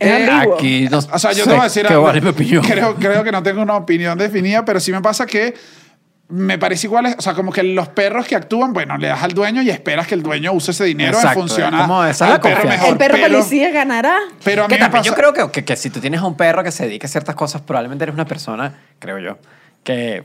Es 0.00 0.28
Eh. 0.28 0.30
Aquí 0.54 0.88
no 0.90 0.98
O 0.98 1.18
sea, 1.18 1.32
yo 1.32 1.44
te 1.44 1.50
voy 1.50 1.60
a 1.60 1.64
decir 1.64 1.86
algo. 1.86 2.02
vale 2.02 2.20
mi 2.20 2.28
opinión. 2.30 2.64
Creo, 2.64 2.96
creo 2.96 3.22
que 3.22 3.30
no 3.30 3.42
tengo 3.42 3.62
una 3.62 3.76
opinión 3.76 4.18
definida, 4.18 4.64
pero 4.64 4.80
sí 4.80 4.90
me 4.90 5.00
pasa 5.00 5.26
que 5.26 5.54
me 6.32 6.58
parece 6.58 6.86
igual, 6.86 7.12
o 7.18 7.20
sea, 7.20 7.34
como 7.34 7.52
que 7.52 7.62
los 7.64 7.88
perros 7.88 8.24
que 8.24 8.36
actúan, 8.36 8.72
bueno, 8.72 8.96
le 8.96 9.08
das 9.08 9.20
al 9.22 9.32
dueño 9.32 9.62
y 9.62 9.70
esperas 9.70 10.06
que 10.06 10.14
el 10.14 10.22
dueño 10.22 10.52
use 10.52 10.70
ese 10.70 10.84
dinero 10.84 11.14
Exacto, 11.16 11.40
en 11.40 11.48
función 11.48 11.74
es 11.74 11.80
como 11.80 12.04
esa 12.04 12.26
al 12.26 12.30
la 12.34 12.40
perro 12.40 12.54
confianza. 12.60 12.76
mejor. 12.76 12.92
el 12.92 12.98
perro 12.98 13.14
pero, 13.20 13.28
policía 13.38 13.70
ganará. 13.72 14.16
pero 14.44 14.62
a 14.62 14.68
mí 14.68 14.74
Que 14.74 14.74
me 14.76 14.80
también 14.80 15.02
pasa, 15.02 15.10
yo 15.10 15.14
creo 15.16 15.32
que, 15.32 15.50
que, 15.52 15.64
que 15.64 15.76
si 15.76 15.90
tú 15.90 15.98
tienes 15.98 16.20
a 16.20 16.26
un 16.26 16.36
perro 16.36 16.62
que 16.62 16.70
se 16.70 16.84
dedique 16.84 17.06
a 17.06 17.08
ciertas 17.08 17.34
cosas, 17.34 17.62
probablemente 17.62 18.04
eres 18.04 18.14
una 18.14 18.26
persona, 18.26 18.72
creo 19.00 19.18
yo, 19.18 19.38
que 19.82 20.22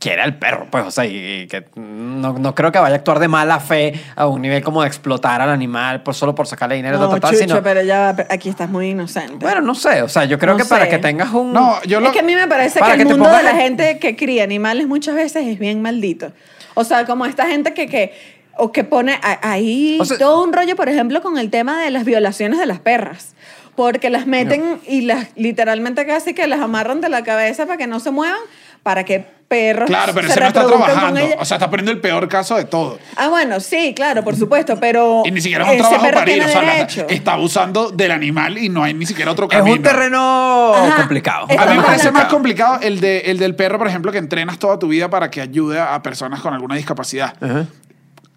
quiere 0.00 0.22
al 0.22 0.38
perro, 0.38 0.66
pues, 0.70 0.84
o 0.86 0.90
sea, 0.90 1.04
y, 1.04 1.42
y 1.42 1.46
que 1.46 1.66
no, 1.76 2.32
no 2.32 2.54
creo 2.54 2.72
que 2.72 2.78
vaya 2.78 2.94
a 2.94 2.98
actuar 2.98 3.18
de 3.18 3.28
mala 3.28 3.60
fe 3.60 3.92
a 4.16 4.26
un 4.26 4.40
nivel 4.42 4.64
como 4.64 4.80
de 4.80 4.88
explotar 4.88 5.40
al 5.42 5.50
animal 5.50 6.02
por, 6.02 6.14
solo 6.14 6.34
por 6.34 6.46
sacarle 6.46 6.74
dinero, 6.76 6.98
No, 6.98 7.08
tal, 7.10 7.20
tal, 7.20 7.30
Chucho, 7.32 7.42
sino- 7.42 7.62
pero 7.62 7.82
ya 7.82 8.16
aquí 8.30 8.48
estás 8.48 8.70
muy 8.70 8.88
inocente. 8.88 9.36
Bueno, 9.44 9.60
no 9.60 9.74
sé, 9.74 10.00
o 10.02 10.08
sea, 10.08 10.24
yo 10.24 10.38
creo 10.38 10.54
No 10.54 10.58
que 10.58 10.64
para 10.64 10.84
sé. 10.86 10.90
que 10.90 10.98
tengas 10.98 11.30
un... 11.34 11.52
No, 11.52 11.80
yo 11.82 12.00
lo- 12.00 12.06
es 12.06 12.12
que 12.14 12.20
a 12.20 12.22
mí 12.22 12.34
me 12.34 12.48
parece 12.48 12.80
Para 12.80 12.96
que 12.96 13.02
el 13.02 13.08
que 13.08 13.12
mundo 13.14 13.26
de 13.28 13.30
pongas 13.36 13.44
la 13.44 13.50
en- 13.50 13.56
gente 13.58 13.98
que 13.98 14.16
cría 14.16 14.42
animales 14.42 14.86
muchas 14.88 15.14
veces 15.14 15.46
es 15.46 15.58
bien 15.58 15.82
maldito. 15.82 16.32
O 16.74 16.82
sea, 16.84 17.04
como 17.04 17.26
esta 17.26 17.46
gente 17.46 17.74
que, 17.74 17.86
que 17.86 18.14
o 18.56 18.72
que 18.72 18.84
pone 18.84 19.18
a- 19.22 19.50
ahí 19.52 19.98
O 20.00 20.04
sea- 20.06 20.16
todo 20.16 20.42
un 20.42 20.54
rollo, 20.54 20.76
por 20.76 20.88
ejemplo, 20.88 21.20
con 21.20 21.36
el 21.36 21.50
tema 21.50 21.78
de 21.82 21.90
las 21.90 22.06
violaciones 22.06 22.58
de 22.58 22.64
las 22.64 22.80
perras. 22.80 23.34
Porque 23.76 24.10
las 24.10 24.26
meten 24.26 24.80
y 24.86 25.02
las 25.02 25.28
literalmente 25.36 26.04
casi 26.04 26.34
que 26.34 26.46
las 26.46 26.60
amarran 26.60 27.00
de 27.00 27.08
la 27.08 27.22
cabeza 27.22 27.64
para 27.66 27.78
que 27.78 27.86
no 27.86 27.98
se 28.00 28.10
muevan, 28.10 28.38
para 28.82 29.04
que 29.04 29.38
perros 29.50 29.88
Claro, 29.88 30.12
pero 30.14 30.28
se 30.28 30.32
ese 30.34 30.40
no 30.42 30.46
está 30.46 30.60
reproduzcan 30.62 30.94
con 30.94 31.14
trabajando. 31.14 31.42
O 31.42 31.44
sea, 31.44 31.56
está 31.56 31.68
poniendo 31.68 31.90
el 31.90 32.00
peor 32.00 32.28
caso 32.28 32.54
de 32.56 32.64
todo. 32.66 32.98
Ah, 33.16 33.28
bueno, 33.28 33.58
sí, 33.58 33.92
claro, 33.96 34.22
por 34.22 34.36
supuesto, 34.36 34.78
pero 34.78 35.22
Y 35.26 35.30
ni 35.32 35.40
siquiera 35.40 35.64
es 35.64 35.70
un 35.70 35.74
ese 35.74 35.82
trabajo 35.82 36.04
perro 36.04 36.18
para 36.20 36.30
ir. 36.32 36.42
O 36.44 36.48
sea, 36.48 36.62
la- 36.62 36.74
derecho. 36.74 37.06
está 37.08 37.32
abusando 37.32 37.90
del 37.90 38.12
animal 38.12 38.58
y 38.58 38.68
no 38.68 38.84
hay 38.84 38.94
ni 38.94 39.06
siquiera 39.06 39.32
otro 39.32 39.46
es 39.50 39.56
camino. 39.58 39.74
un 39.76 39.82
terreno 39.82 40.72
Ajá. 40.74 40.96
complicado. 40.98 41.44
A 41.44 41.46
mí 41.48 41.54
me 41.56 41.60
Estamos 41.62 41.84
parece 41.84 42.08
hablando- 42.08 42.20
más 42.26 42.32
complicado 42.32 42.78
el, 42.80 43.00
de, 43.00 43.18
el 43.22 43.38
del 43.38 43.56
perro, 43.56 43.78
por 43.78 43.88
ejemplo, 43.88 44.12
que 44.12 44.18
entrenas 44.18 44.58
toda 44.60 44.78
tu 44.78 44.86
vida 44.86 45.10
para 45.10 45.30
que 45.32 45.40
ayude 45.40 45.80
a 45.80 46.00
personas 46.00 46.40
con 46.40 46.54
alguna 46.54 46.76
discapacidad. 46.76 47.34
Ajá. 47.42 47.66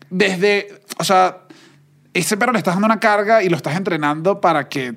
Desde, 0.10 0.82
o 0.98 1.04
sea, 1.04 1.38
ese 2.14 2.38
perro 2.38 2.52
le 2.54 2.58
estás 2.60 2.76
dando 2.76 2.86
una 2.86 3.00
carga 3.00 3.42
y 3.44 3.50
lo 3.50 3.56
estás 3.58 3.76
entrenando 3.76 4.40
para 4.42 4.68
que 4.68 4.94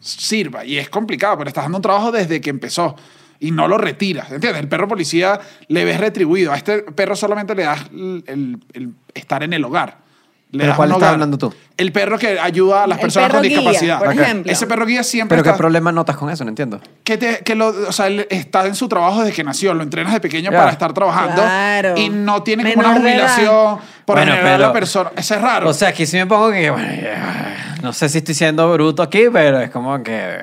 sirva. 0.00 0.64
Y 0.64 0.78
es 0.78 0.88
complicado, 0.90 1.34
pero 1.36 1.44
le 1.44 1.48
estás 1.50 1.64
dando 1.64 1.78
un 1.78 1.82
trabajo 1.82 2.10
desde 2.12 2.40
que 2.40 2.50
empezó. 2.50 2.94
Y 3.40 3.50
no 3.52 3.68
lo 3.68 3.78
retiras, 3.78 4.30
¿entiendes? 4.32 4.60
El 4.60 4.68
perro 4.68 4.88
policía 4.88 5.38
le 5.68 5.84
ves 5.84 5.98
retribuido. 6.00 6.52
A 6.52 6.56
este 6.56 6.78
perro 6.82 7.14
solamente 7.14 7.54
le 7.54 7.62
das 7.64 7.80
el, 7.92 8.24
el- 8.26 8.58
el 8.72 8.90
estar 9.14 9.42
en 9.42 9.52
el 9.52 9.64
hogar. 9.64 10.06
Le 10.50 10.60
¿Pero 10.60 10.68
das 10.68 10.76
cuál 10.78 10.88
un 10.88 10.92
estás 10.94 11.02
hogar. 11.02 11.14
hablando 11.14 11.36
tú? 11.36 11.54
El 11.76 11.92
perro 11.92 12.18
que 12.18 12.40
ayuda 12.40 12.84
a 12.84 12.86
las 12.86 12.96
El 12.98 13.02
personas 13.02 13.28
perro 13.28 13.40
con 13.40 13.48
guía, 13.48 13.58
discapacidad. 13.58 13.98
por 13.98 14.08
Ok. 14.08 14.14
ejemplo. 14.14 14.50
Ese 14.52 14.66
perro 14.66 14.86
guía 14.86 15.02
siempre 15.04 15.36
Pero 15.36 15.42
qué 15.44 15.48
está- 15.50 15.58
problema 15.58 15.92
notas 15.92 16.16
con 16.16 16.30
eso, 16.30 16.42
no 16.42 16.48
entiendo. 16.48 16.80
que, 17.04 17.18
te- 17.18 17.44
que 17.44 17.54
lo, 17.54 17.68
o 17.68 17.92
sea, 17.92 18.06
él 18.06 18.26
está 18.30 18.66
en 18.66 18.74
su 18.74 18.88
trabajo 18.88 19.20
desde 19.20 19.34
que 19.34 19.44
nació, 19.44 19.74
lo 19.74 19.82
entrenas 19.82 20.14
de 20.14 20.20
pequeño 20.20 20.50
Ya. 20.50 20.58
para 20.58 20.70
estar 20.72 20.92
trabajando 20.94 21.34
Claro. 21.42 21.98
y 21.98 22.08
no 22.08 22.42
tiene 22.42 22.72
como 22.72 22.80
una 22.88 22.94
Menor 22.98 23.04
de 23.04 23.14
edad. 23.18 23.28
jubilación 23.36 23.78
por 24.06 24.16
Bueno, 24.16 24.32
generar 24.32 24.56
pero- 24.56 24.66
la 24.68 24.72
persona. 24.72 25.10
Eso 25.16 25.34
es 25.34 25.40
raro. 25.42 25.68
O 25.68 25.74
sea, 25.74 25.88
aquí 25.90 26.06
sí 26.06 26.16
me 26.16 26.26
pongo 26.26 26.50
que, 26.50 26.70
bueno, 26.70 26.88
ya, 26.94 27.76
no 27.82 27.92
sé 27.92 28.08
si 28.08 28.18
estoy 28.18 28.34
siendo 28.34 28.72
bruto 28.72 29.02
aquí, 29.02 29.24
pero 29.30 29.60
es 29.60 29.68
como 29.70 30.02
que 30.02 30.38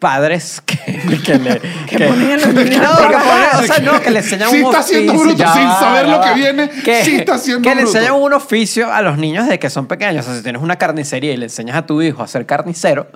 padres 0.00 0.60
que, 0.66 0.76
que 1.24 1.38
le... 1.38 1.60
Que 1.86 1.98
ponen 2.06 2.32
a 2.32 2.36
los 2.38 2.54
niños. 2.54 2.88
Que 2.98 3.56
o 3.58 3.62
sea, 3.62 3.78
no, 3.78 4.00
que 4.00 4.10
le 4.10 4.18
enseñan 4.18 4.50
Sí 4.50 4.62
un 4.62 4.66
está 4.66 4.82
siendo 4.82 5.12
bruto 5.14 5.36
Ya 5.36 5.52
sin 5.52 5.68
saber 5.68 6.06
ya 6.06 6.16
lo 6.16 6.20
que 6.20 6.34
viene, 6.34 6.70
sí 7.04 7.16
está 7.16 7.38
siendo 7.38 7.62
Que 7.68 7.74
le 7.76 7.82
bruto. 7.82 7.96
enseñan 7.98 8.20
un 8.20 8.32
oficio 8.32 8.92
a 8.92 9.02
los 9.02 9.18
niños 9.18 9.44
desde 9.44 9.58
que 9.60 9.70
son 9.70 9.86
pequeños. 9.86 10.24
O 10.24 10.28
sea, 10.28 10.36
si 10.36 10.42
tienes 10.42 10.62
una 10.62 10.76
carnicería 10.76 11.32
y 11.32 11.36
le 11.36 11.46
enseñas 11.46 11.76
a 11.76 11.86
tu 11.86 12.02
hijo 12.02 12.22
a 12.22 12.26
ser 12.26 12.46
carnicero, 12.46 13.06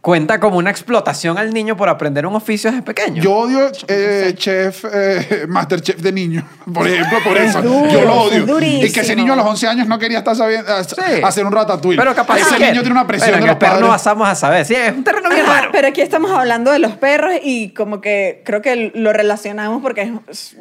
cuenta 0.00 0.38
como 0.40 0.58
una 0.58 0.70
explotación 0.70 1.38
al 1.38 1.52
niño 1.52 1.76
por 1.76 1.88
aprender 1.88 2.24
un 2.26 2.34
oficio 2.36 2.70
desde 2.70 2.82
pequeño. 2.82 3.22
Yo 3.22 3.34
odio 3.34 3.70
eh, 3.88 4.32
chef, 4.36 4.84
eh, 4.92 5.44
Masterchef 5.48 5.96
de 6.00 6.12
niño, 6.12 6.48
por 6.72 6.86
ejemplo, 6.86 7.18
por 7.24 7.36
Es 7.36 7.50
eso. 7.50 7.62
duro, 7.62 7.90
Yo 7.90 8.02
lo 8.04 8.14
odio. 8.22 8.58
es. 8.60 8.90
Y 8.90 8.92
que 8.92 9.00
ese 9.00 9.16
niño 9.16 9.32
a 9.32 9.36
los 9.36 9.44
11 9.46 9.66
años 9.68 9.86
no 9.88 9.98
quería 9.98 10.18
estar 10.18 10.36
sabiendo 10.36 10.72
a- 10.72 10.84
Sí. 10.84 10.94
hacer 11.22 11.44
un 11.44 11.52
ratatouille. 11.52 11.98
Pero 11.98 12.14
capaz 12.14 12.38
Ese 12.38 12.56
que- 12.56 12.66
niño 12.70 12.80
tiene 12.80 12.92
una 12.92 13.06
presión 13.06 13.30
Bueno, 13.30 13.44
de 13.44 13.46
los 13.48 13.54
el 13.54 13.58
perro 13.58 13.80
no 13.80 13.88
pasamos 13.88 14.28
a 14.28 14.34
saber. 14.34 14.64
Sí, 14.64 14.74
es 14.74 14.92
un 14.92 15.04
terreno 15.04 15.28
bien 15.30 15.42
Ajá, 15.44 15.60
raro. 15.60 15.70
pero 15.72 15.88
aquí 15.88 16.00
estamos 16.00 16.30
hablando 16.30 16.70
de 16.70 16.78
los 16.78 16.92
perros 16.96 17.32
y 17.42 17.70
como 17.70 18.00
que 18.00 18.42
creo 18.44 18.62
que 18.62 18.92
lo 18.94 19.12
relacionamos 19.12 19.82
porque 19.82 20.12
es- 20.28 20.56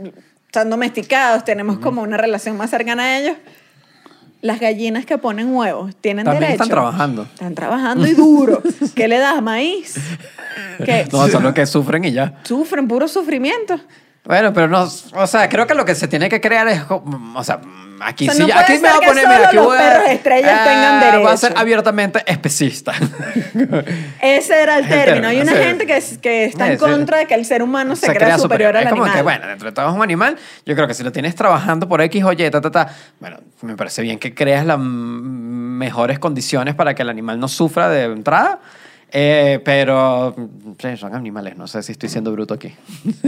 están 0.48 0.70
domesticados, 0.70 1.44
tenemos 1.46 1.78
como 1.80 2.02
una 2.02 2.18
relación 2.18 2.58
más 2.58 2.70
cercana 2.72 3.04
a 3.04 3.20
ellos. 3.20 3.38
Las 4.42 4.60
gallinas 4.60 5.06
que 5.06 5.18
ponen 5.18 5.54
huevos 5.56 5.96
tienen 5.96 6.26
También 6.26 6.42
derecho. 6.42 6.64
están 6.64 6.70
trabajando. 6.70 7.24
Están 7.24 7.56
trabajando 7.56 8.08
y 8.08 8.14
duro. 8.14 8.62
¿Qué 8.96 9.08
le 9.08 9.18
das? 9.18 9.42
¿Maíz? 9.42 9.96
Que 10.86 11.08
No, 11.12 11.28
solo 11.28 11.54
que 11.54 11.66
sufren 11.66 12.06
y 12.06 12.12
ya. 12.12 12.36
sufren 12.44 12.88
puro 12.88 13.08
sufrimiento. 13.08 13.80
Bueno, 14.28 14.54
pero 14.54 14.68
no, 14.68 14.84
o 15.14 15.28
sea, 15.28 15.48
creo 15.48 15.66
que 15.66 15.74
lo 15.74 15.86
que 15.86 15.96
se 15.96 16.08
tiene 16.10 16.28
que 16.28 16.42
crear 16.42 16.68
es, 16.68 16.82
o 16.90 17.44
sea, 17.46 17.62
aquí 18.02 18.28
O 18.28 18.34
sea, 18.34 18.46
sí, 18.46 18.52
no 18.52 18.60
aquí 18.60 18.74
me 18.74 18.80
voy 18.80 18.90
a 18.90 19.08
poner, 19.08 19.28
mira, 19.28 19.48
aquí 19.48 19.56
los 19.56 19.66
voy 19.66 19.78
a, 19.78 19.80
perros 19.80 20.10
estrellas 20.10 20.64
tengan 20.66 20.84
Ah, 20.84 21.00
Voy 21.00 21.08
a 21.08 21.12
derecho. 21.22 21.38
ser 21.38 21.54
abiertamente 21.56 22.24
especista. 22.28 22.94
Ese 24.22 24.62
era 24.62 24.80
el 24.80 24.84
El 24.84 24.90
término. 24.90 25.28
Hay 25.30 25.40
una 25.40 25.54
sí. 25.54 25.58
gente 25.60 25.86
que, 25.86 26.04
que 26.22 26.46
está 26.46 26.68
en 26.68 26.74
Sí, 26.74 26.86
contra 26.86 27.20
de 27.20 27.26
que 27.26 27.36
el 27.36 27.46
ser 27.46 27.64
humano 27.64 27.96
se, 27.96 28.14
crea, 28.14 28.38
superior 28.38 28.76
al 28.76 28.84
Es 28.84 28.90
como 28.90 29.04
animal. 29.04 29.18
que, 29.18 29.24
bueno, 29.24 29.48
dentro 29.48 29.70
de 29.70 29.72
todo 29.74 29.90
es 29.90 29.96
un 29.96 30.04
animal. 30.04 30.38
Yo 30.66 30.76
creo 30.76 30.88
que 30.88 30.94
si 30.94 31.04
lo 31.04 31.12
tienes 31.14 31.34
trabajando 31.36 31.88
por 31.88 32.02
X 32.02 32.24
o 32.24 32.34
Y, 32.34 32.50
ta, 32.50 32.60
ta, 32.60 32.70
ta, 32.70 32.90
bueno, 33.22 33.38
me 33.62 33.78
parece 33.78 34.02
bien 34.02 34.20
que 34.20 34.36
creas 34.36 34.66
las 34.66 34.78
mejores 34.80 36.20
condiciones 36.20 36.76
para 36.76 36.94
que 36.94 37.02
el 37.04 37.10
animal 37.10 37.40
no 37.40 37.48
sufra 37.48 37.88
de 37.90 38.04
entrada. 38.04 38.60
Eh, 39.10 39.62
pero 39.64 40.36
sí, 40.82 40.98
son 40.98 41.16
animales, 41.16 41.56
no 41.56 41.66
sé 41.66 41.82
si 41.82 41.94
estoy 41.94 42.10
siendo 42.10 42.30
bruto 42.34 42.54
aquí. 42.54 42.74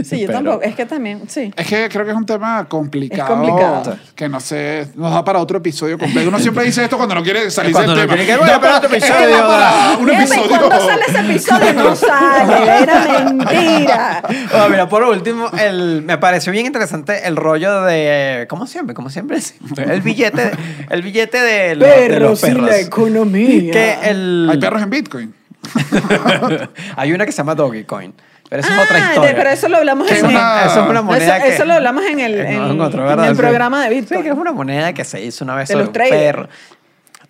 Sí, 0.04 0.20
yo 0.20 0.26
Pero- 0.26 0.32
tampoco. 0.38 0.62
Es 0.62 0.74
que 0.74 0.84
también, 0.84 1.22
sí. 1.26 1.52
Es 1.56 1.66
que 1.66 1.88
creo 1.88 2.04
que 2.04 2.10
es 2.10 2.16
un 2.16 2.26
tema 2.26 2.66
complicado. 2.68 3.22
Es 3.22 3.28
complicado. 3.40 3.98
Que 4.14 4.28
no 4.28 4.40
sé, 4.40 4.88
nos 4.94 5.10
da 5.12 5.24
para 5.24 5.38
otro 5.38 5.56
episodio 5.56 5.98
completo. 5.98 6.28
Uno 6.28 6.38
siempre 6.38 6.64
dice 6.64 6.84
esto 6.84 6.98
cuando 6.98 7.14
no 7.14 7.22
quiere 7.22 7.50
salir 7.50 7.74
del 7.74 7.86
no 7.86 7.94
tema. 7.94 8.14
que- 8.14 8.36
bueno, 8.36 8.52
Da 8.52 8.60
para 8.60 8.76
otro 8.76 8.90
episodio, 8.90 9.38
para 9.38 9.96
un 10.00 10.10
episodio. 10.10 10.48
cuando 10.58 10.86
sale 10.86 11.02
ese 11.08 11.18
episodio 11.20 11.72
no 11.72 11.96
sale, 11.96 12.82
era 12.82 13.24
mentira. 13.24 14.22
Oh, 14.54 14.68
mira, 14.68 14.86
por 14.88 15.02
último, 15.04 15.50
el, 15.58 16.02
me 16.02 16.18
pareció 16.18 16.52
bien 16.52 16.66
interesante 16.66 17.26
el 17.26 17.36
rollo 17.36 17.82
de, 17.84 18.46
como 18.50 18.66
siempre, 18.66 18.94
como 18.94 19.08
siempre, 19.08 19.38
el 19.78 20.02
billete, 20.02 20.50
el 20.90 21.00
billete 21.02 21.40
de, 21.40 21.74
los- 21.74 21.88
de 21.88 22.20
los 22.20 22.40
perros. 22.40 22.74
economía. 22.76 23.72
Que 23.72 23.96
el, 24.10 24.48
Hay 24.50 24.58
perros 24.58 24.82
en 24.82 24.90
Bitcoin. 24.90 25.34
hay 26.96 27.12
una 27.12 27.26
que 27.26 27.32
se 27.32 27.38
llama 27.38 27.54
Doggy 27.54 27.84
Coin, 27.84 28.12
pero 28.48 28.62
Ah, 28.64 28.68
es 28.68 28.84
otra 28.88 28.98
de- 28.98 29.04
historia. 29.14 29.34
pero 29.36 29.50
eso 29.50 29.68
lo 29.68 29.76
hablamos 29.76 30.10
en, 30.10 30.16
es 30.16 30.22
una- 30.22 30.64
eso 30.66 30.82
es 30.84 30.90
una 30.90 31.02
moneda 31.02 31.36
eso, 31.36 31.44
que... 31.46 31.54
eso 31.54 31.64
lo 31.64 31.74
hablamos 31.74 32.04
en 32.04 32.20
el, 32.20 32.34
en, 32.40 32.46
en 32.62 32.80
otro, 32.80 33.02
en 33.02 33.08
¿verdad? 33.08 33.28
el 33.28 33.36
Sí. 33.36 33.40
programa 33.42 33.84
de 33.84 33.90
Bitcoin. 33.90 34.20
Sí, 34.20 34.24
que 34.24 34.30
es 34.30 34.36
una 34.38 34.52
moneda 34.52 34.92
que 34.92 35.04
se 35.04 35.20
hizo 35.24 35.44
una 35.44 35.54
vez 35.54 35.68
De 35.68 35.74
sobre 35.74 35.84
los 35.86 35.88
un 35.88 35.92
perro. 36.10 36.48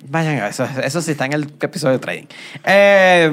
Vayan 0.09 0.37
a 0.41 0.49
eso, 0.49 0.66
eso 0.83 1.03
sí 1.03 1.11
está 1.11 1.26
en 1.26 1.35
el 1.35 1.53
episodio 1.61 1.93
de 1.95 1.99
trading. 1.99 2.24
Eh, 2.64 3.31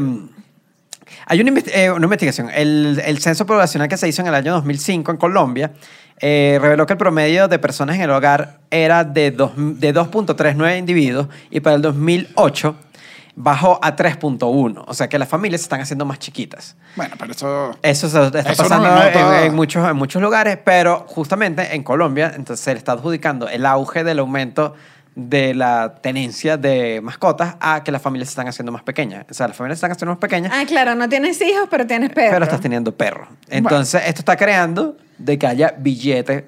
Hay 1.28 1.42
una, 1.42 1.62
eh, 1.74 1.92
una 1.92 2.06
investigación. 2.06 2.50
El, 2.54 3.02
el 3.06 3.20
censo 3.20 3.46
poblacional 3.46 3.88
que 3.88 3.96
se 3.98 4.08
hizo 4.08 4.22
en 4.22 4.28
el 4.28 4.36
año 4.36 4.54
2005 4.54 5.12
en 5.12 5.18
Colombia 5.18 5.72
eh, 6.20 6.58
reveló 6.62 6.86
que 6.86 6.94
el 6.94 6.98
promedio 6.98 7.48
de 7.48 7.60
personas 7.60 7.96
en 7.96 8.02
el 8.02 8.10
hogar 8.10 8.58
era 8.72 9.04
de, 9.04 9.32
dos- 9.32 9.52
de 9.56 9.94
2.39 9.94 10.78
individuos 10.80 11.28
y 11.52 11.60
para 11.62 11.76
el 11.78 11.82
2008 11.82 12.76
bajó 13.40 13.80
a 13.84 13.96
3.1. 13.96 14.84
O 14.88 14.94
sea 14.96 15.08
que 15.08 15.20
las 15.20 15.30
familias 15.30 15.62
se 15.62 15.66
están 15.66 15.80
haciendo 15.80 16.06
más 16.06 16.18
chiquitas. 16.18 16.76
Bueno, 16.96 17.16
pero 17.20 17.32
eso... 17.32 17.78
Eso 17.84 18.10
se 18.10 18.26
está 18.26 18.40
Eso 18.40 18.64
pasando 18.64 18.90
no 18.90 19.04
en, 19.04 19.46
en 19.46 19.56
muchos, 19.56 19.88
en 19.88 19.96
muchos 19.96 20.20
lugares, 20.22 20.58
pero 20.66 21.06
justamente 21.08 21.76
en 21.76 21.84
Colombia 21.84 22.34
entonces 22.36 22.64
se 22.64 22.72
le 22.74 22.80
está 22.80 22.94
adjudicando 22.94 23.48
el 23.48 23.66
auge 23.68 24.04
del 24.04 24.20
aumento 24.20 24.74
de 25.14 25.54
la 25.54 25.96
tenencia 26.02 26.58
de 26.58 27.00
mascotas 27.02 27.56
a 27.60 27.84
que 27.84 27.92
las 27.92 28.02
familias 28.02 28.30
se 28.30 28.34
están 28.34 28.48
haciendo 28.48 28.72
más 28.72 28.82
pequeñas. 28.84 29.26
O 29.30 29.34
sea, 29.36 29.48
las 29.48 29.56
familias 29.58 29.78
se 29.80 29.86
están 29.86 29.92
haciendo 29.92 30.14
más 30.14 30.20
pequeñas, 30.20 30.52
Ah, 30.56 30.64
claro, 30.68 30.96
no 30.96 31.08
tienes 31.08 31.40
hijos, 31.42 31.68
pero 31.70 31.86
tienes 31.86 32.10
perros. 32.10 32.32
pero 32.34 32.46
estás 32.46 32.62
teniendo 32.62 32.92
perros. 32.96 33.28
Entonces, 33.50 34.02
esto 34.08 34.22
está 34.22 34.36
creando 34.36 34.98
de 35.20 35.38
que 35.38 35.46
haya 35.48 35.74
billete 35.78 36.48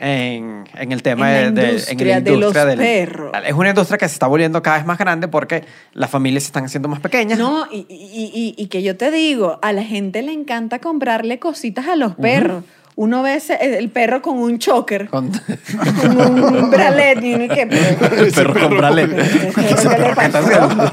en, 0.00 0.64
en 0.76 0.92
el 0.92 1.02
tema 1.02 1.30
En 1.38 1.54
la 1.54 1.60
de, 1.62 1.72
de- 1.72 1.72
industria 1.72 2.20
de 2.20 2.36
los 2.36 2.54
del- 2.54 2.78
perros. 2.78 3.32
Es 3.46 3.52
una 3.52 3.68
industria 3.68 3.98
que 3.98 4.08
se 4.08 4.14
está 4.14 4.26
volviendo 4.26 4.62
cada 4.62 4.78
vez 4.78 4.86
más 4.86 4.98
grande 4.98 5.28
porque 5.28 5.62
las 5.92 6.10
familias 6.10 6.44
se 6.44 6.48
están 6.48 6.64
haciendo 6.64 6.88
más 6.88 7.00
pequeñas. 7.00 7.38
No, 7.38 7.66
y, 7.70 7.86
y- 7.88 8.30
y- 8.34 8.54
y 8.56 8.66
que 8.68 8.82
yo 8.82 8.96
te 8.96 9.10
digo, 9.10 9.58
a 9.62 9.72
la 9.72 9.84
gente 9.84 10.22
le 10.22 10.32
encanta 10.32 10.78
comprarle 10.78 11.38
cositas 11.38 11.86
a 11.86 11.96
los 11.96 12.14
perros. 12.16 12.64
Uno 12.96 13.22
ve 13.22 13.36
ese- 13.36 13.78
el 13.78 13.88
perro 13.88 14.20
con 14.20 14.36
un 14.38 14.58
choker, 14.58 15.08
Con- 15.08 15.30
con 16.02 16.42
un 16.44 16.70
bralet, 16.70 17.22
y 17.22 17.34
uno 17.34 17.48
que... 17.54 17.62
el 17.62 18.32
perro 18.34 18.60
con 18.60 18.76
bralet. 18.76 19.10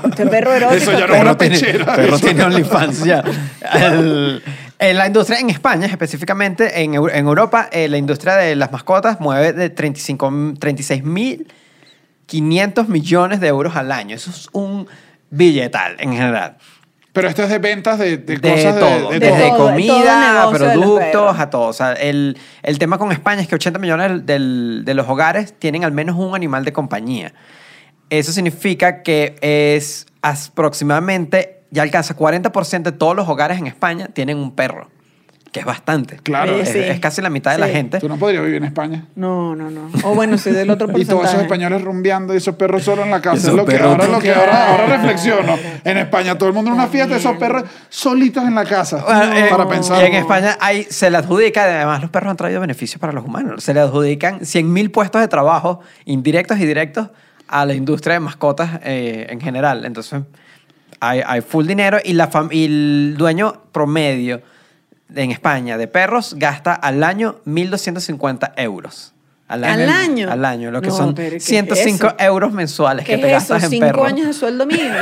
Este 0.07 0.25
perro 0.27 0.53
erótico. 0.53 0.75
Eso 0.91 0.91
ya 0.93 1.07
no 1.07 1.13
perro- 1.13 1.15
es 1.15 1.21
una 1.21 1.37
perro 1.37 1.37
tiene, 1.37 1.59
perro 1.85 2.15
Eso 2.15 2.19
tiene 2.19 2.39
ya- 2.39 2.45
OnlyFans 2.45 3.03
ya. 3.03 3.23
El- 3.73 4.43
la 4.79 5.07
industria 5.07 5.39
en 5.39 5.49
España, 5.49 5.87
específicamente 5.87 6.81
en, 6.83 6.93
Eu- 6.93 7.09
en 7.11 7.25
Europa, 7.25 7.67
eh, 7.71 7.87
la 7.87 7.97
industria 7.97 8.35
de 8.35 8.55
las 8.55 8.71
mascotas 8.71 9.19
mueve 9.19 9.53
de 9.53 9.69
35, 9.69 10.31
36 10.59 11.03
mil 11.03 11.47
500 12.27 12.87
millones 12.89 13.39
de 13.39 13.47
euros 13.47 13.75
al 13.75 13.91
año. 13.91 14.15
Eso 14.15 14.29
es 14.29 14.49
un 14.51 14.87
billetal 15.29 15.95
en 15.99 16.11
general. 16.13 16.57
Pero 17.13 17.29
esto 17.29 17.41
es 17.41 17.49
de 17.49 17.57
ventas 17.57 17.97
de, 17.97 18.17
de, 18.17 18.37
De, 18.37 18.51
cosas 18.51 18.75
de- 18.75 18.79
todo, 18.81 19.09
de, 19.11 19.19
de 19.19 19.25
desde 19.31 19.37
todo, 19.49 19.49
de 19.49 19.57
todo 19.57 19.67
comida 19.71 20.39
a 20.41 20.45
negocio 20.45 20.67
de 20.67 20.75
los 20.75 20.83
productos 20.85 21.05
perros. 21.11 21.39
a 21.39 21.49
todo. 21.49 21.67
O 21.69 21.73
sea, 21.73 21.93
el, 21.93 22.37
el 22.61 22.77
tema 22.77 22.99
con 22.99 23.11
España 23.11 23.41
es 23.41 23.47
que 23.47 23.55
80 23.55 23.79
millones 23.79 24.07
del- 24.09 24.25
del- 24.27 24.81
de 24.85 24.93
los 24.93 25.07
hogares 25.09 25.55
tienen 25.57 25.83
al 25.83 25.91
menos 25.91 26.15
un 26.17 26.35
animal 26.35 26.63
de 26.63 26.73
compañía. 26.73 27.33
Eso 28.11 28.31
significa 28.31 29.01
que 29.01 29.35
es 29.41 30.05
aproximadamente, 30.21 31.56
ya 31.71 31.83
alcanza 31.83 32.15
40% 32.15 32.83
de 32.83 32.91
todos 32.91 33.15
los 33.15 33.27
hogares 33.27 33.57
en 33.59 33.67
España 33.67 34.07
tienen 34.13 34.37
un 34.37 34.51
perro, 34.55 34.89
que 35.51 35.59
es 35.61 35.65
bastante. 35.65 36.17
Claro. 36.17 36.53
Sí, 36.55 36.61
Es, 36.61 36.69
sí. 36.69 36.79
es 36.79 36.99
casi 36.99 37.21
la 37.21 37.29
mitad 37.29 37.51
de 37.51 37.57
la 37.57 37.67
gente. 37.67 37.99
Tú 37.99 38.07
no 38.07 38.17
podrías 38.17 38.43
vivir 38.43 38.57
en 38.57 38.65
España. 38.65 39.05
No, 39.15 39.55
no, 39.55 39.69
no. 39.69 39.89
O 40.03 40.13
bueno, 40.15 40.37
soy 40.37 40.53
del 40.53 40.69
otro 40.69 40.87
Y 40.89 40.91
porcentaje. 40.91 41.17
todos 41.17 41.29
esos 41.29 41.41
españoles 41.41 41.81
rumbeando 41.81 42.33
y 42.33 42.37
esos 42.37 42.55
perros 42.55 42.83
solo 42.83 43.03
en 43.03 43.11
la 43.11 43.21
casa. 43.21 43.37
Esos 43.37 43.49
Es 43.51 43.55
lo 43.55 43.65
que 43.65 43.77
ahora, 43.77 44.07
lo 44.07 44.19
que 44.19 44.33
ahora, 44.33 44.71
ahora 44.71 44.85
reflexiono. 44.97 45.57
En 45.83 45.97
España 45.97 46.37
todo 46.37 46.49
el 46.49 46.55
mundo 46.55 46.69
en 46.71 46.75
una 46.77 46.87
fiesta, 46.87 47.15
esos 47.15 47.37
perros 47.37 47.63
solitos 47.89 48.43
en 48.45 48.55
la 48.55 48.65
casa. 48.65 49.03
Bueno, 49.05 49.35
eh, 49.37 49.47
para 49.49 49.67
pensar. 49.67 50.03
Y 50.03 50.07
en 50.07 50.13
España 50.15 50.57
hay, 50.59 50.83
se 50.83 51.09
le 51.09 51.17
adjudica, 51.17 51.63
además 51.63 52.01
los 52.01 52.11
perros 52.11 52.31
han 52.31 52.37
traído 52.37 52.61
beneficios 52.61 52.99
para 52.99 53.13
los 53.13 53.25
humanos, 53.25 53.63
se 53.63 53.73
le 53.73 53.79
adjudican 53.79 54.39
100.000 54.41 54.91
puestos 54.91 55.21
de 55.21 55.27
trabajo 55.27 55.79
indirectos 56.05 56.59
y 56.59 56.65
directos 56.65 57.09
a 57.47 57.65
la 57.65 57.73
industria 57.73 58.15
de 58.15 58.19
mascotas 58.19 58.81
eh, 58.83 59.27
en 59.29 59.39
general. 59.39 59.85
Entonces, 59.85 60.21
hay, 60.99 61.21
hay 61.25 61.41
full 61.41 61.65
dinero 61.67 61.99
y, 62.03 62.13
la 62.13 62.29
fam- 62.29 62.49
y 62.51 62.65
el 62.65 63.15
dueño 63.17 63.61
promedio 63.71 64.41
en 65.15 65.31
España 65.31 65.77
de 65.77 65.87
perros 65.87 66.35
gasta 66.37 66.73
al 66.73 67.03
año 67.03 67.37
1.250 67.45 68.53
euros. 68.57 69.13
Al 69.47 69.63
¿Al 69.63 69.89
año? 69.89 70.29
Al 70.29 70.43
año, 70.43 70.71
lo 70.71 70.81
que 70.81 70.89
No, 70.89 70.95
son 70.97 71.15
pero 71.15 71.29
¿qué 71.31 71.37
es 71.37 71.45
105 71.45 72.07
eso? 72.07 72.15
euros 72.19 72.51
mensuales 72.51 73.05
¿Qué 73.05 73.15
que 73.15 73.21
te 73.21 73.27
es 73.27 73.33
gastas 73.33 73.63
en 73.63 73.69
¿Cinco 73.69 73.85
perros. 73.85 74.05
años 74.07 74.27
de 74.27 74.33
sueldo 74.33 74.65
mínimo? 74.65 74.93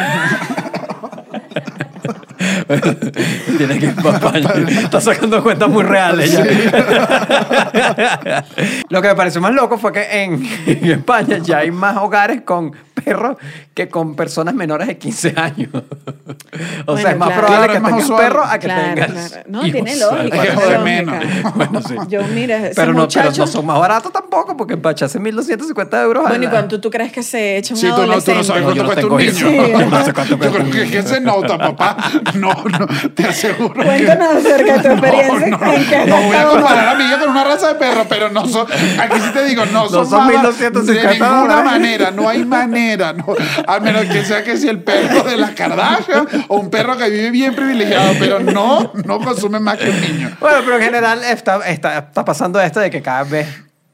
Tiene 3.57 3.79
que 3.79 3.85
ir 3.87 3.95
para 3.95 4.17
España. 4.17 4.53
Está 4.81 5.01
sacando 5.01 5.41
cuentas 5.43 5.69
muy 5.69 5.83
reales 5.83 6.31
ya. 6.31 6.43
Lo 8.89 9.01
que 9.01 9.07
me 9.07 9.15
pareció 9.15 9.41
más 9.41 9.53
loco 9.53 9.77
fue 9.77 9.91
que 9.91 10.23
en, 10.23 10.45
en 10.67 10.91
España 10.91 11.37
ya 11.39 11.59
hay 11.59 11.71
más 11.71 11.97
hogares 11.97 12.41
con 12.41 12.71
perros 13.03 13.37
que 13.73 13.89
con 13.89 14.15
personas 14.15 14.53
menores 14.55 14.87
de 14.87 14.97
15 14.97 15.33
años. 15.37 15.69
O 15.73 16.93
Bueno, 16.93 17.01
sea, 17.01 17.11
es 17.11 17.17
más 17.17 17.27
claro. 17.29 17.41
probable 17.45 17.67
Claro, 17.67 17.73
que 17.73 17.89
tengas 17.89 18.03
usual. 18.05 18.23
perro 18.23 18.43
a 18.43 18.57
que 18.57 18.65
Claro, 18.67 18.81
tengas. 18.95 19.29
claro. 19.29 19.43
No, 19.49 19.59
hijos. 19.59 19.71
tiene 19.71 19.95
lógica. 19.97 20.41
Que 20.41 20.51
joder 20.51 20.79
menos. 20.79 21.15
Bueno, 21.55 21.81
sí. 21.81 21.95
Yo, 22.09 22.21
mira, 22.33 22.57
Pero 22.57 22.69
no, 22.69 22.75
pero 22.75 22.93
muchacho... 22.93 23.41
no 23.41 23.47
son 23.47 23.65
más 23.65 23.79
baratos 23.79 24.11
tampoco, 24.11 24.55
porque 24.57 24.77
para 24.77 24.91
echarse 24.93 25.19
1.250 25.19 26.03
euros 26.03 26.23
Bueno, 26.27 26.43
¿y 26.43 26.47
cuánto 26.47 26.79
tú 26.81 26.89
crees 26.89 27.11
que 27.11 27.23
se 27.23 27.57
echa 27.57 27.73
un 27.73 27.79
Sí, 27.79 27.87
tú 27.87 27.89
no, 27.89 27.95
tú 27.95 28.01
no 28.01 28.11
adolescente? 28.13 28.43
sabes 28.45 28.63
No, 28.63 28.73
yo 28.73 28.85
cuánto 28.85 29.01
no 29.09 29.15
cuesta 29.15 29.45
un 29.45 29.51
niño. 29.51 29.67
Sí. 29.77 29.85
No 29.95 30.05
sé 30.05 30.13
cuánto 30.13 30.31
Yo 30.33 30.37
cuesta 30.37 30.55
creo 30.55 30.65
un 30.65 30.71
que, 30.71 30.79
niño. 30.79 30.91
que 30.91 31.03
se 31.03 31.21
nota, 31.21 31.57
papá. 31.57 31.97
No, 32.35 32.49
no, 32.53 32.87
te 33.13 33.25
aseguro. 33.25 33.73
que- 33.73 33.83
Cuéntanos 33.85 34.27
acerca 34.35 34.77
de 34.77 34.79
tu 34.81 34.87
experiencia. 34.95 35.47
No, 35.49 35.57
no, 35.57 35.73
en 35.73 35.85
que 35.85 36.05
no 36.05 36.21
voy 36.21 36.35
a 36.35 36.45
comparar 36.47 36.87
a 36.89 36.95
mi 36.95 37.03
hija 37.05 37.19
con 37.19 37.29
una 37.29 37.43
raza 37.43 37.67
de 37.69 37.75
perro, 37.75 38.05
pero 38.09 38.29
no 38.29 38.47
son. 38.47 38.65
Aquí 38.99 39.19
sí 39.19 39.29
te 39.33 39.43
digo, 39.45 39.65
no 39.67 39.87
son, 39.89 40.09
son 40.09 40.19
más- 40.19 40.29
1250 40.29 40.91
De 40.93 41.19
ninguna 41.19 41.61
manera, 41.63 42.11
no 42.11 42.27
hay 42.29 42.43
manera. 42.45 42.84
No, 42.95 43.35
a 43.67 43.79
menos 43.79 44.05
que 44.05 44.23
sea 44.23 44.43
que 44.43 44.57
si 44.57 44.67
el 44.69 44.83
perro 44.83 45.23
de 45.23 45.37
las 45.37 45.51
Kardashian 45.51 46.27
o 46.47 46.57
un 46.57 46.69
perro 46.69 46.97
que 46.97 47.09
vive 47.09 47.31
bien 47.31 47.55
privilegiado, 47.55 48.13
pero 48.19 48.39
no, 48.39 48.91
no 49.05 49.19
consume 49.19 49.59
más 49.59 49.77
que 49.77 49.89
un 49.89 50.01
niño. 50.01 50.37
Bueno, 50.39 50.57
pero 50.63 50.77
en 50.77 50.83
general 50.83 51.23
está, 51.23 51.67
está, 51.67 51.97
está 51.99 52.23
pasando 52.25 52.61
esto 52.61 52.79
de 52.79 52.89
que 52.89 53.01
cada 53.01 53.23
vez 53.23 53.47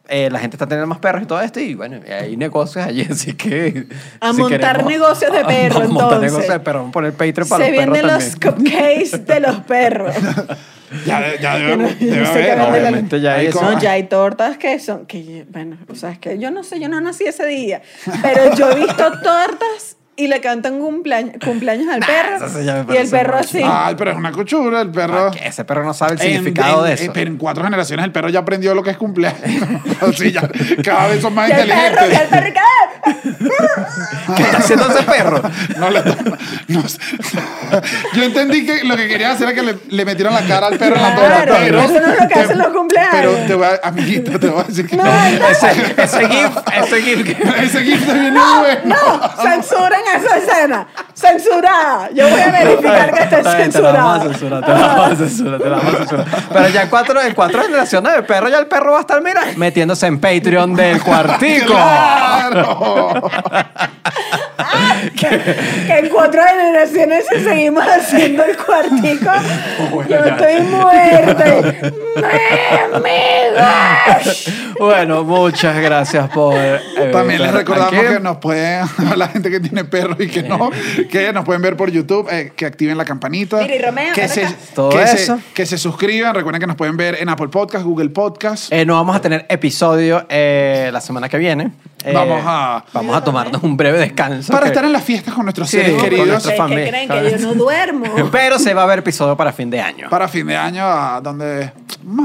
eh, 0.10 0.30
la 0.30 0.40
gente 0.40 0.56
está 0.58 0.66
teniendo 0.68 0.88
más 0.88 1.00
perros 1.00 1.24
y 1.24 1.26
todo 1.26 1.40
esto, 1.40 1.60
y 1.62 1.74
bueno, 1.74 2.02
hay 2.20 2.36
negocios 2.36 2.86
allí, 2.86 3.02
así 3.10 3.34
que. 3.34 3.88
A 4.20 4.34
si 4.34 4.42
montar 4.42 4.78
queremos- 4.78 4.92
negocios 4.92 5.32
de 5.32 5.46
perro, 5.46 5.78
a 5.78 5.88
montar 5.88 6.04
entonces. 6.06 6.32
negocios 6.32 6.54
de 6.54 6.60
perro, 6.60 6.80
vamos 6.80 6.90
a 6.90 6.94
poner 6.94 7.14
Patreon 7.14 7.48
para 7.50 7.66
Se 7.66 7.72
los 7.72 7.80
perros 7.80 7.94
venden 7.94 8.14
los 8.14 8.40
también. 8.40 8.74
cupcakes 8.78 9.26
de 9.26 9.40
los 9.40 9.56
perros. 9.62 10.16
Ya, 11.06 11.36
ya 11.40 11.58
debe, 11.58 11.78
no 11.78 11.88
debe 11.88 12.52
haber. 12.52 12.92
la- 13.12 13.18
ya 13.18 13.36
Hay 13.36 13.48
eso. 13.48 13.60
como- 13.60 13.72
No, 13.72 13.80
ya 13.80 13.92
hay 13.94 14.04
tortas 14.04 14.58
que 14.58 14.80
son, 14.80 15.06
que, 15.06 15.46
bueno, 15.50 15.78
o 15.90 15.96
sea, 15.96 16.12
es 16.12 16.20
que 16.20 16.38
yo 16.38 16.52
no 16.52 16.64
sé, 16.64 16.80
yo 16.80 16.90
no 16.90 17.00
nací 17.02 17.24
ese 17.26 17.46
día, 17.46 17.82
pero 18.22 18.54
yo 18.56 18.72
he 18.72 18.76
visto 18.76 18.96
tortas 19.24 19.98
y 20.18 20.28
le 20.28 20.40
cantan 20.42 20.80
cumpleaños, 20.80 21.36
cumpleaños 21.44 21.88
al 21.88 22.02
perro 22.02 22.46
y 22.94 22.98
el 22.98 23.10
perro 23.10 23.38
mucho. 23.38 23.48
así. 23.48 23.62
Ay, 23.64 23.96
pero 23.98 24.12
es 24.12 24.18
una 24.18 24.32
cuchura, 24.32 24.82
el 24.82 24.92
perro. 24.92 25.32
Ah, 25.34 25.38
ese 25.44 25.64
perro 25.64 25.84
no 25.86 25.94
sabe 25.94 26.14
el 26.16 26.22
En- 26.22 26.28
significado 26.34 26.86
en- 26.86 26.96
de 26.96 27.02
eso. 27.04 27.12
Pero 27.14 27.30
en 27.32 27.38
cuatro 27.38 27.64
generaciones 27.64 28.06
el 28.06 28.12
perro 28.12 28.30
ya 28.30 28.40
aprendió 28.40 28.76
lo 28.76 28.84
que 28.84 28.92
es 28.92 28.98
cumpleaños. 28.98 29.40
Así 30.02 30.32
ya, 30.32 30.48
cada 30.84 31.08
vez 31.08 31.22
son 31.22 31.34
más 31.34 31.50
Y 31.50 31.54
el 31.54 31.68
perro, 31.68 32.06
y 32.12 32.14
el 32.16 32.28
perro, 32.28 32.48
¿y 32.50 32.54
qué? 34.28 34.34
¿Qué 34.36 34.44
está 34.44 34.58
haciendo 34.58 34.90
ese 34.90 35.04
perro? 35.04 35.42
No 35.78 35.90
le- 35.90 36.02
no. 36.68 36.82
Yo 38.14 38.24
entendí 38.24 38.66
que 38.66 38.84
lo 38.84 38.96
que 38.98 39.08
quería 39.08 39.32
hacer 39.32 39.50
era 39.50 39.56
que 39.56 39.62
le, 39.64 39.78
le 39.90 40.06
metieran 40.06 40.34
la 40.34 40.42
cara 40.42 40.68
al 40.68 40.78
perro 40.78 40.96
en 40.96 41.02
la 41.02 41.16
pero- 41.16 41.80
eso 41.82 42.00
no 42.00 42.14
es 42.14 42.22
lo 42.22 42.28
que 42.28 42.34
hacen 42.40 42.58
los 42.58 42.68
cumpleaños. 42.68 43.12
Pero 43.14 43.32
te 43.48 43.54
voy 43.56 43.68
a, 43.68 43.88
amiguito, 43.88 44.40
te 44.40 44.48
voy 44.48 44.62
a 44.62 44.64
decir 44.64 44.88
que 44.88 44.96
No, 44.98 45.04
no. 45.04 45.48
ese, 45.48 45.72
ese 45.98 46.28
GIF, 46.28 46.50
ese 46.84 47.02
GIF 47.02 47.24
que- 47.26 47.52
Ese 47.64 47.84
GIF 47.84 48.08
No, 48.08 48.60
bueno. 48.62 48.82
no, 48.86 49.30
censuren 49.44 50.00
esa 50.16 50.38
escena. 50.38 50.88
Censurada. 51.14 52.10
Yo 52.14 52.28
voy 52.30 52.42
a 52.42 52.52
verificar 52.52 53.14
que 53.14 53.24
esté 53.24 53.42
bien, 53.58 53.72
Te 53.72 53.82
la 53.82 53.92
vamos 53.92 54.20
a 54.20 54.24
censurada. 54.30 54.32
censurar, 54.34 54.66
te 54.66 54.72
la 54.72 54.88
vamos 54.88 55.12
a 55.12 55.16
censurar, 55.16 55.62
te 55.62 55.70
la 55.70 55.78
vamos 55.78 55.94
a 55.94 55.98
censurar. 55.98 56.26
Pero 56.52 56.70
ya 56.70 56.82
en 56.84 56.90
cuatro, 56.90 57.22
en 57.22 57.34
cuatro 57.34 57.62
generaciones 57.64 58.14
de 58.16 58.24
perro, 58.24 58.50
ya 58.50 58.58
el 58.60 58.68
perro 58.68 58.92
va 58.94 58.98
a 58.98 59.02
estar, 59.02 59.22
mira, 59.22 59.42
metiéndose 59.56 60.08
en 60.08 60.20
Patreon 60.20 60.76
del 60.76 61.02
cuartico. 61.02 61.74
¡Claro! 61.74 63.30
Que 65.18 65.98
en 66.00 66.10
cuatro 66.10 66.42
generaciones 66.48 67.26
si 67.32 67.44
seguimos 67.44 67.84
haciendo 67.84 68.44
el 68.44 68.58
cuartico, 68.58 69.32
Bueno, 69.92 70.10
yo 70.10 70.26
ya. 70.26 70.36
estoy 70.36 70.62
muerta. 70.68 71.46
Bueno, 74.80 75.24
muchas 75.24 75.78
gracias 75.80 76.30
por. 76.30 76.56
eh, 76.56 76.80
También 77.12 77.42
les 77.42 77.52
recordamos 77.54 77.94
aquí. 77.94 78.14
que 78.14 78.20
nos 78.20 78.38
pueden, 78.38 78.84
a 79.12 79.16
la 79.16 79.28
gente 79.28 79.50
que 79.52 79.60
tiene 79.60 79.84
perro 79.86 80.16
y 80.20 80.28
que 80.28 80.44
no, 80.44 80.70
que 81.10 81.32
nos 81.34 81.46
pueden 81.46 81.62
ver 81.62 81.76
por 81.78 81.92
YouTube, 81.92 82.28
eh, 82.32 82.54
que 82.56 82.66
activen 82.66 82.98
la 82.98 83.06
campanita. 83.06 83.58
Mira, 83.58 83.76
y 83.76 83.80
Romeo, 83.80 84.14
que 84.14 84.28
se. 84.28 84.48
Todo 84.74 84.90
que, 84.90 85.06
se, 85.08 85.16
eso. 85.18 85.40
que 85.54 85.66
se 85.66 85.78
suscriban. 85.78 86.34
Recuerden 86.34 86.60
que 86.62 86.68
nos 86.68 86.76
pueden 86.76 86.98
ver 86.98 87.18
en 87.20 87.30
Apple 87.30 87.50
Podcast, 87.50 87.86
Google 87.86 88.10
Podcast. 88.10 88.72
Eh, 88.72 88.86
no 88.86 88.96
vamos 88.96 89.16
a 89.16 89.22
tener 89.22 89.46
episodio 89.50 90.26
eh, 90.30 90.90
la 90.92 91.02
semana 91.02 91.30
que 91.30 91.38
viene. 91.38 91.72
Eh, 92.04 92.14
Vamos 92.14 92.42
a- 92.46 92.84
Vamos 92.94 93.16
a 93.16 93.24
tomarnos 93.24 93.61
un 93.64 93.78
breve 93.78 94.00
descanso. 94.00 94.52
para 94.52 94.64
que- 94.64 94.70
estar 94.70 94.86
en 94.86 94.94
las 94.94 95.04
fiestas 95.04 95.34
con 95.34 95.46
nuestros 95.46 95.70
Sí, 95.70 95.78
seres 95.78 95.94
con 95.94 96.04
queridos. 96.04 96.28
nuestra 96.28 96.52
¿Qué 96.52 96.58
familia. 96.58 96.88
creen 96.90 97.10
que 97.10 97.32
yo 97.32 97.38
no 97.48 97.54
duermo? 97.54 98.06
Pero 98.32 98.60
se 98.60 98.74
va 98.74 98.84
a 98.84 98.86
ver 98.86 99.00
episodio 99.00 99.36
para 99.38 99.52
fin 99.54 99.70
de 99.70 99.80
año. 99.82 100.10
Para 100.10 100.28
fin 100.28 100.46
de 100.48 100.58
año, 100.58 100.84
a 100.86 101.20
donde. 101.22 101.72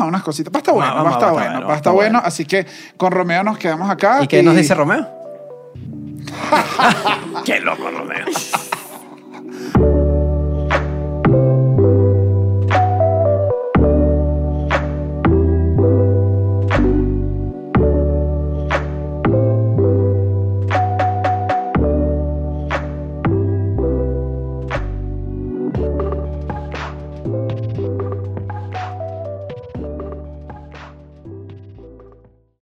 A 0.00 0.04
unas 0.04 0.22
cositas. 0.22 0.52
Va 0.52 0.58
a 0.58 0.60
estar 0.60 0.74
bueno, 0.74 0.94
va 1.04 1.08
a 1.10 1.12
estar 1.12 1.32
bueno, 1.32 1.66
va 1.66 1.72
a 1.74 1.76
estar 1.76 1.92
bueno. 1.92 2.20
Así 2.24 2.44
que 2.46 2.66
con 2.96 3.12
Romeo 3.12 3.42
nos 3.44 3.58
quedamos 3.58 3.90
acá. 3.90 4.18
¿Y 4.22 4.26
qué 4.26 4.42
nos 4.42 4.56
dice 4.56 4.74
Romeo? 4.74 5.06
Qué 7.44 7.60
loco, 7.60 7.88
Romeo. 7.90 8.26